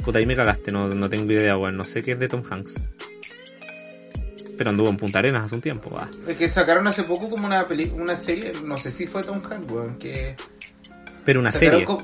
Puta, 0.04 0.20
ahí 0.20 0.26
me 0.26 0.36
cagaste, 0.36 0.72
no, 0.72 0.88
no 0.88 1.10
tengo 1.10 1.32
idea, 1.34 1.58
weón. 1.58 1.76
No 1.76 1.84
sé 1.84 2.02
qué 2.02 2.14
es 2.14 2.20
de 2.20 2.28
Tom 2.30 2.44
Hanks. 2.50 2.76
Pero 4.58 4.70
anduvo 4.72 4.90
en 4.90 4.98
Punta 4.98 5.20
Arenas 5.20 5.44
hace 5.46 5.56
un 5.56 5.62
tiempo, 5.62 5.90
va. 5.92 6.10
Es 6.28 6.38
que 6.38 6.48
sacaron 6.48 6.88
hace 6.88 7.04
poco 7.04 7.30
como 7.30 7.46
una 7.46 7.68
peli 7.68 7.92
una 7.96 8.16
serie, 8.16 8.52
no 8.64 8.78
sé 8.78 8.90
si 8.92 9.06
fue 9.06 9.24
Tom 9.24 9.42
Hanks, 9.44 9.70
weón, 9.72 9.98
que 10.00 10.36
Pero 11.26 11.40
una 11.40 11.52
serie. 11.52 11.84
co- 11.86 12.02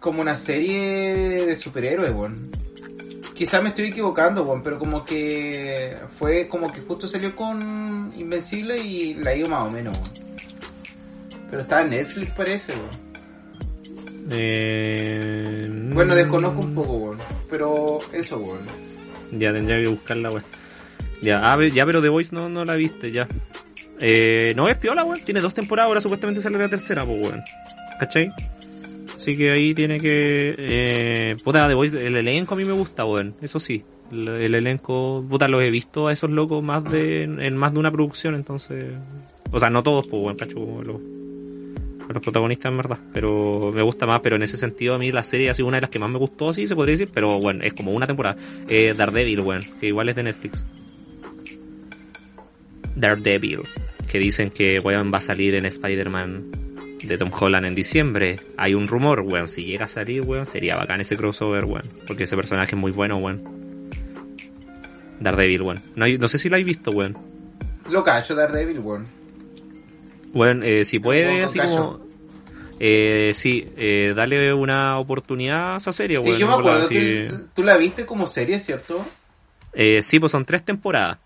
como 0.00 0.20
una 0.20 0.36
serie 0.36 1.46
de 1.46 1.56
superhéroes, 1.56 2.12
weón. 2.12 2.50
Quizás 3.34 3.62
me 3.62 3.68
estoy 3.70 3.86
equivocando, 3.86 4.42
weón, 4.42 4.62
pero 4.62 4.78
como 4.78 5.04
que 5.04 5.96
fue 6.18 6.48
como 6.48 6.70
que 6.72 6.80
justo 6.80 7.06
salió 7.08 7.34
con 7.36 8.12
Invencible 8.16 8.76
y 8.78 9.14
la 9.14 9.34
ido 9.34 9.48
más 9.48 9.62
o 9.62 9.70
menos, 9.70 9.96
weón. 9.96 10.27
Pero 11.50 11.62
estaba 11.62 11.82
en 11.82 11.90
Netflix 11.90 12.30
parece, 12.32 12.72
weón. 12.72 13.08
Eh... 14.30 15.68
Bueno, 15.92 16.14
desconozco 16.14 16.60
un 16.60 16.74
poco, 16.74 16.92
weón. 16.96 17.18
Pero 17.50 17.98
eso, 18.12 18.38
weón. 18.38 18.60
Ya 19.32 19.52
tendría 19.52 19.80
que 19.80 19.88
buscarla, 19.88 20.28
weón. 20.28 20.44
Ya, 21.22 21.52
ah, 21.52 21.66
ya, 21.66 21.84
pero 21.86 22.00
The 22.00 22.08
Voice 22.08 22.34
no, 22.34 22.48
no 22.48 22.64
la 22.64 22.74
viste, 22.74 23.10
ya. 23.10 23.26
Eh, 24.00 24.52
no 24.56 24.68
es 24.68 24.76
piola, 24.76 25.04
weón. 25.04 25.20
Tiene 25.24 25.40
dos 25.40 25.54
temporadas, 25.54 25.88
ahora 25.88 26.00
supuestamente 26.00 26.42
sale 26.42 26.58
la 26.58 26.68
tercera, 26.68 27.04
pues, 27.04 27.24
weón. 27.24 27.42
¿Cachai? 27.98 28.32
Así 29.16 29.36
que 29.36 29.50
ahí 29.50 29.74
tiene 29.74 29.98
que... 29.98 30.54
Eh, 30.56 31.36
puta, 31.42 31.66
The 31.66 31.74
Voice, 31.74 32.06
el 32.06 32.16
elenco 32.16 32.54
a 32.54 32.56
mí 32.56 32.64
me 32.64 32.72
gusta, 32.72 33.04
weón. 33.04 33.34
Eso 33.40 33.58
sí. 33.58 33.84
El, 34.12 34.28
el 34.28 34.54
elenco, 34.54 35.24
puta, 35.28 35.48
los 35.48 35.62
he 35.62 35.70
visto 35.70 36.06
a 36.06 36.12
esos 36.12 36.30
locos 36.30 36.62
más 36.62 36.84
de, 36.84 37.24
en 37.24 37.56
más 37.56 37.72
de 37.72 37.80
una 37.80 37.90
producción, 37.90 38.34
entonces... 38.34 38.90
O 39.50 39.58
sea, 39.58 39.70
no 39.70 39.82
todos, 39.82 40.06
pues, 40.06 40.22
weón, 40.22 40.36
cacho, 40.36 40.60
los, 42.08 42.22
protagonistas 42.22 42.70
en 42.70 42.76
verdad. 42.76 42.98
Pero 43.12 43.72
me 43.74 43.82
gusta 43.82 44.06
más, 44.06 44.20
pero 44.20 44.36
en 44.36 44.42
ese 44.42 44.56
sentido 44.56 44.94
a 44.94 44.98
mí 44.98 45.12
la 45.12 45.22
serie 45.22 45.50
ha 45.50 45.54
sido 45.54 45.68
una 45.68 45.76
de 45.76 45.82
las 45.82 45.90
que 45.90 45.98
más 45.98 46.10
me 46.10 46.18
gustó, 46.18 46.52
sí, 46.52 46.66
se 46.66 46.74
podría 46.74 46.94
decir. 46.94 47.10
Pero 47.12 47.40
bueno, 47.40 47.64
es 47.64 47.74
como 47.74 47.92
una 47.92 48.06
temporada. 48.06 48.36
Eh, 48.68 48.94
Daredevil, 48.96 49.40
weón, 49.40 49.62
que 49.80 49.86
igual 49.86 50.08
es 50.08 50.16
de 50.16 50.22
Netflix. 50.22 50.66
Daredevil, 52.94 53.60
que 54.10 54.18
dicen 54.18 54.50
que 54.50 54.80
weón 54.80 55.12
va 55.12 55.18
a 55.18 55.22
salir 55.22 55.54
en 55.54 55.66
Spider-Man 55.66 56.50
de 57.02 57.18
Tom 57.18 57.30
Holland 57.32 57.66
en 57.66 57.74
diciembre. 57.74 58.40
Hay 58.56 58.74
un 58.74 58.88
rumor, 58.88 59.20
weón, 59.20 59.48
si 59.48 59.64
llega 59.64 59.84
a 59.84 59.88
salir, 59.88 60.22
weón, 60.22 60.46
sería 60.46 60.76
bacán 60.76 61.00
ese 61.00 61.16
crossover, 61.16 61.64
weón. 61.64 61.84
Porque 62.06 62.24
ese 62.24 62.36
personaje 62.36 62.74
es 62.74 62.80
muy 62.80 62.92
bueno, 62.92 63.18
weón. 63.18 63.42
Daredevil, 65.20 65.62
weón. 65.62 65.82
No 65.94 66.28
sé 66.28 66.38
si 66.38 66.48
lo 66.48 66.56
habéis 66.56 66.66
visto, 66.66 66.90
weón. 66.90 67.16
Lo 67.90 68.02
cacho 68.02 68.34
Daredevil, 68.34 68.80
weón. 68.80 69.17
Bueno, 70.32 70.64
eh, 70.64 70.84
si 70.84 70.98
puede, 70.98 71.42
así 71.44 71.58
como... 71.58 72.00
Eh, 72.80 73.32
sí, 73.34 73.66
eh, 73.76 74.12
dale 74.14 74.52
una 74.54 74.98
oportunidad 74.98 75.74
a 75.74 75.76
esa 75.78 75.92
serie, 75.92 76.18
Sí, 76.18 76.38
yo 76.38 76.46
me 76.46 76.54
acuerdo 76.54 76.84
sí. 76.86 76.94
que 76.94 77.32
tú 77.54 77.64
la 77.64 77.76
viste 77.76 78.06
como 78.06 78.26
serie, 78.28 78.58
¿cierto? 78.60 79.04
Eh, 79.72 80.00
sí, 80.02 80.20
pues 80.20 80.30
son 80.30 80.44
tres 80.44 80.64
temporadas. 80.64 81.18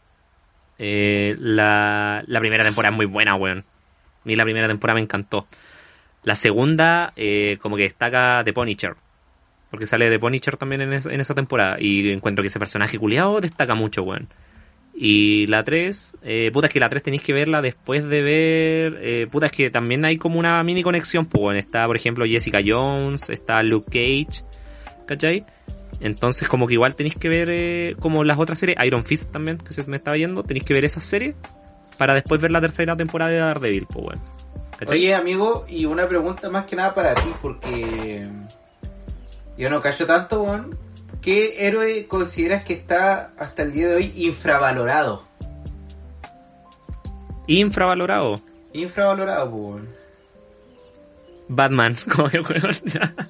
Eh, 0.78 1.36
la, 1.38 2.24
la 2.26 2.40
primera 2.40 2.64
temporada 2.64 2.92
es 2.92 2.96
muy 2.96 3.06
buena, 3.06 3.34
weón. 3.34 3.58
A 3.58 3.64
mí 4.24 4.34
la 4.36 4.44
primera 4.44 4.66
temporada 4.66 4.94
me 4.94 5.02
encantó. 5.02 5.46
La 6.22 6.36
segunda, 6.36 7.12
eh, 7.16 7.58
como 7.60 7.76
que 7.76 7.82
destaca 7.82 8.42
The 8.44 8.52
Punisher. 8.52 8.94
Porque 9.70 9.86
sale 9.86 10.08
The 10.10 10.18
Punisher 10.18 10.56
también 10.56 10.80
en, 10.80 10.92
es- 10.94 11.06
en 11.06 11.20
esa 11.20 11.34
temporada. 11.34 11.76
Y 11.80 12.10
encuentro 12.10 12.42
que 12.42 12.48
ese 12.48 12.58
personaje 12.58 12.98
culiado 12.98 13.40
destaca 13.40 13.74
mucho, 13.74 14.02
weón. 14.04 14.28
Y 15.04 15.48
la 15.48 15.64
3, 15.64 16.18
eh, 16.22 16.50
puta, 16.52 16.68
es 16.68 16.72
que 16.72 16.78
la 16.78 16.88
3 16.88 17.02
tenéis 17.02 17.22
que 17.22 17.32
verla 17.32 17.60
después 17.60 18.08
de 18.08 18.22
ver. 18.22 18.98
Eh, 19.02 19.26
puta, 19.28 19.46
es 19.46 19.52
que 19.52 19.68
también 19.68 20.04
hay 20.04 20.16
como 20.16 20.38
una 20.38 20.62
mini 20.62 20.84
conexión, 20.84 21.26
pues. 21.26 21.58
Está, 21.58 21.88
por 21.88 21.96
ejemplo, 21.96 22.24
Jessica 22.24 22.60
Jones, 22.64 23.28
está 23.28 23.64
Luke 23.64 23.90
Cage, 23.90 24.44
¿cachai? 25.04 25.44
Entonces, 25.98 26.46
como 26.46 26.68
que 26.68 26.74
igual 26.74 26.94
tenéis 26.94 27.16
que 27.16 27.28
ver 27.28 27.48
eh, 27.50 27.96
como 27.98 28.22
las 28.22 28.38
otras 28.38 28.60
series, 28.60 28.78
Iron 28.84 29.04
Fist 29.04 29.32
también, 29.32 29.58
que 29.58 29.72
se 29.72 29.84
me 29.88 29.96
estaba 29.96 30.16
yendo, 30.16 30.44
tenéis 30.44 30.64
que 30.64 30.72
ver 30.72 30.84
esas 30.84 31.02
series 31.02 31.34
para 31.98 32.14
después 32.14 32.40
ver 32.40 32.52
la 32.52 32.60
tercera 32.60 32.96
temporada 32.96 33.32
de 33.32 33.38
Daredevil, 33.38 33.86
pues, 33.88 34.06
weón. 34.06 34.20
¿Cachai? 34.78 34.98
Oye, 34.98 35.14
amigo, 35.16 35.64
y 35.68 35.84
una 35.84 36.06
pregunta 36.06 36.48
más 36.48 36.64
que 36.66 36.76
nada 36.76 36.94
para 36.94 37.14
ti, 37.14 37.28
porque 37.42 38.28
yo 39.58 39.68
no 39.68 39.80
cacho 39.80 40.06
tanto, 40.06 40.42
weón. 40.42 40.78
¿Qué 41.20 41.66
héroe 41.66 42.06
consideras 42.06 42.64
que 42.64 42.72
está 42.74 43.30
hasta 43.38 43.62
el 43.62 43.72
día 43.72 43.88
de 43.88 43.94
hoy 43.96 44.12
infravalorado? 44.16 45.24
Infravalorado. 47.46 48.34
Infravalorado, 48.72 49.50
pues, 49.50 49.62
weón. 49.62 49.88
Batman, 51.48 51.96
como 52.14 52.28
que, 52.28 52.40
weón. 52.40 52.76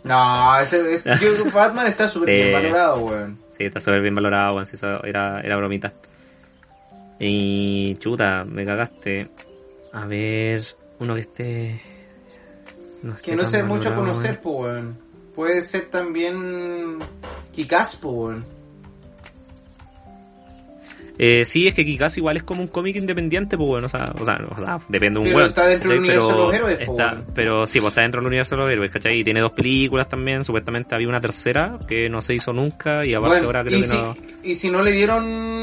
No, 0.05 0.59
ese, 0.61 0.95
es- 0.97 1.05
yo 1.21 1.51
Batman 1.53 1.87
está 1.87 2.09
súper 2.09 2.29
Sí. 2.29 2.35
bien 2.35 2.53
valorado, 2.53 2.97
weón. 2.99 3.39
Sí, 3.51 3.65
está 3.65 3.81
súper 3.81 4.01
bien 4.03 4.15
valorado, 4.15 4.55
weón, 4.55 4.67
si 4.67 4.77
eso 4.77 5.03
era, 5.05 5.41
era 5.41 5.57
bromita. 5.57 5.93
Y 7.19 7.95
chuta, 7.97 8.45
me 8.45 8.65
cagaste. 8.65 9.29
A 9.93 10.07
ver, 10.07 10.65
uno 11.01 11.15
que 11.15 11.21
esté... 11.21 11.83
no 13.03 13.15
esté 13.15 13.31
Que 13.31 13.37
no 13.37 13.45
sé 13.45 13.63
mucho 13.63 13.95
conocer, 13.95 14.41
pues, 14.41 14.57
weón. 14.57 14.99
Puede 15.35 15.63
ser 15.65 15.87
también 15.87 16.99
Kikaz, 17.53 17.97
pues, 17.97 18.15
weón. 18.15 18.63
Eh, 21.19 21.45
sí, 21.45 21.69
es 21.69 21.75
que 21.75 21.85
Kikas 21.85 22.17
igual 22.17 22.37
es 22.37 22.43
como 22.43 22.63
un 22.63 22.69
cómic 22.69 22.97
independiente, 22.97 23.57
pues 23.57 23.69
bueno, 23.69 23.87
o 23.87 23.89
sea, 23.89 24.13
o 24.19 24.25
sea, 24.25 24.41
o 24.51 24.59
sea, 24.59 24.81
depende 24.89 25.21
de 25.21 25.21
un 25.21 25.25
Pero 25.27 25.37
weón, 25.37 25.49
está 25.51 25.67
dentro 25.67 25.91
del 25.91 25.99
universo 26.01 26.27
de 26.27 26.33
Pero 26.33 26.47
los 26.47 26.55
héroes, 26.55 26.87
po, 26.87 26.93
está-. 26.93 27.23
Pero 27.35 27.67
sí, 27.67 27.81
pues 27.81 27.91
está 27.91 28.01
dentro 28.01 28.21
del 28.21 28.27
universo 28.29 28.57
de 28.57 28.63
los 28.63 28.73
héroes, 28.73 28.91
¿cachai? 28.91 29.21
Y 29.21 29.25
tiene 29.25 29.41
dos 29.41 29.53
películas 29.53 30.09
también, 30.09 30.43
supuestamente 30.43 30.95
había 30.95 31.09
una 31.09 31.21
tercera 31.21 31.79
que 31.87 32.09
no 32.09 32.23
se 32.23 32.35
hizo 32.35 32.53
nunca 32.53 33.05
y 33.05 33.15
aparte 33.15 33.37
Bueno, 33.37 33.47
ahora 33.47 33.63
creo 33.63 33.81
que 33.81 33.87
si, 33.87 33.93
no... 33.93 34.17
y 34.43 34.55
si 34.55 34.71
no 34.71 34.83
le 34.83 34.93
dieron 34.93 35.62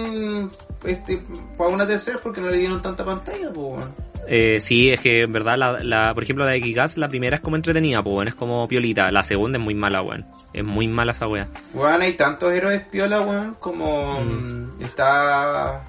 este 0.83 1.23
para 1.57 1.69
una 1.69 1.87
tercera 1.87 2.19
porque 2.21 2.41
no 2.41 2.49
le 2.49 2.57
dieron 2.57 2.81
tanta 2.81 3.05
pantalla, 3.05 3.51
pues, 3.53 3.57
weón. 3.57 4.09
Eh, 4.31 4.61
sí, 4.61 4.91
es 4.91 4.99
que 4.99 5.23
en 5.23 5.33
verdad, 5.33 5.57
la, 5.57 5.79
la, 5.79 6.13
por 6.13 6.21
ejemplo, 6.21 6.45
la 6.45 6.51
de 6.51 6.61
Kikas, 6.61 6.97
la 6.97 7.09
primera 7.09 7.37
es 7.37 7.41
como 7.41 7.55
entretenida, 7.55 8.03
pues 8.03 8.13
bueno, 8.13 8.29
es 8.29 8.35
como 8.35 8.67
piolita, 8.67 9.11
la 9.11 9.23
segunda 9.23 9.57
es 9.57 9.63
muy 9.63 9.73
mala, 9.73 10.03
weón. 10.03 10.27
Es 10.53 10.63
muy 10.63 10.87
mala 10.87 11.13
esa 11.13 11.27
wea. 11.27 11.47
Weón, 11.73 12.01
hay 12.01 12.13
tantos 12.13 12.53
héroes 12.53 12.83
piola, 12.83 13.21
weón, 13.21 13.55
como 13.55 14.21
mm, 14.21 14.81
está 14.81 15.83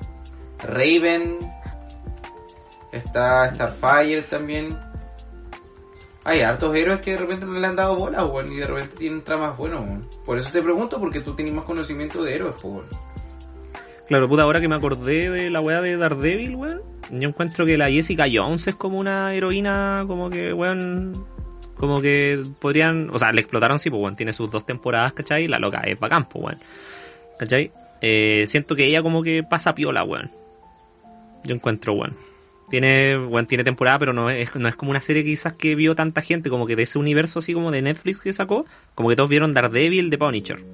Raven, 0.63 1.39
está 2.93 3.55
Starfire 3.55 4.23
también. 4.23 4.79
Hay 6.25 6.41
hartos 6.41 6.75
héroes 6.75 7.01
que 7.01 7.13
de 7.13 7.17
repente 7.19 7.47
no 7.47 7.59
le 7.59 7.67
han 7.67 7.77
dado 7.77 7.97
bola, 7.97 8.25
weón, 8.25 8.53
y 8.53 8.57
de 8.57 8.67
repente 8.67 8.97
tienen 8.97 9.23
tramas 9.23 9.57
buenas, 9.57 9.81
weón. 9.81 10.09
Por 10.25 10.39
eso 10.39 10.51
te 10.51 10.63
pregunto, 10.63 10.99
porque 10.99 11.21
tú 11.21 11.35
tienes 11.35 11.53
más 11.53 11.65
conocimiento 11.65 12.23
de 12.23 12.35
héroes, 12.35 12.55
pues, 12.61 12.75
weón. 12.75 12.87
Claro, 14.11 14.29
puta, 14.29 14.43
ahora 14.43 14.61
que 14.61 14.67
me 14.67 14.75
acordé 14.75 15.31
de 15.31 15.51
la 15.51 15.61
weá 15.61 15.81
de 15.81 15.97
Daredevil, 15.97 16.57
weón, 16.57 16.83
yo 17.13 17.29
encuentro 17.29 17.65
que 17.65 17.79
la 17.79 17.89
Jessica 17.89 18.27
Jones 18.31 18.67
es 18.67 18.75
como 18.75 18.99
una 18.99 19.33
heroína, 19.33 20.03
como 20.09 20.29
que, 20.29 20.53
weón, 20.53 21.13
como 21.77 22.01
que 22.03 22.43
podrían, 22.59 23.09
o 23.13 23.21
sea, 23.21 23.31
le 23.31 23.41
explotaron, 23.41 23.79
sí, 23.79 23.89
pues, 23.89 24.03
weón, 24.03 24.17
tiene 24.17 24.33
sus 24.33 24.51
dos 24.51 24.67
temporadas, 24.67 25.13
¿cachai? 25.13 25.47
La 25.47 25.61
loca 25.61 25.83
es 25.83 25.97
bacán, 25.97 26.29
pues, 26.29 26.45
weón, 26.45 26.59
¿cachai? 27.39 27.71
Eh, 28.01 28.47
siento 28.49 28.75
que 28.75 28.87
ella 28.87 29.01
como 29.01 29.23
que 29.23 29.45
pasa 29.45 29.77
piola, 29.77 30.03
weón. 30.03 30.33
Yo 31.45 31.55
encuentro, 31.55 31.93
weón. 31.93 32.17
Tiene, 32.69 33.17
weón, 33.17 33.47
tiene 33.47 33.63
temporada, 33.63 34.01
pero 34.01 34.13
no 34.13 34.29
es, 34.29 34.57
no 34.57 34.69
es 34.69 34.75
como 34.75 34.91
una 34.91 35.01
serie 35.01 35.23
quizás 35.23 35.53
que 35.53 35.77
vio 35.77 35.95
tanta 35.95 36.21
gente, 36.21 36.51
como 36.51 36.67
que 36.67 36.75
de 36.75 36.83
ese 36.83 36.99
universo 36.99 37.39
así 37.39 37.55
como 37.55 37.71
de 37.71 37.81
Netflix 37.81 38.23
que 38.23 38.33
sacó, 38.33 38.67
como 38.97 39.09
que 39.09 39.15
todos 39.15 39.31
vieron 39.31 39.55
Daredevil 39.55 40.11
de 40.11 40.19
Punisher. 40.19 40.65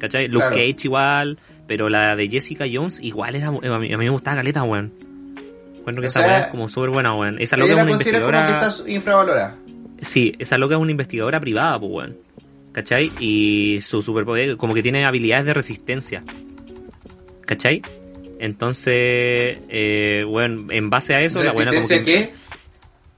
¿Cachai? 0.00 0.28
Luke 0.28 0.46
Claro. 0.48 0.56
Cage 0.56 0.86
igual, 0.88 1.38
pero 1.70 1.88
la 1.88 2.16
de 2.16 2.28
Jessica 2.28 2.64
Jones 2.68 2.98
igual 3.00 3.36
era, 3.36 3.46
a 3.46 3.52
mí, 3.52 3.60
a 3.62 3.78
mí 3.78 4.04
me 4.04 4.10
gustaba 4.10 4.38
caleta, 4.38 4.64
weón. 4.64 4.92
Encuentro 5.78 6.02
que 6.02 6.08
O 6.08 6.10
esa 6.10 6.20
weá 6.20 6.40
es 6.40 6.46
como 6.48 6.68
súper 6.68 6.90
buena, 6.90 7.14
weón. 7.14 7.40
Esa 7.40 7.56
loca 7.56 7.70
es 7.70 7.76
la 7.76 7.82
una 7.84 7.92
consideras 7.92 8.22
como 8.22 8.32
que 8.32 8.38
investigadora... 8.40 8.68
está 8.68 8.90
infravalorada. 8.90 9.56
Sí, 10.00 10.34
esa 10.40 10.58
loca 10.58 10.74
es 10.74 10.80
una 10.80 10.90
investigadora 10.90 11.38
privada, 11.38 11.78
pues, 11.78 11.92
weón. 11.92 12.16
¿Cachai? 12.72 13.12
Y 13.20 13.78
su 13.82 14.02
superpoder, 14.02 14.56
como 14.56 14.74
que 14.74 14.82
tiene 14.82 15.04
habilidades 15.04 15.46
de 15.46 15.54
resistencia. 15.54 16.24
¿Cachai? 17.46 17.82
Entonces, 18.40 19.58
eh, 19.68 20.24
bueno, 20.26 20.72
en 20.72 20.90
base 20.90 21.14
a 21.14 21.20
eso, 21.20 21.40
la 21.40 21.52
buena 21.52 21.70
como 21.70 21.82
¿Resistencia 21.82 22.04
que... 22.04 22.32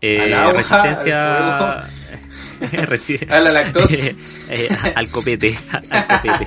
qué? 0.02 0.26
eh, 0.26 0.34
agua, 0.34 0.52
resistencia... 0.52 1.78
al 1.78 1.84
A 3.30 3.40
la 3.40 3.50
lactosa. 3.50 3.96
Eh, 4.50 4.68
al 4.94 5.08
copete. 5.08 5.58
Al 5.90 6.06
copete. 6.20 6.46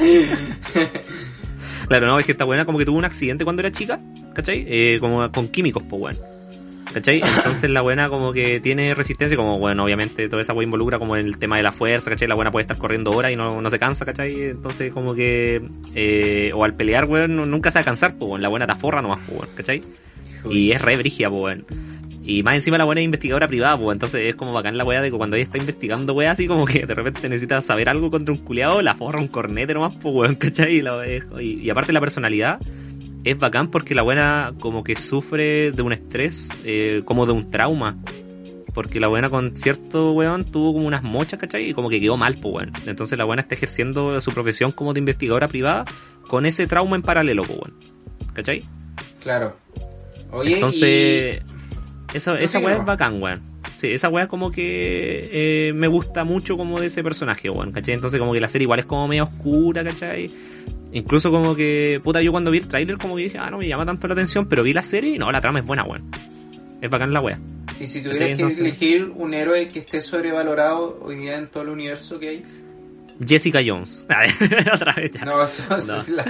Claro, 1.87 2.07
no, 2.07 2.19
es 2.19 2.25
que 2.25 2.31
esta 2.31 2.45
buena 2.45 2.65
como 2.65 2.77
que 2.77 2.85
tuvo 2.85 2.97
un 2.97 3.05
accidente 3.05 3.43
cuando 3.43 3.61
era 3.61 3.71
chica, 3.71 3.99
¿cachai? 4.33 4.65
Eh, 4.67 4.97
como 4.99 5.31
con 5.31 5.47
químicos, 5.47 5.83
pues 5.83 6.01
weón. 6.01 6.17
¿Cachai? 6.93 7.17
Entonces 7.17 7.69
la 7.69 7.81
buena 7.81 8.09
como 8.09 8.31
que 8.31 8.59
tiene 8.59 8.95
resistencia, 8.95 9.35
como 9.35 9.59
bueno, 9.59 9.83
obviamente 9.83 10.29
toda 10.29 10.41
esa 10.41 10.53
weá 10.53 10.63
involucra 10.63 10.97
como 10.97 11.15
el 11.15 11.37
tema 11.37 11.57
de 11.57 11.63
la 11.63 11.71
fuerza, 11.71 12.09
¿cachai? 12.09 12.27
La 12.27 12.35
buena 12.35 12.51
puede 12.51 12.61
estar 12.61 12.77
corriendo 12.77 13.11
horas 13.11 13.33
y 13.33 13.35
no, 13.35 13.61
no 13.61 13.69
se 13.69 13.79
cansa, 13.79 14.05
¿cachai? 14.05 14.49
Entonces 14.49 14.93
como 14.93 15.13
que, 15.13 15.61
eh, 15.93 16.51
o 16.53 16.63
al 16.63 16.75
pelear, 16.75 17.05
weón, 17.05 17.35
nunca 17.49 17.69
se 17.69 17.79
va 17.79 17.81
a 17.81 17.85
cansar, 17.85 18.15
pues. 18.17 18.41
La 18.41 18.47
buena 18.47 18.65
te 18.65 18.71
aforra 18.71 19.01
nomás, 19.01 19.19
pues 19.27 19.49
¿cachai? 19.55 19.83
Y 20.49 20.71
es 20.71 20.81
re 20.81 20.95
brígida, 20.95 21.29
pues. 21.29 21.59
Y 22.27 22.41
más 22.41 22.55
encima 22.55 22.77
la 22.79 22.85
buena 22.85 23.01
es 23.01 23.05
investigadora 23.05 23.47
privada, 23.47 23.77
pues 23.77 23.93
entonces 23.95 24.21
es 24.23 24.35
como 24.35 24.51
bacán 24.51 24.77
la 24.77 24.83
weá 24.83 24.99
de 25.01 25.11
que 25.11 25.17
cuando 25.17 25.35
ella 25.35 25.43
está 25.43 25.59
investigando 25.59 26.13
weá 26.13 26.31
así 26.31 26.47
como 26.47 26.65
que 26.65 26.85
de 26.85 26.93
repente 26.95 27.29
necesita 27.29 27.61
saber 27.61 27.87
algo 27.87 28.09
contra 28.09 28.33
un 28.33 28.39
culiado, 28.39 28.81
la 28.81 28.95
forra 28.95 29.19
un 29.19 29.27
cornete 29.27 29.73
nomás, 29.75 29.93
pues 30.01 30.13
weón, 30.15 30.35
¿cachai? 30.35 30.77
Y, 30.77 30.81
la- 30.81 31.05
es- 31.05 31.23
y- 31.39 31.59
y 31.61 31.69
aparte 31.69 31.93
la 31.93 31.99
personalidad 31.99 32.59
es 33.23 33.37
bacán 33.37 33.69
porque 33.69 33.93
la 33.93 34.01
buena 34.01 34.53
como 34.59 34.83
que 34.83 34.95
sufre 34.95 35.71
de 35.71 35.81
un 35.83 35.93
estrés, 35.93 36.49
eh, 36.63 37.01
como 37.05 37.25
de 37.27 37.33
un 37.33 37.51
trauma. 37.51 37.97
Porque 38.73 38.99
la 38.99 39.07
buena 39.07 39.29
con 39.29 39.55
cierto 39.55 40.11
weón 40.11 40.43
tuvo 40.45 40.73
como 40.73 40.85
unas 40.87 41.01
mochas, 41.01 41.39
¿cachai? 41.39 41.69
Y 41.69 41.73
como 41.73 41.89
que 41.89 42.01
quedó 42.01 42.17
mal, 42.17 42.35
pues 42.41 42.55
weón. 42.55 42.73
Entonces 42.87 43.17
la 43.17 43.23
buena 43.23 43.41
está 43.41 43.55
ejerciendo 43.55 44.19
su 44.19 44.31
profesión 44.33 44.71
como 44.73 44.93
de 44.93 44.99
investigadora 44.99 45.47
privada 45.47 45.85
con 46.27 46.45
ese 46.45 46.67
trauma 46.67 46.95
en 46.97 47.01
paralelo, 47.03 47.43
pues 47.43 47.57
weón. 47.59 47.73
¿Cachai? 48.33 48.63
Claro. 49.21 49.55
Oye, 50.31 50.55
Entonces, 50.55 51.41
esa, 52.15 52.37
esa 52.39 52.59
weá 52.59 52.77
es 52.77 52.85
bacán, 52.85 53.21
weón. 53.21 53.41
Sí, 53.75 53.87
esa 53.91 54.09
weá 54.09 54.27
como 54.27 54.51
que 54.51 55.29
eh, 55.69 55.73
me 55.73 55.87
gusta 55.87 56.23
mucho 56.23 56.57
como 56.57 56.79
de 56.79 56.87
ese 56.87 57.03
personaje, 57.03 57.49
weón, 57.49 57.71
¿cachai? 57.71 57.93
Entonces 57.95 58.19
como 58.19 58.33
que 58.33 58.39
la 58.39 58.47
serie 58.47 58.63
igual 58.63 58.79
es 58.79 58.85
como 58.85 59.07
medio 59.07 59.23
oscura, 59.23 59.83
¿cachai? 59.83 60.31
Incluso 60.93 61.29
como 61.29 61.55
que, 61.55 61.99
puta, 62.03 62.21
yo 62.21 62.31
cuando 62.31 62.51
vi 62.51 62.59
el 62.59 62.67
tráiler 62.67 62.97
como 62.97 63.15
que 63.17 63.23
dije, 63.23 63.37
ah, 63.37 63.49
no 63.51 63.57
me 63.57 63.67
llama 63.67 63.85
tanto 63.85 64.07
la 64.07 64.13
atención, 64.13 64.47
pero 64.47 64.63
vi 64.63 64.73
la 64.73 64.83
serie 64.83 65.15
y 65.15 65.17
no, 65.17 65.31
la 65.31 65.41
trama 65.41 65.59
es 65.59 65.65
buena, 65.65 65.83
weón. 65.83 66.09
Es 66.81 66.89
bacán 66.89 67.11
la 67.13 67.21
weá. 67.21 67.39
y 67.79 67.87
si 67.87 68.01
tuvieras 68.01 68.27
que 68.27 68.31
entonces- 68.33 68.59
elegir 68.59 69.11
un 69.15 69.33
héroe 69.33 69.67
que 69.67 69.79
esté 69.79 70.01
sobrevalorado 70.01 70.99
hoy 71.01 71.17
día 71.17 71.37
en 71.37 71.47
todo 71.47 71.63
el 71.63 71.69
universo 71.69 72.19
que 72.19 72.29
hay. 72.29 72.43
Jessica 73.25 73.59
Jones. 73.65 74.05
Otra 74.73 74.93
vez 74.93 75.11
ya. 75.11 75.25
No, 75.25 75.43
eso, 75.43 75.77
eso 75.77 75.99
es 76.01 76.09
la 76.09 76.25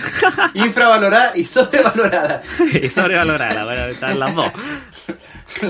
infravalorada 0.53 1.35
y 1.37 1.45
sobrevalorada. 1.45 2.41
y 2.81 2.87
sobrevalorada, 2.89 3.65
weá, 3.65 3.87
están 3.89 4.19
las 4.19 4.35
dos. 4.35 4.51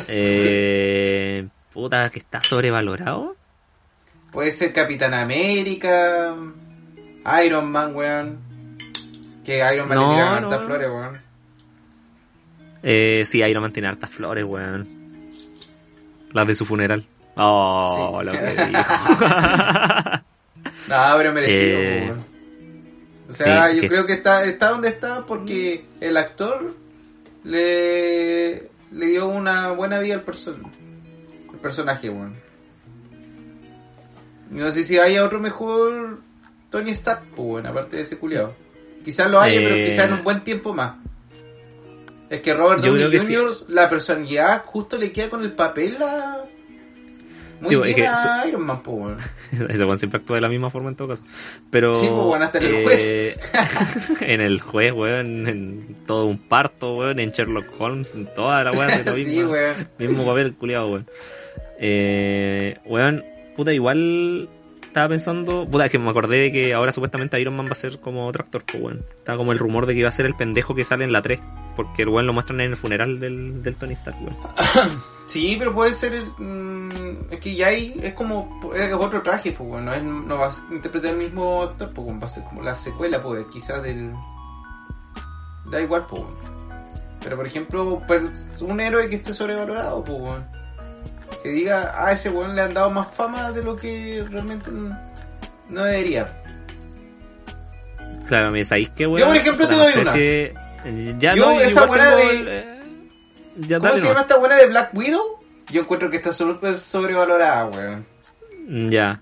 Eh, 0.07 1.47
puta, 1.73 2.09
que 2.09 2.19
está 2.19 2.41
sobrevalorado. 2.41 3.35
Puede 4.31 4.51
ser 4.51 4.73
Capitán 4.73 5.13
América, 5.13 6.35
Iron 7.45 7.71
Man, 7.71 7.95
weón. 7.95 8.39
Que 9.45 9.59
Iron 9.73 9.87
Man 9.87 9.97
No, 9.97 10.09
le 10.09 10.15
tiraron 10.15 10.41
no. 10.41 10.47
hartas 10.49 10.65
flores, 10.65 10.87
weón. 10.89 11.19
Eh, 12.83 13.23
sí, 13.25 13.41
Iron 13.41 13.61
Man 13.63 13.71
tiene 13.71 13.87
hartas 13.87 14.09
flores, 14.09 14.43
weón. 14.43 14.87
Las 16.33 16.47
de 16.47 16.55
su 16.55 16.65
funeral. 16.65 17.05
Oh, 17.37 18.19
Sí. 18.21 18.25
lo 18.25 18.31
que 18.31 18.65
dijo. 18.65 18.83
No, 20.87 20.95
pero 21.17 21.33
merecido, 21.33 21.79
Eh, 21.79 22.03
weón. 22.05 22.25
O 23.29 23.33
sea, 23.33 23.69
sí, 23.69 23.75
yo 23.77 23.81
que- 23.81 23.87
creo 23.87 24.05
que 24.05 24.13
está, 24.13 24.43
está 24.45 24.69
donde 24.69 24.89
está 24.89 25.25
porque 25.25 25.83
el 25.99 26.15
actor 26.17 26.75
le, 27.43 28.69
le 28.91 29.05
dio 29.07 29.27
una 29.27 29.71
buena 29.71 29.99
vida 29.99 30.13
al 30.15 30.21
person 30.23 30.63
al 31.51 31.59
personaje, 31.59 32.09
weón. 32.09 32.35
No 34.51 34.71
sé 34.71 34.83
si 34.83 34.99
haya 34.99 35.23
otro 35.25 35.39
mejor 35.39 36.19
Tony 36.69 36.91
Stark, 36.91 37.23
pues, 37.35 37.47
weón, 37.47 37.65
aparte 37.65 37.97
de 37.97 38.03
ese 38.03 38.17
culiado. 38.17 38.53
Quizás 39.03 39.29
lo 39.29 39.39
haya, 39.41 39.59
Eh. 39.59 39.63
pero 39.63 39.75
quizás 39.85 40.07
en 40.07 40.13
un 40.13 40.23
buen 40.23 40.43
tiempo 40.43 40.73
más. 40.73 40.95
Es 42.29 42.41
que 42.41 42.53
Robert 42.53 42.81
Downey 42.81 43.19
sí. 43.19 43.35
Jr., 43.35 43.51
la 43.69 43.87
personalidad 43.89 44.63
justo 44.65 44.97
le 44.97 45.11
queda 45.11 45.29
con 45.29 45.41
el 45.43 45.51
papel 45.53 45.95
la... 45.99 46.43
muy 47.61 47.69
Sí, 47.69 47.75
es 47.75 47.95
bien 47.95 47.95
que 47.95 48.49
Iron 48.49 48.65
Man, 48.65 48.81
pues, 48.83 48.97
weón. 48.97 49.17
Ese 49.69 49.85
weón 49.85 49.97
siempre 49.97 50.19
actúa 50.19 50.35
de 50.35 50.41
la 50.41 50.49
misma 50.49 50.69
forma 50.69 50.89
en 50.89 50.95
todo 50.95 51.09
caso. 51.09 51.23
Pero. 51.69 51.93
Sí, 51.95 52.07
pues, 52.09 52.41
hasta 52.41 52.57
en 52.59 52.63
el 52.65 52.87
eh, 52.91 53.37
en 54.21 54.41
el 54.41 54.61
juez, 54.61 54.93
weón. 54.93 55.47
En 55.47 55.95
todo 56.05 56.25
un 56.25 56.37
parto, 56.37 56.97
weón. 56.97 57.19
En 57.19 57.31
Sherlock 57.31 57.65
Holmes. 57.79 58.13
En 58.15 58.25
toda 58.33 58.63
la 58.63 58.71
weón. 58.71 58.87
de 58.87 59.11
Sí, 59.15 59.25
mismo, 59.25 59.51
weón. 59.51 59.89
mismo 59.97 60.25
papel, 60.25 60.53
culiado, 60.55 60.87
weón. 60.89 61.07
Eh, 61.79 62.77
weón, 62.85 63.23
puta, 63.55 63.73
igual. 63.73 64.49
Estaba 64.95 65.09
pensando, 65.09 65.67
puta, 65.69 65.83
es 65.87 65.91
que 65.91 65.99
me 65.99 66.09
acordé 66.09 66.37
de 66.37 66.51
que 66.53 66.73
ahora 66.73 66.93
supuestamente 66.93 67.37
Iron 67.41 67.53
Man 67.53 67.65
va 67.65 67.71
a 67.71 67.75
ser 67.75 67.99
como 67.99 68.27
otro 68.27 68.45
actor, 68.45 68.63
pues, 68.63 68.81
weón. 68.81 69.05
Estaba 69.17 69.37
como 69.37 69.51
el 69.51 69.59
rumor 69.59 69.87
de 69.87 69.93
que 69.93 69.99
iba 69.99 70.07
a 70.07 70.11
ser 70.13 70.25
el 70.25 70.35
pendejo 70.35 70.73
que 70.73 70.85
sale 70.85 71.03
en 71.03 71.11
la 71.11 71.21
3. 71.21 71.37
Porque 71.75 72.03
el 72.03 72.07
weón 72.07 72.25
lo 72.27 72.31
muestran 72.31 72.61
en 72.61 72.69
el 72.71 72.77
funeral 72.77 73.19
del, 73.19 73.61
del 73.61 73.75
Tony 73.75 73.91
Stark, 73.91 74.15
weón. 74.21 74.33
Sí, 75.25 75.57
pero 75.59 75.73
puede 75.73 75.93
ser. 75.93 76.23
mm, 76.37 76.89
es 77.29 77.39
que 77.41 77.55
ya 77.55 77.67
hay. 77.67 77.93
Es 78.01 78.13
como. 78.13 78.61
Es 78.73 78.93
otro 78.93 79.21
traje, 79.21 79.51
pues, 79.51 79.67
bueno. 79.67 79.91
No, 79.91 79.93
es- 79.97 80.03
no 80.25 80.37
va 80.37 80.47
a 80.47 80.73
interpretar 80.73 81.11
el 81.11 81.17
mismo 81.17 81.63
actor, 81.63 81.91
pues, 81.93 82.05
bueno, 82.05 82.21
va 82.21 82.27
a 82.27 82.29
ser 82.29 82.43
como 82.45 82.61
la 82.61 82.73
secuela, 82.75 83.21
pues, 83.21 83.45
quizás 83.51 83.83
del. 83.83 84.13
Da 85.69 85.81
igual, 85.81 86.05
pues, 86.07 86.21
bueno. 86.23 86.37
Pero, 87.21 87.35
por 87.35 87.47
ejemplo, 87.47 88.01
un 88.61 88.79
héroe 88.79 89.09
que 89.09 89.15
esté 89.15 89.33
sobrevalorado, 89.33 90.05
pues, 90.05 90.19
bueno. 90.19 90.45
Que 91.43 91.49
diga, 91.49 91.93
ah, 91.97 92.11
ese 92.11 92.29
weón 92.29 92.55
le 92.55 92.61
han 92.61 92.73
dado 92.73 92.89
más 92.89 93.11
fama 93.13 93.51
de 93.51 93.63
lo 93.63 93.75
que 93.75 94.25
realmente 94.29 94.69
no, 95.69 95.83
debería. 95.83 96.25
Claro, 98.27 98.51
me 98.51 98.65
sabéis 98.65 98.89
que 98.89 99.05
weón. 99.05 99.19
Yo, 99.19 99.27
por 99.27 99.35
ejemplo, 99.35 99.67
te 99.67 99.75
doy 99.75 99.93
una. 100.01 100.13
eh, 100.15 100.53
Ya 101.19 101.33
Yo, 101.35 101.45
no, 101.53 101.59
esa 101.61 101.85
buena 101.85 102.15
de- 102.15 102.29
el, 102.29 102.47
eh, 102.47 102.79
ya 103.57 103.79
¿Cómo 103.79 103.95
se 103.95 104.05
llama 104.07 104.21
esta 104.21 104.37
buena 104.37 104.55
de 104.55 104.67
Black 104.67 104.89
Widow? 104.93 105.39
Yo 105.71 105.81
encuentro 105.81 106.09
que 106.09 106.17
está 106.17 106.31
súper 106.33 106.77
sobrevalorada, 106.77 107.65
weón. 107.67 108.05
Mm, 108.67 108.89
Ya. 108.89 109.21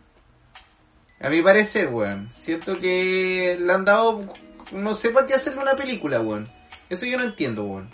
A 1.21 1.30
mi 1.30 1.41
parecer, 1.41 1.88
weón. 1.88 2.30
Siento 2.31 2.73
que 2.73 3.57
le 3.59 3.71
han 3.73 3.85
dado. 3.85 4.25
No 4.73 4.93
sé 4.93 5.09
para 5.09 5.25
qué 5.25 5.35
hacerle 5.35 5.61
una 5.61 5.75
película, 5.75 6.19
weón. 6.19 6.45
Eso 6.89 7.05
yo 7.05 7.17
no 7.17 7.23
entiendo, 7.23 7.63
weón. 7.63 7.89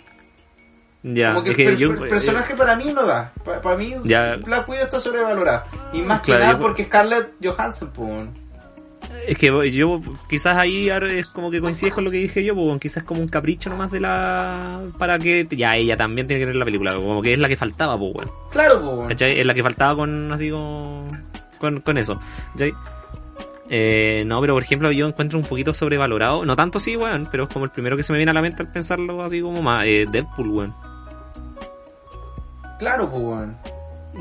Ya. 1.02 1.30
Como 1.30 1.44
que 1.44 1.50
el 1.50 1.56
per- 1.78 1.98
per- 1.98 2.08
personaje 2.08 2.54
para 2.54 2.76
mí 2.76 2.84
no 2.94 3.06
da. 3.06 3.32
Para 3.62 3.76
mí, 3.76 3.94
Ya. 4.04 4.36
Black 4.36 4.68
Widow 4.68 4.84
está 4.84 5.00
sobrevalorada. 5.00 5.66
Y 5.92 6.02
más 6.02 6.20
que 6.20 6.32
nada 6.32 6.52
yo- 6.52 6.60
porque 6.60 6.84
Scarlett 6.84 7.32
Johansson, 7.42 7.90
pues. 7.94 8.28
Es 9.26 9.36
que 9.38 9.70
yo 9.72 10.00
quizás 10.28 10.56
ahí 10.56 10.88
es 10.88 11.26
como 11.26 11.50
que 11.50 11.60
coincides 11.60 11.92
con 11.94 12.04
lo 12.04 12.10
que 12.10 12.18
dije 12.18 12.44
yo, 12.44 12.54
pues 12.54 12.80
quizás 12.80 13.02
como 13.02 13.20
un 13.20 13.28
capricho 13.28 13.68
nomás 13.68 13.90
de 13.90 14.00
la... 14.00 14.80
Para 14.98 15.18
que... 15.18 15.46
Ya, 15.50 15.74
ella 15.76 15.96
también 15.96 16.26
tiene 16.26 16.40
que 16.40 16.46
ver 16.46 16.56
la 16.56 16.64
película, 16.64 16.94
como 16.94 17.20
que 17.20 17.32
es 17.32 17.38
la 17.38 17.48
que 17.48 17.56
faltaba, 17.56 17.98
pues, 17.98 18.14
weón. 18.14 18.30
Claro, 18.50 19.04
pues. 19.08 19.20
Es 19.20 19.44
la 19.46 19.54
que 19.54 19.62
faltaba 19.62 19.96
con 19.96 20.32
así 20.32 20.50
con, 20.50 21.10
con, 21.58 21.80
con 21.80 21.98
eso. 21.98 22.20
¿Cachai? 22.52 22.72
Eh, 23.68 24.24
no, 24.26 24.40
pero 24.40 24.54
por 24.54 24.62
ejemplo 24.62 24.90
yo 24.90 25.06
encuentro 25.06 25.38
un 25.38 25.44
poquito 25.44 25.72
sobrevalorado, 25.72 26.44
no 26.44 26.56
tanto 26.56 26.80
sí, 26.80 26.96
weón, 26.96 27.28
pero 27.30 27.44
es 27.44 27.50
como 27.50 27.64
el 27.66 27.70
primero 27.70 27.96
que 27.96 28.02
se 28.02 28.12
me 28.12 28.18
viene 28.18 28.30
a 28.30 28.34
la 28.34 28.42
mente 28.42 28.62
al 28.62 28.72
pensarlo 28.72 29.22
así 29.22 29.40
como 29.40 29.62
más, 29.62 29.86
eh, 29.86 30.06
Deadpool, 30.10 30.48
weón. 30.50 30.74
Claro, 32.80 33.10
pues, 33.10 33.22
weón. 33.22 33.56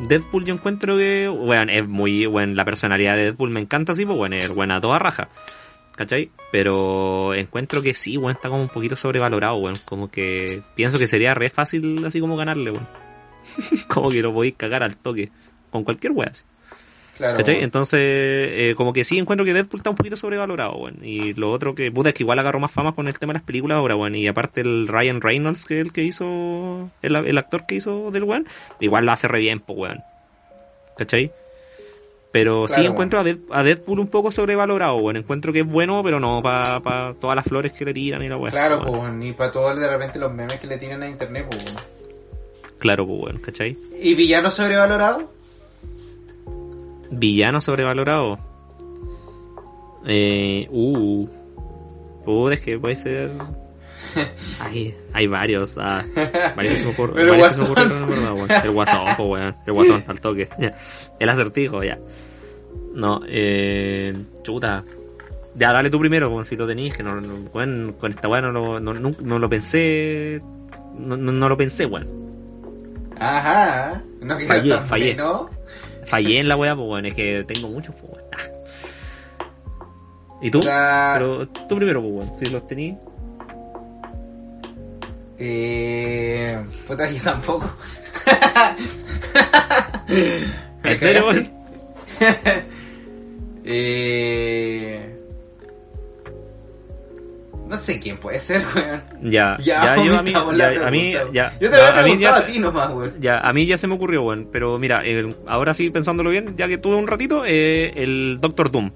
Deadpool 0.10 0.44
yo 0.44 0.54
encuentro 0.54 0.98
que, 0.98 1.30
weón, 1.30 1.70
es 1.70 1.88
muy, 1.88 2.28
weón, 2.28 2.58
la 2.58 2.66
personalidad 2.66 3.16
de 3.16 3.24
Deadpool 3.24 3.52
me 3.52 3.62
encanta 3.62 3.94
así, 3.94 4.06
pues, 4.06 4.20
weón, 4.20 4.34
es 4.34 4.54
buena 4.54 4.76
a 4.76 4.82
toda 4.82 5.00
raja. 5.00 5.30
¿Cachai? 5.96 6.30
Pero 6.52 7.34
encuentro 7.34 7.82
que 7.82 7.94
sí, 7.94 8.18
weón, 8.18 8.34
está 8.34 8.50
como 8.50 8.62
un 8.62 8.68
poquito 8.68 8.98
sobrevalorado, 8.98 9.56
weón. 9.56 9.76
Como 9.86 10.12
que 10.12 10.62
pienso 10.76 10.98
que 10.98 11.08
sería 11.08 11.34
re 11.34 11.50
fácil 11.50 12.06
así 12.06 12.20
como 12.20 12.36
ganarle, 12.36 12.72
weón. 12.72 12.88
como 13.88 14.10
que 14.10 14.22
lo 14.22 14.34
podéis 14.34 14.56
cagar 14.56 14.84
al 14.84 14.98
toque. 14.98 15.32
Con 15.72 15.86
cualquier 15.86 16.12
weón. 16.12 16.32
así. 16.32 16.44
Claro. 17.20 17.36
¿Cachai? 17.38 17.62
Entonces, 17.62 18.00
eh, 18.02 18.74
como 18.78 18.94
que 18.94 19.04
sí 19.04 19.20
encuentro 19.20 19.44
que 19.46 19.54
Deadpool 19.54 19.80
está 19.82 19.90
un 19.90 19.98
poquito 19.98 20.16
sobrevalorado, 20.16 20.78
weón. 20.78 21.00
Y 21.04 21.34
lo 21.34 21.52
otro 21.52 21.76
que, 21.76 21.92
puta, 21.92 22.10
es 22.10 22.16
que 22.16 22.24
igual 22.24 22.40
agarró 22.40 22.62
más 22.62 22.72
fama 22.72 22.96
con 22.96 23.10
el 23.10 23.20
tema 23.20 23.34
de 23.34 23.40
las 23.40 23.44
películas 23.46 23.76
ahora, 23.76 23.98
weón. 23.98 24.16
Y 24.16 24.26
aparte 24.28 24.62
el 24.62 24.88
Ryan 24.88 25.20
Reynolds, 25.20 25.66
que 25.66 25.82
es 25.82 25.86
el 25.86 25.92
que 25.92 26.04
hizo, 26.04 26.90
el, 27.02 27.16
el 27.18 27.38
actor 27.38 27.66
que 27.68 27.76
hizo 27.76 28.10
del 28.12 28.24
weón, 28.24 28.48
igual 28.80 29.06
lo 29.06 29.12
hace 29.12 29.28
re 29.28 29.40
bien, 29.40 29.60
pues, 29.60 29.78
weón. 29.78 30.00
¿Cachai? 30.98 31.32
Pero 32.32 32.68
sí 32.70 32.86
encuentro 32.86 33.20
a, 33.20 33.24
Dead- 33.24 33.40
a 33.52 33.64
Deadpool 33.64 34.00
un 34.00 34.08
poco 34.08 34.32
sobrevalorado, 34.32 34.96
weón. 34.96 35.18
Encuentro 35.18 35.52
que 35.52 35.60
es 35.60 35.66
bueno, 35.68 36.02
pero 36.04 36.22
no 36.22 36.42
para 36.42 37.14
todas 37.20 37.36
las 37.36 37.46
flores 37.46 37.74
que 37.74 37.84
le 37.84 37.94
tiran 37.94 38.24
y 38.24 38.30
la 38.30 38.38
weón. 38.38 38.52
Claro, 38.52 38.82
weón. 38.84 39.18
pues. 39.20 39.30
Y 39.30 39.34
para 39.34 39.52
todos 39.52 39.78
de 39.78 39.90
repente 39.90 40.20
los 40.20 40.32
memes 40.32 40.58
que 40.58 40.68
le 40.68 40.78
tiran 40.78 41.04
a 41.04 41.10
internet, 41.10 41.48
pues, 41.52 41.66
weón. 41.66 41.84
Claro, 42.78 43.06
pues, 43.06 43.24
weón, 43.24 43.40
¿cachai? 43.40 43.78
¿Y 44.00 44.14
villano 44.14 44.50
sobrevalorado? 44.52 45.38
Villano 47.12 47.62
sobrevalorado. 47.62 48.38
Eh, 50.06 50.68
uh. 50.72 51.28
Uh, 52.26 52.50
es 52.50 52.62
que 52.62 52.78
puede 52.80 52.96
ser. 52.96 53.32
Hay, 54.60 54.96
hay 55.14 55.28
varios. 55.28 55.78
Ah, 55.78 56.04
varios 56.56 56.74
que 56.74 56.80
se 56.80 56.86
me 56.86 56.92
ocurren- 56.96 57.14
Pero 57.16 57.32
varios 57.38 57.58
que 57.60 57.64
me 57.64 57.68
Guasón. 57.68 57.72
ocurrieron, 57.72 58.04
en 58.04 58.10
verdad, 58.10 58.34
weón. 58.34 58.52
El 58.66 58.72
guasón. 58.72 59.56
El 59.68 59.74
guasón, 59.74 60.04
al 60.08 60.22
toque. 60.22 60.50
El 61.20 61.30
acertijo, 61.30 61.84
ya. 61.84 62.00
No, 62.94 63.22
eh. 63.28 64.14
Chuta. 64.42 64.84
Ya, 65.56 65.74
dale 65.74 65.90
tú 65.90 66.00
primero, 66.00 66.30
como 66.30 66.44
si 66.44 66.56
lo 66.56 66.66
tenías, 66.66 66.96
que 66.96 67.04
no, 67.04 67.20
no- 67.20 67.50
weón, 67.54 67.96
con 68.00 68.10
esta 68.12 68.28
weá 68.30 68.42
no, 68.42 68.52
lo- 68.52 68.80
no, 68.80 68.94
no, 68.94 69.12
no 69.22 69.40
lo 69.40 69.50
pensé. 69.50 70.40
No, 70.98 71.18
no, 71.18 71.32
no 71.32 71.50
lo 71.50 71.58
pensé, 71.58 71.86
weón. 71.86 72.08
Ajá. 73.20 73.98
No 74.22 74.38
queda 74.38 74.48
Fallé, 74.48 74.78
fallé. 74.88 75.14
bueno. 75.16 75.50
Fallé 76.10 76.40
en 76.40 76.48
la 76.48 76.56
weá, 76.58 76.76
pues 76.76 76.88
weón, 76.88 77.06
es 77.06 77.14
que 77.14 77.44
tengo 77.48 77.70
muchos, 77.70 77.96
pues 77.96 78.12
weón. 78.14 78.26
Ah. 78.34 78.42
¿Y 80.42 80.50
tú? 80.52 80.60
La- 80.62 81.14
Pero 81.18 81.48
tú 81.48 81.76
primero, 81.76 82.02
pues 82.02 82.14
weón, 82.14 82.32
si 82.38 82.46
los 82.46 82.68
tenías. 82.68 82.98
Eh. 85.38 86.60
Puta, 86.88 87.10
yo 87.10 87.22
tampoco. 87.24 87.72
¿En 90.84 90.98
serio, 91.00 91.28
weón? 91.28 91.50
eh. 93.66 95.19
No 97.70 97.76
sé 97.78 98.00
quién 98.00 98.18
puede 98.18 98.40
ser, 98.40 98.64
weón. 98.76 99.04
Ya, 99.32 99.56
Ya, 99.60 99.96
ya, 99.96 100.04
yo 100.04 100.18
a 100.18 100.24
mí, 100.24 100.32
ya, 100.58 100.88
a 100.88 100.92
mí, 100.92 101.14
ya, 101.32 101.54
Yo 101.62 101.70
te 101.70 101.78
ya, 101.78 101.88
había 101.90 102.02
a 102.02 102.04
mí 102.04 102.18
ya, 102.18 102.30
a 102.32 102.34
se- 102.34 102.52
ti 102.52 102.60
nomás, 102.60 102.90
weón. 102.92 103.14
ya, 103.22 103.40
a 103.40 103.54
mí 103.54 103.66
ya 103.68 103.78
se 103.78 103.86
me 103.88 103.94
ocurrió, 103.94 104.24
weón, 104.24 104.50
pero 104.52 104.80
mira, 104.80 105.06
el- 105.06 105.30
ahora 105.48 105.74
sí 105.76 105.90
pensándolo 105.92 106.32
bien, 106.32 106.56
ya 106.58 106.68
que 106.68 106.78
tuve 106.80 106.96
un 106.96 107.06
ratito, 107.08 107.44
eh, 107.46 107.94
el 107.96 108.40
Doctor 108.42 108.72
Doom. 108.72 108.92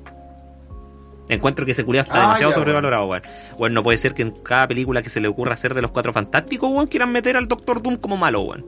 Encuentro 1.29 1.65
que 1.65 1.71
ese 1.71 1.85
culiado 1.85 2.07
está 2.07 2.17
Ah, 2.17 2.21
demasiado 2.23 2.51
ya, 2.51 2.55
sobrevalorado, 2.55 3.05
weón. 3.05 3.21
Weón, 3.57 3.73
no 3.75 3.83
puede 3.83 3.97
ser 3.99 4.13
que 4.15 4.23
en 4.23 4.31
cada 4.31 4.67
película 4.67 5.01
que 5.03 5.09
se 5.09 5.21
le 5.21 5.27
ocurra 5.27 5.53
hacer 5.53 5.73
de 5.75 5.81
los 5.81 5.91
cuatro 5.91 6.11
fantásticos, 6.11 6.69
weón, 6.71 6.87
quieran 6.87 7.11
meter 7.11 7.37
al 7.37 7.47
Doctor 7.47 7.81
Doom 7.81 7.97
como 7.97 8.17
malo, 8.17 8.41
weón. 8.41 8.65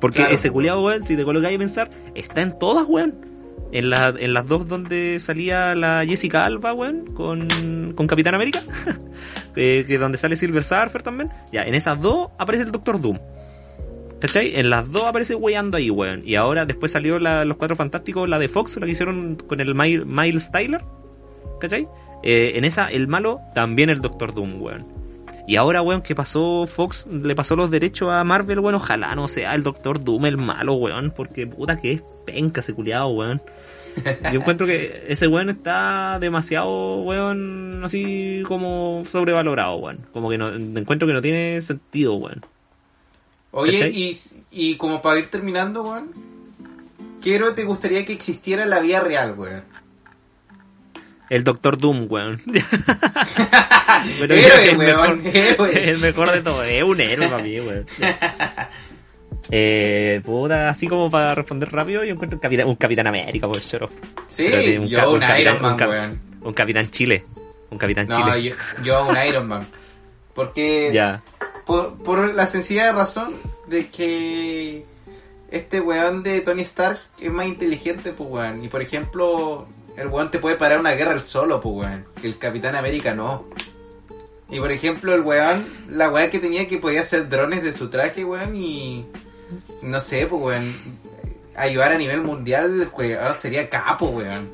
Porque 0.00 0.16
Claro, 0.18 0.34
ese 0.34 0.50
culiado, 0.50 0.82
weón, 0.82 1.02
si 1.02 1.16
te 1.16 1.24
colocáis 1.24 1.56
a 1.56 1.58
pensar, 1.58 1.90
está 2.14 2.42
en 2.42 2.58
todas, 2.58 2.86
weón. 2.86 3.14
En, 3.72 3.88
la- 3.90 4.14
en 4.18 4.34
las 4.34 4.46
dos 4.46 4.66
donde 4.66 5.18
salía 5.20 5.74
la 5.74 6.04
Jessica 6.04 6.44
Alba, 6.44 6.72
weón, 6.72 7.04
con, 7.14 7.48
con 7.94 8.06
Capitán 8.06 8.34
América. 8.34 8.60
que 9.54 9.98
donde 9.98 10.18
sale 10.18 10.36
Silver 10.36 10.64
Surfer 10.64 11.02
también. 11.02 11.30
Ya, 11.52 11.62
en 11.64 11.74
esas 11.74 12.00
dos 12.00 12.30
aparece 12.38 12.64
el 12.64 12.72
Doctor 12.72 13.00
Doom. 13.00 13.18
¿Cachai? 14.20 14.56
En 14.56 14.68
las 14.68 14.90
dos 14.90 15.04
aparece 15.04 15.34
weyando 15.34 15.76
ahí, 15.78 15.88
weón. 15.88 16.22
Y 16.26 16.34
ahora 16.34 16.66
después 16.66 16.92
salió 16.92 17.18
Los 17.18 17.56
Cuatro 17.56 17.74
Fantásticos, 17.76 18.28
la 18.28 18.38
de 18.38 18.48
Fox, 18.48 18.76
la 18.78 18.86
que 18.86 18.92
hicieron 18.92 19.36
con 19.36 19.60
el 19.60 19.74
Mile- 19.74 20.04
Miles 20.04 20.50
Tyler. 20.52 20.82
¿Cachai? 21.60 21.88
Eh, 22.22 22.52
en 22.56 22.64
esa, 22.64 22.88
el 22.90 23.08
malo, 23.08 23.40
también 23.54 23.88
el 23.88 24.00
Doctor 24.02 24.34
Doom, 24.34 24.60
weón. 24.60 24.99
Y 25.50 25.56
ahora, 25.56 25.82
weón, 25.82 26.02
que 26.02 26.14
pasó 26.14 26.64
Fox, 26.68 27.08
le 27.10 27.34
pasó 27.34 27.56
los 27.56 27.72
derechos 27.72 28.12
a 28.12 28.22
Marvel, 28.22 28.60
weón, 28.60 28.76
ojalá 28.76 29.16
no 29.16 29.26
sea 29.26 29.56
el 29.56 29.64
Doctor 29.64 29.98
Doom 30.04 30.26
el 30.26 30.36
malo, 30.36 30.74
weón, 30.74 31.10
porque 31.10 31.44
puta 31.44 31.76
que 31.76 31.94
es 31.94 32.02
penca 32.24 32.60
ese 32.60 32.72
culiado, 32.72 33.08
weón. 33.08 33.42
Yo 34.32 34.38
encuentro 34.38 34.64
que 34.64 35.06
ese 35.08 35.26
weón 35.26 35.50
está 35.50 36.18
demasiado, 36.20 36.98
weón, 36.98 37.82
así 37.82 38.44
como 38.46 39.02
sobrevalorado, 39.10 39.74
weón. 39.78 40.06
Como 40.12 40.30
que 40.30 40.38
no, 40.38 40.54
encuentro 40.54 41.08
que 41.08 41.14
no 41.14 41.20
tiene 41.20 41.60
sentido, 41.62 42.14
weón. 42.14 42.40
Oye, 43.50 43.90
y, 43.90 44.16
y 44.52 44.76
como 44.76 45.02
para 45.02 45.18
ir 45.18 45.32
terminando, 45.32 45.82
weón. 45.82 46.12
¿Qué 47.20 47.34
héroe 47.34 47.54
te 47.54 47.64
gustaría 47.64 48.04
que 48.04 48.12
existiera 48.12 48.62
en 48.62 48.70
la 48.70 48.78
vida 48.78 49.00
real, 49.00 49.34
weón? 49.36 49.64
El 51.30 51.44
Doctor 51.44 51.78
Doom, 51.78 52.06
weón. 52.10 52.40
Pero 54.20 54.34
Héroe, 54.34 54.70
el 54.70 54.76
weón, 54.78 55.22
mejor- 55.22 55.36
héroe. 55.36 55.90
El 55.90 55.98
mejor 55.98 56.32
de 56.32 56.42
todo, 56.42 56.62
es 56.64 56.82
un 56.82 57.00
héroe 57.00 57.28
para 57.28 57.42
mí, 57.42 57.60
weón. 57.60 57.86
Eh, 59.52 60.20
puta, 60.24 60.68
así 60.68 60.86
como 60.86 61.10
para 61.10 61.34
responder 61.34 61.72
rápido, 61.72 62.04
yo 62.04 62.12
encuentro 62.12 62.36
un 62.36 62.40
Capitán, 62.40 62.68
un 62.68 62.76
Capitán 62.76 63.06
América, 63.08 63.48
por 63.48 63.60
choro. 63.60 63.90
Sí, 64.28 64.46
un 64.78 64.86
yo 64.86 65.08
un 65.08 65.14
un 65.14 65.20
capitán- 65.20 65.40
Iron 65.40 65.62
Man, 65.62 65.76
cap- 65.76 65.88
weón. 65.88 66.20
Un 66.42 66.52
Capitán 66.52 66.90
Chile. 66.90 67.24
Un 67.70 67.78
Capitán 67.78 68.06
No, 68.06 68.16
Chile. 68.16 68.54
yo, 68.78 68.84
yo 68.84 69.06
un 69.08 69.16
Iron 69.26 69.48
Man. 69.48 69.66
Porque 70.34 70.90
Ya. 70.94 71.22
por, 71.66 71.94
por 72.02 72.32
la 72.32 72.46
sencilla 72.46 72.92
razón 72.92 73.32
de 73.66 73.88
que 73.88 74.84
este 75.50 75.80
weón 75.80 76.22
de 76.22 76.42
Tony 76.42 76.62
Stark 76.62 77.00
es 77.20 77.32
más 77.32 77.46
inteligente, 77.46 78.12
pues 78.12 78.30
weón. 78.30 78.62
Y 78.64 78.68
por 78.68 78.82
ejemplo, 78.82 79.66
el 80.00 80.08
weón 80.08 80.30
te 80.30 80.38
puede 80.38 80.56
parar 80.56 80.80
una 80.80 80.92
guerra 80.92 81.12
el 81.12 81.20
solo, 81.20 81.60
pues 81.60 81.74
weón. 81.74 82.06
Que 82.20 82.26
el 82.26 82.38
Capitán 82.38 82.74
América 82.74 83.14
no. 83.14 83.46
Y 84.48 84.58
por 84.58 84.72
ejemplo, 84.72 85.14
el 85.14 85.20
weón, 85.20 85.66
la 85.88 86.10
weá 86.10 86.30
que 86.30 86.38
tenía 86.38 86.66
que 86.66 86.78
podía 86.78 87.02
hacer 87.02 87.28
drones 87.28 87.62
de 87.62 87.72
su 87.72 87.88
traje, 87.88 88.24
weón, 88.24 88.56
y 88.56 89.06
no 89.82 90.00
sé, 90.00 90.26
pues 90.26 90.42
weón, 90.42 90.74
ayudar 91.54 91.92
a 91.92 91.98
nivel 91.98 92.22
mundial, 92.22 92.80
el 92.80 92.88
weón 92.88 93.38
sería 93.38 93.68
capo, 93.68 94.06
weón. 94.06 94.48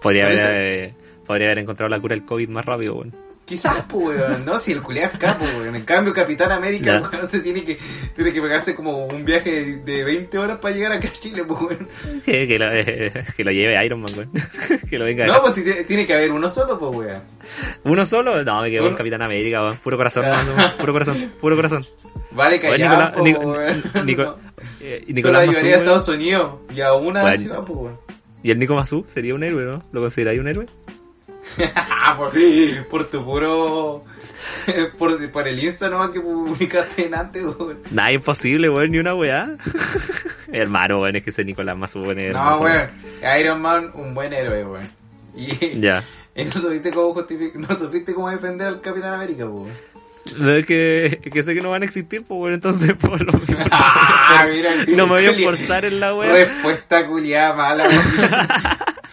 Podría 0.00 0.26
haber, 0.26 0.38
eh, 0.50 0.94
podría 1.26 1.48
haber 1.48 1.58
encontrado 1.58 1.90
la 1.90 2.00
cura 2.00 2.14
del 2.14 2.24
COVID 2.24 2.48
más 2.48 2.64
rápido, 2.64 2.94
weón. 2.94 3.25
Quizás, 3.46 3.84
pues, 3.88 4.18
weón, 4.18 4.44
no, 4.44 4.56
si 4.56 4.72
el 4.72 4.82
culiado 4.82 5.12
es 5.14 5.18
capo, 5.20 5.44
weón. 5.60 5.76
En 5.76 5.84
cambio, 5.84 6.12
Capitán 6.12 6.50
América, 6.50 7.00
Ya. 7.00 7.08
weón, 7.08 7.28
se 7.28 7.38
tiene 7.40 7.62
que, 7.62 7.78
tiene 8.16 8.32
que 8.32 8.42
pegarse 8.42 8.74
como 8.74 9.06
un 9.06 9.24
viaje 9.24 9.50
de, 9.64 9.76
de 9.98 10.02
20 10.04 10.36
horas 10.36 10.58
para 10.58 10.74
llegar 10.74 10.90
acá 10.90 11.06
a 11.06 11.12
Chile, 11.12 11.44
pues, 11.44 11.60
weón. 11.60 11.88
Que, 12.24 12.48
que 12.48 12.58
lo, 12.58 12.66
eh, 12.72 13.24
que 13.36 13.44
lo 13.44 13.52
lleve 13.52 13.86
Iron 13.86 14.00
Man, 14.00 14.08
weón. 14.16 14.32
que 14.90 14.98
lo 14.98 15.04
venga. 15.04 15.26
No, 15.26 15.40
pues 15.40 15.54
si 15.54 15.62
te- 15.64 15.84
tiene 15.84 16.04
que 16.04 16.14
haber 16.14 16.32
uno 16.32 16.50
solo, 16.50 16.76
pues, 16.76 16.90
weón. 16.92 17.22
¿Uno 17.84 18.04
solo? 18.04 18.42
No, 18.42 18.62
me 18.62 18.70
quedo 18.70 18.82
con 18.84 18.96
Capitán 18.96 19.22
América, 19.22 19.62
weón. 19.62 19.78
Puro 19.78 19.96
corazón, 19.96 20.24
Ah. 20.26 20.42
nomás. 20.44 20.72
puro 20.72 20.92
corazón, 20.92 21.32
puro 21.40 21.54
corazón. 21.54 21.86
Vale, 22.32 22.58
callado, 22.58 22.76
Nicolás- 22.96 23.10
pues, 23.14 23.24
Nico- 23.24 23.40
weón. 23.52 24.06
Nico- 24.06 24.22
No. 24.24 24.36
eh, 24.80 25.02
Solo 25.06 25.14
Nicolás 25.14 25.42
ayudaría 25.42 25.60
a 25.60 25.78
weón. 25.78 25.80
Estados 25.82 26.08
Unidos 26.08 26.54
y 26.74 26.80
a 26.80 26.92
una 26.94 27.22
Bueno. 27.22 27.36
ciudad, 27.38 27.58
pues, 27.64 27.78
weón. 27.78 27.98
¿Y 28.42 28.50
el 28.50 28.58
Nico 28.58 28.74
Mazú 28.74 29.04
sería 29.06 29.34
un 29.34 29.42
héroe, 29.44 29.64
no? 29.64 29.82
¿Lo 29.92 30.00
consideráis 30.00 30.38
un 30.40 30.48
héroe? 30.48 30.66
por, 32.16 32.32
por 32.90 33.10
tu 33.10 33.24
puro... 33.24 34.04
Por, 34.98 35.30
por 35.30 35.46
el 35.46 35.62
Insta 35.62 35.88
nomás 35.88 36.10
que 36.10 36.20
publicaste 36.20 37.06
en 37.06 37.14
antes, 37.14 37.44
weón. 37.44 37.78
Nada, 37.90 38.12
imposible, 38.12 38.68
weón, 38.68 38.90
ni 38.90 38.98
una 38.98 39.14
weá. 39.14 39.56
Hermano, 40.52 41.00
weón, 41.00 41.16
es 41.16 41.22
que 41.24 41.30
ese 41.30 41.44
Nicolás 41.44 41.76
weón, 41.94 42.18
es 42.18 42.32
No, 42.32 42.58
weón. 42.58 42.90
Iron 43.40 43.62
Man, 43.62 43.90
un 43.94 44.14
buen 44.14 44.32
héroe, 44.32 44.64
weón. 44.64 44.90
Y, 45.36 45.80
Ya. 45.80 46.02
no 46.36 46.50
supiste 46.50 46.90
cómo 46.90 47.14
justific- 47.14 47.54
no 47.54 47.78
supiste 47.78 48.12
cómo 48.14 48.28
defender 48.30 48.66
al 48.68 48.80
Capitán 48.80 49.14
América, 49.14 49.46
pues, 49.46 50.40
weón. 50.40 50.56
Es 50.58 50.66
que, 50.66 51.42
sé 51.44 51.54
que 51.54 51.60
no 51.60 51.70
van 51.70 51.82
a 51.82 51.84
existir, 51.84 52.24
pues, 52.24 52.40
weón, 52.40 52.54
entonces, 52.54 52.92
por 52.94 53.20
lo 53.20 53.32
mismo. 53.38 53.64
Ah, 53.70 54.46
mira, 54.50 54.70
no 54.88 55.06
me 55.06 55.12
voy 55.12 55.26
a 55.26 55.30
esforzar 55.30 55.84
en 55.84 56.00
la 56.00 56.14
weá. 56.14 56.32
Respuesta 56.32 57.06
culiada 57.06 57.54
mala. 57.54 57.84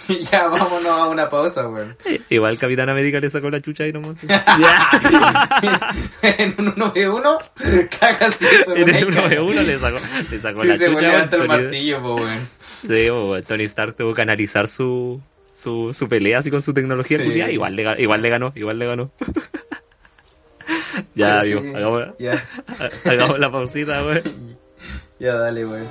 ya 0.31 0.47
vámonos 0.47 0.88
a 0.88 1.07
una 1.07 1.30
pausa, 1.30 1.67
weón. 1.67 1.95
Igual 2.30 2.57
Capitán 2.57 2.89
América 2.89 3.19
le 3.19 3.30
sacó 3.30 3.49
la 3.49 3.61
chucha 3.61 3.88
y 3.88 3.93
nomás. 3.93 4.21
Ya. 4.21 4.89
en 6.21 6.55
un 6.57 6.75
1v1, 6.75 7.89
cagas 7.99 8.41
eso 8.41 8.75
en 8.75 8.89
el 8.89 9.05
1 9.05 9.15
de 9.15 9.35
caga. 9.35 9.41
1 9.43 9.61
le 9.61 9.80
sacó, 9.80 9.97
le 10.31 10.39
sacó 10.39 10.61
Sí, 10.61 10.67
la 10.67 10.77
se 10.77 10.85
chucha. 10.88 10.99
weón, 11.07 11.15
hasta 11.21 11.35
el 11.38 11.47
martillo, 11.47 12.01
po, 12.01 12.15
weón. 12.15 12.39
Sí, 12.81 13.07
Tony 13.47 13.63
Stark 13.63 13.95
tuvo 13.95 14.13
que 14.13 14.21
analizar 14.21 14.67
su, 14.67 15.21
su, 15.53 15.93
su 15.93 16.09
pelea 16.09 16.39
así 16.39 16.51
con 16.51 16.61
su 16.61 16.73
tecnología 16.73 17.17
Sí. 17.19 17.23
Igual 17.51 17.75
le, 17.75 18.01
igual 18.01 18.21
le 18.21 18.30
ganó, 18.30 18.51
igual 18.55 18.80
le 18.80 18.85
ganó. 18.88 19.11
ya, 21.15 21.43
Sí, 21.43 21.49
digo, 21.53 21.75
hagamos, 21.77 22.03
hagamos 23.05 23.39
la 23.39 23.51
pausita, 23.51 24.03
weón. 24.05 24.21
ya 25.19 25.35
dale, 25.35 25.65
weón. 25.65 25.88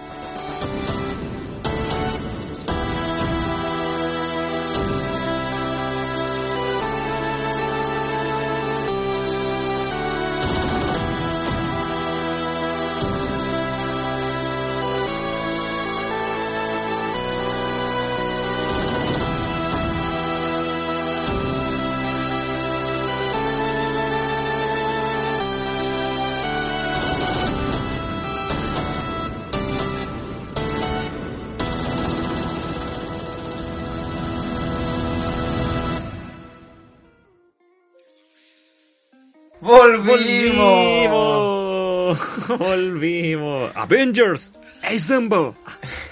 ¡Volvimos! 39.82 41.10
Volvimos. 41.10 42.58
Volvimos. 42.58 43.72
Avengers. 43.76 44.54
Assemble. 44.82 45.52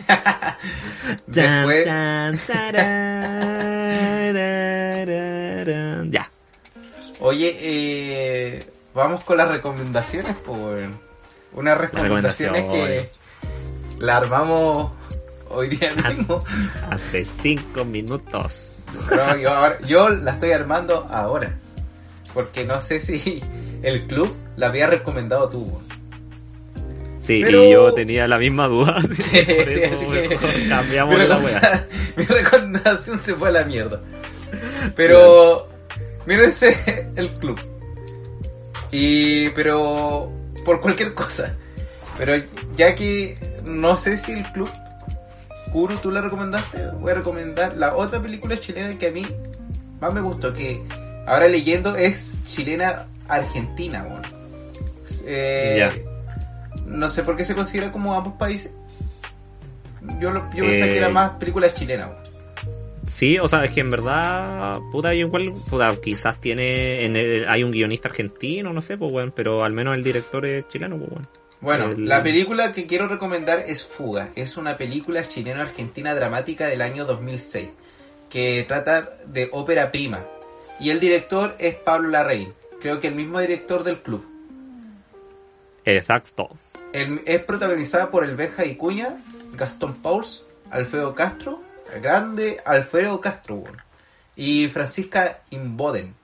Después-. 1.26 1.86
Ya. 6.10 6.30
Oye, 7.20 7.56
eh, 7.60 8.66
vamos 8.94 9.22
con 9.24 9.36
las 9.36 9.48
recomendaciones, 9.48 10.36
weón. 10.46 10.98
Unas 11.52 11.78
recomendaciones 11.78 12.64
que 12.72 13.10
la 13.98 14.16
armamos 14.16 14.92
hoy 15.50 15.68
día 15.68 15.92
mismo. 15.94 16.42
Hace 16.90 17.24
cinco 17.24 17.84
minutos. 17.84 18.84
Pero 19.08 19.36
yo, 19.36 19.50
ahora- 19.50 19.78
yo 19.86 20.08
la 20.08 20.32
estoy 20.32 20.52
armando 20.52 21.06
ahora. 21.10 21.54
Porque 22.34 22.64
no 22.64 22.80
sé 22.80 23.00
si 23.00 23.42
el 23.82 24.06
club 24.06 24.34
la 24.56 24.68
había 24.68 24.86
recomendado 24.86 25.48
tú. 25.50 25.80
Sí, 27.18 27.40
Pero- 27.42 27.64
y 27.64 27.72
yo 27.72 27.92
tenía 27.92 28.26
la 28.26 28.38
misma 28.38 28.66
duda. 28.66 28.96
Sí, 29.18 29.44
sí, 29.66 29.84
así 29.84 30.06
que 30.06 30.38
cambiamos 30.68 31.18
la 31.18 31.38
wea. 31.38 31.86
mi 32.16 32.24
recomendación 32.24 33.18
se 33.18 33.34
fue 33.34 33.48
a 33.48 33.52
la 33.52 33.64
mierda. 33.64 34.00
Pero 34.96 35.66
mírense 36.26 37.08
el 37.16 37.30
club. 37.34 37.60
Y 38.90 39.50
pero 39.50 40.30
por 40.64 40.80
cualquier 40.80 41.14
cosa. 41.14 41.54
Pero 42.18 42.44
ya 42.76 42.94
que 42.94 43.36
no 43.64 43.96
sé 43.96 44.18
si 44.18 44.32
el 44.32 44.42
club 44.52 44.68
Kuro 45.72 45.96
tú 45.98 46.10
la 46.10 46.20
recomendaste, 46.20 46.90
voy 46.98 47.12
a 47.12 47.14
recomendar 47.14 47.76
la 47.76 47.94
otra 47.94 48.20
película 48.20 48.58
chilena 48.58 48.98
que 48.98 49.06
a 49.08 49.10
mí 49.12 49.24
más 50.00 50.12
me 50.12 50.20
gustó, 50.20 50.52
que 50.52 50.82
ahora 51.30 51.48
leyendo 51.48 51.96
es 51.96 52.30
chilena 52.46 53.06
argentina, 53.28 54.02
bueno. 54.04 54.22
Eh, 55.26 55.76
Ya. 55.78 55.92
No 56.86 57.08
sé 57.08 57.22
por 57.22 57.36
qué 57.36 57.44
se 57.44 57.54
considera 57.54 57.92
como 57.92 58.14
ambos 58.16 58.34
países. 58.34 58.72
Yo, 60.18 60.30
lo, 60.30 60.40
yo 60.54 60.64
pensé 60.64 60.84
Eh, 60.84 60.88
que 60.92 60.98
era 60.98 61.08
más 61.08 61.30
películas 61.32 61.74
chilenas. 61.74 62.08
weón. 62.10 62.20
Sí, 63.06 63.38
o 63.38 63.48
sea, 63.48 63.64
es 63.64 63.70
que 63.72 63.80
en 63.80 63.90
verdad, 63.90 64.78
puta, 64.92 65.14
igual, 65.14 65.52
puta, 65.68 65.94
quizás 66.02 66.40
tiene, 66.40 67.04
en 67.04 67.16
el- 67.16 67.48
hay 67.48 67.62
un 67.64 67.70
guionista 67.70 68.08
argentino, 68.08 68.72
no 68.72 68.80
sé, 68.80 68.96
pues 68.96 69.10
bueno, 69.12 69.32
pero 69.34 69.64
al 69.64 69.72
menos 69.72 69.94
el 69.96 70.02
director 70.04 70.44
es 70.46 70.68
chileno, 70.68 70.96
pues 70.98 71.10
bueno. 71.10 71.28
Bueno, 71.60 71.84
El- 71.92 72.08
la 72.08 72.22
película 72.22 72.72
que 72.72 72.86
quiero 72.86 73.06
recomendar 73.08 73.64
es 73.66 73.84
Fuga. 73.84 74.28
Es 74.34 74.56
una 74.56 74.76
película 74.78 75.22
chileno-argentina 75.26 76.14
dramática 76.14 76.66
del 76.66 76.80
año 76.82 77.04
2006 77.04 77.68
que 78.30 78.64
trata 78.66 79.10
de 79.26 79.48
ópera 79.52 79.90
prima. 79.90 80.24
Y 80.80 80.90
el 80.90 81.00
director 81.00 81.54
es 81.58 81.74
Pablo 81.74 82.08
Larraín, 82.08 82.52
creo 82.80 82.98
que 83.00 83.08
el 83.08 83.14
mismo 83.14 83.38
director 83.38 83.84
del 83.84 83.98
club. 83.98 84.26
Exacto. 85.84 86.48
El- 86.92 87.22
es 87.26 87.42
protagonizada 87.44 88.10
por 88.10 88.24
el 88.24 88.36
Benja 88.36 88.64
Icuña, 88.64 89.16
Gastón 89.54 89.94
Pauls, 89.94 90.46
Alfredo 90.70 91.14
Castro, 91.14 91.62
el 91.94 92.00
grande 92.00 92.60
Alfredo 92.64 93.20
Castro 93.20 93.64
y 94.36 94.68
Francisca 94.68 95.40
Imboden. 95.50 96.14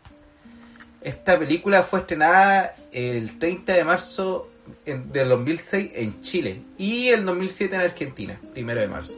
Esta 1.03 1.39
película 1.39 1.83
fue 1.83 2.01
estrenada 2.01 2.75
el 2.93 3.39
30 3.39 3.75
de 3.75 3.85
marzo 3.85 4.51
del 4.85 5.29
2006 5.29 5.91
en 5.95 6.21
Chile 6.23 6.63
y 6.79 7.09
el 7.09 7.25
2007 7.25 7.75
en 7.77 7.81
Argentina, 7.83 8.41
primero 8.53 8.81
de 8.81 8.89
marzo. 8.89 9.17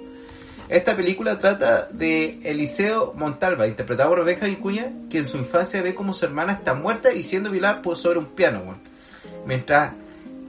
Esta 0.69 0.95
película 0.97 1.39
trata 1.39 1.89
de 1.91 2.41
Eliseo 2.43 3.15
Montalva, 3.17 3.67
interpretado 3.67 4.11
por 4.11 4.25
Benja 4.25 4.49
Icuña, 4.49 4.93
que 5.09 5.19
en 5.19 5.27
su 5.27 5.39
infancia 5.39 5.81
ve 5.83 5.95
como 5.95 6.13
su 6.13 6.27
hermana 6.27 6.53
está 6.53 6.75
muerta 6.75 7.13
y 7.13 7.23
siendo 7.23 7.51
violada 7.51 7.81
por 7.81 7.97
sobre 7.97 8.19
un 8.19 8.27
piano, 8.27 8.61
weón. 8.61 8.79
mientras 9.47 9.93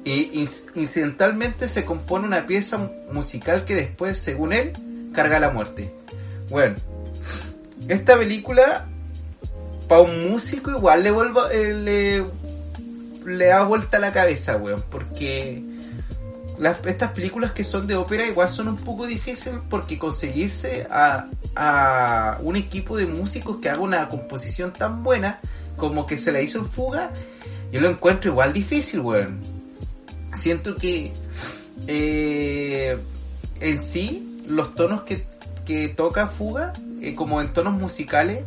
y 0.04 0.30
inc- 0.46 0.66
incidentalmente 0.76 1.68
se 1.70 1.86
compone 1.86 2.26
una 2.26 2.46
pieza 2.46 2.78
mu- 2.78 2.90
musical 3.14 3.64
que 3.66 3.76
después, 3.76 4.18
según 4.18 4.52
él, 4.54 4.74
carga 5.14 5.40
la 5.40 5.50
muerte. 5.52 5.94
Bueno, 6.50 6.76
esta 7.88 8.18
película, 8.18 8.88
para 9.88 10.02
un 10.02 10.32
músico 10.32 10.72
igual 10.72 11.04
le 11.04 11.12
vuelva, 11.12 11.52
eh, 11.54 11.74
le, 11.74 12.26
le 13.26 13.46
da 13.46 13.64
vuelta 13.64 14.00
la 14.00 14.12
cabeza, 14.14 14.58
weón, 14.58 14.84
porque 14.90 15.62
las, 16.60 16.86
estas 16.86 17.12
películas 17.12 17.52
que 17.52 17.64
son 17.64 17.88
de 17.88 17.96
ópera 17.96 18.26
igual 18.26 18.50
son 18.50 18.68
un 18.68 18.78
poco 18.78 19.06
difíciles 19.06 19.60
porque 19.70 19.98
conseguirse 19.98 20.88
a, 20.92 21.28
a 21.56 22.38
un 22.42 22.56
equipo 22.56 22.98
de 22.98 23.06
músicos 23.06 23.58
que 23.62 23.70
haga 23.70 23.80
una 23.80 24.10
composición 24.10 24.74
tan 24.74 25.04
buena 25.04 25.40
como 25.78 26.06
que 26.06 26.18
se 26.18 26.32
la 26.32 26.42
hizo 26.42 26.60
en 26.60 26.66
fuga, 26.66 27.12
yo 27.72 27.80
lo 27.82 27.90
encuentro 27.90 28.32
igual 28.32 28.54
difícil, 28.54 29.00
weón. 29.00 29.40
Siento 30.34 30.76
que 30.76 31.14
eh, 31.88 32.98
en 33.60 33.82
sí 33.82 34.42
los 34.46 34.76
tonos 34.76 35.02
que, 35.04 35.26
que 35.66 35.90
toca 35.90 36.28
Fuga, 36.28 36.74
eh, 37.02 37.14
como 37.16 37.42
en 37.42 37.54
tonos 37.54 37.74
musicales, 37.74 38.44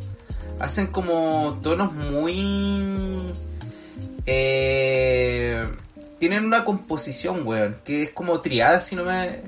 hacen 0.61 0.89
como 0.89 1.59
tonos 1.63 1.93
muy... 1.93 3.33
eh, 4.27 5.67
tienen 6.23 6.45
una 6.45 6.65
composición, 6.65 7.45
weón, 7.45 7.79
que 7.85 8.05
es 8.05 8.11
como 8.11 8.41
triada, 8.41 8.81
si 8.81 8.95
no 8.95 9.03
me... 9.03 9.41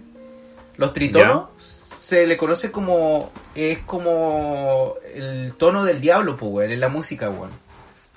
Los 0.77 0.93
tritonos 0.93 1.51
se 1.57 2.27
le 2.27 2.37
conoce 2.37 2.73
como... 2.73 3.31
Es 3.55 3.79
como 3.79 4.97
el 5.15 5.55
tono 5.57 5.85
del 5.85 6.01
diablo, 6.01 6.37
pues, 6.37 6.51
weón, 6.51 6.73
en 6.73 6.81
la 6.81 6.89
música, 6.89 7.31
weón. 7.31 7.51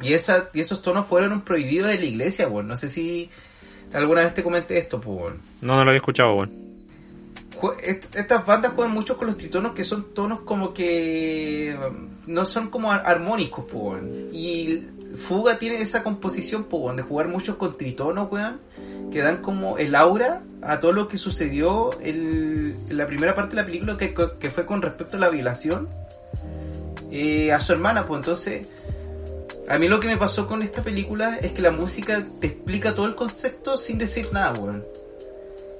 Y, 0.01 0.13
esa, 0.13 0.49
y 0.55 0.61
esos 0.61 0.81
tonos 0.81 1.05
fueron 1.05 1.41
prohibidos 1.41 1.89
de 1.89 1.99
la 1.99 2.05
iglesia, 2.05 2.47
weón. 2.47 2.67
No 2.67 2.75
sé 2.75 2.89
si 2.89 3.29
alguna 3.93 4.21
vez 4.21 4.33
te 4.33 4.41
comenté 4.41 4.79
esto, 4.79 4.99
pues, 4.99 5.19
weón. 5.19 5.39
No, 5.61 5.75
no 5.75 5.83
lo 5.83 5.91
había 5.91 5.97
escuchado, 5.97 6.33
bueno. 6.33 6.66
Estas 7.83 8.45
bandas 8.45 8.73
juegan 8.73 8.93
mucho 8.93 9.17
con 9.17 9.27
los 9.27 9.37
tritonos 9.37 9.73
que 9.73 9.83
son 9.83 10.13
tonos 10.13 10.41
como 10.41 10.73
que 10.73 11.75
um, 11.89 12.07
no 12.27 12.45
son 12.45 12.69
como 12.69 12.91
ar- 12.91 13.03
armónicos, 13.05 13.65
pues. 13.71 14.01
Y 14.33 14.83
Fuga 15.17 15.57
tiene 15.57 15.81
esa 15.81 16.03
composición, 16.03 16.65
pues, 16.65 16.95
de 16.95 17.01
jugar 17.03 17.27
mucho 17.27 17.57
con 17.57 17.77
tritonos, 17.77 18.31
weón, 18.31 18.59
que 19.11 19.21
dan 19.21 19.37
como 19.37 19.77
el 19.77 19.95
aura 19.95 20.41
a 20.61 20.79
todo 20.79 20.91
lo 20.91 21.07
que 21.07 21.17
sucedió 21.17 21.91
el- 22.01 22.75
en 22.89 22.97
la 22.97 23.07
primera 23.07 23.33
parte 23.35 23.55
de 23.55 23.61
la 23.61 23.65
película 23.65 23.97
que, 23.97 24.13
que 24.39 24.49
fue 24.51 24.65
con 24.65 24.81
respecto 24.81 25.17
a 25.17 25.19
la 25.19 25.29
violación 25.29 25.87
eh, 27.11 27.51
a 27.53 27.59
su 27.61 27.71
hermana, 27.73 28.05
pues 28.05 28.19
entonces 28.19 28.67
a 29.69 29.77
mí 29.77 29.87
lo 29.87 29.99
que 29.99 30.07
me 30.07 30.17
pasó 30.17 30.47
con 30.47 30.61
esta 30.61 30.81
película 30.81 31.37
es 31.41 31.51
que 31.53 31.61
la 31.61 31.71
música 31.71 32.23
te 32.41 32.47
explica 32.47 32.93
todo 32.95 33.05
el 33.05 33.15
concepto 33.15 33.77
sin 33.77 33.97
decir 33.97 34.29
nada, 34.33 34.53
weón 34.59 34.83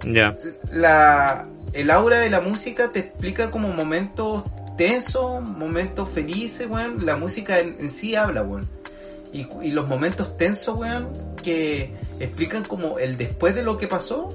Ya. 0.06 0.38
la, 0.72 1.46
el 1.74 1.92
aura 1.92 2.20
de 2.20 2.30
la 2.30 2.42
música 2.42 2.92
te 2.92 3.00
explica 3.00 3.52
como 3.52 3.70
momentos 3.70 4.44
tensos, 4.78 5.42
momentos 5.42 6.10
felices, 6.10 6.68
weón. 6.70 7.06
La 7.06 7.18
música 7.18 7.60
en, 7.60 7.90
sí 7.90 8.16
habla, 8.16 8.44
weón. 8.44 8.68
Y, 9.34 9.48
y 9.62 9.72
los 9.72 9.88
momentos 9.88 10.38
tensos, 10.38 10.78
weón, 10.78 11.10
que 11.44 11.94
explican 12.20 12.64
como 12.64 13.00
el 13.00 13.18
después 13.18 13.56
de 13.56 13.64
lo 13.64 13.78
que 13.78 13.88
pasó, 13.88 14.30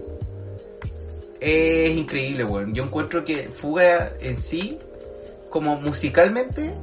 es 1.40 1.96
increíble, 1.96 2.44
weón. 2.44 2.74
Yo 2.74 2.84
encuentro 2.84 3.24
que 3.24 3.48
Fuga 3.48 4.12
en 4.20 4.38
sí, 4.38 4.78
como 5.50 5.80
musicalmente, 5.80 6.74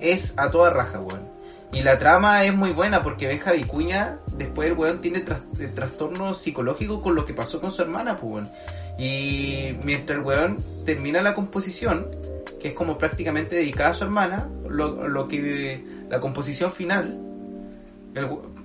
es 0.00 0.34
a 0.36 0.50
toda 0.50 0.70
raja, 0.70 1.00
weón. 1.00 1.31
Y 1.72 1.82
la 1.82 1.98
trama 1.98 2.44
es 2.44 2.54
muy 2.54 2.70
buena 2.70 3.02
porque 3.02 3.26
Benja 3.26 3.52
Vicuña, 3.52 4.18
después 4.36 4.68
el 4.68 4.76
weón 4.76 5.00
tiene 5.00 5.20
eh, 5.58 5.68
trastorno 5.74 6.34
psicológico 6.34 7.00
con 7.00 7.14
lo 7.14 7.24
que 7.24 7.32
pasó 7.32 7.60
con 7.60 7.70
su 7.70 7.80
hermana, 7.80 8.18
pues. 8.18 8.46
Y 8.98 9.70
mientras 9.82 10.18
el 10.18 10.24
weón 10.24 10.58
termina 10.84 11.22
la 11.22 11.34
composición, 11.34 12.06
que 12.60 12.68
es 12.68 12.74
como 12.74 12.98
prácticamente 12.98 13.56
dedicada 13.56 13.90
a 13.90 13.94
su 13.94 14.04
hermana, 14.04 14.48
lo, 14.68 15.08
lo 15.08 15.26
que 15.28 15.82
la 16.10 16.20
composición 16.20 16.70
final, 16.72 17.18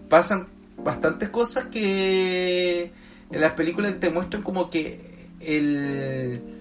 pasan 0.09 0.47
bastantes 0.75 1.29
cosas 1.29 1.65
que 1.65 2.91
en 3.31 3.41
las 3.41 3.53
películas 3.53 3.99
te 4.01 4.09
muestran 4.09 4.41
como 4.41 4.69
que 4.69 5.29
el 5.39 6.56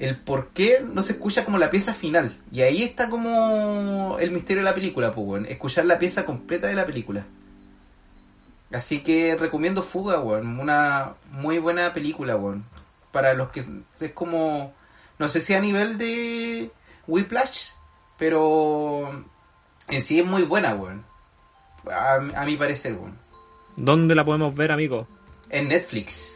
el 0.00 0.16
por 0.16 0.48
qué 0.48 0.80
no 0.80 1.02
se 1.02 1.12
escucha 1.12 1.44
como 1.44 1.58
la 1.58 1.68
pieza 1.68 1.92
final. 1.92 2.34
Y 2.50 2.62
ahí 2.62 2.82
está 2.82 3.10
como 3.10 4.16
el 4.18 4.30
misterio 4.30 4.62
de 4.62 4.70
la 4.70 4.74
película, 4.74 5.14
pues, 5.14 5.26
weón. 5.26 5.46
Escuchar 5.46 5.84
la 5.84 5.98
pieza 5.98 6.24
completa 6.24 6.68
de 6.68 6.74
la 6.74 6.86
película. 6.86 7.26
Así 8.72 9.00
que 9.00 9.36
recomiendo 9.36 9.82
Fuga, 9.82 10.18
weón. 10.18 10.58
Una 10.58 11.16
muy 11.32 11.58
buena 11.58 11.92
película, 11.92 12.34
weón. 12.34 12.64
Para 13.12 13.34
los 13.34 13.50
que 13.50 13.62
es 14.00 14.12
como... 14.12 14.72
No 15.18 15.28
sé 15.28 15.42
si 15.42 15.52
a 15.52 15.60
nivel 15.60 15.98
de 15.98 16.70
Whiplash, 17.06 17.72
pero 18.16 19.26
en 19.88 20.00
sí 20.00 20.18
es 20.18 20.24
muy 20.24 20.44
buena, 20.44 20.74
weón. 20.74 21.04
A, 21.92 22.14
a 22.14 22.46
mi 22.46 22.56
parecer, 22.56 22.94
weón. 22.94 23.18
¿Dónde 23.76 24.14
la 24.14 24.24
podemos 24.24 24.54
ver, 24.54 24.72
amigo? 24.72 25.06
En 25.50 25.68
Netflix. 25.68 26.32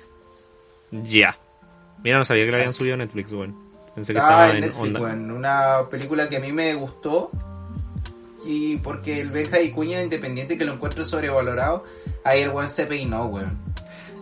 Ya. 0.91 1.35
Mira, 2.05 2.19
no 2.19 2.25
sabía 2.25 2.45
que 2.45 2.51
la 2.53 2.59
habían 2.59 2.73
subido 2.73 2.95
a 2.95 2.99
Netflix, 2.99 3.33
weón. 3.33 3.57
Pensé 3.95 4.13
que 4.13 4.19
Ah, 4.21 4.23
estaba 4.23 4.51
en 4.51 4.55
en 4.57 4.61
Netflix, 4.61 4.87
onda. 4.87 5.01
weón. 5.01 5.31
Una 5.31 5.89
película 5.91 6.29
que 6.29 6.37
a 6.37 6.41
mí 6.41 6.53
me 6.53 6.75
gustó. 6.75 7.31
Y 8.47 8.77
porque 8.77 9.21
el 9.23 9.31
Benja 9.31 9.61
y 9.61 9.71
Cuña, 9.71 10.03
independiente 10.03 10.59
que 10.59 10.65
lo 10.67 10.75
encuentre 10.75 11.05
sobrevalorado, 11.05 11.85
ahí 12.25 12.43
el 12.43 12.51
weón 12.51 12.69
se 12.69 12.85
peinó, 12.87 13.25
weón. 13.27 13.59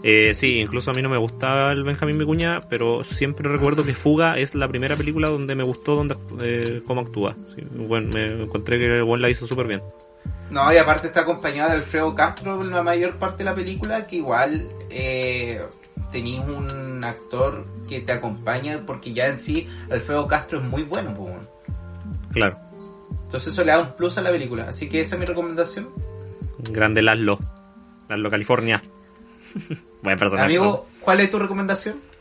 Eh, 0.04 0.32
sí, 0.34 0.58
incluso 0.58 0.90
a 0.90 0.94
mí 0.94 1.02
no 1.02 1.08
me 1.08 1.16
gusta 1.16 1.70
el 1.72 1.84
Benjamín 1.84 2.18
Vicuña, 2.18 2.60
pero 2.68 3.04
siempre 3.04 3.48
recuerdo 3.48 3.84
que 3.84 3.94
Fuga 3.94 4.36
es 4.38 4.54
la 4.56 4.66
primera 4.68 4.96
película 4.96 5.28
donde 5.28 5.54
me 5.54 5.62
gustó 5.62 5.94
donde, 5.96 6.16
eh, 6.40 6.82
cómo 6.86 7.00
actúa. 7.02 7.36
Sí, 7.54 7.62
bueno, 7.88 8.10
me 8.12 8.42
encontré 8.44 8.78
que 8.78 8.86
el 8.98 9.04
buen 9.04 9.22
la 9.22 9.30
hizo 9.30 9.46
súper 9.46 9.66
bien. 9.68 9.80
No, 10.50 10.72
y 10.72 10.76
aparte 10.76 11.06
está 11.06 11.20
acompañado 11.20 11.70
de 11.70 11.76
Alfredo 11.76 12.14
Castro 12.14 12.60
en 12.60 12.70
la 12.70 12.82
mayor 12.82 13.16
parte 13.16 13.38
de 13.38 13.44
la 13.44 13.54
película, 13.54 14.06
que 14.06 14.16
igual 14.16 14.68
eh, 14.90 15.66
tenéis 16.10 16.40
un 16.40 17.02
actor 17.02 17.66
que 17.88 18.00
te 18.00 18.12
acompaña 18.12 18.80
porque 18.86 19.12
ya 19.14 19.28
en 19.28 19.38
sí 19.38 19.68
Alfredo 19.90 20.26
Castro 20.28 20.60
es 20.60 20.64
muy 20.64 20.82
bueno, 20.82 21.14
pues. 21.14 21.48
Claro. 22.32 22.58
Entonces 23.22 23.52
eso 23.52 23.64
le 23.64 23.72
da 23.72 23.80
un 23.80 23.92
plus 23.92 24.18
a 24.18 24.22
la 24.22 24.30
película. 24.30 24.68
Así 24.68 24.88
que 24.88 25.00
esa 25.00 25.14
es 25.14 25.20
mi 25.20 25.26
recomendación. 25.26 25.88
Grande 26.58 27.00
Laszlo. 27.00 27.38
Laszlo, 28.08 28.30
California. 28.30 28.82
Buen 30.02 30.18
personaje. 30.18 30.46
Amigo, 30.46 30.86
¿cuál 31.00 31.20
es 31.20 31.30
tu 31.30 31.38
recomendación? 31.38 32.11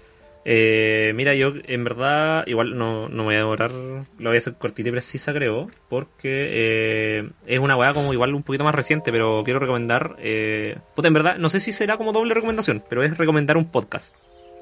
Eh, 0.44 1.12
mira, 1.16 1.36
yo 1.36 1.54
en 1.68 1.84
verdad 1.84 2.44
igual 2.48 2.78
no, 2.78 3.08
no 3.10 3.18
me 3.18 3.24
voy 3.24 3.36
a 3.36 3.40
demorar, 3.40 3.72
lo 3.72 4.30
voy 4.30 4.36
a 4.36 4.38
hacer 4.40 4.56
cortita 4.56 4.90
y 4.90 4.92
precisa 4.92 5.34
creo, 5.34 5.68
porque 5.88 6.48
eh, 6.50 7.30
es 7.46 7.60
una 7.60 7.76
weá 7.78 7.94
como 7.94 8.12
igual 8.12 8.34
un 8.34 8.42
poquito 8.42 8.64
más 8.64 8.74
reciente, 8.74 9.12
pero 9.12 9.44
quiero 9.44 9.60
recomendar, 9.60 10.16
eh, 10.20 10.78
puta, 10.96 11.10
en 11.10 11.14
verdad, 11.14 11.38
no 11.38 11.50
sé 11.50 11.60
si 11.60 11.72
será 11.72 11.98
como 11.98 12.12
doble 12.12 12.34
recomendación, 12.34 12.84
pero 12.90 13.04
es 13.04 13.16
recomendar 13.18 13.56
un 13.58 13.66
podcast, 13.66 14.16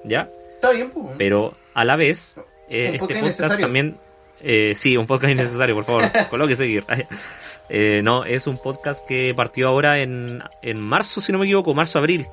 ¿ya? 0.03 0.30
Está 0.56 0.72
bien, 0.72 0.89
pues. 0.89 1.15
Pero 1.18 1.56
a 1.73 1.85
la 1.85 1.95
vez, 1.95 2.35
eh, 2.69 2.88
este 2.88 2.99
podcast 2.99 3.19
innecesario. 3.22 3.65
también, 3.65 3.97
eh, 4.41 4.73
sí, 4.76 4.97
un 4.97 5.07
podcast 5.07 5.31
innecesario, 5.31 5.76
por 5.76 5.85
favor, 5.85 6.03
coloque 6.30 6.56
seguir. 6.56 6.84
Eh, 7.72 8.01
no, 8.03 8.26
es 8.26 8.47
un 8.47 8.57
podcast 8.57 9.06
que 9.06 9.31
partió 9.35 9.68
ahora 9.68 9.99
en, 9.99 10.41
en 10.64 10.81
marzo, 10.81 11.22
si 11.22 11.31
no 11.31 11.38
me 11.38 11.45
equivoco, 11.45 11.76
marzo-abril. 11.76 12.26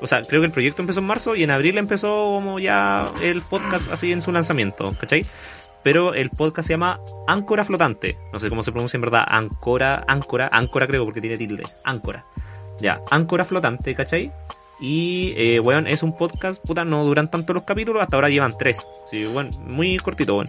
O 0.00 0.06
sea, 0.06 0.22
creo 0.22 0.40
que 0.40 0.46
el 0.46 0.52
proyecto 0.52 0.82
empezó 0.82 1.00
en 1.00 1.06
marzo 1.06 1.34
y 1.34 1.42
en 1.42 1.50
abril 1.50 1.78
empezó 1.78 2.08
como 2.36 2.58
ya 2.58 3.10
el 3.22 3.42
podcast 3.42 3.90
así 3.90 4.12
en 4.12 4.22
su 4.22 4.30
lanzamiento, 4.32 4.94
¿cachai? 4.98 5.24
Pero 5.82 6.14
el 6.14 6.30
podcast 6.30 6.66
se 6.66 6.74
llama 6.74 7.00
Áncora 7.26 7.64
Flotante. 7.64 8.18
No 8.32 8.38
sé 8.38 8.48
cómo 8.48 8.62
se 8.62 8.72
pronuncia 8.72 8.96
en 8.96 9.02
verdad. 9.02 9.24
Áncora, 9.26 10.04
Áncora, 10.06 10.48
Áncora 10.52 10.86
creo 10.86 11.04
porque 11.04 11.20
tiene 11.20 11.36
tilde. 11.36 11.64
Áncora. 11.84 12.24
Ya, 12.80 13.00
Áncora 13.10 13.44
Flotante, 13.44 13.94
¿cachai? 13.94 14.32
Y, 14.80 15.34
eh, 15.36 15.60
weón, 15.60 15.86
es 15.88 16.02
un 16.02 16.16
podcast, 16.16 16.64
puta, 16.64 16.84
no 16.84 17.04
duran 17.04 17.30
tanto 17.30 17.52
los 17.52 17.64
capítulos, 17.64 18.00
hasta 18.00 18.16
ahora 18.16 18.28
llevan 18.28 18.52
tres. 18.56 18.86
Sí, 19.10 19.24
bueno, 19.24 19.50
muy 19.66 19.96
cortito, 19.96 20.34
weón. 20.36 20.48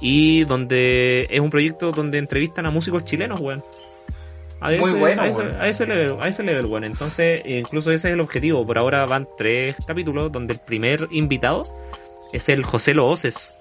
Y 0.00 0.44
donde 0.44 1.22
es 1.30 1.40
un 1.40 1.50
proyecto 1.50 1.90
donde 1.92 2.18
entrevistan 2.18 2.66
a 2.66 2.70
músicos 2.70 3.04
chilenos, 3.04 3.40
weón. 3.40 3.64
A 4.64 4.70
Muy 4.70 4.92
bueno, 4.92 5.20
a 5.20 5.28
ese, 5.28 5.42
a 5.42 5.68
ese 5.68 5.86
level, 5.86 6.16
a 6.22 6.26
ese 6.26 6.42
level, 6.42 6.64
weón. 6.64 6.84
Entonces, 6.84 7.42
incluso 7.44 7.92
ese 7.92 8.08
es 8.08 8.14
el 8.14 8.20
objetivo. 8.20 8.64
Por 8.64 8.78
ahora 8.78 9.04
van 9.04 9.28
tres 9.36 9.76
capítulos 9.86 10.32
donde 10.32 10.54
el 10.54 10.58
primer 10.58 11.06
invitado 11.10 11.64
es 12.32 12.48
el 12.48 12.64
José 12.64 12.94
Looses. 12.94 13.54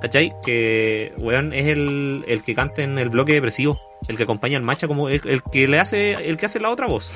¿Cachai? 0.00 0.32
Que, 0.46 1.12
weón, 1.18 1.52
es 1.52 1.66
el, 1.66 2.24
el 2.28 2.44
que 2.44 2.54
canta 2.54 2.82
en 2.82 2.96
el 3.00 3.08
bloque 3.08 3.32
depresivo. 3.32 3.80
El 4.06 4.16
que 4.16 4.22
acompaña 4.22 4.56
al 4.56 4.62
macha 4.62 4.86
como 4.86 5.08
el, 5.08 5.20
el 5.24 5.42
que 5.42 5.66
le 5.66 5.80
hace, 5.80 6.12
el 6.12 6.36
que 6.36 6.46
hace 6.46 6.60
la 6.60 6.70
otra 6.70 6.86
voz. 6.86 7.12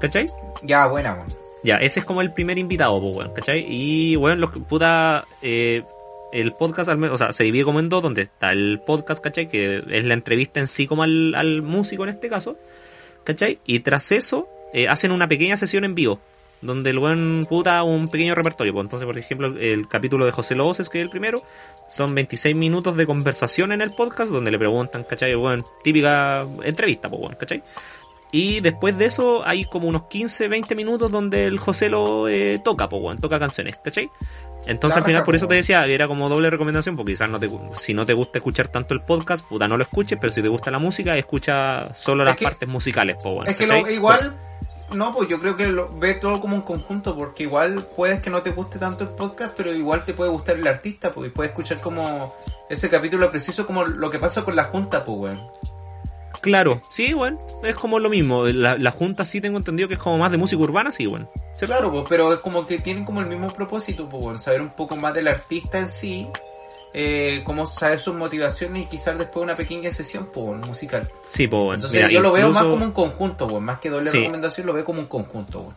¿Cachai? 0.00 0.24
Ya, 0.62 0.86
buena, 0.86 1.12
weón. 1.12 1.26
Ya, 1.64 1.76
ese 1.76 2.00
es 2.00 2.06
como 2.06 2.22
el 2.22 2.32
primer 2.32 2.56
invitado, 2.56 2.98
pues, 2.98 3.14
weón, 3.14 3.34
¿cachai? 3.34 3.62
Y, 3.68 4.16
weón, 4.16 4.40
los 4.40 4.52
puta, 4.52 5.26
eh, 5.42 5.82
el 6.34 6.52
podcast, 6.52 6.90
al 6.90 6.98
menos, 6.98 7.14
o 7.14 7.18
sea, 7.18 7.32
se 7.32 7.44
divide 7.44 7.64
como 7.64 7.78
en 7.78 7.88
dos, 7.88 8.02
donde 8.02 8.22
está 8.22 8.50
el 8.50 8.80
podcast, 8.84 9.22
¿cachai? 9.22 9.48
Que 9.48 9.82
es 9.88 10.04
la 10.04 10.14
entrevista 10.14 10.58
en 10.58 10.66
sí 10.66 10.86
como 10.86 11.04
al, 11.04 11.62
músico 11.62 12.02
en 12.02 12.10
este 12.10 12.28
caso, 12.28 12.58
¿cachai? 13.22 13.60
Y 13.64 13.80
tras 13.80 14.10
eso, 14.10 14.48
eh, 14.72 14.88
hacen 14.88 15.12
una 15.12 15.28
pequeña 15.28 15.56
sesión 15.56 15.84
en 15.84 15.94
vivo, 15.94 16.18
donde 16.60 16.90
el 16.90 16.98
weón 16.98 17.46
puta 17.48 17.82
un 17.84 18.08
pequeño 18.08 18.34
repertorio, 18.34 18.72
pues. 18.72 18.84
Entonces, 18.84 19.06
por 19.06 19.16
ejemplo, 19.16 19.56
el 19.56 19.86
capítulo 19.86 20.26
de 20.26 20.32
José 20.32 20.56
Looses, 20.56 20.88
que 20.88 20.98
es 20.98 21.04
el 21.04 21.10
primero, 21.10 21.40
son 21.88 22.12
26 22.14 22.58
minutos 22.58 22.96
de 22.96 23.06
conversación 23.06 23.70
en 23.70 23.80
el 23.80 23.92
podcast, 23.92 24.30
donde 24.30 24.50
le 24.50 24.58
preguntan, 24.58 25.04
¿cachai? 25.04 25.36
Weón, 25.36 25.64
típica 25.84 26.44
entrevista, 26.64 27.08
pues, 27.08 27.22
weón, 27.22 27.36
¿cachai? 27.36 27.62
Y 28.32 28.58
después 28.58 28.98
de 28.98 29.04
eso 29.04 29.46
hay 29.46 29.64
como 29.64 29.86
unos 29.86 30.08
15, 30.08 30.48
20 30.48 30.74
minutos 30.74 31.12
donde 31.12 31.44
el 31.44 31.60
José 31.60 31.88
lo 31.88 32.26
eh, 32.26 32.60
toca, 32.64 32.88
pues, 32.88 33.00
weón, 33.00 33.18
toca 33.18 33.38
canciones, 33.38 33.78
¿cachai? 33.78 34.10
Entonces 34.66 34.96
al 34.96 35.04
final 35.04 35.24
por 35.24 35.34
po, 35.34 35.36
eso 35.36 35.48
te 35.48 35.56
decía, 35.56 35.84
era 35.86 36.06
como 36.06 36.28
doble 36.28 36.50
recomendación, 36.50 36.96
porque 36.96 37.12
quizás 37.12 37.28
no 37.28 37.38
te, 37.38 37.50
si 37.78 37.94
no 37.94 38.06
te 38.06 38.14
gusta 38.14 38.38
escuchar 38.38 38.68
tanto 38.68 38.94
el 38.94 39.00
podcast, 39.02 39.44
puta, 39.46 39.68
no 39.68 39.76
lo 39.76 39.82
escuches, 39.84 40.18
pero 40.20 40.32
si 40.32 40.42
te 40.42 40.48
gusta 40.48 40.70
la 40.70 40.78
música, 40.78 41.16
escucha 41.16 41.92
solo 41.94 42.24
las 42.24 42.36
que- 42.36 42.44
partes 42.44 42.68
musicales, 42.68 43.16
pues, 43.22 43.34
weón, 43.34 43.48
Es 43.48 43.56
que 43.56 43.92
igual, 43.92 44.34
no, 44.92 45.14
pues 45.14 45.28
yo 45.28 45.38
creo 45.38 45.56
que 45.56 45.66
lo, 45.68 45.96
ve 45.98 46.14
todo 46.14 46.40
como 46.40 46.56
un 46.56 46.62
conjunto, 46.62 47.16
porque 47.16 47.42
igual 47.44 47.84
puedes 47.96 48.22
que 48.22 48.30
no 48.30 48.42
te 48.42 48.50
guste 48.52 48.78
tanto 48.78 49.04
el 49.04 49.10
podcast, 49.10 49.54
pero 49.56 49.72
igual 49.74 50.04
te 50.04 50.14
puede 50.14 50.30
gustar 50.30 50.56
el 50.56 50.66
artista, 50.66 51.10
pues, 51.12 51.28
y 51.28 51.30
puedes 51.30 51.50
escuchar 51.50 51.80
como 51.80 52.34
ese 52.70 52.88
capítulo 52.88 53.30
preciso 53.30 53.66
como 53.66 53.84
lo 53.84 54.10
que 54.10 54.18
pasa 54.18 54.44
con 54.44 54.56
la 54.56 54.64
junta, 54.64 55.04
pues, 55.04 55.18
weón. 55.18 55.42
Claro, 56.44 56.80
sí, 56.90 57.12
bueno, 57.14 57.38
es 57.62 57.74
como 57.74 57.98
lo 57.98 58.10
mismo. 58.10 58.44
La, 58.46 58.76
la 58.76 58.90
junta 58.90 59.24
sí 59.24 59.40
tengo 59.40 59.56
entendido 59.56 59.88
que 59.88 59.94
es 59.94 60.00
como 60.00 60.18
más 60.18 60.30
de 60.30 60.36
música 60.36 60.62
urbana, 60.62 60.92
sí, 60.92 61.06
bueno. 61.06 61.28
¿cierto? 61.54 61.74
Claro, 61.74 61.90
pues, 61.90 62.04
pero 62.08 62.32
es 62.34 62.40
como 62.40 62.66
que 62.66 62.78
tienen 62.78 63.04
como 63.04 63.20
el 63.20 63.26
mismo 63.26 63.48
propósito, 63.52 64.08
pues, 64.08 64.24
weón, 64.24 64.38
saber 64.38 64.60
un 64.60 64.70
poco 64.70 64.94
más 64.96 65.14
del 65.14 65.28
artista 65.28 65.78
en 65.78 65.88
sí, 65.88 66.28
eh, 66.92 67.42
cómo 67.44 67.66
saber 67.66 67.98
sus 67.98 68.14
motivaciones 68.14 68.84
y 68.84 68.86
quizás 68.86 69.18
después 69.18 69.42
una 69.42 69.56
pequeña 69.56 69.90
sesión, 69.90 70.28
pues, 70.32 70.66
musical. 70.66 71.08
Sí, 71.22 71.46
pues, 71.48 71.58
bueno. 71.60 71.74
Entonces 71.76 71.98
Mira, 72.00 72.12
yo 72.12 72.20
lo 72.20 72.32
veo 72.32 72.50
más 72.50 72.62
como 72.64 72.84
un 72.84 72.92
conjunto, 72.92 73.46
weón, 73.46 73.64
más 73.64 73.80
que 73.80 73.90
doble 73.90 74.10
Sí. 74.10 74.18
recomendación, 74.18 74.66
lo 74.66 74.74
veo 74.74 74.84
como 74.84 75.00
un 75.00 75.06
conjunto, 75.06 75.60
weón. 75.60 75.74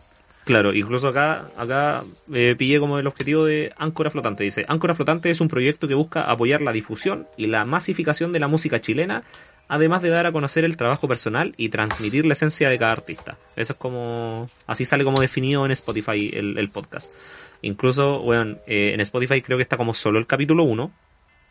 Claro, 0.48 0.72
incluso 0.72 1.08
acá, 1.08 1.50
acá 1.58 2.02
eh, 2.32 2.54
pillé 2.56 2.80
como 2.80 2.98
el 2.98 3.06
objetivo 3.06 3.44
de 3.44 3.70
Áncora 3.76 4.08
Flotante. 4.08 4.44
Dice, 4.44 4.64
Áncora 4.66 4.94
Flotante 4.94 5.28
es 5.28 5.42
un 5.42 5.48
proyecto 5.48 5.86
que 5.88 5.92
busca 5.92 6.22
apoyar 6.22 6.62
la 6.62 6.72
difusión 6.72 7.26
y 7.36 7.48
la 7.48 7.66
masificación 7.66 8.32
de 8.32 8.40
la 8.40 8.48
música 8.48 8.80
chilena, 8.80 9.24
además 9.68 10.00
de 10.00 10.08
dar 10.08 10.24
a 10.24 10.32
conocer 10.32 10.64
el 10.64 10.78
trabajo 10.78 11.06
personal 11.06 11.52
y 11.58 11.68
transmitir 11.68 12.24
la 12.24 12.32
esencia 12.32 12.70
de 12.70 12.78
cada 12.78 12.92
artista. 12.92 13.36
Eso 13.56 13.74
es 13.74 13.78
como, 13.78 14.48
así 14.66 14.86
sale 14.86 15.04
como 15.04 15.20
definido 15.20 15.66
en 15.66 15.70
Spotify 15.72 16.30
el, 16.32 16.70
podcast. 16.72 17.12
Incluso, 17.60 18.20
bueno, 18.20 18.56
eh, 18.66 18.92
en 18.94 19.00
Spotify 19.02 19.42
creo 19.42 19.58
que 19.58 19.62
está 19.64 19.76
como 19.76 19.92
solo 19.92 20.18
el 20.18 20.26
capítulo 20.26 20.62
1, 20.62 20.90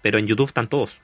pero 0.02 0.18
en 0.18 0.26
YouTube 0.26 0.48
están 0.48 0.69
todos. 0.69 1.02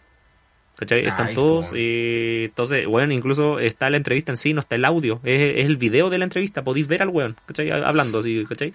¿Cachai? 0.76 1.06
Están 1.06 1.36
todos 1.36 1.72
y 1.74 2.46
entonces, 2.46 2.88
bueno, 2.88 3.14
incluso 3.14 3.60
está 3.60 3.90
la 3.92 3.98
entrevista 3.98 4.32
en 4.32 4.38
sí, 4.38 4.54
no 4.54 4.60
está 4.60 4.76
el 4.76 4.86
audio, 4.86 5.20
es, 5.24 5.60
es 5.60 5.66
el 5.68 5.78
video 5.78 6.10
de 6.10 6.18
la 6.18 6.24
entrevista, 6.24 6.64
podéis 6.64 6.88
ver 6.88 7.04
al 7.04 7.10
weón, 7.10 7.36
¿cachai? 7.46 7.70
Hablando 7.70 8.20
así, 8.20 8.44
¿cachai? 8.50 8.74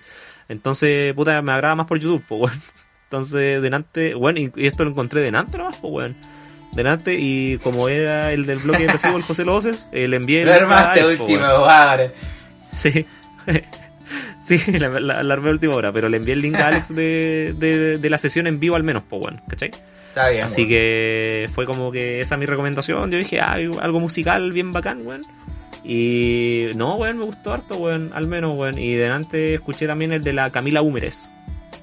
Entonces, 0.48 1.12
puta, 1.14 1.42
me 1.42 1.52
agrada 1.52 1.74
más 1.74 1.86
por 1.86 1.98
YouTube, 1.98 2.24
pues, 2.28 2.40
weón. 2.42 2.62
Entonces, 3.04 3.62
delante, 3.62 4.14
bueno, 4.14 4.38
y, 4.38 4.52
y 4.54 4.66
esto 4.66 4.84
lo 4.84 4.90
encontré 4.90 5.20
delante 5.22 5.58
nomás, 5.58 5.78
pues, 5.78 5.92
weón. 5.92 6.16
Delante, 6.72 7.16
y 7.18 7.58
como 7.58 7.88
era 7.88 8.32
el 8.32 8.46
del 8.46 8.58
bloque 8.58 8.84
de 8.84 8.92
recibo, 8.92 9.16
el 9.16 9.22
José 9.22 9.44
Loces, 9.44 9.88
eh, 9.92 10.06
le 10.06 10.16
envié 10.16 10.42
el 10.42 10.50
armaste 10.50 11.16
weón. 11.16 11.40
madre. 11.40 12.12
Sí. 12.72 13.06
sí, 14.40 14.60
la, 14.78 14.88
la, 15.00 15.22
la 15.22 15.34
armé 15.34 15.50
última 15.50 15.74
hora, 15.74 15.92
pero 15.92 16.08
le 16.08 16.18
envié 16.18 16.34
el 16.34 16.42
link 16.42 16.56
a 16.56 16.68
Alex 16.68 16.94
de, 16.94 17.54
de, 17.58 17.98
de 17.98 18.10
la 18.10 18.18
sesión 18.18 18.46
en 18.46 18.60
vivo 18.60 18.76
al 18.76 18.82
menos, 18.84 19.02
pues, 19.08 19.22
weón, 19.22 19.40
¿cachai? 19.48 19.70
Está 20.08 20.28
bien, 20.30 20.44
Así 20.44 20.66
que 20.66 21.46
fue 21.52 21.64
como 21.66 21.92
que 21.92 22.20
esa 22.20 22.34
es 22.34 22.38
mi 22.38 22.46
recomendación. 22.46 23.10
Yo 23.10 23.18
dije, 23.18 23.40
ah, 23.40 23.52
algo 23.80 24.00
musical 24.00 24.52
bien 24.52 24.72
bacán, 24.72 25.06
weón. 25.06 25.22
Y 25.84 26.66
no, 26.76 26.96
weón, 26.96 27.18
me 27.18 27.24
gustó 27.24 27.52
harto, 27.52 27.76
weón, 27.78 28.10
al 28.14 28.26
menos, 28.26 28.56
weón. 28.58 28.78
Y 28.78 28.94
delante 28.94 29.54
escuché 29.54 29.86
también 29.86 30.12
el 30.12 30.22
de 30.22 30.32
la 30.32 30.50
Camila 30.50 30.82
Húmeres. 30.82 31.30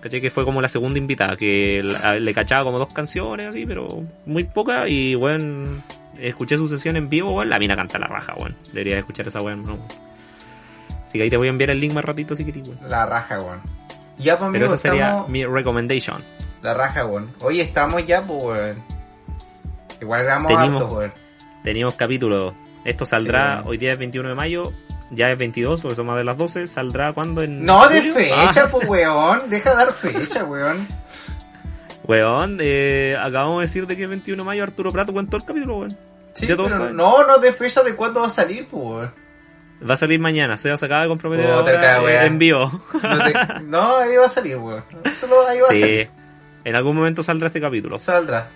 Caché 0.01 0.21
que 0.21 0.29
fue 0.29 0.43
como 0.45 0.61
la 0.61 0.69
segunda 0.69 0.99
invitada, 0.99 1.35
que 1.37 1.81
la- 1.83 2.19
le 2.19 2.33
cachaba 2.33 2.63
como 2.63 2.77
dos 2.77 2.93
canciones 2.93 3.47
así, 3.47 3.65
pero 3.65 4.03
muy 4.25 4.43
poca. 4.43 4.87
Y, 4.89 5.15
weón, 5.15 5.81
escuché 6.19 6.57
su 6.57 6.67
sesión 6.67 6.95
en 6.97 7.09
vivo, 7.09 7.33
weón. 7.35 7.49
La 7.49 7.57
mina 7.57 7.75
canta 7.75 7.97
la 7.97 8.07
raja, 8.07 8.35
weón. 8.37 8.55
Debería 8.73 8.99
escuchar 8.99 9.27
esa 9.27 9.39
weón, 9.41 9.65
no. 9.65 9.79
Así 11.05 11.17
que 11.17 11.23
ahí 11.23 11.29
te 11.29 11.37
voy 11.37 11.47
a 11.47 11.51
enviar 11.51 11.69
el 11.69 11.79
link 11.79 11.93
más 11.93 12.03
ratito 12.05 12.35
si 12.35 12.43
querés, 12.43 12.67
weón. 12.67 12.79
La 12.89 13.05
raja, 13.05 13.39
weón. 13.39 13.61
Ya, 14.17 14.37
pues, 14.37 14.49
Pero 14.53 14.65
esa 14.67 14.77
sería 14.77 15.23
mi 15.27 15.43
recommendation. 15.45 16.21
La 16.65 16.73
raja, 16.73 17.05
weón. 17.05 17.31
Oye, 17.41 17.61
estamos 17.61 18.03
ya, 18.05 18.23
pues, 18.23 18.41
weón. 18.43 18.83
Igual 20.01 20.23
grabamos 20.23 20.51
Tenemos- 20.51 20.81
harto, 20.81 20.95
weón. 20.95 21.13
Teníamos 21.63 21.93
capítulo. 21.93 22.55
Esto 22.83 23.05
saldrá 23.05 23.59
Sí. 23.61 23.69
hoy 23.69 23.77
día 23.77 23.93
es 23.93 23.99
21 23.99 24.29
de 24.29 24.33
mayo. 24.35 24.73
Ya 25.11 25.31
es 25.31 25.37
22, 25.37 25.81
porque 25.81 25.95
son 25.95 26.07
más 26.07 26.17
de 26.17 26.23
las 26.23 26.35
12. 26.37 26.65
¿Saldrá 26.65 27.13
cuando 27.13 27.43
En 27.43 27.63
No 27.63 27.87
de 27.87 27.99
julio? 27.99 28.13
fecha, 28.15 28.63
Ah, 28.63 28.67
pues, 28.71 28.87
weón. 28.89 29.47
Deja 29.47 29.69
de 29.69 29.75
dar 29.75 29.93
fecha, 29.93 30.43
weón. 30.43 30.87
weón, 32.07 32.57
eh, 32.61 33.15
acabamos 33.21 33.57
de 33.59 33.61
decir 33.61 33.85
de 33.85 33.95
que 33.95 34.03
el 34.03 34.09
21 34.09 34.41
de 34.41 34.45
mayo 34.47 34.63
Arturo 34.63 34.91
Prato 34.91 35.13
cuentó 35.13 35.37
el 35.37 35.45
capítulo, 35.45 35.77
weón. 35.77 35.97
Sí, 36.33 36.47
pero 36.47 36.67
no, 36.91 37.25
no 37.27 37.37
de 37.37 37.53
fecha 37.53 37.83
de 37.83 37.95
cuándo 37.95 38.21
va 38.21 38.27
a 38.27 38.31
salir, 38.31 38.67
pues, 38.67 38.83
weón. 38.83 39.13
Va 39.87 39.93
a 39.93 39.97
salir 39.97 40.19
mañana. 40.19 40.57
Se 40.57 40.71
acaba 40.71 41.03
de 41.03 41.09
comprometer 41.09 41.45
Puta, 41.45 41.95
ahora, 41.97 42.23
eh, 42.23 42.25
en 42.25 42.39
vivo. 42.39 42.71
No, 43.03 43.23
te- 43.23 43.63
no, 43.65 43.97
ahí 43.97 44.15
va 44.15 44.25
a 44.25 44.29
salir, 44.29 44.57
weón. 44.57 44.83
Solo 45.19 45.45
ahí 45.47 45.59
va 45.59 45.67
a 45.69 45.73
Sí. 45.73 45.79
salir. 45.81 46.09
En 46.65 46.75
algún 46.75 46.95
momento 46.97 47.23
saldrá 47.23 47.47
este 47.47 47.61
capítulo. 47.61 47.97
Saldrá. 47.97 48.49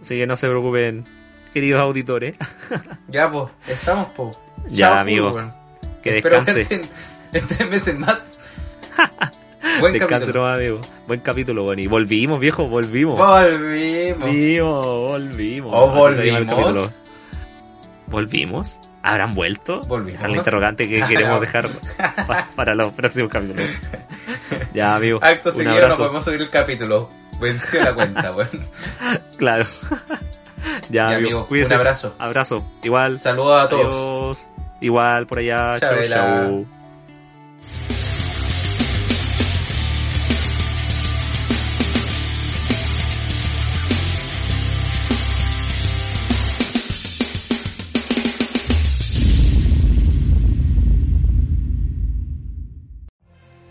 Así 0.00 0.16
que 0.16 0.26
no 0.26 0.36
se 0.36 0.46
preocupen, 0.48 1.04
queridos 1.52 1.80
auditores. 1.82 2.36
Ya, 3.08 3.30
pues, 3.30 3.46
estamos, 3.66 4.08
pues. 4.16 4.38
Ya, 4.68 4.88
Chao, 4.90 4.98
amigo. 4.98 5.32
Que 6.02 6.18
Espero 6.18 6.40
descanse. 6.42 6.74
en, 6.74 6.82
en 7.40 7.46
tres 7.46 7.68
meses 7.70 7.98
más. 7.98 8.38
Buen 9.80 9.92
Descanse 9.94 10.20
capítulo. 10.26 10.40
nomás, 10.44 10.56
amigo. 10.58 10.80
Buen 11.06 11.20
capítulo, 11.20 11.64
weón. 11.64 11.78
Y 11.80 11.86
volvimos, 11.88 12.38
viejo, 12.38 12.68
volvimos. 12.68 13.16
Volvimos. 13.18 14.18
Volvimos, 14.20 14.86
volvimos. 14.86 15.74
O 15.74 15.88
volvimos. 15.90 16.94
¿Volvimos? 18.06 18.80
¿Habrán 19.02 19.32
vuelto? 19.32 19.80
Volvimos. 19.82 20.14
Esa 20.20 20.26
es 20.26 20.32
la 20.32 20.38
interrogante 20.38 20.88
que 20.88 21.02
queremos 21.06 21.40
dejar 21.40 21.66
pa- 22.26 22.48
para 22.54 22.74
los 22.74 22.92
próximos 22.92 23.30
capítulos. 23.32 23.66
Ya, 24.74 24.94
amigo. 24.96 25.18
Acto 25.22 25.50
seguido 25.50 25.88
no 25.88 25.96
podemos 25.96 26.24
subir 26.24 26.40
el 26.40 26.50
capítulo. 26.50 27.10
Venció 27.40 27.82
la 27.82 27.94
cuenta, 27.94 28.32
weón. 28.32 28.66
Claro. 29.36 29.64
ya, 30.90 31.10
Ya, 31.10 31.16
amigo. 31.16 31.46
Cuídese. 31.46 31.74
un 31.74 31.80
abrazo. 31.80 32.14
Abrazo. 32.18 32.64
Igual. 32.82 33.18
Saludos 33.18 33.62
a 33.62 33.68
todos. 33.68 33.86
Adiós. 33.86 34.50
Igual 34.80 35.26
por 35.26 35.38
allá. 35.38 35.78
Chau, 35.80 35.96
chau. 36.08 36.66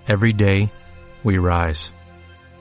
Every 0.07 0.31
day, 0.31 0.71
we 1.23 1.37
rise, 1.37 1.91